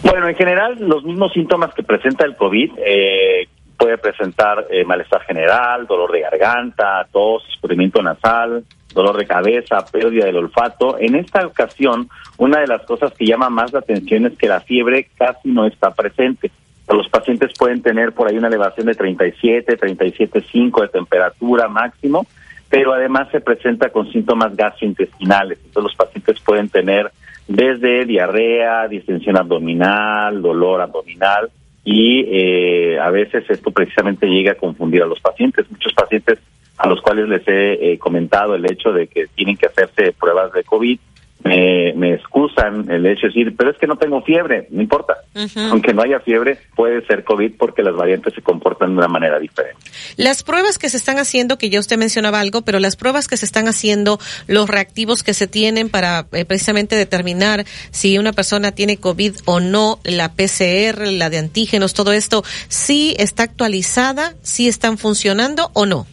Bueno, 0.03 0.27
en 0.27 0.35
general, 0.35 0.77
los 0.79 1.03
mismos 1.03 1.31
síntomas 1.33 1.73
que 1.73 1.83
presenta 1.83 2.25
el 2.25 2.35
COVID, 2.35 2.71
eh, 2.85 3.47
puede 3.77 3.97
presentar 3.97 4.67
eh, 4.69 4.83
malestar 4.83 5.21
general, 5.23 5.87
dolor 5.87 6.11
de 6.11 6.21
garganta, 6.21 7.07
tos, 7.11 7.43
escurrimiento 7.53 8.01
nasal, 8.01 8.63
dolor 8.93 9.17
de 9.17 9.25
cabeza, 9.25 9.85
pérdida 9.91 10.25
del 10.25 10.37
olfato. 10.37 10.97
En 10.99 11.15
esta 11.15 11.45
ocasión, 11.45 12.09
una 12.37 12.59
de 12.61 12.67
las 12.67 12.83
cosas 12.83 13.13
que 13.13 13.25
llama 13.25 13.49
más 13.49 13.73
la 13.73 13.79
atención 13.79 14.25
es 14.25 14.37
que 14.37 14.47
la 14.47 14.61
fiebre 14.61 15.07
casi 15.17 15.49
no 15.49 15.65
está 15.65 15.91
presente. 15.91 16.51
Los 16.87 17.07
pacientes 17.09 17.51
pueden 17.57 17.81
tener 17.81 18.11
por 18.11 18.27
ahí 18.27 18.37
una 18.37 18.49
elevación 18.49 18.87
de 18.87 18.95
37, 18.95 19.77
37.5 19.77 20.81
de 20.81 20.87
temperatura 20.89 21.67
máximo, 21.67 22.25
pero 22.69 22.93
además 22.93 23.29
se 23.31 23.39
presenta 23.39 23.89
con 23.89 24.11
síntomas 24.11 24.55
gastrointestinales. 24.55 25.59
Entonces 25.59 25.83
los 25.83 25.95
pacientes 25.95 26.39
pueden 26.41 26.69
tener 26.69 27.11
desde 27.47 28.05
diarrea, 28.05 28.87
distensión 28.87 29.37
abdominal, 29.37 30.41
dolor 30.41 30.81
abdominal 30.81 31.49
y 31.83 32.25
eh, 32.27 32.99
a 32.99 33.09
veces 33.09 33.43
esto 33.49 33.71
precisamente 33.71 34.27
llega 34.27 34.53
a 34.53 34.55
confundir 34.55 35.03
a 35.03 35.05
los 35.05 35.19
pacientes. 35.19 35.69
Muchos 35.69 35.93
pacientes 35.93 36.39
a 36.83 36.89
los 36.89 37.01
cuales 37.01 37.29
les 37.29 37.47
he 37.47 37.93
eh, 37.93 37.97
comentado 37.97 38.55
el 38.55 38.65
hecho 38.69 38.91
de 38.91 39.07
que 39.07 39.27
tienen 39.27 39.55
que 39.55 39.67
hacerse 39.67 40.11
pruebas 40.11 40.51
de 40.51 40.65
COVID 40.65 40.99
me, 41.43 41.93
me 41.93 42.13
excusan 42.13 42.89
el 42.89 43.05
hecho 43.05 43.27
de 43.27 43.33
decir, 43.33 43.55
pero 43.57 43.71
es 43.71 43.77
que 43.77 43.87
no 43.87 43.97
tengo 43.97 44.21
fiebre, 44.21 44.67
no 44.69 44.81
importa. 44.81 45.15
Uh 45.35 45.39
-huh. 45.39 45.71
Aunque 45.71 45.93
no 45.93 46.01
haya 46.01 46.19
fiebre, 46.19 46.57
puede 46.75 47.05
ser 47.05 47.23
COVID 47.23 47.53
porque 47.57 47.83
las 47.83 47.95
variantes 47.95 48.33
se 48.33 48.41
comportan 48.41 48.91
de 48.91 48.97
una 48.97 49.07
manera 49.07 49.39
diferente. 49.39 49.79
Las 50.15 50.43
pruebas 50.43 50.77
que 50.77 50.89
se 50.89 50.97
están 50.97 51.17
haciendo, 51.19 51.57
que 51.57 51.69
ya 51.69 51.79
usted 51.79 51.97
mencionaba 51.97 52.39
algo, 52.39 52.61
pero 52.61 52.79
las 52.79 52.95
pruebas 52.95 53.27
que 53.27 53.37
se 53.37 53.45
están 53.45 53.67
haciendo, 53.67 54.19
los 54.47 54.69
reactivos 54.69 55.23
que 55.23 55.33
se 55.33 55.47
tienen 55.47 55.89
para 55.89 56.27
eh, 56.31 56.45
precisamente 56.45 56.95
determinar 56.95 57.65
si 57.91 58.17
una 58.17 58.31
persona 58.31 58.71
tiene 58.71 58.97
COVID 58.97 59.35
o 59.45 59.59
no, 59.59 59.99
la 60.03 60.33
PCR, 60.33 61.07
la 61.07 61.29
de 61.29 61.39
antígenos, 61.39 61.93
todo 61.93 62.13
esto, 62.13 62.43
¿sí 62.69 63.15
está 63.19 63.43
actualizada? 63.43 64.33
¿Sí 64.41 64.67
están 64.67 64.97
funcionando 64.97 65.71
o 65.73 65.85
no? 65.85 66.07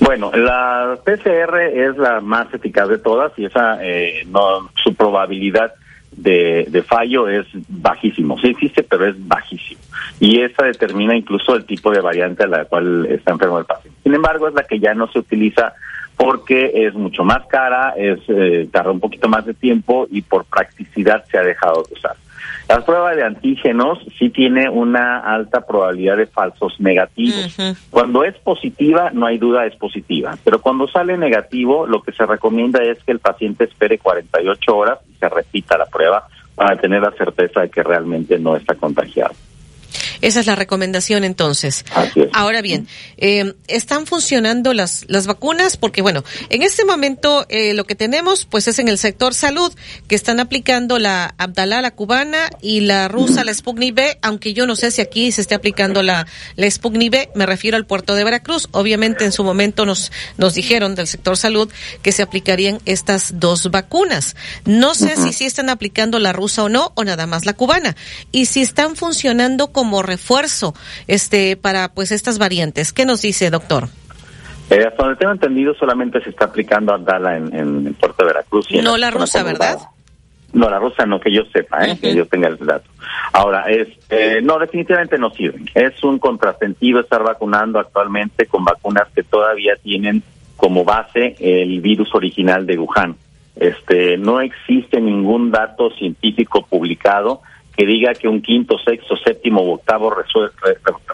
Bueno, 0.00 0.30
la 0.34 0.98
PCR 1.04 1.58
es 1.60 1.96
la 1.96 2.20
más 2.20 2.52
eficaz 2.52 2.88
de 2.88 2.98
todas 2.98 3.32
y 3.38 3.44
esa 3.44 3.78
eh, 3.82 4.24
no 4.26 4.70
su 4.82 4.94
probabilidad 4.94 5.72
de, 6.10 6.66
de, 6.68 6.82
fallo 6.82 7.28
es 7.28 7.46
bajísimo. 7.68 8.38
Sí 8.38 8.48
existe, 8.48 8.82
pero 8.82 9.06
es 9.06 9.14
bajísimo. 9.26 9.80
Y 10.20 10.40
esa 10.40 10.64
determina 10.64 11.16
incluso 11.16 11.54
el 11.54 11.64
tipo 11.64 11.90
de 11.90 12.00
variante 12.00 12.44
a 12.44 12.48
la 12.48 12.64
cual 12.66 13.06
está 13.06 13.32
enfermo 13.32 13.58
el 13.58 13.64
paciente. 13.64 13.98
Sin 14.02 14.14
embargo, 14.14 14.48
es 14.48 14.54
la 14.54 14.64
que 14.64 14.78
ya 14.78 14.94
no 14.94 15.10
se 15.10 15.20
utiliza 15.20 15.74
porque 16.16 16.70
es 16.86 16.94
mucho 16.94 17.24
más 17.24 17.46
cara, 17.46 17.94
es 17.96 18.20
eh, 18.28 18.68
tarda 18.70 18.90
un 18.90 19.00
poquito 19.00 19.28
más 19.28 19.46
de 19.46 19.54
tiempo 19.54 20.06
y 20.10 20.22
por 20.22 20.44
practicidad 20.44 21.24
se 21.30 21.38
ha 21.38 21.42
dejado 21.42 21.82
de 21.84 21.94
usar. 21.94 22.16
La 22.72 22.80
prueba 22.80 23.14
de 23.14 23.22
antígenos 23.22 23.98
sí 24.18 24.30
tiene 24.30 24.70
una 24.70 25.18
alta 25.18 25.60
probabilidad 25.60 26.16
de 26.16 26.26
falsos 26.26 26.80
negativos. 26.80 27.58
Uh 27.58 27.62
-huh. 27.62 27.76
Cuando 27.90 28.24
es 28.24 28.34
positiva, 28.38 29.10
no 29.12 29.26
hay 29.26 29.36
duda, 29.36 29.66
es 29.66 29.76
positiva. 29.76 30.38
Pero 30.42 30.62
cuando 30.62 30.88
sale 30.88 31.18
negativo, 31.18 31.86
lo 31.86 32.00
que 32.00 32.12
se 32.12 32.24
recomienda 32.24 32.82
es 32.82 32.96
que 33.04 33.12
el 33.12 33.18
paciente 33.18 33.64
espere 33.64 33.98
48 33.98 34.74
horas 34.74 34.98
y 35.06 35.14
se 35.18 35.28
repita 35.28 35.76
la 35.76 35.84
prueba 35.84 36.26
para 36.54 36.80
tener 36.80 37.02
la 37.02 37.10
certeza 37.12 37.60
de 37.60 37.68
que 37.68 37.82
realmente 37.82 38.38
no 38.38 38.56
está 38.56 38.74
contagiado. 38.74 39.34
Esa 40.22 40.40
es 40.40 40.46
la 40.46 40.56
recomendación 40.56 41.24
entonces. 41.24 41.84
Ahora 42.32 42.62
bien, 42.62 42.88
eh, 43.18 43.52
¿están 43.68 44.06
funcionando 44.06 44.72
las, 44.72 45.04
las 45.08 45.26
vacunas? 45.26 45.76
Porque 45.76 46.00
bueno, 46.00 46.24
en 46.48 46.62
este 46.62 46.86
momento 46.86 47.44
eh, 47.50 47.74
lo 47.74 47.84
que 47.84 47.94
tenemos 47.94 48.46
pues 48.46 48.68
es 48.68 48.78
en 48.78 48.88
el 48.88 48.96
sector 48.96 49.34
salud 49.34 49.72
que 50.08 50.14
están 50.14 50.40
aplicando 50.40 50.98
la 50.98 51.34
Abdalá, 51.36 51.82
la 51.82 51.90
cubana, 51.90 52.48
y 52.60 52.80
la 52.80 53.08
rusa, 53.08 53.44
la 53.44 53.52
Sputnik 53.52 53.94
B, 53.94 54.18
aunque 54.22 54.54
yo 54.54 54.66
no 54.66 54.76
sé 54.76 54.90
si 54.90 55.00
aquí 55.02 55.32
se 55.32 55.40
esté 55.40 55.54
aplicando 55.54 56.02
la, 56.02 56.26
la 56.56 56.70
Sputnik 56.70 57.10
B, 57.10 57.30
me 57.34 57.44
refiero 57.44 57.76
al 57.76 57.86
puerto 57.86 58.14
de 58.14 58.24
Veracruz. 58.24 58.68
Obviamente 58.70 59.24
en 59.24 59.32
su 59.32 59.44
momento 59.44 59.84
nos, 59.84 60.12
nos 60.38 60.54
dijeron 60.54 60.94
del 60.94 61.06
sector 61.06 61.36
salud 61.36 61.68
que 62.02 62.12
se 62.12 62.22
aplicarían 62.22 62.80
estas 62.86 63.40
dos 63.40 63.70
vacunas. 63.70 64.36
No 64.64 64.94
sé 64.94 65.06
uh 65.06 65.08
-huh. 65.18 65.24
si 65.24 65.32
sí 65.32 65.44
están 65.44 65.68
aplicando 65.68 66.18
la 66.18 66.32
rusa 66.32 66.62
o 66.62 66.68
no, 66.68 66.92
o 66.94 67.04
nada 67.04 67.26
más 67.26 67.44
la 67.44 67.54
cubana. 67.54 67.96
Y 68.30 68.46
si 68.46 68.62
están 68.62 68.94
funcionando 68.96 69.72
como 69.72 70.02
refuerzo 70.12 70.74
este 71.06 71.56
para 71.56 71.88
pues 71.92 72.12
estas 72.12 72.38
variantes. 72.38 72.92
¿Qué 72.92 73.04
nos 73.04 73.22
dice, 73.22 73.50
doctor? 73.50 73.88
Eh, 74.70 74.84
hasta 74.86 75.02
donde 75.02 75.18
tengo 75.18 75.32
entendido, 75.32 75.74
solamente 75.74 76.22
se 76.22 76.30
está 76.30 76.46
aplicando 76.46 76.94
Abdala 76.94 77.36
en, 77.36 77.54
en 77.54 77.86
el 77.88 77.94
puerto 77.94 78.24
de 78.24 78.32
Veracruz. 78.32 78.66
Y 78.70 78.80
no 78.80 78.96
la 78.96 79.10
rusa, 79.10 79.42
¿verdad? 79.42 79.78
No, 80.52 80.68
la 80.68 80.78
rusa 80.78 81.06
no, 81.06 81.18
que 81.18 81.32
yo 81.32 81.42
sepa, 81.52 81.86
¿eh? 81.86 81.98
que 81.98 82.14
yo 82.14 82.26
tenga 82.26 82.48
el 82.48 82.58
dato. 82.58 82.88
Ahora, 83.32 83.64
es, 83.70 83.88
eh, 84.10 84.40
no, 84.42 84.58
definitivamente 84.58 85.16
no 85.18 85.30
sirven. 85.30 85.68
Es 85.74 86.02
un 86.04 86.18
contrasentido 86.18 87.00
estar 87.00 87.22
vacunando 87.22 87.78
actualmente 87.78 88.46
con 88.46 88.64
vacunas 88.64 89.08
que 89.14 89.22
todavía 89.22 89.76
tienen 89.82 90.22
como 90.56 90.84
base 90.84 91.36
el 91.40 91.80
virus 91.80 92.14
original 92.14 92.66
de 92.66 92.78
Wuhan. 92.78 93.16
Este, 93.56 94.16
no 94.18 94.40
existe 94.40 95.00
ningún 95.00 95.50
dato 95.50 95.90
científico 95.90 96.66
publicado 96.66 97.42
que 97.76 97.86
diga 97.86 98.12
que 98.14 98.28
un 98.28 98.42
quinto, 98.42 98.78
sexto, 98.78 99.16
séptimo 99.16 99.60
o 99.62 99.74
octavo 99.74 100.14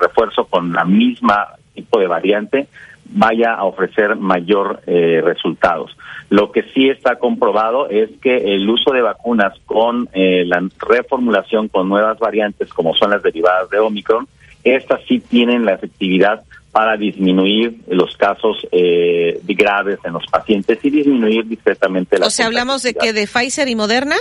refuerzo 0.01 0.47
con 0.47 0.72
la 0.72 0.85
misma 0.85 1.55
tipo 1.74 2.01
de 2.01 2.06
variante 2.06 2.68
vaya 3.10 3.55
a 3.55 3.64
ofrecer 3.64 4.16
mayor 4.16 4.82
eh, 4.86 5.20
resultados. 5.24 5.97
Lo 6.28 6.52
que 6.52 6.62
sí 6.74 6.89
está 6.89 7.16
comprobado 7.16 7.89
es 7.89 8.10
que 8.20 8.55
el 8.55 8.68
uso 8.68 8.93
de 8.93 9.01
vacunas 9.01 9.55
con 9.64 10.09
eh, 10.12 10.44
la 10.44 10.62
reformulación 10.78 11.68
con 11.68 11.89
nuevas 11.89 12.18
variantes, 12.18 12.68
como 12.72 12.94
son 12.94 13.10
las 13.10 13.22
derivadas 13.22 13.70
de 13.70 13.78
Omicron, 13.78 14.28
estas 14.62 15.01
sí 15.09 15.20
tienen 15.20 15.64
la 15.64 15.74
efectividad 15.74 16.43
para 16.70 16.98
disminuir 16.98 17.78
los 17.89 18.14
casos 18.16 18.59
eh, 18.70 19.40
graves 19.47 19.98
en 20.05 20.12
los 20.12 20.26
pacientes 20.26 20.78
y 20.82 20.90
disminuir 20.90 21.47
discretamente 21.47 22.18
la. 22.18 22.26
O 22.26 22.30
sea, 22.30 22.47
hablamos 22.47 22.82
de 22.82 22.93
que 22.93 23.14
de 23.14 23.26
Pfizer 23.26 23.68
y 23.68 23.74
Moderna. 23.74 24.16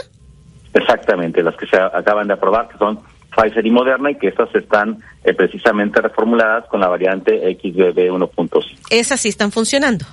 Exactamente, 0.78 1.44
las 1.44 1.56
que 1.56 1.66
se 1.68 1.78
acaban 1.78 2.28
de 2.28 2.34
aprobar, 2.34 2.68
que 2.70 2.78
son 2.78 2.99
Pfizer 3.36 3.66
y 3.66 3.72
Moderna, 3.72 4.12
y 4.12 4.16
que 4.16 4.28
estas 4.28 4.54
están 4.56 4.99
eh, 5.24 5.34
precisamente 5.34 6.02
reformuladas 6.02 6.66
con 6.68 6.80
la 6.80 6.88
variante 6.88 7.40
XBB 7.56 8.10
1.5. 8.12 8.64
Esas 8.90 9.20
sí 9.20 9.30
están 9.30 9.52
funcionando. 9.52 10.06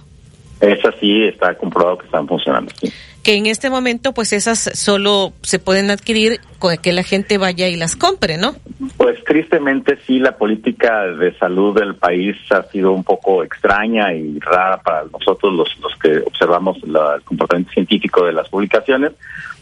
Esas 0.61 0.95
sí 1.01 1.25
está 1.25 1.55
comprobado 1.57 1.99
que 1.99 2.07
están 2.07 2.27
funcionando. 2.27 2.73
Sí 2.81 2.93
que 3.25 3.37
en 3.37 3.47
este 3.47 3.71
momento 3.71 4.13
pues 4.13 4.33
esas 4.33 4.71
solo 4.75 5.33
se 5.43 5.59
pueden 5.59 5.91
adquirir 5.91 6.41
con 6.59 6.77
que 6.77 6.93
la 6.93 7.03
gente 7.03 7.39
vaya 7.39 7.69
y 7.69 7.77
las 7.77 7.97
compre, 7.97 8.37
¿no? 8.37 8.55
Pues 8.99 9.23
tristemente 9.25 9.99
sí, 10.07 10.19
la 10.19 10.37
política 10.37 11.07
de 11.07 11.37
salud 11.39 11.79
del 11.79 11.95
país 11.95 12.37
ha 12.51 12.63
sido 12.65 12.93
un 12.93 13.03
poco 13.03 13.43
extraña 13.43 14.13
y 14.13 14.39
rara 14.41 14.77
para 14.83 15.05
nosotros 15.05 15.55
los, 15.55 15.69
los 15.81 15.97
que 15.97 16.19
observamos 16.19 16.77
el 16.85 17.23
comportamiento 17.25 17.73
científico 17.73 18.27
de 18.27 18.35
las 18.35 18.49
publicaciones, 18.49 19.13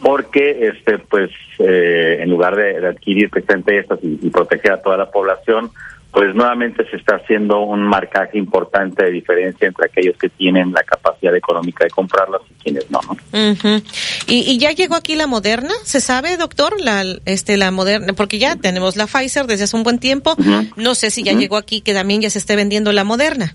porque 0.01 0.66
este 0.66 0.98
pues 0.98 1.30
eh, 1.59 2.18
en 2.20 2.30
lugar 2.30 2.56
de, 2.56 2.86
adquirir 2.86 3.30
precisamente 3.30 3.78
estas 3.78 4.01
y 4.02 4.28
proteger 4.30 4.72
a 4.72 4.82
toda 4.82 4.97
la 4.97 5.10
población, 5.10 5.70
pues 6.12 6.34
nuevamente 6.34 6.84
se 6.90 6.97
está 6.97 7.16
haciendo 7.16 7.60
un 7.60 7.82
marcaje 7.82 8.36
importante 8.36 9.06
de 9.06 9.10
diferencia 9.10 9.66
entre 9.66 9.86
aquellos 9.86 10.14
que 10.18 10.28
tienen 10.28 10.70
la 10.70 10.82
capacidad 10.82 11.34
económica 11.34 11.84
de 11.84 11.90
comprarlas 11.90 12.43
y 12.51 12.62
quienes 12.62 12.90
no. 12.90 13.01
¿Y, 14.26 14.59
ya 14.59 14.72
llegó 14.72 14.94
aquí 14.94 15.16
la 15.16 15.26
Moderna? 15.26 15.72
¿Se 15.84 16.01
sabe, 16.01 16.36
doctor? 16.36 16.78
La, 16.78 17.02
este, 17.24 17.56
la 17.56 17.70
Moderna, 17.70 18.12
porque 18.12 18.39
ya 18.39 18.56
tenemos 18.56 18.97
la 18.97 19.06
Pfizer 19.06 19.47
desde 19.47 19.64
hace 19.64 19.74
un 19.74 19.84
buen 19.84 19.98
tiempo. 19.98 20.36
No 20.76 20.94
sé 20.94 21.10
si 21.10 21.22
ya 21.22 21.32
llegó 21.32 21.56
aquí 21.56 21.80
que 21.80 21.94
también 21.94 22.20
ya 22.20 22.28
se 22.28 22.39
esté 22.39 22.56
vendiendo 22.56 22.93
la 22.93 23.05
Moderna. 23.05 23.55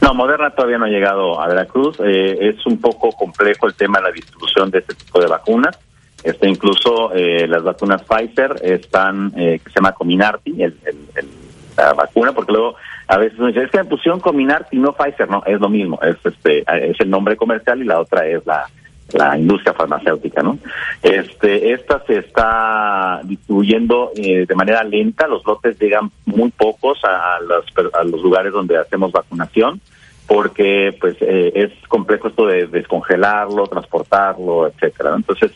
No, 0.00 0.14
Moderna 0.14 0.50
todavía 0.50 0.78
no 0.78 0.84
ha 0.84 0.90
llegado 0.90 1.40
a 1.40 1.48
Veracruz. 1.48 1.98
Eh, 2.04 2.38
es 2.40 2.64
un 2.66 2.80
poco 2.80 3.10
complejo 3.10 3.66
el 3.66 3.74
tema 3.74 3.98
de 3.98 4.04
la 4.04 4.12
distribución 4.12 4.70
de 4.70 4.78
este 4.78 4.94
tipo 4.94 5.20
de 5.20 5.26
vacunas. 5.26 5.76
Este, 6.22 6.48
incluso 6.48 7.12
eh, 7.14 7.48
las 7.48 7.64
vacunas 7.64 8.02
Pfizer 8.02 8.60
están, 8.62 9.32
eh, 9.36 9.58
que 9.64 9.70
se 9.70 9.76
llama 9.76 9.92
Cominarty, 9.92 10.62
el, 10.62 10.76
el 10.84 11.28
la 11.76 11.92
vacuna, 11.94 12.32
porque 12.32 12.52
luego 12.52 12.76
a 13.08 13.18
veces 13.18 13.38
uno 13.38 13.48
dice, 13.48 13.64
es 13.64 13.70
que 13.70 13.78
me 13.78 13.84
pusieron 13.84 14.20
Comirnaty 14.20 14.76
y 14.76 14.80
no 14.80 14.92
Pfizer, 14.92 15.28
no, 15.28 15.42
es 15.46 15.60
lo 15.60 15.68
mismo, 15.68 15.98
es 16.02 16.16
este 16.24 16.64
es 16.90 17.00
el 17.00 17.10
nombre 17.10 17.36
comercial 17.36 17.80
y 17.80 17.84
la 17.84 18.00
otra 18.00 18.26
es 18.26 18.44
la 18.46 18.66
la 19.12 19.36
industria 19.36 19.74
farmacéutica, 19.74 20.42
¿no? 20.42 20.58
Este, 21.02 21.72
esta 21.72 22.02
se 22.06 22.18
está 22.18 23.20
distribuyendo 23.24 24.12
eh, 24.16 24.46
de 24.46 24.54
manera 24.54 24.84
lenta, 24.84 25.26
los 25.26 25.44
lotes 25.44 25.78
llegan 25.78 26.10
muy 26.26 26.50
pocos 26.50 26.98
a, 27.04 27.38
los, 27.40 27.64
a 27.94 28.04
los 28.04 28.20
lugares 28.22 28.52
donde 28.52 28.78
hacemos 28.78 29.12
vacunación, 29.12 29.80
porque 30.26 30.96
pues 31.00 31.16
eh, 31.20 31.52
es 31.54 31.72
complejo 31.88 32.28
esto 32.28 32.46
de 32.46 32.66
descongelarlo, 32.66 33.66
transportarlo, 33.66 34.68
etcétera. 34.68 35.14
Entonces, 35.16 35.50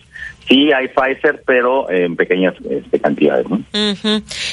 Sí, 0.48 0.70
hay 0.72 0.88
Pfizer, 0.88 1.42
pero 1.46 1.90
en 1.90 2.16
pequeñas 2.16 2.54
este, 2.68 3.00
cantidades. 3.00 3.46
¿no? 3.48 3.64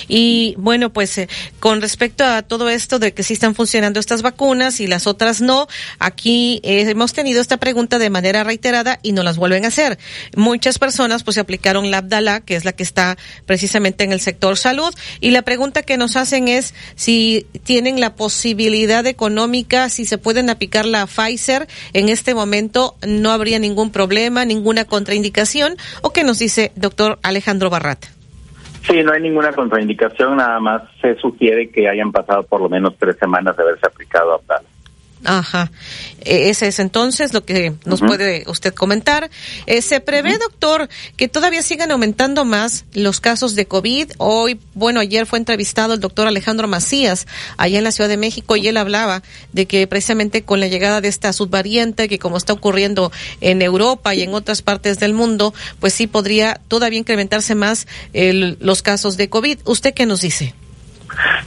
Y 0.07 0.55
bueno, 0.57 0.93
pues 0.93 1.17
eh, 1.17 1.27
con 1.59 1.81
respecto 1.81 2.23
a 2.23 2.43
todo 2.43 2.69
esto 2.69 2.97
de 2.97 3.13
que 3.13 3.23
sí 3.23 3.33
están 3.33 3.55
funcionando 3.55 3.99
estas 3.99 4.21
vacunas 4.21 4.79
y 4.79 4.87
las 4.87 5.05
otras 5.05 5.41
no, 5.41 5.67
aquí 5.99 6.61
eh, 6.63 6.89
hemos 6.89 7.13
tenido 7.13 7.41
esta 7.41 7.57
pregunta 7.57 7.99
de 7.99 8.09
manera 8.09 8.43
reiterada 8.43 8.99
y 9.03 9.11
no 9.11 9.23
las 9.23 9.37
vuelven 9.37 9.65
a 9.65 9.67
hacer. 9.67 9.97
Muchas 10.35 10.79
personas 10.79 11.23
pues 11.23 11.35
se 11.35 11.41
aplicaron 11.41 11.91
la 11.91 11.97
Abdala, 11.97 12.39
que 12.39 12.55
es 12.55 12.63
la 12.63 12.71
que 12.71 12.83
está 12.83 13.17
precisamente 13.45 14.05
en 14.05 14.13
el 14.13 14.21
sector 14.21 14.57
salud, 14.57 14.93
y 15.19 15.31
la 15.31 15.41
pregunta 15.41 15.83
que 15.83 15.97
nos 15.97 16.15
hacen 16.15 16.47
es 16.47 16.73
si 16.95 17.45
tienen 17.63 17.99
la 17.99 18.15
posibilidad 18.15 19.05
económica, 19.07 19.89
si 19.89 20.05
se 20.05 20.17
pueden 20.17 20.49
aplicar 20.49 20.85
la 20.85 21.05
Pfizer 21.05 21.67
en 21.93 22.07
este 22.07 22.33
momento, 22.33 22.95
no 23.05 23.31
habría 23.31 23.59
ningún 23.59 23.91
problema, 23.91 24.45
ninguna 24.45 24.85
contraindicación 24.85 25.75
¿O 26.01 26.11
qué 26.11 26.23
nos 26.23 26.39
dice 26.39 26.71
doctor 26.75 27.19
Alejandro 27.23 27.69
Barrat? 27.69 28.05
Sí, 28.87 29.03
no 29.03 29.13
hay 29.13 29.21
ninguna 29.21 29.53
contraindicación, 29.53 30.37
nada 30.37 30.59
más 30.59 30.81
se 31.01 31.15
sugiere 31.15 31.69
que 31.69 31.87
hayan 31.87 32.11
pasado 32.11 32.43
por 32.43 32.61
lo 32.61 32.69
menos 32.69 32.95
tres 32.97 33.15
semanas 33.17 33.55
de 33.55 33.63
haberse 33.63 33.85
aplicado 33.85 34.33
Abdala. 34.33 34.70
Ajá. 35.23 35.71
E, 36.21 36.49
ese 36.49 36.67
es 36.67 36.79
entonces 36.79 37.33
lo 37.33 37.45
que 37.45 37.73
nos 37.85 37.99
puede 37.99 38.43
usted 38.47 38.73
comentar. 38.73 39.29
Eh, 39.65 39.81
¿Se 39.81 39.99
prevé, 39.99 40.37
doctor, 40.37 40.89
que 41.17 41.27
todavía 41.27 41.61
sigan 41.61 41.91
aumentando 41.91 42.45
más 42.45 42.85
los 42.93 43.19
casos 43.19 43.55
de 43.55 43.65
COVID? 43.65 44.11
Hoy, 44.17 44.59
bueno, 44.73 44.99
ayer 44.99 45.25
fue 45.25 45.39
entrevistado 45.39 45.93
el 45.93 45.99
doctor 45.99 46.27
Alejandro 46.27 46.67
Macías 46.67 47.27
allá 47.57 47.77
en 47.77 47.83
la 47.83 47.91
Ciudad 47.91 48.09
de 48.09 48.17
México 48.17 48.55
y 48.55 48.67
él 48.67 48.77
hablaba 48.77 49.21
de 49.53 49.65
que 49.65 49.85
precisamente 49.87 50.43
con 50.43 50.59
la 50.59 50.67
llegada 50.67 51.01
de 51.01 51.07
esta 51.07 51.33
subvariante, 51.33 52.07
que 52.07 52.19
como 52.19 52.37
está 52.37 52.53
ocurriendo 52.53 53.11
en 53.41 53.61
Europa 53.61 54.15
y 54.15 54.23
en 54.23 54.33
otras 54.33 54.61
partes 54.61 54.99
del 54.99 55.13
mundo, 55.13 55.53
pues 55.79 55.93
sí 55.93 56.07
podría 56.07 56.59
todavía 56.67 56.99
incrementarse 56.99 57.55
más 57.55 57.87
los 58.13 58.81
casos 58.81 59.17
de 59.17 59.29
COVID. 59.29 59.59
¿Usted 59.65 59.93
qué 59.93 60.05
nos 60.05 60.21
dice? 60.21 60.53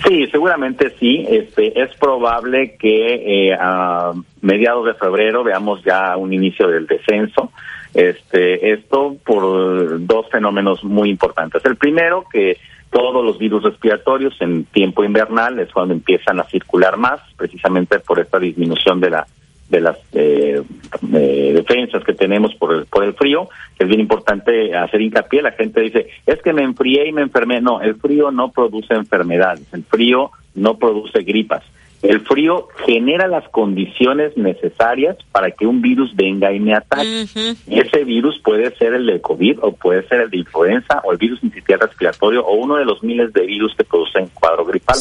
Sí, 0.06 0.26
seguramente 0.28 0.94
sí. 0.98 1.26
Este, 1.28 1.80
es 1.80 1.94
probable 1.96 2.76
que 2.76 3.48
eh, 3.48 3.56
a 3.58 4.12
mediados 4.42 4.86
de 4.86 4.94
febrero 4.94 5.44
veamos 5.44 5.82
ya 5.84 6.16
un 6.16 6.32
inicio 6.32 6.68
del 6.68 6.86
descenso. 6.86 7.50
Este, 7.92 8.72
esto 8.72 9.16
por 9.24 10.04
dos 10.04 10.28
fenómenos 10.30 10.82
muy 10.82 11.10
importantes. 11.10 11.64
El 11.64 11.76
primero, 11.76 12.24
que 12.30 12.58
todos 12.90 13.24
los 13.24 13.38
virus 13.38 13.62
respiratorios 13.62 14.40
en 14.40 14.64
tiempo 14.66 15.04
invernal 15.04 15.58
es 15.58 15.72
cuando 15.72 15.94
empiezan 15.94 16.40
a 16.40 16.44
circular 16.44 16.96
más, 16.96 17.20
precisamente 17.36 17.98
por 18.00 18.20
esta 18.20 18.38
disminución 18.38 19.00
de 19.00 19.10
la 19.10 19.26
de 19.68 19.80
las 19.80 19.98
eh, 20.12 20.62
defensas 21.00 22.04
que 22.04 22.12
tenemos 22.12 22.54
por 22.54 22.74
el, 22.74 22.86
por 22.86 23.04
el 23.04 23.14
frío, 23.14 23.48
es 23.78 23.88
bien 23.88 24.00
importante 24.00 24.74
hacer 24.76 25.00
hincapié. 25.00 25.42
La 25.42 25.52
gente 25.52 25.80
dice, 25.80 26.08
es 26.26 26.40
que 26.42 26.52
me 26.52 26.62
enfrié 26.62 27.08
y 27.08 27.12
me 27.12 27.22
enfermé. 27.22 27.60
No, 27.60 27.80
el 27.80 27.96
frío 27.96 28.30
no 28.30 28.50
produce 28.50 28.94
enfermedades, 28.94 29.66
el 29.72 29.84
frío 29.84 30.30
no 30.54 30.76
produce 30.78 31.22
gripas. 31.22 31.64
El 32.04 32.20
frío 32.20 32.68
genera 32.84 33.26
las 33.26 33.48
condiciones 33.48 34.36
necesarias 34.36 35.16
para 35.32 35.50
que 35.52 35.66
un 35.66 35.80
virus 35.80 36.14
venga 36.14 36.52
y 36.52 36.60
me 36.60 36.74
ataque. 36.74 37.24
Y 37.66 37.80
ese 37.80 38.04
virus 38.04 38.38
puede 38.44 38.76
ser 38.76 38.92
el 38.92 39.06
de 39.06 39.22
COVID 39.22 39.60
o 39.62 39.72
puede 39.72 40.06
ser 40.06 40.20
el 40.20 40.30
de 40.30 40.36
influenza 40.36 41.00
o 41.02 41.12
el 41.12 41.18
virus 41.18 41.42
incitial 41.42 41.80
respiratorio 41.80 42.44
o 42.44 42.56
uno 42.56 42.76
de 42.76 42.84
los 42.84 43.02
miles 43.02 43.32
de 43.32 43.46
virus 43.46 43.74
que 43.74 43.84
producen 43.84 44.28
cuadro 44.34 44.66
gripal. 44.66 44.98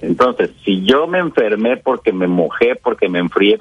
Entonces, 0.00 0.50
si 0.64 0.84
yo 0.84 1.08
me 1.08 1.18
enfermé 1.18 1.78
porque 1.78 2.12
me 2.12 2.28
mojé, 2.28 2.76
porque 2.80 3.08
me 3.08 3.18
enfrié, 3.18 3.58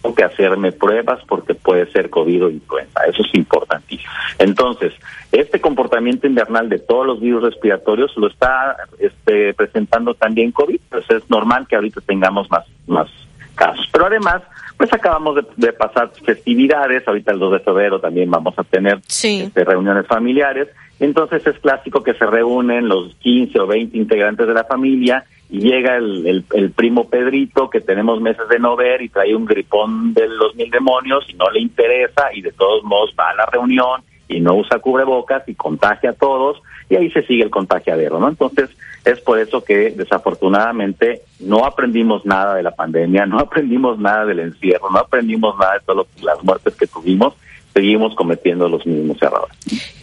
tengo 0.00 0.14
que 0.14 0.24
hacerme 0.24 0.72
pruebas 0.72 1.20
porque 1.26 1.54
puede 1.54 1.90
ser 1.92 2.10
COVID 2.10 2.46
o 2.46 2.50
influenza. 2.50 3.04
Eso 3.04 3.22
es 3.22 3.34
importantísimo. 3.34 4.10
Entonces, 4.38 4.92
este 5.32 5.60
comportamiento 5.60 6.26
invernal 6.26 6.68
de 6.68 6.78
todos 6.78 7.06
los 7.06 7.20
virus 7.20 7.42
respiratorios 7.42 8.16
lo 8.16 8.28
está 8.28 8.76
este, 8.98 9.54
presentando 9.54 10.14
también 10.14 10.52
COVID. 10.52 10.80
Pues 10.88 11.04
es 11.10 11.28
normal 11.30 11.66
que 11.68 11.76
ahorita 11.76 12.00
tengamos 12.00 12.50
más, 12.50 12.64
más 12.86 13.08
casos. 13.54 13.88
Pero 13.92 14.06
además, 14.06 14.42
pues 14.76 14.92
acabamos 14.92 15.44
de, 15.56 15.72
pasar 15.72 16.10
festividades. 16.24 17.06
Ahorita 17.06 17.32
el 17.32 17.38
2 17.38 17.52
de 17.52 17.60
febrero 17.60 18.00
también 18.00 18.30
vamos 18.30 18.58
a 18.58 18.64
tener 18.64 19.00
este, 19.06 19.64
reuniones 19.64 20.06
familiares. 20.06 20.68
Entonces 20.98 21.46
es 21.46 21.58
clásico 21.58 22.02
que 22.02 22.14
se 22.14 22.26
reúnen 22.26 22.88
los 22.88 23.14
15 23.16 23.60
o 23.60 23.66
20 23.66 23.96
integrantes 23.96 24.46
de 24.46 24.54
la 24.54 24.64
familia 24.64 25.24
y 25.50 25.60
llega 25.60 25.96
el, 25.96 26.44
el, 26.52 26.70
primo 26.70 27.08
Pedrito 27.08 27.68
que 27.68 27.80
tenemos 27.80 28.20
meses 28.20 28.48
de 28.48 28.60
no 28.60 28.76
ver 28.76 29.02
y 29.02 29.08
trae 29.08 29.34
un 29.34 29.46
gripón 29.46 30.14
de 30.14 30.28
los 30.28 30.54
mil 30.54 30.70
demonios 30.70 31.26
y 31.28 31.34
no 31.34 31.50
le 31.50 31.60
interesa 31.60 32.32
y 32.32 32.40
de 32.40 32.52
todos 32.52 32.84
modos 32.84 33.14
va 33.18 33.30
a 33.30 33.34
la 33.34 33.46
reunión 33.46 34.02
y 34.28 34.38
no 34.38 34.54
usa 34.54 34.78
cubrebocas 34.78 35.48
y 35.48 35.56
contagia 35.56 36.10
a 36.10 36.14
todos 36.14 36.62
y 36.88 36.94
ahí 36.94 37.10
se 37.10 37.22
sigue 37.22 37.42
el 37.42 37.50
contagiadero, 37.50 38.20
¿no? 38.20 38.28
Entonces 38.28 38.70
es 39.04 39.20
por 39.20 39.40
eso 39.40 39.64
que 39.64 39.90
desafortunadamente 39.90 41.22
no 41.40 41.64
aprendimos 41.64 42.24
nada 42.24 42.54
de 42.54 42.62
la 42.62 42.74
pandemia, 42.74 43.26
no 43.26 43.40
aprendimos 43.40 43.98
nada 43.98 44.26
del 44.26 44.40
encierro, 44.40 44.90
no 44.90 44.98
aprendimos 44.98 45.58
nada 45.58 45.74
de 45.74 45.80
todas 45.80 46.06
las 46.22 46.42
muertes 46.44 46.76
que 46.76 46.86
tuvimos 46.86 47.34
seguimos 47.72 48.14
cometiendo 48.14 48.68
los 48.68 48.84
mismos 48.86 49.20
errores. 49.22 49.56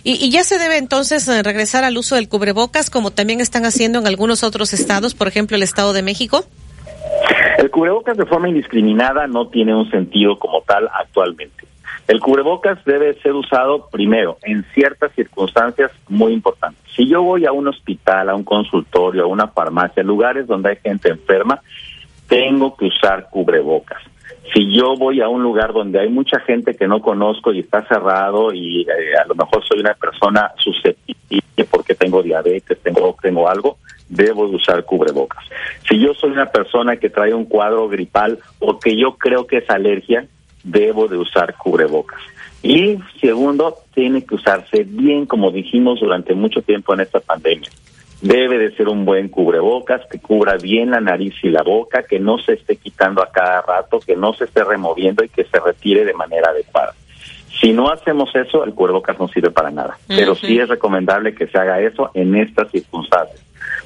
Y, 0.03 0.13
y 0.25 0.29
ya 0.31 0.43
se 0.43 0.57
debe 0.57 0.77
entonces 0.77 1.27
eh, 1.27 1.43
regresar 1.43 1.83
al 1.83 1.97
uso 1.97 2.15
del 2.15 2.29
cubrebocas, 2.29 2.89
como 2.89 3.11
también 3.11 3.41
están 3.41 3.65
haciendo 3.65 3.99
en 3.99 4.07
algunos 4.07 4.43
otros 4.43 4.73
estados, 4.73 5.15
por 5.15 5.27
ejemplo 5.27 5.57
el 5.57 5.63
Estado 5.63 5.93
de 5.93 6.01
México. 6.01 6.45
El 7.57 7.71
cubrebocas 7.71 8.17
de 8.17 8.25
forma 8.25 8.49
indiscriminada 8.49 9.27
no 9.27 9.47
tiene 9.47 9.75
un 9.75 9.89
sentido 9.89 10.37
como 10.37 10.61
tal 10.61 10.87
actualmente. 10.93 11.65
El 12.07 12.21
cubrebocas 12.21 12.83
debe 12.85 13.19
ser 13.21 13.33
usado 13.33 13.89
primero 13.89 14.37
en 14.43 14.63
ciertas 14.73 15.11
circunstancias 15.13 15.91
muy 16.07 16.33
importantes. 16.33 16.81
Si 16.95 17.07
yo 17.07 17.21
voy 17.21 17.45
a 17.45 17.51
un 17.51 17.67
hospital, 17.67 18.29
a 18.29 18.35
un 18.35 18.43
consultorio, 18.43 19.23
a 19.23 19.27
una 19.27 19.47
farmacia, 19.47 20.03
lugares 20.03 20.47
donde 20.47 20.69
hay 20.69 20.77
gente 20.77 21.09
enferma, 21.09 21.61
tengo 22.27 22.75
que 22.77 22.85
usar 22.85 23.27
cubrebocas. 23.29 24.01
Si 24.53 24.75
yo 24.75 24.95
voy 24.95 25.21
a 25.21 25.27
un 25.27 25.43
lugar 25.43 25.73
donde 25.73 25.99
hay 25.99 26.09
mucha 26.09 26.39
gente 26.39 26.73
que 26.73 26.87
no 26.87 27.01
conozco 27.01 27.51
y 27.51 27.59
está 27.59 27.85
cerrado 27.87 28.53
y 28.53 28.81
eh, 28.81 29.17
a 29.21 29.27
lo 29.27 29.35
mejor 29.35 29.65
soy 29.67 29.79
una 29.79 29.93
persona 29.93 30.51
susceptible 30.57 31.65
porque 31.69 31.95
tengo 31.95 32.23
diabetes, 32.23 32.79
tengo 32.81 33.15
tengo 33.21 33.49
algo, 33.49 33.77
debo 34.07 34.47
de 34.47 34.55
usar 34.55 34.83
cubrebocas. 34.85 35.43
Si 35.87 35.99
yo 35.99 36.13
soy 36.13 36.31
una 36.31 36.45
persona 36.45 36.97
que 36.97 37.09
trae 37.09 37.33
un 37.33 37.45
cuadro 37.45 37.89
gripal 37.89 38.39
o 38.59 38.79
que 38.79 38.95
yo 38.95 39.17
creo 39.17 39.45
que 39.47 39.57
es 39.57 39.69
alergia, 39.69 40.25
debo 40.63 41.07
de 41.07 41.17
usar 41.17 41.55
cubrebocas. 41.55 42.19
Y 42.63 42.97
segundo, 43.19 43.75
tiene 43.93 44.25
que 44.25 44.35
usarse 44.35 44.83
bien, 44.83 45.25
como 45.25 45.51
dijimos 45.51 45.99
durante 45.99 46.33
mucho 46.33 46.61
tiempo 46.61 46.93
en 46.93 47.01
esta 47.01 47.19
pandemia. 47.19 47.69
Debe 48.21 48.57
de 48.57 48.75
ser 48.75 48.87
un 48.87 49.05
buen 49.05 49.29
cubrebocas 49.29 50.01
que 50.09 50.19
cubra 50.19 50.57
bien 50.57 50.91
la 50.91 50.99
nariz 50.99 51.35
y 51.43 51.49
la 51.49 51.61
boca, 51.61 52.03
que 52.03 52.19
no 52.19 52.39
se 52.39 52.53
esté 52.53 52.77
quitando 52.77 53.21
a 53.21 53.31
cada 53.31 53.61
rato, 53.61 53.99
que 53.99 54.15
no 54.15 54.33
se 54.33 54.45
esté 54.45 54.63
removiendo 54.63 55.23
y 55.23 55.29
que 55.29 55.43
se 55.43 55.59
retire 55.59 56.03
de 56.03 56.13
manera 56.13 56.49
adecuada. 56.49 56.93
Si 57.61 57.73
no 57.73 57.89
hacemos 57.91 58.35
eso, 58.35 58.63
el 58.63 58.73
cubrebocas 58.73 59.19
no 59.19 59.27
sirve 59.27 59.51
para 59.51 59.71
nada. 59.71 59.97
Pero 60.07 60.35
sí 60.35 60.59
es 60.59 60.67
recomendable 60.69 61.33
que 61.33 61.47
se 61.47 61.57
haga 61.57 61.79
eso 61.79 62.11
en 62.13 62.35
estas 62.35 62.71
circunstancias. 62.71 63.41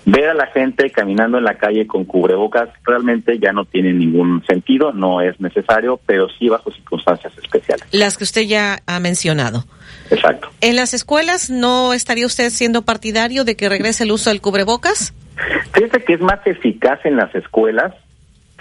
Ver 0.06 0.30
a 0.30 0.34
la 0.34 0.48
gente 0.48 0.90
caminando 0.90 1.38
en 1.38 1.44
la 1.44 1.56
calle 1.56 1.86
con 1.86 2.06
cubrebocas 2.06 2.70
realmente 2.84 3.38
ya 3.40 3.54
no 3.54 3.66
tiene 3.66 3.94
ningún 3.94 4.44
sentido, 4.46 4.92
no 4.92 5.22
es 5.22 5.40
necesario, 5.40 6.00
pero 6.06 6.28
sí 6.28 6.50
bajo 6.50 6.72
circunstancias 6.72 7.34
especiales. 7.38 7.86
Las 7.92 8.18
que 8.18 8.24
usted 8.24 8.42
ya 8.42 8.80
ha 8.88 9.00
mencionado. 9.00 9.64
Exacto. 10.12 10.50
¿En 10.62 10.76
las 10.76 10.94
escuelas 10.94 11.50
no 11.50 11.94
estaría 11.94 12.26
usted 12.26 12.50
siendo 12.50 12.84
partidario 12.84 13.44
de 13.44 13.56
que 13.56 13.70
regrese 13.70 14.04
el 14.04 14.12
uso 14.12 14.30
del 14.30 14.42
cubrebocas? 14.42 15.14
Fíjese 15.74 16.04
que 16.04 16.14
es 16.14 16.22
más 16.22 16.46
eficaz 16.46 17.00
en 17.06 17.16
las 17.16 17.34
escuelas 17.34 17.94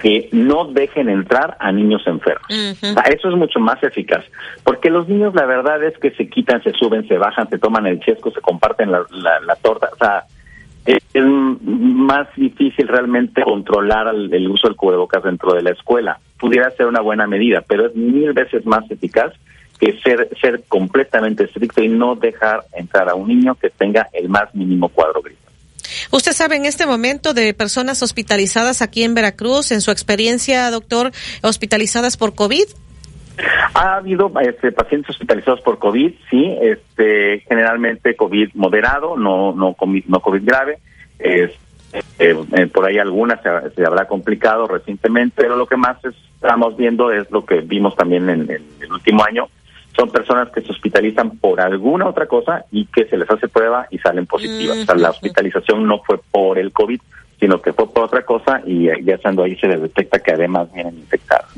que 0.00 0.30
no 0.32 0.64
dejen 0.64 1.10
entrar 1.10 1.56
a 1.60 1.72
niños 1.72 2.02
enfermos. 2.06 2.46
O 2.48 2.92
sea, 2.94 3.02
eso 3.10 3.28
es 3.28 3.36
mucho 3.36 3.60
más 3.60 3.82
eficaz, 3.82 4.24
porque 4.64 4.88
los 4.88 5.08
niños 5.08 5.34
la 5.34 5.44
verdad 5.44 5.82
es 5.84 5.98
que 5.98 6.10
se 6.12 6.28
quitan, 6.28 6.62
se 6.62 6.72
suben, 6.72 7.06
se 7.06 7.18
bajan, 7.18 7.50
se 7.50 7.58
toman 7.58 7.86
el 7.86 8.00
chesco, 8.00 8.30
se 8.30 8.40
comparten 8.40 8.90
la, 8.90 9.04
la, 9.10 9.40
la 9.40 9.56
torta, 9.56 9.90
o 9.92 9.96
sea, 9.96 10.24
es, 10.86 11.02
es 11.12 11.24
más 11.24 12.28
difícil 12.34 12.88
realmente 12.88 13.42
controlar 13.42 14.08
el, 14.14 14.32
el 14.32 14.48
uso 14.48 14.68
del 14.68 14.76
cubrebocas 14.76 15.22
dentro 15.22 15.52
de 15.52 15.62
la 15.62 15.70
escuela. 15.72 16.18
Pudiera 16.38 16.70
ser 16.70 16.86
una 16.86 17.02
buena 17.02 17.26
medida, 17.26 17.62
pero 17.66 17.86
es 17.86 17.94
mil 17.94 18.32
veces 18.32 18.64
más 18.64 18.90
eficaz 18.90 19.34
que 19.80 19.98
ser, 20.00 20.28
ser 20.40 20.62
completamente 20.68 21.44
estricto 21.44 21.82
y 21.82 21.88
no 21.88 22.14
dejar 22.14 22.64
entrar 22.74 23.08
a 23.08 23.14
un 23.14 23.28
niño 23.28 23.54
que 23.54 23.70
tenga 23.70 24.08
el 24.12 24.28
más 24.28 24.54
mínimo 24.54 24.88
cuadro 24.88 25.22
gris. 25.22 25.38
¿Usted 26.12 26.32
sabe 26.32 26.56
en 26.56 26.66
este 26.66 26.86
momento 26.86 27.34
de 27.34 27.54
personas 27.54 28.02
hospitalizadas 28.02 28.82
aquí 28.82 29.02
en 29.02 29.14
Veracruz, 29.14 29.72
en 29.72 29.80
su 29.80 29.90
experiencia, 29.90 30.70
doctor, 30.70 31.12
hospitalizadas 31.42 32.16
por 32.16 32.34
COVID? 32.34 32.64
Ha 33.74 33.96
habido 33.96 34.30
este, 34.40 34.70
pacientes 34.70 35.10
hospitalizados 35.10 35.62
por 35.62 35.78
COVID, 35.78 36.12
sí, 36.30 36.56
este, 36.60 37.40
generalmente 37.48 38.14
COVID 38.14 38.50
moderado, 38.54 39.16
no 39.16 39.52
no 39.52 39.74
COVID, 39.74 40.04
no 40.06 40.20
COVID 40.20 40.42
grave. 40.44 40.78
Es, 41.18 41.50
eh, 41.92 42.36
eh, 42.52 42.66
por 42.66 42.86
ahí 42.86 42.98
algunas 42.98 43.40
se, 43.42 43.70
se, 43.74 43.84
habrá 43.84 44.06
complicado 44.06 44.66
recientemente, 44.68 45.42
pero 45.42 45.56
lo 45.56 45.66
que 45.66 45.76
más 45.76 45.96
estamos 46.04 46.76
viendo 46.76 47.10
es 47.10 47.30
lo 47.30 47.44
que 47.44 47.60
vimos 47.60 47.96
también 47.96 48.28
en, 48.28 48.42
en, 48.42 48.64
el 48.80 48.92
último 48.92 49.24
año. 49.24 49.48
Son 50.00 50.08
personas 50.08 50.48
que 50.50 50.62
se 50.62 50.72
hospitalizan 50.72 51.36
por 51.36 51.60
alguna 51.60 52.08
otra 52.08 52.26
cosa 52.26 52.64
y 52.72 52.86
que 52.86 53.04
se 53.04 53.18
les 53.18 53.30
hace 53.30 53.48
prueba 53.48 53.86
y 53.90 53.98
salen 53.98 54.24
positivas. 54.24 54.78
Mm. 54.78 54.80
O 54.80 54.84
sea, 54.86 54.94
la 54.94 55.10
hospitalización 55.10 55.86
no 55.86 55.98
fue 55.98 56.18
por 56.30 56.58
el 56.58 56.72
COVID, 56.72 56.98
sino 57.38 57.60
que 57.60 57.74
fue 57.74 57.86
por 57.92 58.04
otra 58.04 58.24
cosa 58.24 58.62
y 58.64 58.86
ya 59.04 59.14
estando 59.14 59.42
ahí 59.42 59.56
se 59.56 59.68
les 59.68 59.82
detecta 59.82 60.18
que 60.18 60.32
además 60.32 60.72
vienen 60.72 60.96
infectados. 60.96 61.50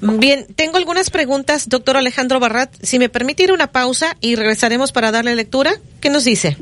Bien, 0.00 0.46
tengo 0.56 0.78
algunas 0.78 1.10
preguntas, 1.10 1.68
doctor 1.68 1.98
Alejandro 1.98 2.40
Barrat. 2.40 2.74
Si 2.80 2.98
me 2.98 3.10
permite 3.10 3.42
ir 3.42 3.52
una 3.52 3.66
pausa 3.66 4.16
y 4.22 4.36
regresaremos 4.36 4.92
para 4.92 5.12
darle 5.12 5.36
lectura, 5.36 5.72
¿qué 6.00 6.08
nos 6.08 6.24
dice? 6.24 6.56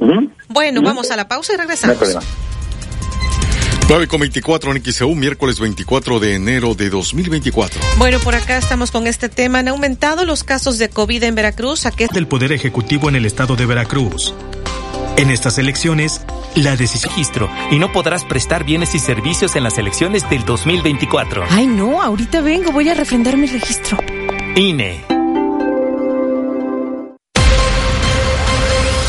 Bueno, 0.49 0.82
vamos 0.82 1.12
a 1.12 1.16
la 1.16 1.28
pausa 1.28 1.55
y 1.55 1.57
regresamos. 1.57 2.01
No 2.15 2.51
9 3.88 4.06
con 4.06 4.20
24 4.20 4.74
en 4.74 4.84
XEU, 4.84 5.14
miércoles 5.14 5.60
24 5.60 6.20
de 6.20 6.34
enero 6.34 6.74
de 6.74 6.88
2024. 6.88 7.80
Bueno, 7.98 8.18
por 8.20 8.34
acá 8.34 8.56
estamos 8.56 8.90
con 8.90 9.06
este 9.06 9.28
tema. 9.28 9.59
Han 9.59 9.68
aumentado 9.68 10.24
los 10.24 10.44
casos 10.44 10.78
de 10.78 10.88
COVID 10.88 11.22
en 11.24 11.34
Veracruz. 11.34 11.86
¿A 11.86 11.90
qué? 11.90 12.09
Del 12.12 12.26
Poder 12.26 12.52
Ejecutivo 12.52 13.09
en 13.09 13.16
el 13.16 13.26
estado 13.26 13.56
de 13.56 13.66
Veracruz. 13.66 14.34
En 15.16 15.30
estas 15.30 15.59
elecciones, 15.59 16.22
la 16.54 16.76
decisión 16.76 17.10
registro 17.10 17.50
y 17.70 17.78
no 17.78 17.92
podrás 17.92 18.24
prestar 18.24 18.64
bienes 18.64 18.94
y 18.94 18.98
servicios 18.98 19.56
en 19.56 19.64
las 19.64 19.76
elecciones 19.76 20.28
del 20.30 20.44
2024. 20.44 21.44
Ay, 21.50 21.66
no, 21.66 22.00
ahorita 22.00 22.40
vengo, 22.40 22.72
voy 22.72 22.88
a 22.88 22.94
refrendar 22.94 23.36
mi 23.36 23.46
registro. 23.46 23.98
INE. 24.56 25.22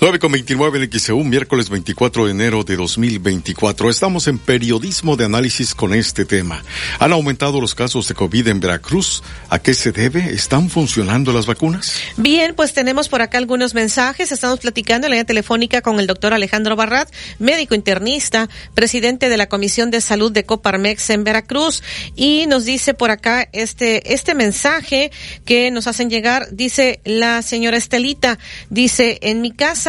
9 0.00 0.20
con 0.20 0.30
29 0.30 0.78
en 0.78 0.92
XEU, 0.92 1.24
miércoles 1.24 1.70
24 1.70 2.26
de 2.26 2.30
enero 2.30 2.62
de 2.62 2.76
2024. 2.76 3.90
Estamos 3.90 4.28
en 4.28 4.38
periodismo 4.38 5.16
de 5.16 5.24
análisis 5.24 5.74
con 5.74 5.92
este 5.92 6.24
tema. 6.24 6.62
¿Han 7.00 7.12
aumentado 7.12 7.60
los 7.60 7.74
casos 7.74 8.06
de 8.06 8.14
COVID 8.14 8.46
en 8.46 8.60
Veracruz? 8.60 9.24
¿A 9.50 9.58
qué 9.58 9.74
se 9.74 9.90
debe? 9.90 10.32
¿Están 10.32 10.70
funcionando 10.70 11.32
las 11.32 11.46
vacunas? 11.46 12.00
Bien, 12.16 12.54
pues 12.54 12.74
tenemos 12.74 13.08
por 13.08 13.22
acá 13.22 13.38
algunos 13.38 13.74
mensajes. 13.74 14.30
Estamos 14.30 14.60
platicando 14.60 15.08
en 15.08 15.10
la 15.10 15.14
línea 15.16 15.24
telefónica 15.24 15.82
con 15.82 15.98
el 15.98 16.06
doctor 16.06 16.32
Alejandro 16.32 16.76
Barrat, 16.76 17.12
médico 17.40 17.74
internista, 17.74 18.48
presidente 18.74 19.28
de 19.28 19.36
la 19.36 19.48
Comisión 19.48 19.90
de 19.90 20.00
Salud 20.00 20.30
de 20.30 20.44
Coparmex 20.44 21.10
en 21.10 21.24
Veracruz. 21.24 21.82
Y 22.14 22.46
nos 22.46 22.64
dice 22.64 22.94
por 22.94 23.10
acá 23.10 23.48
este, 23.52 24.14
este 24.14 24.36
mensaje 24.36 25.10
que 25.44 25.72
nos 25.72 25.88
hacen 25.88 26.08
llegar. 26.08 26.46
Dice 26.52 27.00
la 27.02 27.42
señora 27.42 27.76
Estelita, 27.76 28.38
dice, 28.70 29.18
en 29.22 29.40
mi 29.40 29.50
casa 29.50 29.87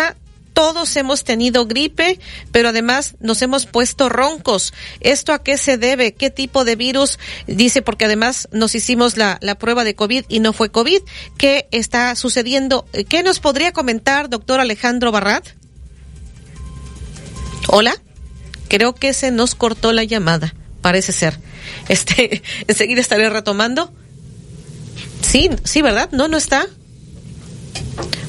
todos 0.60 0.94
hemos 0.98 1.24
tenido 1.24 1.68
gripe, 1.68 2.20
pero 2.52 2.68
además 2.68 3.16
nos 3.22 3.42
hemos 3.42 3.66
puesto 3.66 4.10
roncos. 4.10 4.74
¿Esto 5.00 5.32
a 5.32 5.42
qué 5.42 5.58
se 5.58 5.78
debe? 5.78 6.14
¿Qué 6.14 6.32
tipo 6.32 6.66
de 6.66 6.76
virus? 6.76 7.18
Dice, 7.48 7.82
porque 7.82 8.04
además 8.04 8.50
nos 8.52 8.76
hicimos 8.76 9.16
la, 9.16 9.38
la 9.40 9.58
prueba 9.58 9.86
de 9.86 9.96
COVID 9.96 10.26
y 10.28 10.42
no 10.42 10.52
fue 10.52 10.70
COVID. 10.70 11.00
¿Qué 11.38 11.70
está 11.72 12.14
sucediendo? 12.18 12.86
¿Qué 13.08 13.24
nos 13.24 13.40
podría 13.40 13.72
comentar, 13.72 14.30
doctor 14.30 14.60
Alejandro 14.60 15.14
Barrat? 15.14 15.48
Hola. 17.70 17.96
Creo 18.68 18.94
que 18.94 19.14
se 19.14 19.32
nos 19.32 19.56
cortó 19.56 19.94
la 19.94 20.04
llamada, 20.04 20.54
parece 20.82 21.14
ser. 21.14 21.40
Este, 21.88 22.44
enseguida 22.68 23.00
estaré 23.00 23.30
retomando. 23.30 23.94
Sí, 25.22 25.50
sí, 25.64 25.82
¿verdad? 25.82 26.10
No, 26.12 26.28
no 26.28 26.36
está. 26.36 26.68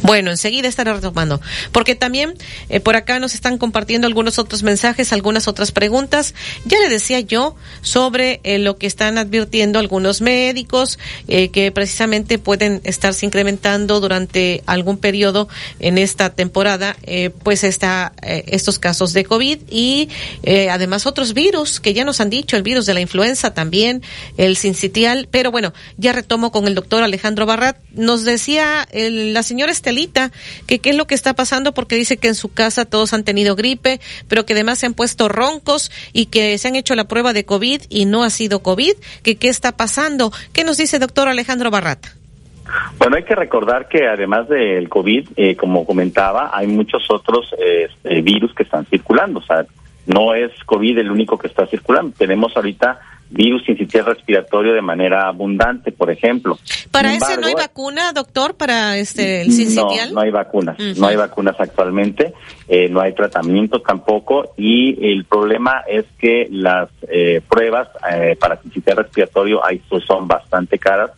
Bueno, 0.02 0.30
enseguida 0.30 0.66
estaré 0.66 0.92
retomando, 0.92 1.40
porque 1.72 1.94
también 1.94 2.34
eh, 2.68 2.80
por 2.80 2.96
acá 2.96 3.18
nos 3.18 3.34
están 3.34 3.58
compartiendo 3.58 4.06
algunos 4.06 4.38
otros 4.38 4.62
mensajes, 4.62 5.12
algunas 5.12 5.46
otras 5.46 5.72
preguntas. 5.72 6.34
Ya 6.64 6.80
le 6.80 6.88
decía 6.88 7.20
yo 7.20 7.54
sobre 7.82 8.40
eh, 8.42 8.58
lo 8.58 8.76
que 8.76 8.86
están 8.86 9.18
advirtiendo 9.18 9.78
algunos 9.78 10.20
médicos, 10.20 10.98
eh, 11.28 11.50
que 11.50 11.70
precisamente 11.70 12.38
pueden 12.38 12.80
estarse 12.84 13.26
incrementando 13.26 14.00
durante 14.00 14.62
algún 14.66 14.96
periodo 14.96 15.48
en 15.80 15.98
esta 15.98 16.30
temporada, 16.30 16.96
eh, 17.02 17.30
pues 17.42 17.62
está 17.62 18.12
estos 18.22 18.78
casos 18.78 19.12
de 19.12 19.24
COVID 19.24 19.58
y 19.70 20.08
además 20.70 21.06
otros 21.06 21.34
virus 21.34 21.80
que 21.80 21.94
ya 21.94 22.04
nos 22.04 22.20
han 22.20 22.30
dicho, 22.30 22.56
el 22.56 22.62
virus 22.62 22.86
de 22.86 22.94
la 22.94 23.00
influenza 23.00 23.54
también, 23.54 24.02
el 24.36 24.56
sincitial, 24.56 25.28
pero 25.30 25.50
bueno, 25.50 25.72
ya 25.98 26.12
retomo 26.12 26.50
con 26.50 26.66
el 26.66 26.74
doctor 26.74 27.02
Alejandro 27.02 27.46
Barrat. 27.46 27.76
Nos 27.92 28.24
decía 28.24 28.86
el, 28.90 29.29
la 29.34 29.42
señora 29.42 29.72
este 29.72 29.90
Estelita, 29.90 30.30
que 30.68 30.78
qué 30.78 30.90
es 30.90 30.96
lo 30.96 31.06
que 31.06 31.16
está 31.16 31.34
pasando 31.34 31.72
porque 31.72 31.96
dice 31.96 32.16
que 32.16 32.28
en 32.28 32.36
su 32.36 32.52
casa 32.52 32.84
todos 32.84 33.12
han 33.12 33.24
tenido 33.24 33.56
gripe, 33.56 34.00
pero 34.28 34.46
que 34.46 34.52
además 34.52 34.78
se 34.78 34.86
han 34.86 34.94
puesto 34.94 35.28
roncos 35.28 35.90
y 36.12 36.26
que 36.26 36.56
se 36.58 36.68
han 36.68 36.76
hecho 36.76 36.94
la 36.94 37.08
prueba 37.08 37.32
de 37.32 37.44
COVID 37.44 37.82
y 37.88 38.04
no 38.04 38.22
ha 38.22 38.30
sido 38.30 38.62
COVID, 38.62 38.92
que 39.24 39.36
qué 39.36 39.48
está 39.48 39.72
pasando. 39.72 40.32
¿Qué 40.52 40.62
nos 40.62 40.76
dice 40.76 41.00
doctor 41.00 41.26
Alejandro 41.26 41.70
Barrata? 41.70 42.14
Bueno, 42.98 43.16
hay 43.16 43.24
que 43.24 43.34
recordar 43.34 43.88
que 43.88 44.06
además 44.06 44.48
del 44.48 44.88
COVID, 44.88 45.30
eh, 45.36 45.56
como 45.56 45.84
comentaba, 45.84 46.50
hay 46.52 46.68
muchos 46.68 47.10
otros 47.10 47.52
este, 47.58 48.20
virus 48.22 48.54
que 48.54 48.62
están 48.62 48.86
circulando. 48.86 49.40
O 49.40 49.42
sea, 49.42 49.66
no 50.06 50.34
es 50.34 50.52
COVID 50.66 50.98
el 50.98 51.10
único 51.10 51.36
que 51.36 51.48
está 51.48 51.66
circulando. 51.66 52.14
Tenemos 52.16 52.56
ahorita 52.56 53.00
virus 53.30 53.64
sincitial 53.64 54.06
respiratorio 54.06 54.74
de 54.74 54.82
manera 54.82 55.28
abundante, 55.28 55.92
por 55.92 56.10
ejemplo. 56.10 56.58
¿Para 56.90 57.14
ese 57.14 57.36
no 57.36 57.46
hay 57.46 57.54
vacuna, 57.54 58.12
doctor, 58.12 58.56
para 58.56 58.96
este 58.98 59.42
el 59.42 59.52
sincitial? 59.52 60.08
No, 60.08 60.14
no 60.14 60.20
hay 60.20 60.30
vacunas. 60.30 60.78
No 60.98 61.06
hay 61.06 61.16
vacunas 61.16 61.56
actualmente. 61.58 62.34
Eh, 62.68 62.88
no 62.88 63.00
hay 63.00 63.14
tratamiento 63.14 63.80
tampoco. 63.80 64.52
Y 64.56 65.12
el 65.12 65.24
problema 65.24 65.84
es 65.88 66.04
que 66.18 66.48
las 66.50 66.88
eh, 67.08 67.40
pruebas 67.48 67.88
eh, 68.12 68.36
para 68.38 68.60
sincitial 68.60 68.98
respiratorio 68.98 69.64
ahí 69.64 69.80
pues, 69.88 70.04
son 70.04 70.26
bastante 70.26 70.78
caras 70.78 71.12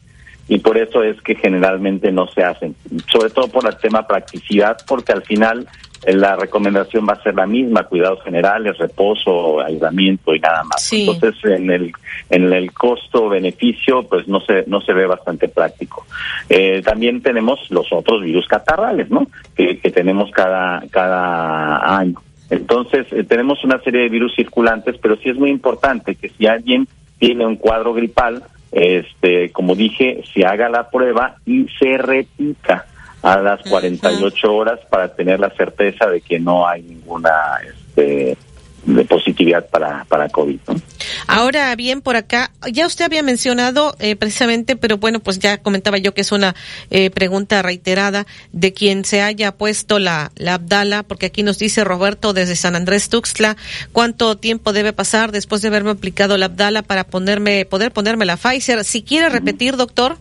y 0.52 0.58
por 0.58 0.76
eso 0.76 1.02
es 1.02 1.18
que 1.22 1.34
generalmente 1.34 2.12
no 2.12 2.26
se 2.26 2.44
hacen, 2.44 2.76
sobre 3.10 3.30
todo 3.30 3.48
por 3.48 3.66
el 3.66 3.74
tema 3.78 4.06
practicidad, 4.06 4.76
porque 4.86 5.12
al 5.12 5.22
final 5.22 5.66
eh, 6.04 6.12
la 6.12 6.36
recomendación 6.36 7.06
va 7.08 7.14
a 7.14 7.22
ser 7.22 7.34
la 7.36 7.46
misma, 7.46 7.84
cuidados 7.84 8.22
generales, 8.22 8.76
reposo, 8.76 9.62
aislamiento 9.62 10.34
y 10.34 10.40
nada 10.40 10.62
más. 10.64 10.92
Entonces, 10.92 11.36
en 11.44 11.70
el 11.70 11.90
en 12.28 12.52
el 12.52 12.70
costo 12.72 13.30
beneficio, 13.30 14.02
pues 14.02 14.28
no 14.28 14.42
se 14.42 14.64
no 14.66 14.82
se 14.82 14.92
ve 14.92 15.06
bastante 15.06 15.48
práctico. 15.48 16.04
Eh, 16.50 16.82
también 16.84 17.22
tenemos 17.22 17.58
los 17.70 17.90
otros 17.90 18.22
virus 18.22 18.46
catarrales, 18.46 19.08
¿no? 19.08 19.26
Que, 19.56 19.78
que 19.78 19.90
tenemos 19.90 20.30
cada 20.32 20.82
cada 20.90 21.96
año. 21.96 22.20
Entonces, 22.50 23.06
eh, 23.12 23.24
tenemos 23.24 23.64
una 23.64 23.80
serie 23.80 24.02
de 24.02 24.10
virus 24.10 24.34
circulantes, 24.36 24.98
pero 25.00 25.16
sí 25.16 25.30
es 25.30 25.36
muy 25.36 25.48
importante 25.48 26.14
que 26.14 26.28
si 26.28 26.46
alguien 26.46 26.86
tiene 27.18 27.46
un 27.46 27.56
cuadro 27.56 27.94
gripal, 27.94 28.42
este, 28.72 29.52
como 29.52 29.74
dije, 29.74 30.22
se 30.32 30.44
haga 30.44 30.68
la 30.68 30.90
prueba 30.90 31.36
y 31.44 31.66
se 31.78 31.98
repita 31.98 32.86
a 33.22 33.38
las 33.38 33.62
48 33.62 34.52
horas 34.52 34.80
para 34.90 35.14
tener 35.14 35.38
la 35.38 35.50
certeza 35.50 36.06
de 36.06 36.20
que 36.20 36.40
no 36.40 36.66
hay 36.66 36.82
ninguna 36.82 37.30
este, 37.64 38.36
de 38.84 39.04
positividad 39.04 39.68
para, 39.68 40.04
para 40.08 40.28
COVID. 40.28 40.58
Ahora 41.26 41.74
bien, 41.76 42.00
por 42.00 42.16
acá, 42.16 42.50
ya 42.70 42.86
usted 42.86 43.04
había 43.04 43.22
mencionado 43.22 43.94
eh, 44.00 44.16
precisamente, 44.16 44.76
pero 44.76 44.98
bueno, 44.98 45.20
pues 45.20 45.38
ya 45.38 45.58
comentaba 45.58 45.98
yo 45.98 46.14
que 46.14 46.22
es 46.22 46.32
una 46.32 46.54
eh, 46.90 47.10
pregunta 47.10 47.62
reiterada 47.62 48.26
de 48.52 48.72
quien 48.72 49.04
se 49.04 49.22
haya 49.22 49.52
puesto 49.52 49.98
la, 49.98 50.32
la 50.36 50.54
Abdala, 50.54 51.04
porque 51.04 51.26
aquí 51.26 51.42
nos 51.42 51.58
dice 51.58 51.84
Roberto 51.84 52.32
desde 52.32 52.56
San 52.56 52.74
Andrés 52.74 53.08
Tuxtla, 53.08 53.56
¿cuánto 53.92 54.36
tiempo 54.36 54.72
debe 54.72 54.92
pasar 54.92 55.30
después 55.30 55.62
de 55.62 55.68
haberme 55.68 55.90
aplicado 55.90 56.36
la 56.36 56.46
Abdala 56.46 56.82
para 56.82 57.04
ponerme, 57.04 57.64
poder 57.64 57.92
ponerme 57.92 58.24
la 58.24 58.36
Pfizer? 58.36 58.82
Si 58.84 59.02
quiere 59.02 59.28
repetir, 59.28 59.76
doctor. 59.76 60.16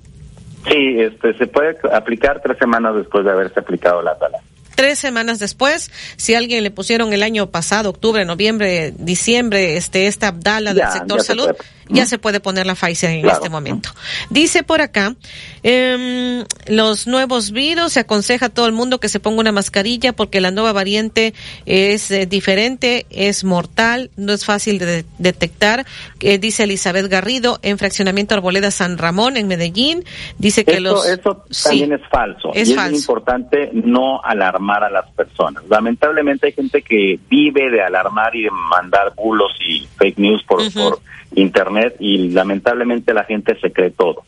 Sí, 0.70 1.00
este, 1.00 1.36
se 1.38 1.48
puede 1.48 1.78
aplicar 1.92 2.42
tres 2.44 2.58
semanas 2.60 2.96
después 2.96 3.26
de 3.26 3.32
haberse 3.32 3.60
aplicado 3.60 4.04
la 4.04 4.12
Abdala 4.12 4.40
tres 4.76 5.00
semanas 5.00 5.40
después, 5.40 5.92
si 6.18 6.36
alguien 6.36 6.64
le 6.64 6.72
pusieron 6.72 7.14
el 7.14 7.24
año 7.24 7.50
pasado, 7.50 7.90
octubre, 7.90 8.26
noviembre, 8.26 8.94
diciembre, 8.98 9.78
este, 9.78 10.08
esta 10.08 10.30
Abdala 10.30 10.74
del 10.74 10.90
sector 10.92 11.24
salud, 11.24 11.50
ya 11.90 12.06
se 12.06 12.18
puede 12.18 12.40
poner 12.40 12.66
la 12.66 12.76
Pfizer 12.76 13.10
en 13.10 13.30
este 13.30 13.50
momento. 13.50 13.90
Dice 14.30 14.64
por 14.64 14.82
acá, 14.82 15.16
eh, 15.64 16.44
los 16.68 17.08
nuevos 17.08 17.52
virus, 17.52 17.94
se 17.94 18.00
aconseja 18.00 18.46
a 18.46 18.50
todo 18.50 18.66
el 18.68 18.72
mundo 18.72 19.00
que 19.00 19.10
se 19.10 19.20
ponga 19.20 19.42
una 19.42 19.52
mascarilla 19.52 20.14
porque 20.14 20.40
la 20.42 20.52
nueva 20.52 20.72
variante 20.72 21.34
es 21.66 22.10
eh, 22.12 22.26
diferente, 22.26 23.06
es 23.10 23.44
mortal, 23.44 24.10
no 24.16 24.32
es 24.32 24.46
fácil 24.46 24.80
de 24.80 25.06
detectar, 25.18 25.86
eh, 26.22 26.38
dice 26.38 26.64
Elizabeth 26.64 27.08
Garrido, 27.08 27.60
en 27.62 27.78
fraccionamiento 27.78 28.36
Arboleda 28.36 28.72
San 28.72 28.98
Ramón, 28.98 29.36
en 29.36 29.48
Medellín, 29.48 30.06
dice 30.38 30.64
que 30.64 30.80
los... 30.80 31.06
Eso 31.06 31.44
también 31.64 31.94
es 31.94 32.02
falso. 32.10 32.52
Es, 32.54 32.70
y 32.70 32.74
es 32.74 32.94
importante 32.94 33.70
no 33.74 34.22
alarmar 34.24 34.61
a 34.70 34.90
las 34.90 35.10
personas. 35.12 35.64
Lamentablemente 35.70 36.48
hay 36.48 36.54
gente 36.54 36.82
que 36.82 37.20
vive 37.30 37.70
de 37.70 37.82
alarmar 37.82 38.36
y 38.36 38.44
de 38.44 38.52
mandar 38.52 39.14
bulos 39.16 39.52
y 39.68 39.88
fake 39.98 40.18
news 40.18 40.44
por, 40.44 40.60
por 40.74 41.00
internet 41.36 41.96
y 42.00 42.30
lamentablemente 42.30 43.14
la 43.14 43.24
gente 43.24 43.60
se 43.60 43.72
cree 43.72 43.92
todo. 43.92 44.24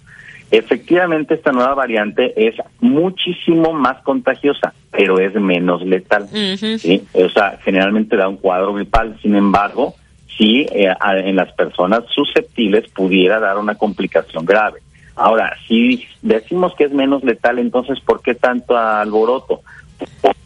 Efectivamente, 0.51 1.33
esta 1.33 1.51
nueva 1.51 1.73
variante 1.73 2.33
es 2.47 2.55
muchísimo 2.79 3.73
más 3.73 4.03
contagiosa, 4.03 4.73
pero 4.91 5.19
es 5.19 5.33
menos 5.33 5.81
letal. 5.81 6.27
¿sí? 6.27 7.03
O 7.13 7.29
sea, 7.29 7.57
generalmente 7.63 8.15
da 8.15 8.27
un 8.27 8.37
cuadro 8.37 8.73
gripal. 8.75 9.17
Sin 9.21 9.35
embargo, 9.35 9.95
sí, 10.37 10.67
eh, 10.71 10.93
en 11.01 11.35
las 11.35 11.51
personas 11.53 12.03
susceptibles 12.13 12.87
pudiera 12.91 13.39
dar 13.39 13.57
una 13.57 13.73
complicación 13.75 14.45
grave. 14.45 14.81
Ahora, 15.15 15.57
si 15.67 16.05
decimos 16.21 16.75
que 16.75 16.83
es 16.83 16.91
menos 16.91 17.23
letal, 17.23 17.57
entonces, 17.57 17.99
¿por 17.99 18.21
qué 18.21 18.35
tanto 18.35 18.77
alboroto? 18.77 19.61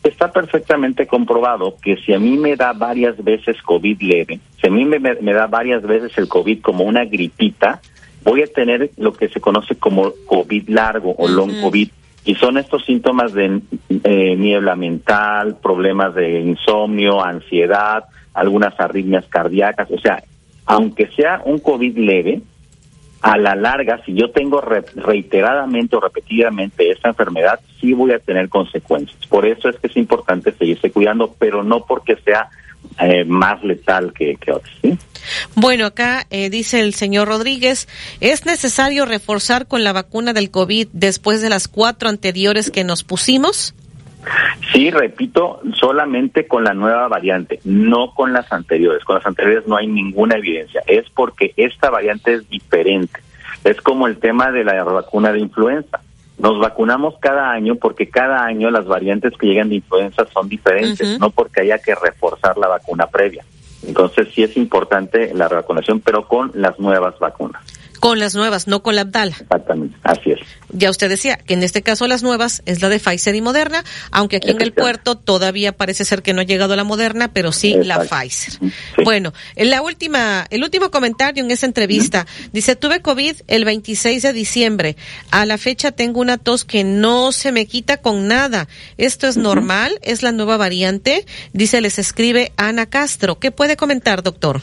Está 0.04 0.32
perfectamente 0.32 1.06
comprobado 1.06 1.76
que 1.82 1.98
si 1.98 2.14
a 2.14 2.20
mí 2.20 2.38
me 2.38 2.56
da 2.56 2.74
varias 2.74 3.22
veces 3.24 3.62
COVID 3.62 4.02
leve, 4.02 4.40
si 4.60 4.68
a 4.68 4.72
mí 4.72 4.86
me, 4.86 5.00
me 5.00 5.34
da 5.34 5.48
varias 5.48 5.84
veces 5.84 6.18
el 6.18 6.28
COVID 6.28 6.62
como 6.62 6.86
una 6.86 7.04
gripita, 7.06 7.82
voy 8.24 8.42
a 8.42 8.48
tener 8.48 8.92
lo 8.98 9.14
que 9.14 9.30
se 9.30 9.40
conoce 9.40 9.76
como 9.76 10.12
COVID 10.26 10.70
largo 10.70 11.14
o 11.18 11.28
long 11.28 11.62
COVID. 11.62 11.90
Y 12.26 12.36
son 12.36 12.58
estos 12.58 12.84
síntomas 12.84 13.34
de 13.34 13.62
eh, 14.04 14.36
niebla 14.36 14.76
mental, 14.76 15.58
problemas 15.62 16.14
de 16.14 16.42
insomnio, 16.42 17.24
ansiedad, 17.24 18.04
algunas 18.34 18.78
arritmias 18.80 19.26
cardíacas. 19.28 19.90
O 19.92 19.98
sea, 19.98 20.22
aunque 20.66 21.08
sea 21.16 21.42
un 21.46 21.60
COVID 21.60 21.98
leve, 21.98 22.42
a 23.22 23.38
la 23.38 23.56
larga, 23.56 24.02
si 24.06 24.14
yo 24.14 24.30
tengo 24.32 24.62
reiteradamente 24.62 25.96
o 25.96 26.00
repetidamente 26.00 26.92
esta 26.92 27.10
enfermedad, 27.10 27.60
sí 27.82 27.94
voy 27.94 28.12
a 28.12 28.20
tener 28.20 28.48
consecuencias. 28.50 29.26
Por 29.28 29.46
eso 29.46 29.70
es 29.70 29.78
que 29.78 29.88
es 29.88 29.98
importante 29.98 30.54
seguirse 30.54 30.92
cuidando, 30.92 31.36
pero 31.38 31.64
no 31.64 31.86
porque 31.86 32.16
sea 32.18 32.50
eh, 33.00 33.26
más 33.26 33.64
letal 33.64 34.14
que, 34.14 34.36
que 34.36 34.52
otros. 34.52 34.76
Bueno, 35.56 35.86
acá 35.86 36.26
eh, 36.30 36.50
dice 36.50 36.80
el 36.80 36.94
señor 36.94 37.28
Rodríguez, 37.28 37.88
¿es 38.22 38.46
necesario 38.46 39.06
reforzar 39.06 39.68
con 39.68 39.84
la 39.84 39.94
vacuna 39.94 40.34
del 40.34 40.52
COVID 40.52 40.88
después 40.94 41.42
de 41.42 41.50
las 41.50 41.68
cuatro 41.68 42.10
anteriores 42.10 42.72
que 42.72 42.84
nos 42.84 43.04
pusimos? 43.04 43.74
Sí, 44.74 44.92
repito, 44.92 45.62
solamente 45.74 46.48
con 46.48 46.64
la 46.64 46.74
nueva 46.74 47.08
variante, 47.08 47.60
no 47.64 48.14
con 48.14 48.34
las 48.34 48.52
anteriores. 48.52 49.04
Con 49.04 49.16
las 49.16 49.26
anteriores 49.26 49.68
no 49.68 49.78
hay 49.78 49.88
ninguna 49.88 50.36
evidencia. 50.36 50.82
Es 50.88 51.10
porque 51.10 51.54
esta 51.58 51.90
variante 51.90 52.34
es 52.34 52.50
diferente. 52.50 53.20
Es 53.64 53.82
como 53.82 54.08
el 54.08 54.18
tema 54.18 54.52
de 54.52 54.64
la 54.64 54.84
vacuna 54.84 55.32
de 55.32 55.40
influenza. 55.40 56.00
Nos 56.38 56.60
vacunamos 56.60 57.16
cada 57.20 57.52
año 57.52 57.76
porque 57.76 58.10
cada 58.10 58.46
año 58.46 58.70
las 58.70 58.86
variantes 58.86 59.34
que 59.38 59.48
llegan 59.48 59.70
de 59.70 59.76
influenza 59.76 60.26
son 60.32 60.48
diferentes, 60.48 61.20
no 61.20 61.32
porque 61.32 61.62
haya 61.62 61.80
que 61.80 61.96
reforzar 61.96 62.58
la 62.58 62.68
vacuna 62.68 63.08
previa. 63.08 63.44
Entonces 63.86 64.28
sí 64.34 64.44
es 64.44 64.56
importante 64.58 65.34
la 65.34 65.48
vacunación, 65.48 66.00
pero 66.00 66.28
con 66.28 66.52
las 66.54 66.78
nuevas 66.80 67.18
vacunas. 67.20 67.64
Con 68.00 68.20
las 68.20 68.36
nuevas, 68.36 68.68
no 68.68 68.84
con 68.84 68.96
la 68.96 69.02
Abdala. 69.02 69.36
Exactamente, 69.40 69.98
así 70.04 70.32
es. 70.32 70.40
Ya 70.70 70.90
usted 70.90 71.10
decía 71.10 71.38
que 71.38 71.54
en 71.54 71.64
este 71.64 71.82
caso 71.82 72.08
las 72.08 72.24
nuevas 72.24 72.62
es 72.66 72.82
la 72.82 72.90
de 72.90 73.00
Pfizer 73.00 73.36
y 73.36 73.42
Moderna, 73.42 73.84
aunque 74.12 74.38
aquí 74.38 74.52
en 74.52 74.62
el 74.62 74.74
puerto 74.74 75.16
todavía 75.16 75.72
parece 75.72 76.04
ser 76.04 76.22
que 76.22 76.34
no 76.34 76.42
ha 76.42 76.44
llegado 76.44 76.76
la 76.76 76.84
Moderna, 76.84 77.30
pero 77.32 77.52
sí 77.52 77.76
la 77.84 78.00
Pfizer. 78.02 78.60
Bueno, 79.04 79.34
en 79.56 79.70
la 79.70 79.82
última, 79.82 80.46
el 80.50 80.64
último 80.64 80.92
comentario 80.92 81.44
en 81.44 81.52
esa 81.52 81.66
entrevista 81.66 82.28
dice 82.52 82.76
tuve 82.76 83.02
COVID 83.02 83.36
el 83.48 83.66
26 83.66 84.22
de 84.22 84.34
diciembre. 84.34 84.98
A 85.32 85.46
la 85.46 85.58
fecha 85.58 85.92
tengo 85.92 86.20
una 86.20 86.38
tos 86.38 86.66
que 86.66 86.84
no 86.84 87.32
se 87.32 87.52
me 87.52 87.66
quita 87.66 87.98
con 87.98 88.28
nada. 88.28 88.68
Esto 88.98 89.28
es 89.28 89.38
normal, 89.38 89.98
es 90.02 90.22
la 90.22 90.32
nueva 90.32 90.58
variante. 90.58 91.26
Dice 91.54 91.82
les 91.82 91.98
escribe 91.98 92.52
Ana 92.58 92.86
Castro. 92.86 93.40
¿Qué 93.40 93.52
puede 93.52 93.78
comentar, 93.78 94.22
doctor? 94.22 94.62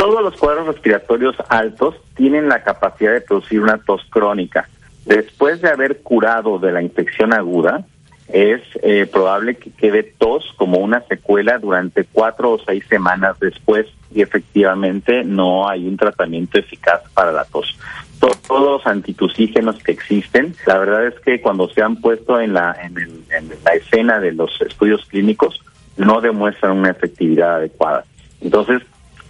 Todos 0.00 0.22
los 0.22 0.34
cuadros 0.38 0.66
respiratorios 0.66 1.36
altos 1.50 1.94
tienen 2.14 2.48
la 2.48 2.62
capacidad 2.62 3.12
de 3.12 3.20
producir 3.20 3.60
una 3.60 3.76
tos 3.76 4.00
crónica. 4.08 4.66
Después 5.04 5.60
de 5.60 5.68
haber 5.68 5.98
curado 6.00 6.58
de 6.58 6.72
la 6.72 6.80
infección 6.80 7.34
aguda, 7.34 7.84
es 8.28 8.62
eh, 8.82 9.04
probable 9.04 9.56
que 9.56 9.70
quede 9.70 10.02
tos 10.02 10.54
como 10.56 10.78
una 10.78 11.02
secuela 11.02 11.58
durante 11.58 12.04
cuatro 12.04 12.52
o 12.52 12.58
seis 12.58 12.82
semanas 12.88 13.38
después 13.40 13.88
y 14.10 14.22
efectivamente 14.22 15.22
no 15.22 15.68
hay 15.68 15.86
un 15.86 15.98
tratamiento 15.98 16.58
eficaz 16.58 17.02
para 17.12 17.30
la 17.30 17.44
tos. 17.44 17.78
Todos 18.20 18.62
los 18.62 18.86
antitusígenos 18.86 19.82
que 19.82 19.92
existen, 19.92 20.56
la 20.66 20.78
verdad 20.78 21.08
es 21.08 21.20
que 21.20 21.42
cuando 21.42 21.68
se 21.68 21.82
han 21.82 21.96
puesto 21.96 22.40
en 22.40 22.54
la, 22.54 22.74
en, 22.82 22.96
en 22.96 23.50
la 23.62 23.72
escena 23.74 24.18
de 24.18 24.32
los 24.32 24.58
estudios 24.62 25.04
clínicos 25.04 25.62
no 25.98 26.22
demuestran 26.22 26.78
una 26.78 26.88
efectividad 26.88 27.56
adecuada. 27.56 28.06
Entonces, 28.40 28.80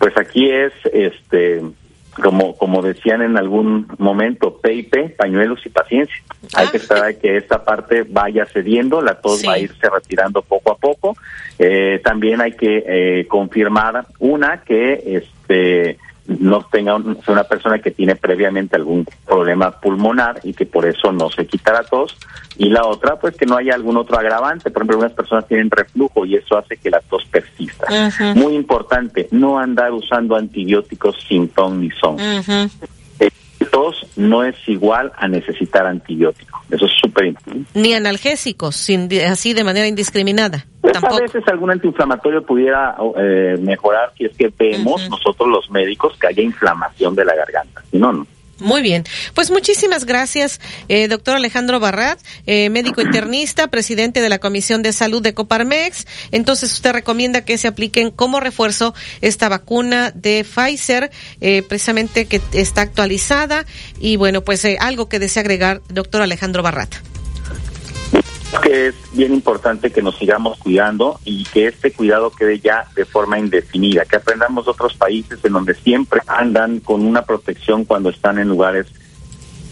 pues 0.01 0.17
aquí 0.17 0.51
es 0.51 0.73
este 0.95 1.61
como, 2.21 2.57
como 2.57 2.83
decían 2.83 3.23
en 3.23 3.37
algún 3.37 3.87
momento, 3.99 4.59
PIP, 4.61 5.17
pañuelos 5.17 5.65
y 5.65 5.69
paciencia. 5.69 6.17
Hay 6.55 6.69
que 6.69 6.79
esperar 6.79 7.17
que 7.17 7.37
esta 7.37 7.65
parte 7.65 8.05
vaya 8.09 8.47
cediendo, 8.47 9.01
la 9.01 9.21
tos 9.21 9.43
va 9.47 9.55
a 9.55 9.59
irse 9.59 9.89
retirando 9.89 10.43
poco 10.43 10.73
a 10.73 10.77
poco. 10.77 11.17
Eh, 11.59 12.01
también 12.03 12.41
hay 12.41 12.53
que 12.53 12.85
eh, 12.87 13.27
confirmar 13.29 14.07
una 14.19 14.63
que 14.63 15.03
este 15.07 15.99
no 16.39 16.63
tenga 16.71 16.95
un- 16.97 17.21
sea 17.23 17.33
una 17.35 17.45
persona 17.45 17.79
que 17.81 17.91
tiene 17.91 18.15
previamente 18.17 18.77
algún 18.77 19.05
problema 19.27 19.71
pulmonar 19.73 20.41
y 20.45 20.53
que 20.53 20.67
por 20.67 20.87
eso 20.87 21.13
no 21.13 21.29
se 21.31 21.47
quita 21.47 21.73
la 21.73 21.83
tos. 21.85 22.17
Y 22.57 22.69
la 22.69 22.85
otra 22.87 23.17
pues 23.17 23.37
que 23.37 23.47
no 23.47 23.57
haya 23.57 23.75
algún 23.75 23.97
otro 23.97 24.19
agravante. 24.19 24.71
Por 24.71 24.83
ejemplo 24.83 24.95
algunas 24.97 25.13
personas 25.13 25.47
tienen 25.49 25.71
reflujo 25.71 26.25
y 26.27 26.37
eso 26.37 26.57
hace 26.59 26.77
que 26.77 26.91
la 26.91 27.01
tos 27.01 27.25
persista. 27.27 27.87
Muy 28.35 28.55
importante 28.55 29.29
no 29.31 29.59
andar 29.59 29.93
usando 29.93 30.37
antibióticos 30.37 31.17
sin 31.29 31.49
ton 31.49 31.81
ni 31.81 31.91
son 31.91 32.17
tos 33.71 34.07
no 34.17 34.45
es 34.45 34.57
igual 34.67 35.13
a 35.17 35.29
necesitar 35.29 35.87
antibiótico 35.87 36.61
eso 36.71 36.87
es 36.87 36.93
súper 37.01 37.27
importante 37.27 37.67
Ni 37.75 37.95
analgésicos, 37.95 38.77
sin, 38.77 39.09
así 39.23 39.55
de 39.55 39.65
manera 39.65 39.87
indiscriminada. 39.87 40.67
Pues 40.81 41.03
a 41.03 41.21
veces 41.21 41.47
algún 41.49 41.71
antiinflamatorio 41.71 42.43
pudiera 42.45 42.97
eh, 43.17 43.57
mejorar 43.61 44.13
si 44.17 44.25
es 44.25 44.37
que 44.37 44.53
vemos 44.57 45.09
nosotros 45.11 45.49
los 45.49 45.71
médicos 45.71 46.17
que 46.19 46.29
haya 46.29 46.43
inflamación 46.43 47.15
de 47.15 47.25
la 47.25 47.35
garganta. 47.35 47.83
Si 47.91 47.99
no, 47.99 48.13
no. 48.13 48.27
Muy 48.61 48.83
bien. 48.83 49.05
Pues 49.35 49.51
muchísimas 49.51 50.05
gracias, 50.05 50.61
eh, 50.89 51.09
doctor 51.09 51.37
Alejandro 51.37 51.81
Barrat, 51.81 52.19
eh, 52.47 52.69
médico 52.69 53.01
internista, 53.01 53.69
presidente 53.69 54.21
de 54.21 54.29
la 54.29 54.39
Comisión 54.39 54.83
de 54.83 54.93
Salud 54.93 55.23
de 55.23 55.35
Coparmex. 55.35 56.07
Entonces, 56.31 56.73
usted 56.73 56.93
recomienda 56.93 57.45
que 57.45 57.59
se 57.59 57.69
apliquen 57.69 58.11
como 58.11 58.39
refuerzo 58.39 58.95
esta 59.23 59.49
vacuna 59.49 60.13
de 60.15 60.45
Pfizer, 60.45 61.11
eh, 61.41 61.63
precisamente 61.63 62.27
que 62.27 62.41
está 62.53 62.83
actualizada. 62.83 63.65
Y 63.99 64.17
bueno, 64.17 64.43
pues 64.43 64.65
eh, 64.65 64.77
algo 64.81 65.09
que 65.09 65.19
desea 65.19 65.41
agregar, 65.41 65.81
doctor 65.89 66.23
Alejandro 66.23 66.63
Barrat. 66.63 67.10
Que 68.59 68.89
es 68.89 68.95
bien 69.13 69.33
importante 69.33 69.91
que 69.91 70.03
nos 70.03 70.19
sigamos 70.19 70.59
cuidando 70.59 71.21
y 71.25 71.45
que 71.45 71.69
este 71.69 71.93
cuidado 71.93 72.31
quede 72.31 72.59
ya 72.59 72.85
de 72.95 73.05
forma 73.05 73.39
indefinida, 73.39 74.05
que 74.05 74.17
aprendamos 74.17 74.65
de 74.65 74.73
otros 74.73 74.95
países 74.95 75.39
en 75.45 75.53
donde 75.53 75.75
siempre 75.75 76.21
andan 76.27 76.81
con 76.81 77.07
una 77.07 77.23
protección 77.23 77.85
cuando 77.85 78.11
están 78.11 78.39
en 78.39 78.49
lugares 78.49 78.87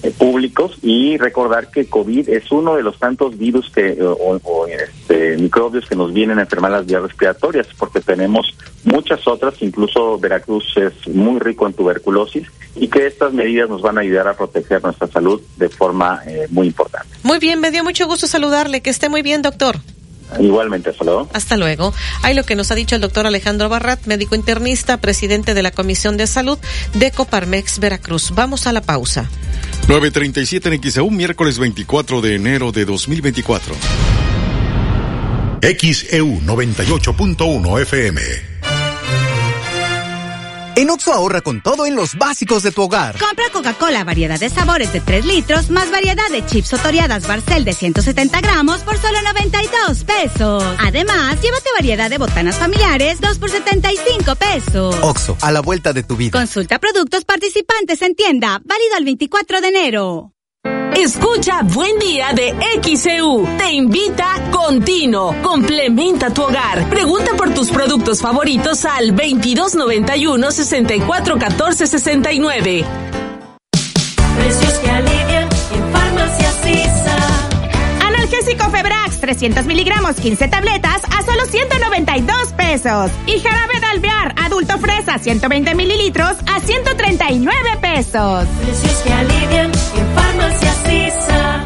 eh, 0.02 0.12
públicos 0.12 0.78
y 0.82 1.16
recordar 1.18 1.70
que 1.70 1.86
COVID 1.88 2.28
es 2.28 2.52
uno 2.52 2.76
de 2.76 2.82
los 2.82 2.98
tantos 2.98 3.36
virus 3.36 3.70
que 3.70 3.88
eh, 3.88 3.98
o, 4.00 4.66
este, 4.66 5.36
microbios 5.38 5.86
que 5.86 5.96
nos 5.96 6.12
vienen 6.12 6.38
a 6.38 6.42
enfermar 6.42 6.70
las 6.70 6.86
vías 6.86 7.02
respiratorias 7.02 7.66
porque 7.76 8.00
tenemos 8.00 8.54
muchas 8.84 9.26
otras, 9.26 9.60
incluso 9.60 10.18
Veracruz 10.18 10.76
es 10.76 11.08
muy 11.08 11.40
rico 11.40 11.66
en 11.66 11.72
tuberculosis 11.72 12.46
y 12.76 12.88
que 12.88 13.06
estas 13.06 13.32
medidas 13.32 13.68
nos 13.68 13.82
van 13.82 13.98
a 13.98 14.02
ayudar 14.02 14.28
a 14.28 14.36
proteger 14.36 14.82
nuestra 14.82 15.08
salud 15.08 15.42
de 15.56 15.68
forma 15.68 16.22
eh, 16.26 16.46
muy 16.50 16.68
importante. 16.68 17.08
Muy 17.24 17.38
bien, 17.38 17.60
me 17.60 17.70
dio 17.70 17.82
mucho 17.82 18.06
gusto 18.06 18.26
saludarle. 18.26 18.80
Que 18.80 18.90
esté 18.90 19.08
muy 19.08 19.22
bien, 19.22 19.42
doctor. 19.42 19.76
Igualmente, 20.38 20.90
hasta 20.90 21.04
luego. 21.04 21.28
Hasta 21.32 21.56
luego. 21.56 21.94
Hay 22.22 22.34
lo 22.34 22.44
que 22.44 22.54
nos 22.54 22.70
ha 22.70 22.74
dicho 22.74 22.94
el 22.94 23.00
doctor 23.00 23.26
Alejandro 23.26 23.68
Barrat, 23.68 24.06
médico 24.06 24.34
internista, 24.34 24.98
presidente 24.98 25.54
de 25.54 25.62
la 25.62 25.70
Comisión 25.70 26.16
de 26.16 26.26
Salud 26.26 26.58
de 26.94 27.10
Coparmex 27.10 27.78
Veracruz. 27.78 28.32
Vamos 28.34 28.66
a 28.66 28.72
la 28.72 28.82
pausa. 28.82 29.28
937 29.88 30.74
en 30.74 30.82
XAU, 30.82 31.10
miércoles 31.10 31.58
24 31.58 32.20
de 32.20 32.34
enero 32.34 32.72
de 32.72 32.84
2024. 32.84 33.74
XEU 35.60 36.40
98.1 36.40 37.82
FM. 37.82 38.47
En 40.78 40.90
Oxo 40.90 41.12
ahorra 41.12 41.40
con 41.40 41.60
todo 41.60 41.86
en 41.86 41.96
los 41.96 42.14
básicos 42.14 42.62
de 42.62 42.70
tu 42.70 42.82
hogar. 42.82 43.18
Compra 43.18 43.46
Coca-Cola 43.52 44.04
variedad 44.04 44.38
de 44.38 44.48
sabores 44.48 44.92
de 44.92 45.00
3 45.00 45.24
litros 45.24 45.70
más 45.70 45.90
variedad 45.90 46.30
de 46.30 46.46
chips 46.46 46.72
o 46.72 46.78
toreadas 46.78 47.26
Barcel 47.26 47.64
de 47.64 47.72
170 47.72 48.40
gramos 48.40 48.82
por 48.82 48.96
solo 48.96 49.20
92 49.22 50.04
pesos. 50.04 50.62
Además, 50.78 51.42
llévate 51.42 51.68
variedad 51.74 52.08
de 52.08 52.18
botanas 52.18 52.58
familiares 52.58 53.20
2 53.20 53.38
por 53.40 53.50
75 53.50 54.36
pesos. 54.36 54.96
Oxo, 55.02 55.36
a 55.42 55.50
la 55.50 55.62
vuelta 55.62 55.92
de 55.92 56.04
tu 56.04 56.14
vida. 56.14 56.38
Consulta 56.38 56.78
productos 56.78 57.24
participantes 57.24 58.00
en 58.02 58.14
tienda, 58.14 58.60
válido 58.64 58.98
el 58.98 59.04
24 59.04 59.60
de 59.60 59.68
enero. 59.70 60.32
Escucha 60.96 61.62
Buen 61.62 61.98
Día 61.98 62.32
de 62.34 62.54
XEU. 62.82 63.46
Te 63.56 63.72
invita 63.72 64.50
Contino. 64.50 65.34
Complementa 65.42 66.30
tu 66.30 66.42
hogar. 66.42 66.88
Pregunta 66.88 67.32
por 67.36 67.54
tus 67.54 67.70
productos 67.70 68.20
favoritos 68.20 68.84
al 68.84 69.14
2291 69.14 70.50
6414 70.50 71.86
69. 71.86 72.84
Precios 74.36 74.72
que 74.78 74.90
alivian 74.90 75.48
en 75.72 75.92
Farmacias 75.92 76.56
ISA. 76.66 78.06
Analgésico 78.06 78.70
Febrax 78.70 79.20
300 79.20 79.66
miligramos 79.66 80.16
15 80.16 80.48
tabletas 80.48 81.02
a 81.04 81.22
solo 81.22 81.44
192 81.46 82.52
pesos. 82.54 83.10
Y 83.26 83.40
jarabe 83.40 83.80
de 83.80 83.86
alvear 83.86 84.34
adulto 84.42 84.78
fresa 84.78 85.18
120 85.18 85.74
mililitros 85.74 86.36
a 86.52 86.60
139 86.60 87.52
pesos. 87.80 88.46
Precios 88.62 88.96
que 89.04 89.12
alivian 89.12 89.72
en. 89.96 90.17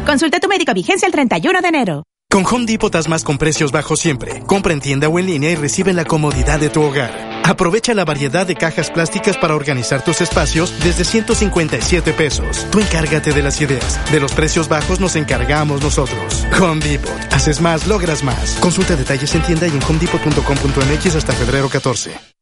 Consulta 0.05 0.37
a 0.37 0.39
tu 0.39 0.47
médico 0.47 0.73
vigencia 0.73 1.05
el 1.05 1.11
31 1.11 1.61
de 1.61 1.67
enero. 1.67 2.03
Con 2.29 2.45
Home 2.45 2.65
Depot 2.65 2.91
das 2.91 3.07
más 3.07 3.23
con 3.23 3.37
precios 3.37 3.71
bajos 3.71 3.99
siempre. 3.99 4.41
Compra 4.47 4.73
en 4.73 4.79
tienda 4.79 5.07
o 5.07 5.19
en 5.19 5.27
línea 5.27 5.51
y 5.51 5.55
recibe 5.55 5.93
la 5.93 6.03
comodidad 6.03 6.59
de 6.59 6.69
tu 6.69 6.81
hogar. 6.81 7.41
Aprovecha 7.45 7.93
la 7.93 8.05
variedad 8.05 8.47
de 8.47 8.55
cajas 8.55 8.89
plásticas 8.89 9.37
para 9.37 9.53
organizar 9.53 10.03
tus 10.03 10.19
espacios 10.21 10.73
desde 10.83 11.03
157 11.03 12.13
pesos. 12.13 12.65
Tú 12.71 12.79
encárgate 12.79 13.33
de 13.33 13.43
las 13.43 13.61
ideas. 13.61 13.99
De 14.11 14.19
los 14.19 14.33
precios 14.33 14.67
bajos 14.67 14.99
nos 14.99 15.15
encargamos 15.15 15.83
nosotros. 15.83 16.45
Home 16.59 16.83
Depot. 16.83 17.11
Haces 17.31 17.61
más, 17.61 17.85
logras 17.85 18.23
más. 18.23 18.57
Consulta 18.59 18.95
detalles 18.95 19.35
en 19.35 19.43
tienda 19.43 19.67
y 19.67 19.71
en 19.71 19.83
homedepot.com.mx 19.83 21.15
hasta 21.15 21.33
febrero 21.33 21.69
14. 21.69 22.33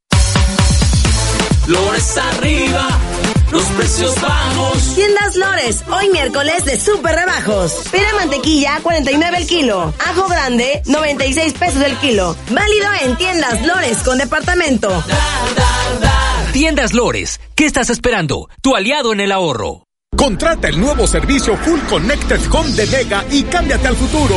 Lores 1.68 2.18
arriba, 2.18 2.88
los 3.52 3.64
precios 3.64 4.19
bajos. 4.22 4.95
Tiendas 4.95 5.36
Lores, 5.36 5.84
hoy 5.91 6.10
miércoles 6.10 6.65
de 6.65 6.80
super 6.80 7.15
rebajos. 7.15 7.84
Pera 7.91 8.14
mantequilla, 8.15 8.80
49 8.82 9.38
el 9.38 9.48
kilo. 9.48 9.94
Ajo 9.99 10.28
grande, 10.28 10.82
96 10.86 11.53
pesos 11.53 11.82
el 11.84 11.98
kilo. 11.98 12.36
Válido 12.49 12.88
en 13.03 13.18
Tiendas 13.18 13.65
Lores 13.65 13.98
con 13.99 14.18
departamento. 14.18 15.03
Tiendas 16.53 16.94
Lores, 16.94 17.40
¿qué 17.56 17.65
estás 17.65 17.90
esperando? 17.90 18.49
Tu 18.61 18.76
aliado 18.76 19.14
en 19.14 19.19
el 19.22 19.32
ahorro. 19.32 19.84
Contrata 20.15 20.68
el 20.68 20.80
nuevo 20.80 21.07
servicio 21.07 21.56
Full 21.57 21.80
Connected 21.90 22.40
Home 22.52 22.72
de 22.72 22.86
Mega 22.88 23.26
y 23.32 23.44
cámbiate 23.44 23.88
al 23.88 23.95
futuro. 23.95 24.36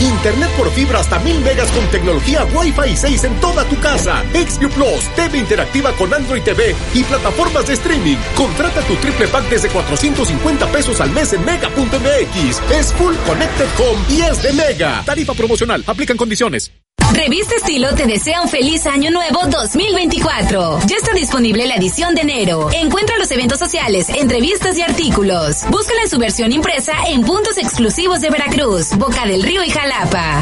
Internet 0.00 0.50
por 0.56 0.70
fibra 0.72 1.00
hasta 1.00 1.18
mil 1.20 1.40
megas 1.40 1.70
con 1.72 1.86
tecnología 1.88 2.46
Wi-Fi 2.52 2.96
6 2.96 3.24
en 3.24 3.40
toda 3.40 3.64
tu 3.64 3.78
casa. 3.80 4.24
XView 4.32 4.70
Plus, 4.70 5.04
TV 5.16 5.38
interactiva 5.38 5.92
con 5.92 6.12
Android 6.12 6.42
TV 6.42 6.74
y 6.94 7.04
plataformas 7.04 7.66
de 7.66 7.74
streaming. 7.74 8.16
Contrata 8.36 8.80
tu 8.82 8.94
triple 8.96 9.28
pack 9.28 9.48
desde 9.48 9.68
450 9.68 10.66
pesos 10.72 11.00
al 11.00 11.10
mes 11.10 11.32
en 11.32 11.44
mega.mx. 11.44 12.62
Es 12.70 12.92
Full 12.94 13.14
Connected 13.26 13.66
y 14.08 14.20
es 14.22 14.42
de 14.42 14.52
Mega. 14.52 15.02
Tarifa 15.04 15.34
promocional. 15.34 15.84
Aplican 15.86 16.16
condiciones. 16.16 16.72
Revista 17.12 17.56
Estilo 17.56 17.92
te 17.94 18.06
desea 18.06 18.40
un 18.40 18.48
feliz 18.48 18.86
año 18.86 19.10
nuevo 19.10 19.40
2024. 19.46 20.78
Ya 20.86 20.96
está 20.96 21.12
disponible 21.12 21.66
la 21.66 21.74
edición 21.74 22.14
de 22.14 22.20
enero. 22.20 22.68
Encuentra 22.72 23.18
los 23.18 23.30
eventos 23.32 23.58
sociales, 23.58 24.08
entrevistas 24.10 24.78
y 24.78 24.82
artículos. 24.82 25.64
Búscala 25.70 26.02
en 26.02 26.08
su 26.08 26.18
versión 26.18 26.52
impresa 26.52 26.92
en 27.08 27.22
puntos 27.22 27.58
exclusivos 27.58 28.20
de 28.20 28.30
Veracruz, 28.30 28.96
Boca 28.96 29.26
del 29.26 29.42
Río 29.42 29.64
y 29.64 29.70
Jalapa. 29.70 29.89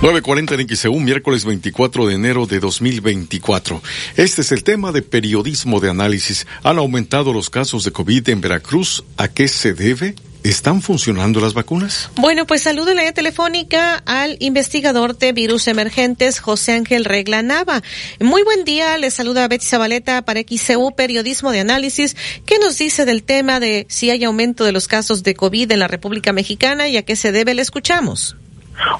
9.40 0.00 0.60
en 0.60 0.76
XEU, 0.76 1.00
miércoles 1.00 1.44
24 1.44 2.06
de 2.06 2.14
enero 2.14 2.46
de 2.46 2.60
2024. 2.60 3.82
Este 4.16 4.42
es 4.42 4.52
el 4.52 4.62
tema 4.62 4.92
de 4.92 5.02
periodismo 5.02 5.80
de 5.80 5.90
análisis. 5.90 6.46
¿Han 6.62 6.78
aumentado 6.78 7.32
los 7.32 7.50
casos 7.50 7.82
de 7.82 7.90
COVID 7.90 8.28
en 8.28 8.40
Veracruz? 8.40 9.02
¿A 9.16 9.26
qué 9.26 9.48
se 9.48 9.74
debe? 9.74 10.14
¿Están 10.44 10.82
funcionando 10.82 11.40
las 11.40 11.52
vacunas? 11.52 12.12
Bueno, 12.16 12.46
pues 12.46 12.62
saludo 12.62 12.90
en 12.90 12.96
la 12.96 13.12
telefónica 13.12 14.02
al 14.06 14.36
investigador 14.38 15.18
de 15.18 15.32
virus 15.32 15.66
emergentes, 15.66 16.38
José 16.38 16.72
Ángel 16.72 17.04
Regla 17.04 17.42
Nava. 17.42 17.82
Muy 18.20 18.44
buen 18.44 18.64
día, 18.64 18.96
le 18.98 19.10
saluda 19.10 19.48
Betty 19.48 19.66
Zabaleta 19.66 20.22
para 20.22 20.40
XCU 20.40 20.94
Periodismo 20.96 21.50
de 21.50 21.60
Análisis. 21.60 22.16
¿Qué 22.46 22.58
nos 22.60 22.78
dice 22.78 23.04
del 23.04 23.24
tema 23.24 23.58
de 23.58 23.86
si 23.88 24.10
hay 24.10 24.22
aumento 24.22 24.64
de 24.64 24.72
los 24.72 24.86
casos 24.86 25.24
de 25.24 25.34
COVID 25.34 25.72
en 25.72 25.80
la 25.80 25.88
República 25.88 26.32
Mexicana 26.32 26.88
y 26.88 26.96
a 26.96 27.04
qué 27.04 27.16
se 27.16 27.32
debe? 27.32 27.54
Le 27.54 27.62
escuchamos. 27.62 28.36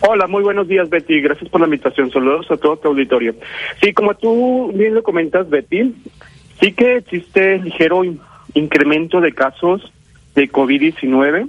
Hola, 0.00 0.26
muy 0.26 0.42
buenos 0.42 0.66
días, 0.66 0.90
Betty. 0.90 1.20
Gracias 1.20 1.48
por 1.50 1.60
la 1.60 1.68
invitación. 1.68 2.10
Saludos 2.10 2.50
a 2.50 2.56
todo 2.56 2.76
tu 2.78 2.88
auditorio. 2.88 3.36
Sí, 3.80 3.92
como 3.92 4.14
tú 4.14 4.72
bien 4.74 4.92
lo 4.92 5.04
comentas, 5.04 5.48
Betty, 5.48 5.94
sí 6.60 6.72
que 6.72 6.96
existe 6.96 7.58
ligero 7.58 8.02
incremento 8.54 9.20
de 9.20 9.32
casos 9.32 9.92
de 10.38 10.48
COVID-19 10.48 11.48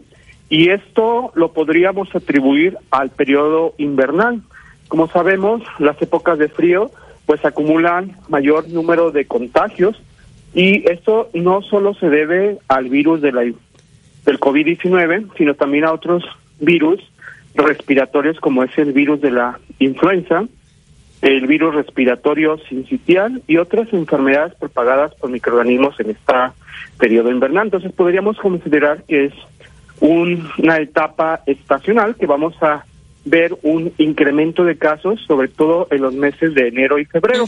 y 0.49 0.72
esto 0.72 1.32
lo 1.36 1.53
podríamos 1.53 2.10
atribuir 2.16 2.76
al 2.90 3.11
periodo 3.11 3.76
invernal. 3.78 4.41
Como 4.88 5.07
sabemos, 5.07 5.61
las 5.78 6.02
épocas 6.02 6.40
de 6.40 6.49
frío 6.49 6.90
pues 7.28 7.45
acumulan 7.45 8.18
mayor 8.30 8.68
número 8.68 9.11
de 9.11 9.26
contagios 9.26 10.02
y 10.56 10.90
esto 10.90 11.30
no 11.36 11.61
solo 11.61 11.94
se 11.94 12.10
debe 12.10 12.57
al 12.68 12.90
virus 12.90 13.22
de 13.22 13.32
la, 13.32 13.41
del 13.41 14.40
COVID-19, 14.40 15.28
sino 15.38 15.53
también 15.53 15.86
a 15.86 15.94
otros 15.94 16.24
virus 16.60 16.99
respiratorios 17.53 18.40
como 18.40 18.64
es 18.64 18.76
el 18.80 18.91
virus 18.91 19.22
de 19.22 19.30
la 19.30 19.60
influenza, 19.78 20.45
el 21.22 21.48
virus 21.48 21.76
respiratorio 21.76 22.58
sincitial 22.70 23.41
y 23.48 23.58
otras 23.58 23.91
enfermedades 23.91 24.56
propagadas 24.56 25.14
por 25.16 25.30
microorganismos 25.30 26.00
en 26.00 26.12
este 26.12 26.34
periodo 26.98 27.32
invernal. 27.32 27.68
Entonces 27.68 27.91
podríamos 27.91 28.38
considerar 28.38 29.04
que 29.04 29.26
es 29.26 29.34
una 30.00 30.78
etapa 30.78 31.41
estacional 31.46 32.16
que 32.16 32.26
vamos 32.26 32.56
a 32.62 32.86
ver 33.26 33.56
un 33.64 33.91
incremento 33.98 34.64
de 34.64 34.78
casos, 34.78 35.20
sobre 35.28 35.50
todo 35.50 35.88
en 35.91 36.02
los 36.02 36.14
meses 36.14 36.54
de 36.54 36.70
enero 36.70 37.00
y 37.00 37.06
febrero. 37.06 37.46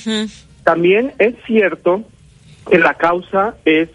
También 0.63 1.13
es 1.17 1.35
cierto 1.45 2.03
que 2.69 2.77
la 2.77 2.93
causa 2.93 3.55
es 3.65 3.89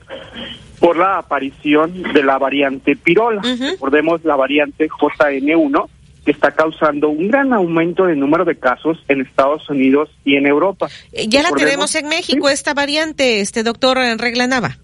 por 0.80 0.96
la 0.96 1.18
aparición 1.18 2.02
de 2.12 2.22
la 2.22 2.38
variante 2.38 2.96
pirola. 2.96 3.42
Recordemos 3.42 4.24
la 4.24 4.36
variante 4.36 4.88
JN1, 4.88 5.88
que 6.26 6.32
está 6.32 6.50
causando 6.50 7.08
un 7.08 7.28
gran 7.28 7.52
aumento 7.52 8.04
de 8.04 8.16
número 8.16 8.44
de 8.44 8.56
casos 8.56 8.98
en 9.06 9.20
Estados 9.20 9.70
Unidos 9.70 10.10
y 10.24 10.34
en 10.34 10.46
Europa. 10.46 10.88
Eh, 11.12 11.28
ya 11.28 11.42
la 11.42 11.52
tenemos 11.52 11.94
en 11.94 12.08
México, 12.08 12.48
esta 12.48 12.74
variante, 12.74 13.40
este 13.40 13.62
doctor 13.62 13.96
Reglanava. 13.96 14.76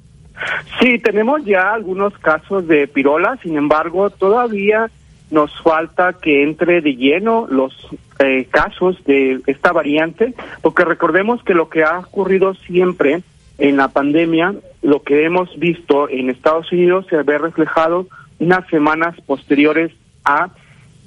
Sí, 0.81 1.01
tenemos 1.01 1.45
ya 1.45 1.75
algunos 1.75 2.17
casos 2.19 2.67
de 2.69 2.87
pirola, 2.87 3.39
sin 3.43 3.57
embargo, 3.57 4.09
todavía 4.11 4.89
nos 5.33 5.51
falta 5.63 6.13
que 6.13 6.45
entre 6.45 6.81
de 6.81 6.95
lleno 6.95 7.49
los 7.51 7.75
eh, 8.21 8.47
casos 8.49 9.03
de 9.05 9.41
esta 9.47 9.73
variante, 9.73 10.35
porque 10.61 10.85
recordemos 10.85 11.43
que 11.43 11.55
lo 11.55 11.69
que 11.69 11.83
ha 11.83 11.99
ocurrido 11.99 12.55
siempre 12.55 13.23
en 13.59 13.77
la 13.79 13.89
pandemia, 13.89 14.55
lo 14.83 15.03
que 15.03 15.25
hemos 15.25 15.59
visto 15.59 16.09
en 16.09 16.31
Estados 16.31 16.71
Unidos 16.71 17.07
se 17.11 17.21
ve 17.23 17.39
reflejado 17.39 18.07
unas 18.39 18.67
semanas 18.69 19.17
posteriores 19.27 19.91
a 20.25 20.51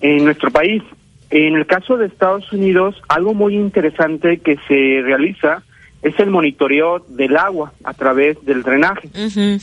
en 0.02 0.26
nuestro 0.26 0.52
país. 0.52 0.84
En 1.30 1.56
el 1.56 1.66
caso 1.66 1.98
de 1.98 2.08
Estados 2.08 2.52
Unidos, 2.54 2.96
algo 3.08 3.34
muy 3.34 3.56
interesante 3.56 4.38
que 4.38 4.58
se 4.68 5.02
realiza 5.04 5.64
es 6.02 6.20
el 6.20 6.30
monitoreo 6.30 7.00
del 7.00 7.36
agua 7.36 7.74
a 7.84 7.94
través 7.94 8.44
del 8.46 8.62
drenaje. 8.62 9.10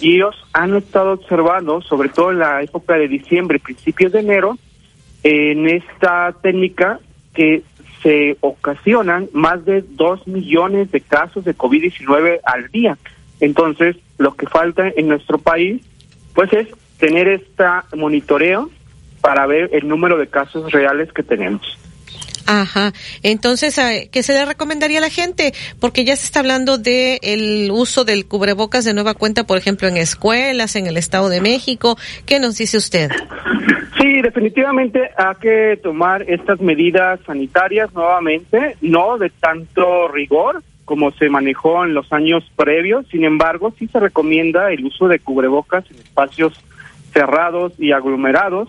Y 0.01 0.17
ellos 0.17 0.35
han 0.53 0.75
estado 0.75 1.13
observando, 1.13 1.81
sobre 1.83 2.09
todo 2.09 2.33
en 2.33 2.41
la 2.41 2.63
época 2.63 2.95
de 2.95 3.07
diciembre, 3.07 3.61
principios 3.61 4.11
de 4.11 4.21
enero, 4.21 4.59
en 5.23 5.69
esta 5.69 6.35
técnica 6.43 6.99
que 7.33 7.63
se 8.03 8.37
ocasionan 8.41 9.29
más 9.33 9.65
de 9.65 9.85
dos 9.89 10.27
millones 10.27 10.91
de 10.91 11.01
casos 11.01 11.45
de 11.45 11.57
COVID-19 11.57 12.41
al 12.45 12.69
día. 12.73 12.99
Entonces, 13.39 13.97
lo 14.19 14.35
que 14.35 14.47
falta 14.49 14.89
en 14.89 15.09
nuestro 15.09 15.39
país, 15.39 15.81
pues 16.35 16.53
es 16.53 16.67
tener 16.99 17.29
este 17.29 17.65
monitoreo 17.97 18.69
para 19.23 19.47
ver 19.47 19.71
el 19.73 19.89
número 19.89 20.19
de 20.19 20.27
casos 20.27 20.71
reales 20.71 21.11
que 21.13 21.23
tenemos. 21.23 21.79
Ajá. 22.47 22.93
Entonces, 23.23 23.81
¿qué 24.11 24.23
se 24.23 24.33
le 24.33 24.45
recomendaría 24.45 24.99
a 24.99 25.01
la 25.01 25.11
gente? 25.11 25.55
Porque 25.81 26.05
ya 26.05 26.17
se 26.17 26.27
está 26.27 26.41
hablando 26.41 26.77
de 26.77 27.21
el 27.23 27.71
uso 27.71 28.05
del 28.05 28.27
cubrebocas 28.27 28.85
de 28.85 28.95
nueva 28.95 29.15
cuenta, 29.15 29.45
por 29.45 29.59
ejemplo, 29.59 29.89
en 29.89 29.97
escuelas, 29.97 30.77
en 30.77 30.87
el 30.87 30.97
Estado 30.97 31.29
de 31.29 31.41
México. 31.41 31.97
¿Qué 32.27 32.41
nos 32.41 32.59
dice 32.59 32.77
usted? 32.77 33.11
Sí, 33.97 34.21
definitivamente 34.23 35.11
hay 35.17 35.35
que 35.41 35.81
tomar 35.83 36.29
estas 36.29 36.61
medidas 36.61 37.21
sanitarias 37.25 37.95
nuevamente, 37.95 38.77
no 38.81 39.19
de 39.19 39.31
tanto 39.31 40.09
rigor 40.09 40.63
como 40.85 41.13
se 41.13 41.29
manejó 41.29 41.85
en 41.85 41.95
los 41.95 42.13
años 42.13 42.45
previos. 42.57 43.07
Sin 43.13 43.25
embargo, 43.25 43.73
sí 43.79 43.87
se 43.87 44.01
recomienda 44.01 44.73
el 44.73 44.85
uso 44.85 45.07
de 45.07 45.21
cubrebocas 45.21 45.89
en 45.91 45.99
espacios 45.99 46.61
cerrados 47.13 47.73
y 47.79 47.93
aglomerados 47.93 48.69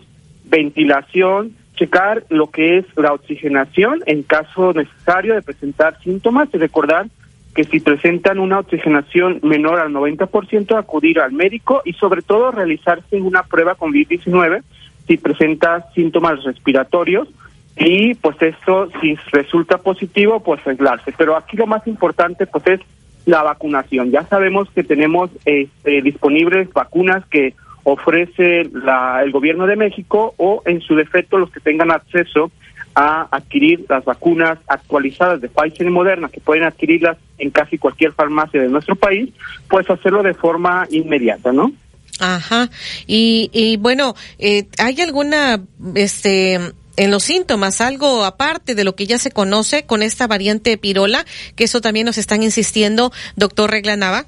ventilación, 0.53 1.55
checar 1.75 2.25
lo 2.30 2.51
que 2.51 2.77
es 2.77 2.85
la 2.95 3.13
oxigenación 3.13 4.01
en 4.05 4.21
caso 4.21 4.71
necesario 4.71 5.34
de 5.34 5.41
presentar 5.41 5.99
síntomas 6.03 6.47
y 6.53 6.57
recordar 6.57 7.07
que 7.55 7.63
si 7.63 7.80
presentan 7.80 8.38
una 8.39 8.59
oxigenación 8.59 9.39
menor 9.41 9.80
al 9.80 9.91
90%, 9.91 10.77
acudir 10.77 11.19
al 11.19 11.31
médico 11.31 11.81
y 11.85 11.93
sobre 11.93 12.21
todo 12.21 12.51
realizarse 12.51 13.19
una 13.19 13.43
prueba 13.43 13.73
con 13.73 13.91
COVID-19 13.91 14.61
si 15.07 15.17
presenta 15.17 15.88
síntomas 15.95 16.43
respiratorios 16.43 17.27
y 17.75 18.13
pues 18.13 18.39
esto 18.39 18.89
si 19.01 19.15
resulta 19.31 19.80
positivo 19.80 20.39
pues 20.39 20.65
aislarse. 20.67 21.13
Pero 21.17 21.35
aquí 21.35 21.57
lo 21.57 21.65
más 21.65 21.85
importante 21.88 22.45
pues 22.45 22.65
es 22.67 22.80
la 23.25 23.41
vacunación. 23.41 24.11
Ya 24.11 24.23
sabemos 24.25 24.69
que 24.69 24.84
tenemos 24.84 25.31
este, 25.45 26.01
disponibles 26.03 26.71
vacunas 26.73 27.25
que 27.25 27.55
ofrece 27.84 28.64
la, 28.73 29.22
el 29.23 29.31
gobierno 29.31 29.68
de 29.68 29.76
México 29.76 30.34
o 30.38 30.61
en 30.65 30.81
su 30.81 30.95
defecto 30.95 31.38
los 31.38 31.51
que 31.51 31.60
tengan 31.60 31.91
acceso 31.91 32.51
a 32.95 33.27
adquirir 33.31 33.85
las 33.89 34.05
vacunas 34.05 34.60
actualizadas 34.68 35.41
de 35.41 35.49
Pfizer 35.49 35.88
y 35.88 35.89
Moderna, 35.89 36.30
que 36.30 36.39
pueden 36.39 36.64
adquirirlas 36.64 37.18
en 37.38 37.49
casi 37.49 37.77
cualquier 37.77 38.14
farmacia 38.14 38.61
de 38.61 38.69
nuestro 38.69 38.95
país, 38.95 39.30
pues 39.68 39.89
hacerlo 39.89 40.22
de 40.22 40.34
forma 40.34 40.88
inmediata, 40.91 41.51
¿no? 41.51 41.72
Ajá. 42.19 42.69
Y, 43.07 43.49
y 43.51 43.77
bueno, 43.77 44.15
eh, 44.38 44.68
¿hay 44.77 45.01
alguna, 45.01 45.60
este, 45.95 46.60
en 46.97 47.11
los 47.11 47.23
síntomas, 47.23 47.81
algo 47.81 48.23
aparte 48.23 48.76
de 48.76 48.84
lo 48.84 48.95
que 48.95 49.07
ya 49.07 49.18
se 49.18 49.31
conoce 49.31 49.85
con 49.85 50.03
esta 50.03 50.27
variante 50.27 50.77
pirola, 50.77 51.26
que 51.55 51.64
eso 51.64 51.81
también 51.81 52.05
nos 52.05 52.19
están 52.19 52.43
insistiendo, 52.43 53.11
doctor 53.35 53.72
Reglanava? 53.72 54.27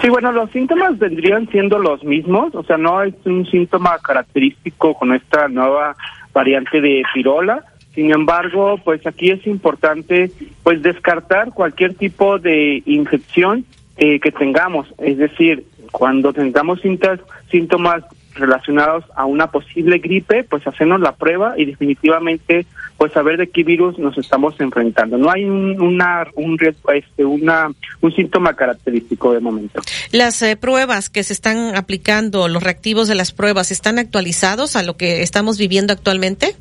Sí, 0.00 0.08
bueno, 0.08 0.32
los 0.32 0.50
síntomas 0.50 0.98
vendrían 0.98 1.48
siendo 1.48 1.78
los 1.78 2.02
mismos, 2.04 2.54
o 2.54 2.62
sea, 2.64 2.76
no 2.76 3.02
es 3.02 3.14
un 3.24 3.46
síntoma 3.46 3.98
característico 3.98 4.94
con 4.94 5.14
esta 5.14 5.48
nueva 5.48 5.96
variante 6.32 6.80
de 6.80 7.02
pirola. 7.14 7.64
Sin 7.94 8.12
embargo, 8.12 8.78
pues 8.84 9.06
aquí 9.06 9.30
es 9.30 9.46
importante 9.46 10.30
pues 10.64 10.82
descartar 10.82 11.52
cualquier 11.52 11.94
tipo 11.94 12.38
de 12.38 12.82
infección 12.86 13.64
eh, 13.96 14.18
que 14.18 14.32
tengamos, 14.32 14.92
es 14.98 15.18
decir, 15.18 15.64
cuando 15.92 16.32
tengamos 16.32 16.80
síntomas 17.50 18.02
relacionados 18.34 19.04
a 19.14 19.26
una 19.26 19.46
posible 19.52 19.98
gripe, 19.98 20.42
pues 20.42 20.66
hacernos 20.66 21.00
la 21.00 21.12
prueba 21.12 21.54
y 21.56 21.66
definitivamente 21.66 22.66
pues 22.96 23.12
saber 23.12 23.36
de 23.36 23.48
qué 23.48 23.64
virus 23.64 23.98
nos 23.98 24.16
estamos 24.18 24.58
enfrentando. 24.60 25.18
No 25.18 25.30
hay 25.30 25.44
un, 25.44 25.80
una, 25.80 26.26
un, 26.34 26.58
este, 26.94 27.24
una, 27.24 27.70
un 28.00 28.14
síntoma 28.14 28.54
característico 28.54 29.32
de 29.32 29.40
momento. 29.40 29.82
Las 30.12 30.40
eh, 30.42 30.56
pruebas 30.56 31.10
que 31.10 31.22
se 31.22 31.32
están 31.32 31.76
aplicando, 31.76 32.48
los 32.48 32.62
reactivos 32.62 33.08
de 33.08 33.14
las 33.14 33.32
pruebas, 33.32 33.70
¿están 33.70 33.98
actualizados 33.98 34.76
a 34.76 34.82
lo 34.82 34.96
que 34.96 35.22
estamos 35.22 35.58
viviendo 35.58 35.92
actualmente? 35.92 36.54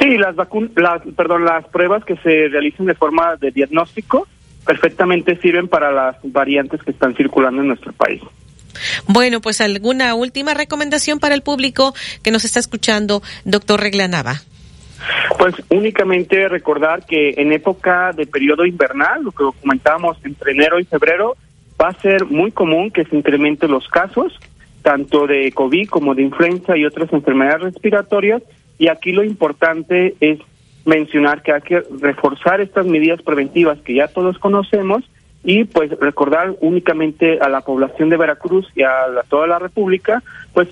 Sí, 0.00 0.16
las, 0.18 0.36
las, 0.36 1.02
perdón, 1.16 1.44
las 1.44 1.66
pruebas 1.68 2.04
que 2.04 2.16
se 2.16 2.48
realizan 2.48 2.86
de 2.86 2.94
forma 2.94 3.36
de 3.36 3.50
diagnóstico 3.50 4.26
perfectamente 4.64 5.36
sirven 5.40 5.68
para 5.68 5.92
las 5.92 6.16
variantes 6.22 6.82
que 6.82 6.92
están 6.92 7.14
circulando 7.14 7.60
en 7.62 7.68
nuestro 7.68 7.92
país. 7.92 8.22
Bueno, 9.06 9.40
pues 9.40 9.60
alguna 9.60 10.14
última 10.14 10.54
recomendación 10.54 11.20
para 11.20 11.34
el 11.34 11.42
público 11.42 11.94
que 12.22 12.30
nos 12.30 12.44
está 12.44 12.60
escuchando, 12.60 13.22
doctor 13.44 13.80
Reglanava. 13.80 14.42
Pues 15.38 15.54
únicamente 15.70 16.48
recordar 16.48 17.04
que 17.06 17.34
en 17.36 17.52
época 17.52 18.12
de 18.12 18.26
periodo 18.26 18.64
invernal, 18.64 19.24
lo 19.24 19.32
que 19.32 19.44
comentábamos 19.60 20.16
entre 20.24 20.52
enero 20.52 20.78
y 20.78 20.84
febrero, 20.84 21.36
va 21.80 21.88
a 21.88 22.00
ser 22.00 22.24
muy 22.26 22.52
común 22.52 22.90
que 22.90 23.04
se 23.04 23.16
incrementen 23.16 23.70
los 23.70 23.88
casos, 23.88 24.38
tanto 24.82 25.26
de 25.26 25.52
COVID 25.52 25.88
como 25.88 26.14
de 26.14 26.22
influenza 26.22 26.76
y 26.76 26.84
otras 26.84 27.12
enfermedades 27.12 27.62
respiratorias, 27.62 28.42
y 28.78 28.88
aquí 28.88 29.12
lo 29.12 29.24
importante 29.24 30.14
es 30.20 30.38
mencionar 30.84 31.42
que 31.42 31.52
hay 31.52 31.62
que 31.62 31.82
reforzar 32.00 32.60
estas 32.60 32.86
medidas 32.86 33.22
preventivas 33.22 33.78
que 33.78 33.94
ya 33.94 34.08
todos 34.08 34.38
conocemos 34.38 35.02
y 35.42 35.64
pues 35.64 35.90
recordar 35.98 36.54
únicamente 36.60 37.38
a 37.40 37.48
la 37.48 37.60
población 37.60 38.08
de 38.08 38.16
Veracruz 38.16 38.66
y 38.74 38.82
a 38.82 39.06
toda 39.28 39.46
la 39.46 39.58
República, 39.58 40.22
pues 40.52 40.68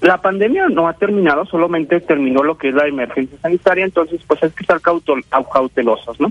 la 0.00 0.20
pandemia 0.20 0.68
no 0.68 0.88
ha 0.88 0.92
terminado, 0.94 1.44
solamente 1.46 2.00
terminó 2.00 2.42
lo 2.42 2.56
que 2.56 2.68
es 2.68 2.74
la 2.74 2.86
emergencia 2.86 3.38
sanitaria, 3.40 3.84
entonces 3.84 4.20
pues 4.26 4.42
hay 4.42 4.50
que 4.50 4.62
estar 4.62 4.80
cautelosos, 4.80 6.20
¿no? 6.20 6.30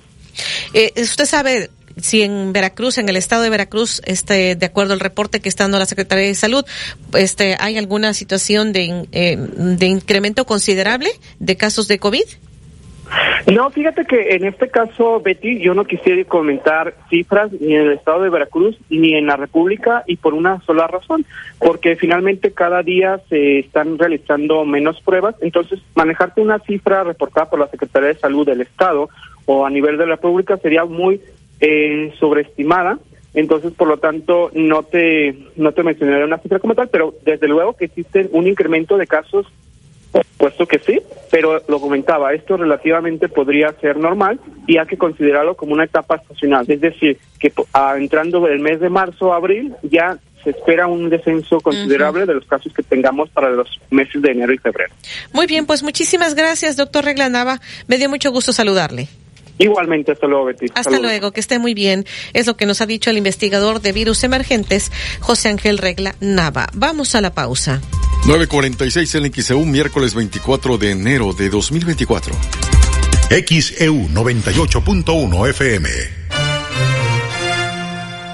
Eh, 0.73 0.91
usted 0.97 1.25
sabe 1.25 1.69
si 1.97 2.21
en 2.21 2.53
Veracruz, 2.53 2.97
en 2.97 3.09
el 3.09 3.15
estado 3.15 3.43
de 3.43 3.49
Veracruz, 3.49 4.01
este, 4.05 4.55
de 4.55 4.65
acuerdo 4.65 4.93
al 4.93 4.99
reporte 4.99 5.39
que 5.39 5.49
está 5.49 5.63
dando 5.63 5.79
la 5.79 5.85
Secretaría 5.85 6.27
de 6.27 6.35
Salud, 6.35 6.65
este, 7.13 7.55
hay 7.59 7.77
alguna 7.77 8.13
situación 8.13 8.73
de, 8.73 9.07
eh, 9.11 9.37
de 9.37 9.85
incremento 9.85 10.45
considerable 10.45 11.09
de 11.39 11.55
casos 11.55 11.87
de 11.87 11.99
COVID? 11.99 12.25
No, 13.53 13.69
fíjate 13.69 14.05
que 14.05 14.35
en 14.35 14.45
este 14.45 14.69
caso, 14.69 15.21
Betty, 15.21 15.59
yo 15.59 15.73
no 15.73 15.85
quisiera 15.85 16.23
comentar 16.25 16.95
cifras 17.09 17.51
ni 17.59 17.75
en 17.75 17.81
el 17.81 17.91
estado 17.93 18.23
de 18.23 18.29
Veracruz 18.29 18.75
ni 18.89 19.13
en 19.13 19.27
la 19.27 19.35
República 19.35 20.03
y 20.07 20.17
por 20.17 20.33
una 20.33 20.61
sola 20.61 20.87
razón, 20.87 21.25
porque 21.59 21.95
finalmente 21.95 22.51
cada 22.51 22.81
día 22.81 23.19
se 23.29 23.59
están 23.59 23.97
realizando 23.99 24.65
menos 24.65 24.99
pruebas, 25.01 25.35
entonces 25.41 25.79
manejarte 25.93 26.41
una 26.41 26.59
cifra 26.59 27.03
reportada 27.03 27.49
por 27.49 27.59
la 27.59 27.67
Secretaría 27.67 28.09
de 28.09 28.15
Salud 28.15 28.45
del 28.45 28.61
Estado 28.61 29.09
o 29.45 29.65
a 29.65 29.69
nivel 29.69 29.97
de 29.97 30.07
la 30.07 30.15
República 30.15 30.57
sería 30.57 30.85
muy 30.85 31.21
eh, 31.59 32.13
sobreestimada. 32.19 32.97
Entonces, 33.35 33.73
por 33.73 33.89
lo 33.89 33.97
tanto, 33.97 34.49
no 34.53 34.83
te 34.83 35.35
no 35.57 35.73
te 35.73 35.83
mencionaré 35.83 36.23
una 36.23 36.37
cifra 36.37 36.59
como 36.59 36.73
tal, 36.73 36.87
pero 36.87 37.13
desde 37.25 37.49
luego 37.49 37.75
que 37.75 37.85
existe 37.85 38.29
un 38.31 38.47
incremento 38.47 38.97
de 38.97 39.07
casos 39.07 39.45
Puesto 40.37 40.67
que 40.67 40.79
sí, 40.79 41.01
pero 41.31 41.61
lo 41.67 41.79
comentaba, 41.79 42.33
esto 42.33 42.57
relativamente 42.57 43.29
podría 43.29 43.73
ser 43.81 43.97
normal 43.97 44.39
y 44.67 44.77
hay 44.77 44.85
que 44.85 44.97
considerarlo 44.97 45.55
como 45.55 45.73
una 45.73 45.85
etapa 45.85 46.17
estacional. 46.17 46.65
Es 46.67 46.81
decir, 46.81 47.17
que 47.39 47.51
ah, 47.73 47.95
entrando 47.97 48.47
el 48.47 48.59
mes 48.59 48.79
de 48.79 48.89
marzo, 48.89 49.33
abril, 49.33 49.73
ya 49.83 50.17
se 50.43 50.51
espera 50.51 50.87
un 50.87 51.09
descenso 51.09 51.59
considerable 51.59 52.25
de 52.25 52.35
los 52.35 52.45
casos 52.45 52.71
que 52.73 52.83
tengamos 52.83 53.29
para 53.29 53.49
los 53.49 53.67
meses 53.89 54.21
de 54.21 54.31
enero 54.31 54.53
y 54.53 54.57
febrero. 54.59 54.93
Muy 55.33 55.47
bien, 55.47 55.65
pues 55.65 55.81
muchísimas 55.81 56.35
gracias, 56.35 56.77
doctor 56.77 57.03
Reglanava. 57.03 57.59
Me 57.87 57.97
dio 57.97 58.09
mucho 58.09 58.31
gusto 58.31 58.53
saludarle. 58.53 59.07
Igualmente, 59.57 60.11
hasta 60.11 60.27
luego, 60.27 60.45
Betty. 60.45 60.65
Hasta 60.75 60.99
luego, 60.99 61.31
que 61.31 61.39
esté 61.39 61.59
muy 61.59 61.73
bien. 61.73 62.05
Es 62.33 62.47
lo 62.47 62.57
que 62.57 62.65
nos 62.65 62.81
ha 62.81 62.85
dicho 62.85 63.09
el 63.09 63.17
investigador 63.17 63.81
de 63.81 63.91
virus 63.93 64.23
emergentes, 64.23 64.91
José 65.21 65.49
Ángel 65.49 65.77
Regla 65.77 66.15
Nava. 66.19 66.67
Vamos 66.73 67.15
a 67.15 67.21
la 67.21 67.33
pausa. 67.33 67.81
946 68.27 69.15
en 69.15 69.33
XEU, 69.33 69.65
miércoles 69.65 70.13
24 70.13 70.77
de 70.77 70.91
enero 70.91 71.33
de 71.33 71.49
2024. 71.49 72.35
XEU 73.29 74.09
98.1 74.09 75.49
FM. 75.49 75.89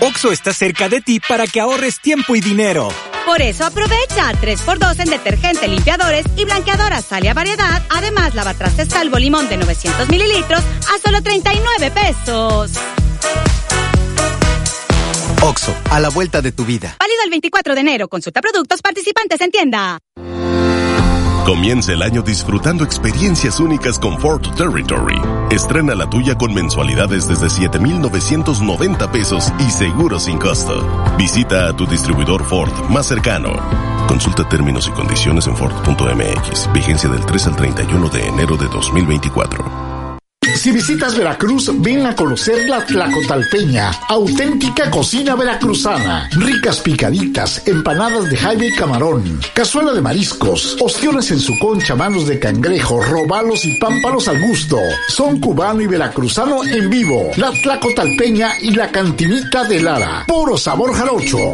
Oxo 0.02 0.31
está 0.31 0.52
cerca 0.53 0.89
de 0.89 1.02
ti 1.02 1.19
para 1.19 1.45
que 1.45 1.60
ahorres 1.60 1.99
tiempo 1.99 2.35
y 2.35 2.41
dinero. 2.41 2.89
Por 3.31 3.41
eso 3.41 3.63
aprovecha 3.63 4.29
3x2 4.33 4.99
en 4.99 5.09
detergente, 5.09 5.65
limpiadores 5.65 6.25
y 6.35 6.43
blanqueadoras 6.43 7.05
Salia 7.05 7.33
variedad. 7.33 7.81
Además, 7.89 8.35
lavatrastes 8.35 8.89
salvo 8.89 9.17
limón 9.17 9.47
de 9.47 9.55
900 9.55 10.09
mililitros 10.09 10.59
a 10.59 10.99
solo 11.01 11.23
39 11.23 11.91
pesos. 11.91 12.73
Oxo, 15.43 15.73
a 15.89 16.01
la 16.01 16.09
vuelta 16.09 16.41
de 16.41 16.51
tu 16.51 16.65
vida. 16.65 16.97
Válido 16.99 17.23
el 17.23 17.29
24 17.29 17.73
de 17.73 17.79
enero. 17.79 18.09
Consulta 18.09 18.41
productos 18.41 18.81
participantes 18.81 19.39
en 19.39 19.51
tienda. 19.51 19.97
Comienza 21.45 21.91
el 21.93 22.03
año 22.03 22.22
disfrutando 22.22 22.84
experiencias 22.84 23.59
únicas 23.59 23.97
con 23.97 24.19
Ford 24.19 24.41
Territory. 24.55 25.19
Estrena 25.49 25.95
la 25.95 26.07
tuya 26.07 26.38
con 26.38 26.53
mensualidades 26.53 27.27
desde 27.27 27.49
7,990 27.49 29.11
pesos 29.11 29.51
y 29.59 29.72
seguro 29.72 30.19
sin 30.19 30.38
costo. 30.38 30.88
Visita 31.18 31.68
a 31.68 31.76
tu 31.76 31.88
distribuidor 31.88 32.43
Ford 32.45 32.72
más 32.89 33.07
cercano. 33.07 33.53
Consulta 34.07 34.47
términos 34.47 34.88
y 34.88 34.91
condiciones 34.91 35.47
en 35.47 35.57
Ford.mx. 35.57 36.72
Vigencia 36.73 37.09
del 37.09 37.26
3 37.26 37.47
al 37.47 37.55
31 37.55 38.09
de 38.09 38.27
enero 38.27 38.55
de 38.55 38.68
2024. 38.68 39.90
Si 40.56 40.72
visitas 40.72 41.18
Veracruz, 41.18 41.72
ven 41.82 42.06
a 42.06 42.15
conocer 42.15 42.69
la 42.69 42.86
Tlacotalpeña, 42.86 43.91
auténtica 44.10 44.91
cocina 44.91 45.36
veracruzana. 45.36 46.30
Ricas 46.34 46.80
picaditas, 46.80 47.68
empanadas 47.68 48.30
de 48.30 48.38
jaime 48.38 48.68
y 48.68 48.76
camarón, 48.76 49.40
cazuela 49.53 49.94
de 49.94 50.02
mariscos, 50.02 50.78
ostiones 50.80 51.32
en 51.32 51.40
su 51.40 51.57
concha, 51.60 51.95
manos 51.95 52.28
de 52.28 52.40
cangrejo, 52.40 53.02
robalos 53.02 53.65
y 53.65 53.78
pámpanos 53.80 54.28
al 54.28 54.40
gusto. 54.41 54.78
Son 55.07 55.40
cubano 55.40 55.82
y 55.82 55.88
veracruzano 55.88 56.64
en 56.64 56.90
vivo. 56.90 57.32
La 57.38 57.52
Tlacotalpeña 57.52 58.60
y 58.61 58.72
la 58.72 58.91
cantinita 58.91 59.64
de 59.64 59.82
Lara. 59.82 60.26
Puro 60.28 60.57
sabor 60.57 60.94
jarocho. 60.94 61.53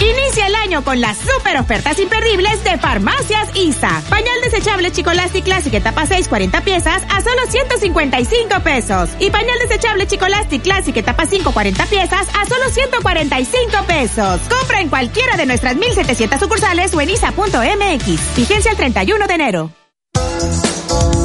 Inicia 0.00 0.48
el 0.48 0.54
año 0.56 0.82
con 0.82 1.00
las 1.00 1.16
super 1.18 1.56
ofertas 1.58 1.98
imperdibles 1.98 2.62
de 2.64 2.76
Farmacias 2.78 3.48
ISA. 3.54 4.02
Pañal 4.08 4.40
desechable 4.42 4.90
Chicolastic 4.90 5.44
Classic 5.44 5.72
etapa 5.72 6.06
6, 6.06 6.28
40 6.28 6.60
piezas 6.62 7.02
a 7.10 7.20
solo 7.20 7.42
155 7.48 8.60
pesos. 8.60 9.10
Y 9.20 9.30
pañal 9.30 9.58
desechable 9.60 10.06
Chicolastic 10.06 10.62
Classic 10.62 10.96
etapa 10.96 11.26
5, 11.26 11.52
40 11.52 11.86
piezas 11.86 12.26
a 12.34 12.46
solo 12.46 12.68
145 12.70 13.84
pesos. 13.86 14.40
Compra 14.48 14.80
en 14.80 14.88
cualquiera 14.88 15.36
de 15.36 15.46
nuestras 15.46 15.76
1700 15.76 16.40
sucursales 16.40 16.92
o 16.94 17.00
en 17.00 17.10
isa.mx. 17.10 18.36
Vigencia 18.36 18.70
el 18.70 18.76
31 18.76 19.26
de 19.26 19.34
enero. 19.34 19.70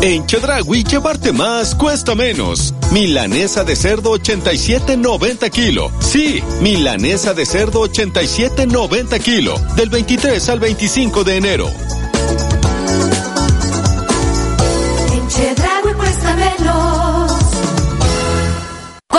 En 0.01 0.25
Chedragui 0.25 0.85
llevarte 0.85 1.33
más 1.33 1.75
cuesta 1.75 2.15
menos. 2.15 2.73
Milanesa 2.93 3.65
de 3.65 3.75
cerdo 3.75 4.17
87.90 4.17 5.49
kilo. 5.49 5.91
Sí, 5.99 6.41
milanesa 6.61 7.33
de 7.33 7.45
cerdo 7.45 7.81
87.90 7.81 9.19
kilo. 9.19 9.55
Del 9.75 9.89
23 9.89 10.47
al 10.49 10.59
25 10.61 11.25
de 11.25 11.35
enero. 11.35 11.69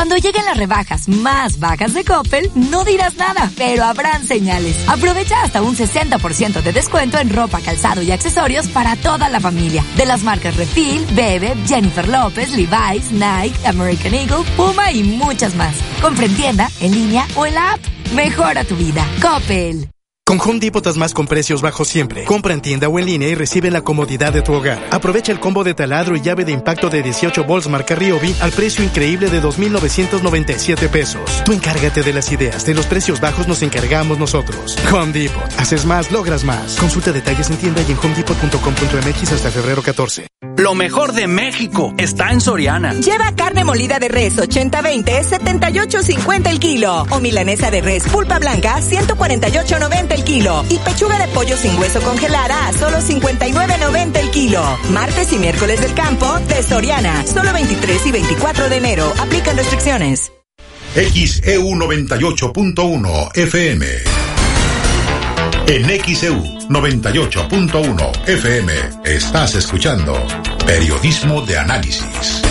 Cuando 0.00 0.16
lleguen 0.16 0.46
las 0.46 0.56
rebajas 0.56 1.08
más 1.08 1.58
bajas 1.58 1.92
de 1.92 2.06
Coppel, 2.06 2.50
no 2.54 2.84
dirás 2.84 3.16
nada, 3.16 3.50
pero 3.54 3.84
habrán 3.84 4.26
señales. 4.26 4.74
Aprovecha 4.88 5.42
hasta 5.42 5.60
un 5.60 5.76
60% 5.76 6.62
de 6.62 6.72
descuento 6.72 7.18
en 7.18 7.28
ropa, 7.28 7.60
calzado 7.62 8.00
y 8.00 8.10
accesorios 8.10 8.66
para 8.68 8.96
toda 8.96 9.28
la 9.28 9.40
familia. 9.40 9.84
De 9.98 10.06
las 10.06 10.22
marcas 10.22 10.56
Refil, 10.56 11.04
Bebe, 11.14 11.54
Jennifer 11.66 12.08
López, 12.08 12.48
Levi's, 12.48 13.12
Nike, 13.12 13.66
American 13.66 14.14
Eagle, 14.14 14.50
Puma 14.56 14.90
y 14.90 15.02
muchas 15.02 15.54
más. 15.54 15.76
Compra 16.00 16.24
en 16.24 16.34
tienda, 16.34 16.70
en 16.80 16.92
línea 16.92 17.26
o 17.36 17.44
en 17.44 17.56
la 17.56 17.72
app. 17.72 17.80
Mejora 18.14 18.64
tu 18.64 18.76
vida. 18.76 19.06
Coppel. 19.20 19.86
Con 20.30 20.38
Home 20.40 20.60
Depot 20.60 20.96
más 20.96 21.12
con 21.12 21.26
precios 21.26 21.60
bajos 21.60 21.88
siempre. 21.88 22.22
Compra 22.22 22.54
en 22.54 22.60
tienda 22.60 22.88
o 22.88 23.00
en 23.00 23.06
línea 23.06 23.28
y 23.28 23.34
recibe 23.34 23.68
la 23.68 23.82
comodidad 23.82 24.32
de 24.32 24.42
tu 24.42 24.52
hogar. 24.52 24.80
Aprovecha 24.92 25.32
el 25.32 25.40
combo 25.40 25.64
de 25.64 25.74
taladro 25.74 26.14
y 26.14 26.20
llave 26.20 26.44
de 26.44 26.52
impacto 26.52 26.88
de 26.88 27.02
18 27.02 27.42
volts 27.42 27.68
marca 27.68 27.96
Ryobi 27.96 28.36
al 28.38 28.52
precio 28.52 28.84
increíble 28.84 29.28
de 29.28 29.42
2.997 29.42 30.88
pesos. 30.88 31.42
Tú 31.44 31.52
encárgate 31.52 32.04
de 32.04 32.12
las 32.12 32.30
ideas, 32.30 32.64
de 32.64 32.74
los 32.74 32.86
precios 32.86 33.20
bajos 33.20 33.48
nos 33.48 33.60
encargamos 33.62 34.20
nosotros. 34.20 34.78
Home 34.92 35.10
Depot. 35.12 35.42
Haces 35.58 35.84
más, 35.84 36.12
logras 36.12 36.44
más. 36.44 36.76
Consulta 36.76 37.10
detalles 37.10 37.50
en 37.50 37.56
tienda 37.56 37.82
y 37.82 37.90
en 37.90 37.98
homedepot.com.mx 37.98 39.32
hasta 39.32 39.50
febrero 39.50 39.82
14. 39.82 40.28
Lo 40.56 40.74
mejor 40.74 41.12
de 41.12 41.26
México 41.26 41.94
está 41.96 42.32
en 42.32 42.40
Soriana. 42.42 42.92
Lleva 42.92 43.34
carne 43.34 43.64
molida 43.64 43.98
de 43.98 44.08
res 44.08 44.36
80-20, 44.36 45.24
78.50 45.24 46.50
el 46.50 46.60
kilo. 46.60 47.06
O 47.08 47.20
milanesa 47.20 47.70
de 47.70 47.80
res 47.80 48.04
pulpa 48.04 48.38
blanca, 48.38 48.78
148.90 48.80 50.12
el 50.12 50.19
kilo. 50.24 50.64
Y 50.68 50.78
pechuga 50.78 51.18
de 51.18 51.28
pollo 51.28 51.56
sin 51.56 51.78
hueso 51.78 52.00
congelada 52.00 52.68
a 52.68 52.72
solo 52.72 52.98
59.90 52.98 54.16
el 54.18 54.30
kilo. 54.30 54.62
Martes 54.90 55.32
y 55.32 55.38
miércoles 55.38 55.80
del 55.80 55.94
campo 55.94 56.38
de 56.48 56.62
Soriana. 56.62 57.24
Solo 57.26 57.52
23 57.52 58.06
y 58.06 58.12
24 58.12 58.68
de 58.68 58.76
enero. 58.76 59.12
Aplican 59.18 59.56
restricciones. 59.56 60.32
XEU 60.94 61.70
98.1 61.76 63.36
FM. 63.36 63.86
En 65.68 65.84
XEU 66.02 66.42
98.1 66.68 68.28
FM 68.28 68.72
estás 69.04 69.54
escuchando 69.54 70.20
Periodismo 70.66 71.42
de 71.42 71.58
Análisis. 71.58 72.42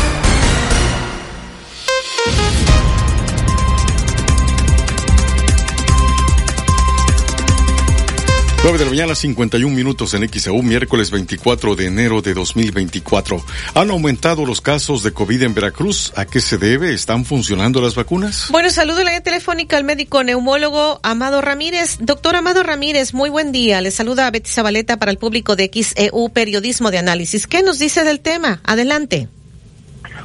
9 8.61 8.77
de 8.77 8.83
la 8.83 8.91
mañana, 8.91 9.15
51 9.15 9.73
minutos 9.73 10.13
en 10.13 10.27
XEU, 10.27 10.61
miércoles 10.61 11.11
24 11.11 11.77
de 11.77 11.85
enero 11.85 12.21
de 12.21 12.33
2024. 12.33 13.37
¿Han 13.73 13.89
aumentado 13.89 14.45
los 14.45 14.59
casos 14.59 15.01
de 15.01 15.13
COVID 15.13 15.43
en 15.43 15.53
Veracruz? 15.53 16.11
¿A 16.17 16.25
qué 16.25 16.41
se 16.41 16.57
debe? 16.57 16.93
¿Están 16.93 17.23
funcionando 17.23 17.79
las 17.79 17.95
vacunas? 17.95 18.49
Bueno, 18.51 18.69
saludo 18.69 18.99
en 18.99 19.05
la 19.05 19.21
telefónica 19.21 19.77
al 19.77 19.85
médico 19.85 20.25
neumólogo 20.25 20.99
Amado 21.03 21.39
Ramírez. 21.39 21.99
Doctor 22.01 22.35
Amado 22.35 22.61
Ramírez, 22.61 23.13
muy 23.13 23.29
buen 23.29 23.53
día. 23.53 23.79
Le 23.79 23.91
saluda 23.91 24.27
a 24.27 24.31
Betty 24.31 24.49
Zabaleta 24.49 24.97
para 24.97 25.11
el 25.11 25.17
público 25.17 25.55
de 25.55 25.71
XEU 25.73 26.29
Periodismo 26.33 26.91
de 26.91 26.97
Análisis. 26.97 27.47
¿Qué 27.47 27.63
nos 27.63 27.79
dice 27.79 28.03
del 28.03 28.19
tema? 28.19 28.59
Adelante. 28.65 29.29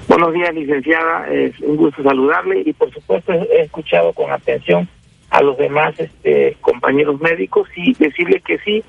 Buenos 0.09 0.33
días, 0.33 0.53
licenciada. 0.53 1.29
Es 1.33 1.53
un 1.61 1.77
gusto 1.77 2.03
saludarle 2.03 2.65
y, 2.67 2.73
por 2.73 2.93
supuesto, 2.93 3.33
he 3.33 3.63
escuchado 3.63 4.13
con 4.13 4.33
atención 4.33 4.89
a 5.35 5.43
los 5.43 5.59
demás 5.59 5.99
este, 5.99 6.57
compañeros 6.61 7.21
médicos 7.21 7.69
y 7.75 7.93
decirle 7.95 8.41
que 8.41 8.57
sí, 8.59 8.85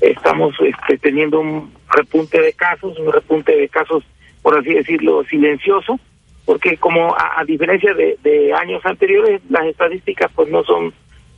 estamos 0.00 0.54
este, 0.60 0.96
teniendo 0.96 1.40
un 1.40 1.74
repunte 1.94 2.40
de 2.40 2.54
casos, 2.54 2.98
un 2.98 3.12
repunte 3.12 3.54
de 3.54 3.68
casos, 3.68 4.02
por 4.40 4.58
así 4.58 4.72
decirlo, 4.72 5.22
silencioso, 5.24 6.00
porque 6.46 6.78
como 6.78 7.14
a, 7.14 7.44
diferencia 7.44 7.92
de, 7.92 8.16
de, 8.22 8.50
años 8.54 8.80
anteriores, 8.86 9.42
las 9.50 9.66
estadísticas 9.66 10.32
pues 10.34 10.48
no 10.48 10.64
son 10.64 10.94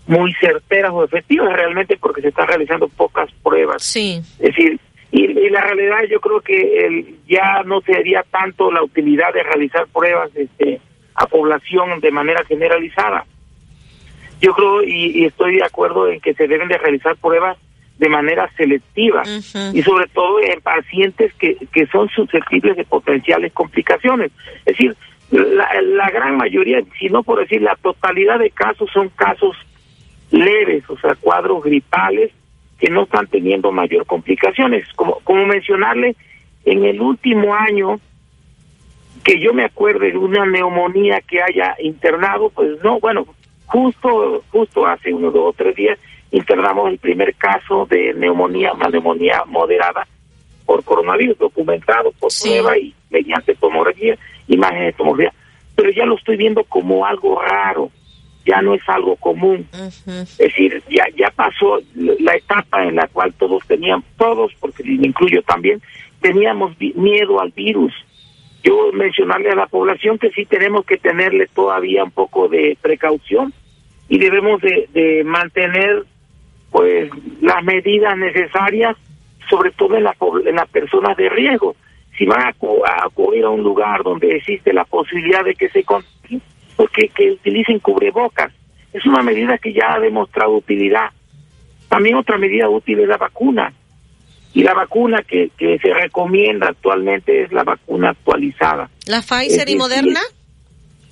muy 0.06 0.32
certeras 0.34 0.93
o 0.93 1.02
efectivas 1.02 1.52
realmente 1.52 1.97
porque 1.97 2.22
se 2.22 2.28
están 2.28 2.47
realizando 2.47 2.86
pocas 2.86 3.28
pruebas. 3.43 3.82
Sí. 3.82 4.20
Es 4.39 4.55
decir, 4.55 4.78
y, 5.10 5.51
la 5.51 5.60
realidad 5.60 6.05
yo 6.09 6.20
creo 6.20 6.40
que 6.40 6.86
el, 6.86 7.16
ya 7.26 7.64
no 7.64 7.80
sería 7.80 8.24
tanto 8.30 8.70
la 8.70 8.84
utilidad 8.84 9.34
de 9.34 9.43
realizar 9.43 9.89
pruebas 9.89 10.30
este, 10.36 10.80
a 11.16 11.26
población 11.26 11.98
de 11.98 12.12
manera 12.12 12.44
generalizada. 12.44 13.26
Yo 14.43 14.52
creo 14.55 14.82
y, 14.82 15.24
estoy 15.24 15.56
de 15.56 15.64
acuerdo 15.64 16.09
en 16.09 16.20
que 16.20 16.35
se 16.35 16.48
deben 16.48 16.69
de 16.69 16.77
realizar 16.77 17.16
pruebas 17.16 17.56
de 17.98 18.09
manera 18.09 18.51
selectiva 18.56 19.23
y 19.73 19.82
sobre 19.82 20.09
todo 20.09 20.40
en 20.40 20.60
pacientes 20.60 21.32
que, 21.35 21.56
que 21.73 21.86
son 21.86 22.09
susceptibles 22.09 22.77
de 22.77 22.85
potenciales 22.85 23.52
complicaciones. 23.52 24.32
Es 24.66 24.77
decir, 24.77 24.97
la, 25.31 25.69
la 25.81 26.10
gran 26.10 26.36
mayoría, 26.36 26.82
si 26.98 27.06
no 27.06 27.23
por 27.23 27.39
decir 27.39 27.62
la 27.62 27.77
totalidad 27.77 28.40
de 28.40 28.51
casos 28.51 28.90
son 28.93 29.09
casos 29.10 29.56
leves, 30.32 30.82
o 30.90 30.98
sea, 30.98 31.14
cuadros 31.14 31.62
gripales 31.62 32.32
que 32.81 32.90
no 32.90 33.05
están 33.05 33.28
teniendo 33.28 33.70
mayor 33.70 34.06
complicaciones. 34.06 34.89
Como, 34.97 35.20
como 35.20 35.47
mencionarle, 35.47 36.16
en 36.64 36.85
el 36.85 37.01
último 37.01 37.55
año, 37.55 38.01
que 39.23 39.39
yo 39.39 39.55
me 39.55 39.64
acuerde 39.64 40.10
de 40.10 40.19
una 40.19 40.44
neumonía 40.47 41.20
que 41.20 41.40
haya 41.40 41.77
internado, 41.81 42.51
pues 42.51 42.82
no, 42.82 42.98
bueno, 42.98 43.24
justo, 43.73 44.44
justo 44.51 44.86
hace 44.86 45.12
unos 45.12 45.32
dos 45.32 45.49
o 45.49 45.53
tres 45.55 45.74
días 45.74 45.99
internamos 46.31 46.90
el 46.90 46.99
primer 46.99 47.35
caso 47.35 47.86
de 47.86 48.12
neumonía, 48.15 48.73
una 48.73 48.89
neumonía 48.89 49.44
moderada 49.47 50.07
por 50.66 50.85
coronavirus, 50.85 51.39
documentado 51.39 52.12
por 52.12 52.31
prueba 52.43 52.77
y 52.78 52.94
mediante 53.11 53.55
tomografía, 53.55 54.16
imágenes 54.49 54.86
de 54.86 54.93
tomografía. 54.93 55.32
Pero 55.74 55.90
ya 55.90 56.07
lo 56.07 56.16
estoy 56.16 56.36
viendo 56.36 56.65
como 56.65 57.05
algo 57.05 57.40
raro 57.40 57.90
ya 58.44 58.61
no 58.61 58.74
es 58.74 58.82
algo 58.89 59.15
común. 59.16 59.69
Es 59.73 60.36
decir, 60.36 60.82
ya, 60.90 61.05
ya 61.16 61.31
pasó 61.31 61.78
la 61.94 62.35
etapa 62.35 62.82
en 62.82 62.97
la 62.97 63.07
cual 63.07 63.32
todos 63.35 63.65
tenían, 63.69 64.03
todos, 64.16 64.53
porque 64.59 64.82
me 64.82 65.07
incluyo 65.07 65.43
también, 65.43 65.81
teníamos 66.20 66.77
miedo 66.97 67.40
al 67.40 67.53
virus. 67.53 67.93
Yo 68.65 68.90
mencionarle 68.93 69.51
a 69.51 69.55
la 69.55 69.66
población 69.66 70.19
que 70.19 70.31
sí 70.31 70.44
tenemos 70.44 70.85
que 70.85 70.97
tenerle 70.97 71.47
todavía 71.47 72.03
un 72.03 72.11
poco 72.11 72.49
de 72.49 72.77
precaución 72.82 73.53
y 74.12 74.18
debemos 74.18 74.60
de, 74.60 74.90
de 74.93 75.24
mantener 75.24 76.05
pues 76.70 77.10
las 77.40 77.64
medidas 77.64 78.14
necesarias, 78.18 78.94
sobre 79.48 79.70
todo 79.70 79.97
en, 79.97 80.05
la, 80.05 80.14
en 80.44 80.55
las 80.55 80.68
personas 80.68 81.16
de 81.16 81.30
riesgo. 81.30 81.74
Si 82.18 82.26
van 82.26 82.43
a, 82.43 82.48
a 82.48 83.06
acudir 83.06 83.43
a 83.43 83.48
un 83.48 83.62
lugar 83.62 84.02
donde 84.02 84.36
existe 84.36 84.74
la 84.74 84.84
posibilidad 84.84 85.43
de 85.43 85.55
que 85.55 85.70
se 85.70 85.82
contagien, 85.82 86.43
porque 86.76 87.09
que 87.09 87.30
utilicen 87.30 87.78
cubrebocas. 87.78 88.52
Es 88.93 89.06
una 89.06 89.22
medida 89.22 89.56
que 89.56 89.72
ya 89.72 89.94
ha 89.94 89.98
demostrado 89.98 90.52
utilidad. 90.59 91.09
También 91.89 92.16
otra 92.16 92.36
medida 92.36 92.68
útil 92.68 93.01
es 93.01 93.09
la 93.09 93.16
vacuna. 93.16 93.72
Y 94.52 94.62
la 94.62 94.74
vacuna 94.74 95.22
que, 95.22 95.48
que 95.56 95.78
se 95.78 95.94
recomienda 95.94 96.68
actualmente 96.68 97.44
es 97.44 97.52
la 97.52 97.64
vacuna 97.64 98.10
actualizada. 98.10 98.90
¿La 99.06 99.22
Pfizer 99.22 99.70
y 99.70 99.76
Moderna? 99.76 100.20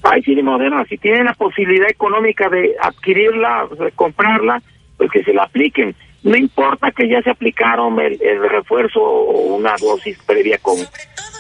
Pfizer 0.03 0.39
y 0.39 0.43
Moderna, 0.43 0.85
si 0.87 0.99
tienen 0.99 1.27
la 1.27 1.35
posibilidad 1.35 1.91
económica 1.91 2.49
de 2.49 2.75
adquirirla, 2.81 3.69
de 3.79 3.93
comprarla, 3.93 4.63
pues 4.97 5.11
que 5.11 5.23
se 5.23 5.33
la 5.33 5.45
apliquen. 5.45 5.95
No 6.23 6.37
importa 6.37 6.91
que 6.91 7.09
ya 7.09 7.23
se 7.23 7.31
aplicaron 7.31 7.99
el, 8.01 8.21
el 8.21 8.49
refuerzo 8.49 9.01
o 9.03 9.57
una 9.57 9.75
dosis 9.81 10.19
previa 10.27 10.59
con 10.59 10.77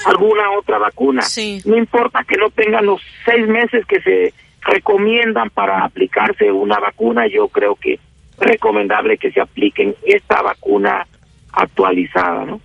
alguna 0.07 0.51
otra 0.59 0.78
vacuna. 0.78 1.23
No 1.65 1.77
importa 1.77 2.24
que 2.24 2.37
no 2.37 2.51
tengan 2.51 2.87
los 2.87 3.01
seis 3.24 3.47
meses 3.47 3.85
que 3.87 4.01
se 4.01 4.32
recomiendan 4.62 5.51
para 5.51 5.85
aplicarse 5.85 6.51
una 6.51 6.78
vacuna, 6.78 7.27
yo 7.27 7.49
creo 7.49 7.74
que 7.74 7.95
es 7.95 8.01
recomendable 8.39 9.19
que 9.19 9.32
se 9.32 9.41
apliquen 9.41 9.95
esta 10.05 10.43
vacuna 10.43 11.07
actualizada, 11.53 12.45
¿no? 12.45 12.61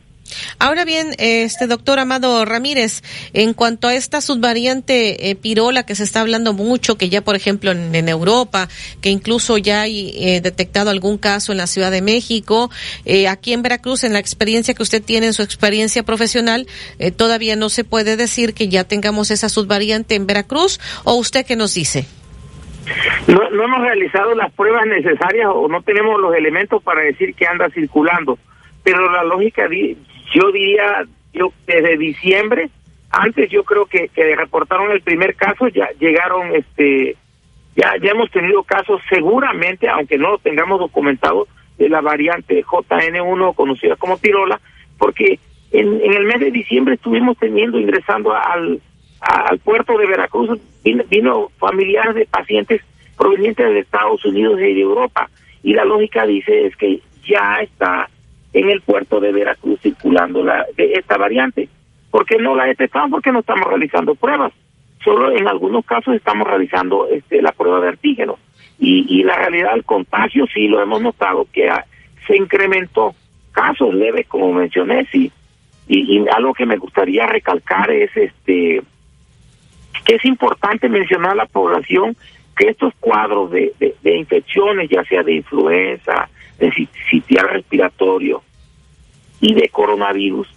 Ahora 0.60 0.86
bien, 0.86 1.14
este 1.18 1.68
doctor 1.68 2.00
Amado 2.00 2.44
Ramírez, 2.46 3.04
en 3.34 3.54
cuanto 3.54 3.88
a 3.88 3.96
esta 3.96 4.22
subvariante 4.22 5.30
eh, 5.30 5.36
pirola 5.36 5.86
que 5.86 5.96
se 5.96 6.04
está 6.04 6.22
hablando 6.22 6.54
mucho, 6.54 6.98
que 6.98 7.10
ya 7.10 7.22
por 7.22 7.36
ejemplo 7.36 7.72
en, 7.72 8.10
Europa, 8.10 8.68
que 9.02 9.10
incluso 9.10 9.58
ya 9.58 9.82
hay 9.82 10.14
eh, 10.16 10.42
detectado 10.42 10.90
algún 10.90 11.18
caso 11.18 11.52
en 11.52 11.58
la 11.58 11.68
Ciudad 11.68 11.92
de 11.92 12.02
México, 12.02 12.70
eh, 13.06 13.28
aquí 13.28 13.54
en 13.54 13.62
Veracruz, 13.62 14.04
en 14.04 14.14
la 14.14 14.20
experiencia 14.20 14.74
que 14.74 14.84
usted 14.84 15.04
tiene, 15.04 15.28
en 15.28 15.34
su 15.34 15.42
experiencia 15.42 16.04
profesional, 16.04 16.68
todavía 17.18 17.56
no 17.56 17.70
se 17.70 17.84
puede 17.84 18.16
decir 18.16 18.54
que 18.54 18.70
ya 18.70 18.84
tengamos 18.84 19.32
esa 19.32 19.50
subvariante 19.50 20.16
en 20.16 20.28
Veracruz, 20.28 20.80
o 21.04 21.16
usted 21.16 21.46
qué 21.46 21.56
nos 21.56 21.74
dice? 21.74 22.06
No, 23.28 23.50
no 23.50 23.64
hemos 23.64 23.82
realizado 23.82 24.36
las 24.36 24.52
pruebas 24.54 24.86
necesarias 24.86 25.50
o 25.54 25.68
no 25.68 25.82
tenemos 25.82 26.20
los 26.22 26.36
elementos 26.36 26.84
para 26.84 27.02
decir 27.02 27.34
que 27.34 27.48
anda 27.48 27.70
circulando, 27.70 28.38
pero 28.84 29.12
la 29.12 29.24
lógica 29.24 29.68
yo 30.36 30.52
diría, 30.52 31.06
yo 31.34 31.54
desde 31.66 31.98
diciembre, 31.98 32.70
antes 33.10 33.50
yo 33.50 33.64
creo 33.64 33.86
que, 33.86 34.10
reportaron 34.36 34.92
el 34.92 35.02
primer 35.02 35.36
caso, 35.36 35.68
ya 35.70 35.88
llegaron, 36.00 36.54
este, 36.54 37.16
ya, 37.76 37.94
ya 38.02 38.12
hemos 38.12 38.30
tenido 38.32 38.64
casos 38.64 39.02
seguramente, 39.10 39.88
aunque 39.88 40.18
no 40.18 40.32
lo 40.32 40.38
tengamos 40.40 40.80
documentado, 40.80 41.48
de 41.78 41.90
la 41.90 42.02
variante 42.02 42.64
JN1 42.64 43.56
conocida 43.56 43.96
como 43.98 44.18
Tirola, 44.18 44.60
porque 44.98 45.40
en, 45.72 46.02
en 46.02 46.14
el 46.14 46.26
mes 46.26 46.40
de 46.40 46.52
diciembre 46.52 46.96
estuvimos 46.96 47.38
teniendo, 47.38 47.80
ingresando 47.80 48.34
al, 48.34 48.82
al 49.20 49.60
puerto 49.60 49.98
de 49.98 50.08
Veracruz, 50.08 50.60
vino, 50.84 51.04
vino 51.10 51.50
familiares 51.58 52.16
de 52.16 52.26
pacientes 52.26 52.82
provenientes 53.18 53.66
de 53.66 53.80
Estados 53.80 54.24
Unidos 54.26 54.60
y 54.60 54.74
de 54.74 54.82
Europa, 54.82 55.30
y 55.64 55.74
la 55.74 55.86
lógica 55.86 56.26
dice 56.26 56.68
es 56.68 56.76
que 56.76 57.00
ya 57.28 57.58
está 57.62 58.10
en 58.56 58.70
el 58.70 58.82
puerto 58.82 59.20
de 59.20 59.34
Veracruz 59.34 59.82
circulando 59.82 60.42
la, 60.42 60.66
de 60.78 60.94
esta 60.94 61.18
variante. 61.18 61.68
¿Por 62.10 62.26
qué 62.26 62.38
no 62.38 62.56
la 62.56 62.64
detectamos? 62.64 63.12
Porque 63.12 63.34
no 63.34 63.40
estamos 63.40 63.68
realizando 63.68 64.16
pruebas. 64.16 64.54
Solo 65.04 65.36
en 65.36 65.46
algunos 65.46 65.86
casos 65.86 66.16
estamos 66.16 66.48
realizando 66.48 67.06
este, 67.10 67.42
la 67.42 67.52
prueba 67.52 67.82
de 67.82 67.90
antígeno. 67.90 68.40
Y, 68.80 69.06
y 69.10 69.24
la 69.24 69.36
realidad 69.36 69.74
del 69.74 69.84
contagio 69.84 70.48
sí 70.54 70.70
lo 70.70 70.82
hemos 70.82 71.02
notado 71.02 71.46
que 71.52 71.70
se 72.26 72.38
incrementó. 72.38 73.14
Casos 73.52 73.94
leves, 73.94 74.26
como 74.28 74.54
mencioné, 74.54 75.06
sí. 75.12 75.30
Y, 75.90 76.18
y, 76.18 76.26
algo 76.30 76.54
que 76.54 76.66
me 76.66 76.78
gustaría 76.78 77.28
recalcar 77.28 77.92
es 77.92 78.16
este 78.16 78.82
que 80.06 80.16
es 80.16 80.26
importante 80.26 80.88
mencionar 80.88 81.32
a 81.32 81.36
la 81.36 81.46
población 81.46 82.16
que 82.56 82.70
estos 82.70 82.94
cuadros 83.02 83.52
de, 83.52 83.74
de 83.80 84.18
infecciones, 84.18 84.90
ya 84.90 85.04
sea 85.04 85.24
de 85.24 85.34
influenza, 85.34 86.30
de 86.60 86.72
sitial 87.10 87.50
respiratorio 87.50 88.44
y 89.42 89.54
de 89.54 89.70
coronavirus, 89.70 90.48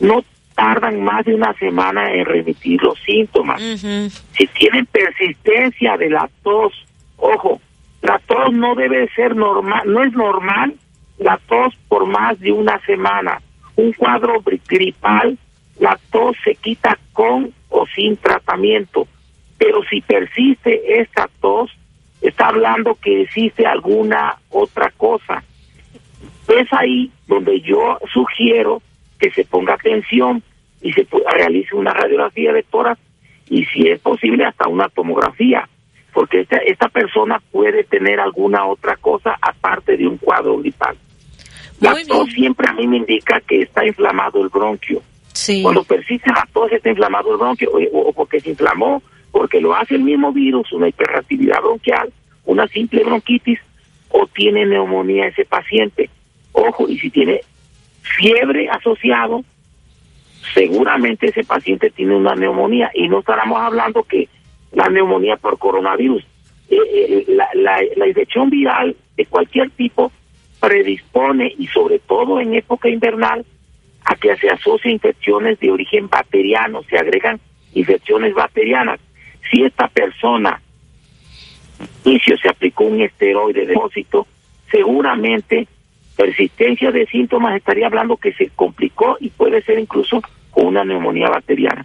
no 0.00 0.24
tardan 0.54 1.02
más 1.02 1.24
de 1.26 1.34
una 1.34 1.52
semana 1.54 2.12
en 2.12 2.24
remitir 2.24 2.82
los 2.82 2.98
síntomas. 3.00 3.60
Si 3.60 4.46
tienen 4.58 4.86
persistencia 4.86 5.96
de 5.96 6.10
la 6.10 6.28
tos, 6.42 6.72
ojo, 7.18 7.60
la 8.02 8.18
tos 8.26 8.52
no 8.52 8.74
debe 8.74 9.08
ser 9.14 9.36
normal, 9.36 9.82
no 9.86 10.02
es 10.02 10.12
normal 10.12 10.74
la 11.18 11.38
tos 11.48 11.74
por 11.88 12.06
más 12.06 12.38
de 12.40 12.52
una 12.52 12.78
semana. 12.86 13.40
Un 13.76 13.92
cuadro 13.92 14.42
gripal, 14.68 15.38
la 15.78 15.98
tos 16.10 16.36
se 16.42 16.54
quita 16.54 16.98
con 17.12 17.52
o 17.68 17.86
sin 17.94 18.16
tratamiento, 18.16 19.06
pero 19.58 19.82
si 19.90 20.00
persiste 20.00 21.00
esta 21.00 21.28
tos, 21.40 21.70
está 22.20 22.48
hablando 22.48 22.94
que 22.94 23.22
existe 23.22 23.66
alguna 23.66 24.36
otra 24.50 24.92
cosa. 24.96 25.42
Es 26.48 26.72
ahí 26.72 27.10
donde 27.26 27.60
yo 27.60 27.98
sugiero 28.12 28.82
que 29.18 29.30
se 29.30 29.44
ponga 29.44 29.74
atención 29.74 30.42
y 30.80 30.92
se 30.92 31.06
realice 31.32 31.74
una 31.74 31.92
radiografía 31.92 32.52
de 32.52 32.62
tórax 32.62 33.00
y 33.48 33.64
si 33.66 33.88
es 33.88 34.00
posible 34.00 34.44
hasta 34.44 34.68
una 34.68 34.88
tomografía, 34.88 35.68
porque 36.12 36.40
esta, 36.40 36.58
esta 36.58 36.88
persona 36.88 37.40
puede 37.50 37.84
tener 37.84 38.20
alguna 38.20 38.66
otra 38.66 38.96
cosa 38.96 39.36
aparte 39.40 39.96
de 39.96 40.06
un 40.06 40.18
cuadro 40.18 40.58
gripal. 40.58 40.96
La 41.80 41.94
tos 42.06 42.30
siempre 42.32 42.68
a 42.68 42.72
mí 42.72 42.86
me 42.86 42.96
indica 42.98 43.40
que 43.40 43.62
está 43.62 43.86
inflamado 43.86 44.42
el 44.42 44.48
bronquio. 44.48 45.02
Cuando 45.62 45.84
persiste 45.84 46.30
la 46.30 46.48
tos 46.52 46.72
está 46.72 46.88
inflamado 46.88 47.32
el 47.32 47.38
bronquio 47.38 47.70
o 47.92 48.12
porque 48.12 48.40
se 48.40 48.50
inflamó 48.50 49.02
porque 49.36 49.60
lo 49.60 49.76
hace 49.76 49.96
el 49.96 50.00
mismo 50.00 50.32
virus, 50.32 50.72
una 50.72 50.88
hiperactividad 50.88 51.60
bronquial, 51.60 52.10
una 52.46 52.66
simple 52.68 53.04
bronquitis, 53.04 53.58
o 54.08 54.26
tiene 54.28 54.64
neumonía 54.64 55.26
ese 55.26 55.44
paciente. 55.44 56.08
Ojo, 56.52 56.88
y 56.88 56.98
si 56.98 57.10
tiene 57.10 57.42
fiebre 58.00 58.70
asociado, 58.70 59.44
seguramente 60.54 61.26
ese 61.26 61.44
paciente 61.44 61.90
tiene 61.90 62.16
una 62.16 62.34
neumonía 62.34 62.90
y 62.94 63.08
no 63.08 63.18
estaremos 63.18 63.60
hablando 63.60 64.04
que 64.04 64.26
la 64.72 64.88
neumonía 64.88 65.36
por 65.36 65.58
coronavirus. 65.58 66.24
Eh, 66.70 66.78
eh, 66.94 67.24
la, 67.28 67.46
la, 67.52 67.82
la 67.94 68.08
infección 68.08 68.48
viral 68.48 68.96
de 69.18 69.26
cualquier 69.26 69.68
tipo 69.72 70.10
predispone 70.60 71.52
y 71.58 71.66
sobre 71.66 71.98
todo 71.98 72.40
en 72.40 72.54
época 72.54 72.88
invernal 72.88 73.44
a 74.06 74.14
que 74.16 74.34
se 74.38 74.48
asocie 74.48 74.92
infecciones 74.92 75.60
de 75.60 75.70
origen 75.70 76.08
bacteriano, 76.08 76.82
se 76.84 76.96
agregan 76.96 77.38
infecciones 77.74 78.32
bacterianas. 78.32 78.98
Si 79.50 79.62
esta 79.62 79.88
persona 79.88 80.60
inicio 82.04 82.36
se 82.38 82.48
aplicó 82.48 82.84
un 82.84 83.00
esteroide 83.02 83.60
de 83.60 83.66
depósito, 83.66 84.26
seguramente 84.70 85.68
persistencia 86.16 86.90
de 86.90 87.06
síntomas 87.06 87.56
estaría 87.56 87.86
hablando 87.86 88.16
que 88.16 88.32
se 88.32 88.50
complicó 88.56 89.16
y 89.20 89.28
puede 89.28 89.62
ser 89.62 89.78
incluso 89.78 90.22
con 90.50 90.66
una 90.66 90.84
neumonía 90.84 91.28
bacteriana. 91.28 91.84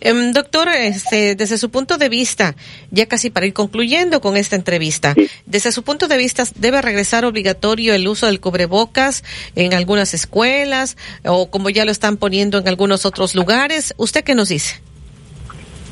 Em, 0.00 0.32
doctor, 0.32 0.68
este, 0.68 1.34
desde 1.34 1.58
su 1.58 1.70
punto 1.70 1.98
de 1.98 2.08
vista, 2.08 2.54
ya 2.90 3.06
casi 3.06 3.28
para 3.28 3.46
ir 3.46 3.52
concluyendo 3.52 4.20
con 4.20 4.36
esta 4.36 4.56
entrevista, 4.56 5.14
desde 5.44 5.72
su 5.72 5.82
punto 5.82 6.08
de 6.08 6.16
vista, 6.16 6.44
¿debe 6.54 6.80
regresar 6.80 7.24
obligatorio 7.24 7.94
el 7.94 8.06
uso 8.08 8.26
del 8.26 8.40
cubrebocas 8.40 9.24
en 9.56 9.74
algunas 9.74 10.14
escuelas 10.14 10.96
o 11.24 11.50
como 11.50 11.68
ya 11.68 11.84
lo 11.84 11.90
están 11.90 12.16
poniendo 12.16 12.58
en 12.58 12.68
algunos 12.68 13.04
otros 13.04 13.34
lugares? 13.34 13.92
¿Usted 13.98 14.24
qué 14.24 14.34
nos 14.34 14.48
dice? 14.48 14.80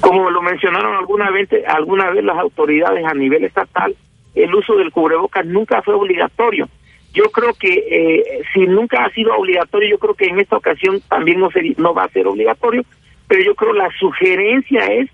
Como 0.00 0.30
lo 0.30 0.42
mencionaron 0.42 0.94
alguna 0.94 1.30
vez, 1.30 1.48
alguna 1.66 2.10
vez 2.10 2.24
las 2.24 2.38
autoridades 2.38 3.04
a 3.04 3.14
nivel 3.14 3.44
estatal, 3.44 3.96
el 4.34 4.54
uso 4.54 4.76
del 4.76 4.92
cubrebocas 4.92 5.46
nunca 5.46 5.82
fue 5.82 5.94
obligatorio. 5.94 6.68
Yo 7.14 7.30
creo 7.30 7.54
que 7.54 7.72
eh, 7.90 8.42
si 8.52 8.66
nunca 8.66 9.04
ha 9.04 9.10
sido 9.10 9.34
obligatorio, 9.34 9.88
yo 9.88 9.98
creo 9.98 10.14
que 10.14 10.26
en 10.26 10.38
esta 10.38 10.56
ocasión 10.56 11.00
también 11.08 11.40
no, 11.40 11.48
no 11.78 11.94
va 11.94 12.04
a 12.04 12.10
ser 12.10 12.26
obligatorio, 12.26 12.84
pero 13.26 13.42
yo 13.42 13.54
creo 13.54 13.72
la 13.72 13.90
sugerencia 13.98 14.84
es 14.86 15.10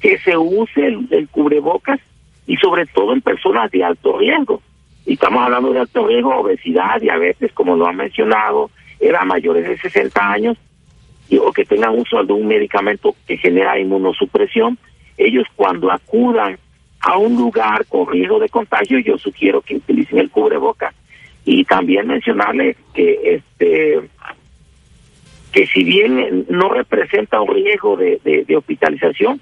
que 0.00 0.18
se 0.18 0.36
use 0.36 0.86
el, 0.86 1.28
cubrebocas 1.30 2.00
y 2.46 2.56
sobre 2.56 2.86
todo 2.86 3.12
en 3.12 3.20
personas 3.20 3.70
de 3.70 3.84
alto 3.84 4.18
riesgo. 4.18 4.62
Y 5.06 5.14
estamos 5.14 5.42
hablando 5.42 5.72
de 5.72 5.80
alto 5.80 6.06
riesgo, 6.06 6.36
obesidad, 6.36 7.00
diabetes, 7.00 7.52
como 7.52 7.76
lo 7.76 7.86
han 7.86 7.96
mencionado, 7.96 8.70
era 9.00 9.24
mayores 9.24 9.68
de 9.68 9.78
60 9.78 10.20
años, 10.20 10.58
o 11.36 11.52
que 11.52 11.64
tengan 11.64 11.98
uso 11.98 12.24
de 12.24 12.32
un 12.32 12.46
medicamento 12.46 13.14
que 13.26 13.36
genera 13.36 13.78
inmunosupresión. 13.78 14.78
Ellos 15.18 15.46
cuando 15.54 15.90
acudan 15.90 16.58
a 17.00 17.18
un 17.18 17.36
lugar 17.36 17.84
con 17.86 18.10
riesgo 18.10 18.38
de 18.38 18.48
contagio, 18.48 18.98
yo 18.98 19.18
sugiero 19.18 19.60
que 19.60 19.76
utilicen 19.76 20.18
el 20.18 20.30
cubrebocas. 20.30 20.94
Y 21.44 21.64
también 21.64 22.06
mencionarle 22.06 22.76
que 22.94 23.20
este 23.34 24.00
que 25.52 25.66
si 25.66 25.82
bien 25.82 26.44
no 26.50 26.68
representa 26.68 27.40
un 27.40 27.54
riesgo 27.54 27.96
de, 27.96 28.44
hospitalización, 28.54 29.40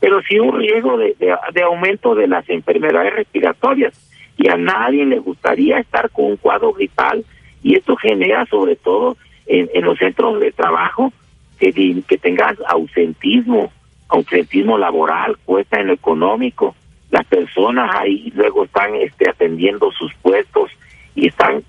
pero 0.00 0.20
sí 0.22 0.38
un 0.38 0.58
riesgo 0.58 0.98
de, 0.98 1.16
aumento 1.62 2.14
de 2.14 2.26
las 2.26 2.48
enfermedades 2.50 3.14
respiratorias. 3.14 3.92
Y 4.36 4.48
a 4.48 4.56
nadie 4.56 5.06
le 5.06 5.20
gustaría 5.20 5.78
estar 5.78 6.10
con 6.10 6.24
un 6.24 6.36
cuadro 6.36 6.72
gripal 6.72 7.24
y 7.62 7.76
esto 7.76 7.94
genera 7.94 8.44
sobre 8.46 8.74
todo 8.74 9.16
en 9.46 9.84
los 9.84 9.96
centros 9.98 10.40
de 10.40 10.50
trabajo 10.50 11.12
que, 11.58 11.72
que 12.06 12.18
tengas 12.18 12.56
ausentismo, 12.68 13.72
ausentismo 14.08 14.78
laboral, 14.78 15.36
cuesta 15.44 15.80
en 15.80 15.88
lo 15.88 15.92
económico. 15.94 16.74
Las 17.10 17.24
personas 17.26 17.94
ahí 17.94 18.32
luego 18.34 18.64
están 18.64 18.94
este, 18.96 19.28
atendiendo 19.28 19.90
sus 19.92 20.12
puestos 20.14 20.70
y 21.14 21.28
están 21.28 21.62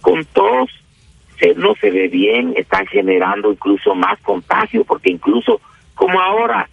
con 0.00 0.24
todos 0.26 0.70
no 1.56 1.74
se 1.74 1.90
ve 1.90 2.08
bien, 2.08 2.54
están 2.56 2.86
generando 2.86 3.52
incluso 3.52 3.94
más 3.94 4.18
contagio, 4.20 4.84
porque 4.84 5.10
incluso 5.10 5.60
como 5.94 6.20
ahora 6.20 6.68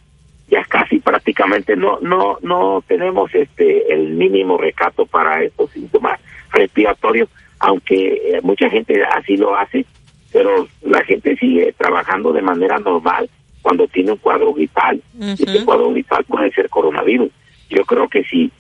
ya 0.47 0.63
casi 0.65 0.99
prácticamente 0.99 1.75
no 1.75 1.99
no 2.01 2.37
no 2.41 2.83
tenemos 2.87 3.33
este 3.33 3.93
el 3.93 4.09
mínimo 4.09 4.57
recato 4.57 5.05
para 5.05 5.43
estos 5.43 5.71
síntomas 5.71 6.19
respiratorios, 6.51 7.29
aunque 7.59 8.35
eh, 8.35 8.39
mucha 8.41 8.69
gente 8.69 9.03
así 9.03 9.37
lo 9.37 9.55
hace, 9.55 9.85
pero 10.31 10.67
la 10.81 11.03
gente 11.03 11.35
sigue 11.37 11.73
trabajando 11.77 12.31
de 12.31 12.41
manera 12.41 12.79
normal 12.79 13.29
cuando 13.61 13.87
tiene 13.87 14.13
un 14.13 14.17
cuadro 14.17 14.53
vital. 14.53 15.01
y 15.19 15.31
Este 15.31 15.63
cuadro 15.65 15.91
vital 15.91 16.23
puede 16.25 16.51
ser 16.51 16.69
coronavirus. 16.69 17.31
Yo 17.69 17.83
creo 17.85 18.07
que 18.07 18.23
si 18.23 18.51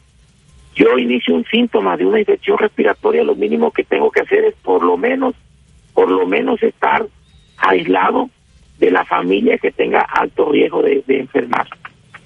yo 0.75 0.97
inicio 0.97 1.35
un 1.35 1.45
síntoma 1.45 1.97
de 1.97 2.05
una 2.05 2.19
infección 2.19 2.57
respiratoria, 2.57 3.23
lo 3.23 3.35
mínimo 3.35 3.71
que 3.71 3.83
tengo 3.83 4.11
que 4.11 4.21
hacer 4.21 4.45
es 4.45 4.55
por 4.55 4.83
lo 4.83 4.97
menos 4.97 5.35
por 5.93 6.09
lo 6.09 6.25
menos 6.25 6.61
estar 6.63 7.05
aislado 7.57 8.29
de 8.79 8.91
la 8.91 9.05
familia 9.05 9.57
que 9.57 9.71
tenga 9.71 10.01
alto 10.01 10.51
riesgo 10.51 10.81
de, 10.81 11.03
enfermar. 11.07 11.67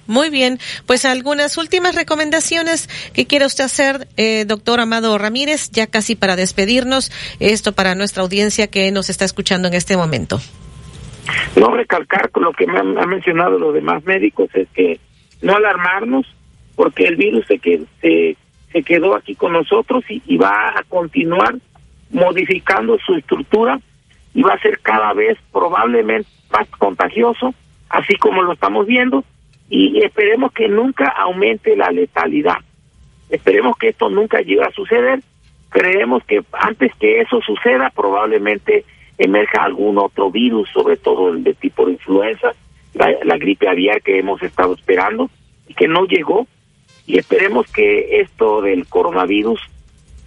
Muy 0.06 0.30
bien, 0.30 0.58
pues 0.86 1.04
algunas 1.04 1.56
últimas 1.58 1.94
recomendaciones 1.94 2.88
que 3.12 3.26
quiere 3.26 3.46
usted 3.46 3.64
hacer, 3.64 4.06
eh, 4.16 4.44
doctor 4.46 4.80
Amado 4.80 5.16
Ramírez, 5.18 5.70
ya 5.70 5.86
casi 5.86 6.14
para 6.14 6.36
despedirnos, 6.36 7.10
esto 7.40 7.72
para 7.72 7.94
nuestra 7.94 8.22
audiencia 8.22 8.68
que 8.68 8.90
nos 8.92 9.10
está 9.10 9.24
escuchando 9.24 9.68
en 9.68 9.74
este 9.74 9.96
momento. 9.96 10.40
No 11.56 11.74
recalcar 11.74 12.30
lo 12.36 12.52
que 12.52 12.66
me 12.66 12.78
han, 12.78 12.94
mencionado 13.08 13.58
los 13.58 13.74
demás 13.74 14.04
médicos 14.04 14.48
es 14.54 14.68
que 14.74 15.00
no 15.42 15.56
alarmarnos 15.56 16.26
porque 16.76 17.04
el 17.04 17.16
virus 17.16 17.46
se, 17.46 17.58
se, 18.00 18.36
se 18.72 18.82
quedó 18.82 19.16
aquí 19.16 19.34
con 19.34 19.52
nosotros 19.52 20.04
y 20.08 20.36
va 20.36 20.68
a 20.68 20.82
continuar 20.88 21.56
modificando 22.10 22.96
su 23.04 23.14
estructura 23.14 23.80
y 24.34 24.42
va 24.42 24.54
a 24.54 24.60
ser 24.60 24.78
cada 24.80 25.12
vez 25.14 25.38
probablemente 25.52 26.28
más 26.50 26.68
contagioso, 26.78 27.54
así 27.88 28.14
como 28.16 28.42
lo 28.42 28.52
estamos 28.52 28.86
viendo, 28.86 29.24
y 29.68 30.02
esperemos 30.02 30.52
que 30.52 30.68
nunca 30.68 31.08
aumente 31.08 31.76
la 31.76 31.90
letalidad. 31.90 32.58
Esperemos 33.28 33.76
que 33.76 33.88
esto 33.88 34.08
nunca 34.08 34.40
llegue 34.40 34.62
a 34.62 34.70
suceder. 34.70 35.20
Creemos 35.70 36.22
que 36.24 36.44
antes 36.52 36.94
que 36.94 37.20
eso 37.20 37.40
suceda, 37.40 37.90
probablemente 37.90 38.84
emerja 39.18 39.64
algún 39.64 39.98
otro 39.98 40.30
virus, 40.30 40.68
sobre 40.70 40.96
todo 40.96 41.30
el 41.30 41.42
de 41.42 41.54
tipo 41.54 41.86
de 41.86 41.92
influenza, 41.92 42.54
la, 42.94 43.36
gripe 43.36 43.68
aviar 43.68 44.00
que 44.02 44.18
hemos 44.18 44.42
estado 44.42 44.74
esperando 44.74 45.28
y 45.66 45.74
que 45.74 45.88
no 45.88 46.06
llegó. 46.06 46.46
Y 47.06 47.18
esperemos 47.18 47.70
que 47.72 48.20
esto 48.20 48.62
del 48.62 48.86
coronavirus 48.86 49.60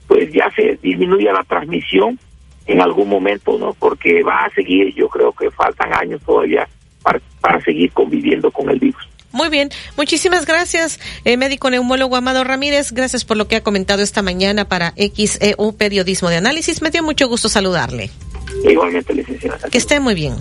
pues 0.08 0.32
ya 0.34 0.50
se 0.52 0.78
disminuye 0.82 1.32
la 1.32 1.44
transmisión 1.44 2.20
en 2.66 2.82
algún 2.82 3.10
momento, 3.10 3.58
¿no? 3.58 3.74
Porque 3.74 4.24
va 4.24 4.46
a 4.46 4.50
seguir, 4.52 4.94
yo 4.96 5.08
creo 5.08 5.32
que 5.32 5.52
faltan 5.52 5.94
años 5.94 6.22
todavía 6.24 6.68
para, 7.04 7.20
para 7.42 7.62
seguir 7.62 7.92
conviviendo 7.92 8.52
con 8.52 8.70
el 8.70 8.80
virus. 8.80 9.08
Muy 9.40 9.48
bien, 9.48 9.70
muchísimas 9.96 10.46
gracias, 10.46 11.00
eh, 11.24 11.38
médico 11.38 11.70
neumólogo 11.70 12.18
Amado 12.18 12.44
Ramírez. 12.44 12.92
Gracias 12.92 13.24
por 13.24 13.38
lo 13.38 13.48
que 13.48 13.56
ha 13.56 13.64
comentado 13.64 14.02
esta 14.02 14.22
mañana 14.22 14.68
para 14.68 14.94
XEU 14.98 15.78
Periodismo 15.78 16.28
de 16.28 16.36
Análisis. 16.36 16.82
Me 16.82 16.92
dio 16.92 17.04
mucho 17.04 17.26
gusto 17.30 17.48
saludarle. 17.48 18.10
Igualmente, 18.70 19.14
licenciada. 19.14 19.70
Que 19.70 19.78
esté 19.78 20.02
muy 20.02 20.14
bien. 20.14 20.36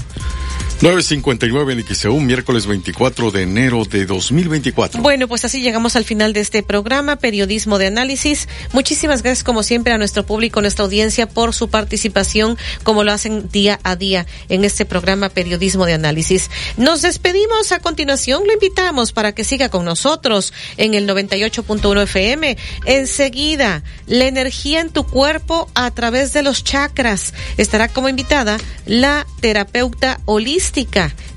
959 0.81 1.73
en 1.73 1.85
XEU, 1.85 2.21
miércoles 2.21 2.67
24 2.69 3.33
de 3.33 3.43
enero 3.43 3.85
de 3.85 4.07
2024. 4.07 5.03
Bueno, 5.03 5.27
pues 5.27 5.45
así 5.45 5.61
llegamos 5.61 5.97
al 5.97 6.05
final 6.05 6.33
de 6.33 6.39
este 6.39 6.63
programa, 6.63 7.17
Periodismo 7.17 7.79
de 7.79 7.89
Análisis. 7.89 8.49
Muchísimas 8.73 9.25
gracias, 9.25 9.43
como 9.43 9.65
siempre, 9.65 9.93
a 9.93 9.99
nuestro 9.99 10.25
público, 10.25 10.61
nuestra 10.61 10.85
audiencia, 10.85 11.29
por 11.29 11.53
su 11.53 11.69
participación, 11.69 12.57
como 12.85 13.03
lo 13.03 13.11
hacen 13.11 13.49
día 13.51 13.81
a 13.83 13.97
día 13.97 14.27
en 14.49 14.65
este 14.65 14.85
programa, 14.85 15.31
Periodismo 15.31 15.85
de 15.85 15.95
Análisis. 15.95 16.49
Nos 16.77 17.03
despedimos 17.03 17.73
a 17.73 17.81
continuación, 17.81 18.47
lo 18.47 18.53
invitamos 18.53 19.11
para 19.11 19.33
que 19.33 19.43
siga 19.43 19.71
con 19.71 19.85
nosotros 19.85 20.53
en 20.77 20.95
el 20.95 21.09
98.1 21.09 22.05
FM. 22.05 22.57
Enseguida, 22.85 23.83
la 24.07 24.27
energía 24.27 24.79
en 24.79 24.91
tu 24.91 25.03
cuerpo 25.03 25.69
a 25.75 25.91
través 25.91 26.33
de 26.33 26.45
los 26.45 26.63
chakras. 26.63 27.35
Estará 27.57 27.89
como 27.89 28.09
invitada 28.09 28.59
la 28.87 29.27
terapeuta 29.41 30.21
holística 30.25 30.68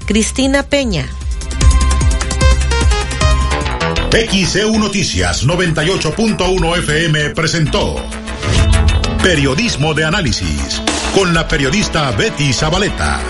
Cristina 0.06 0.64
Peña. 0.64 1.08
XEU 4.11 4.77
Noticias 4.77 5.45
98.1 5.45 6.77
FM 6.80 7.30
presentó 7.30 7.95
Periodismo 9.24 9.93
de 9.93 10.03
Análisis 10.03 10.82
con 11.16 11.34
la 11.34 11.48
periodista 11.48 12.11
Betty 12.11 12.51
Zabaleta. 12.51 13.22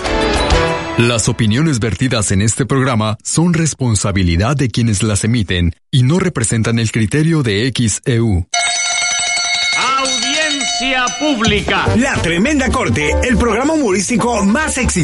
Las 0.98 1.30
opiniones 1.30 1.80
vertidas 1.80 2.32
en 2.32 2.42
este 2.42 2.66
programa 2.66 3.18
son 3.24 3.54
responsabilidad 3.54 4.56
de 4.56 4.70
quienes 4.70 5.04
las 5.04 5.24
emiten 5.24 5.76
y 5.92 6.04
no 6.04 6.20
representan 6.20 6.80
el 6.80 6.92
criterio 6.92 7.44
de 7.44 7.72
XEU. 7.76 8.48
Audiencia 10.00 11.06
pública. 11.20 11.88
La 11.96 12.16
Tremenda 12.22 12.70
Corte, 12.70 13.16
el 13.24 13.38
programa 13.38 13.74
humorístico 13.74 14.44
más 14.44 14.78
exitoso 14.78 15.02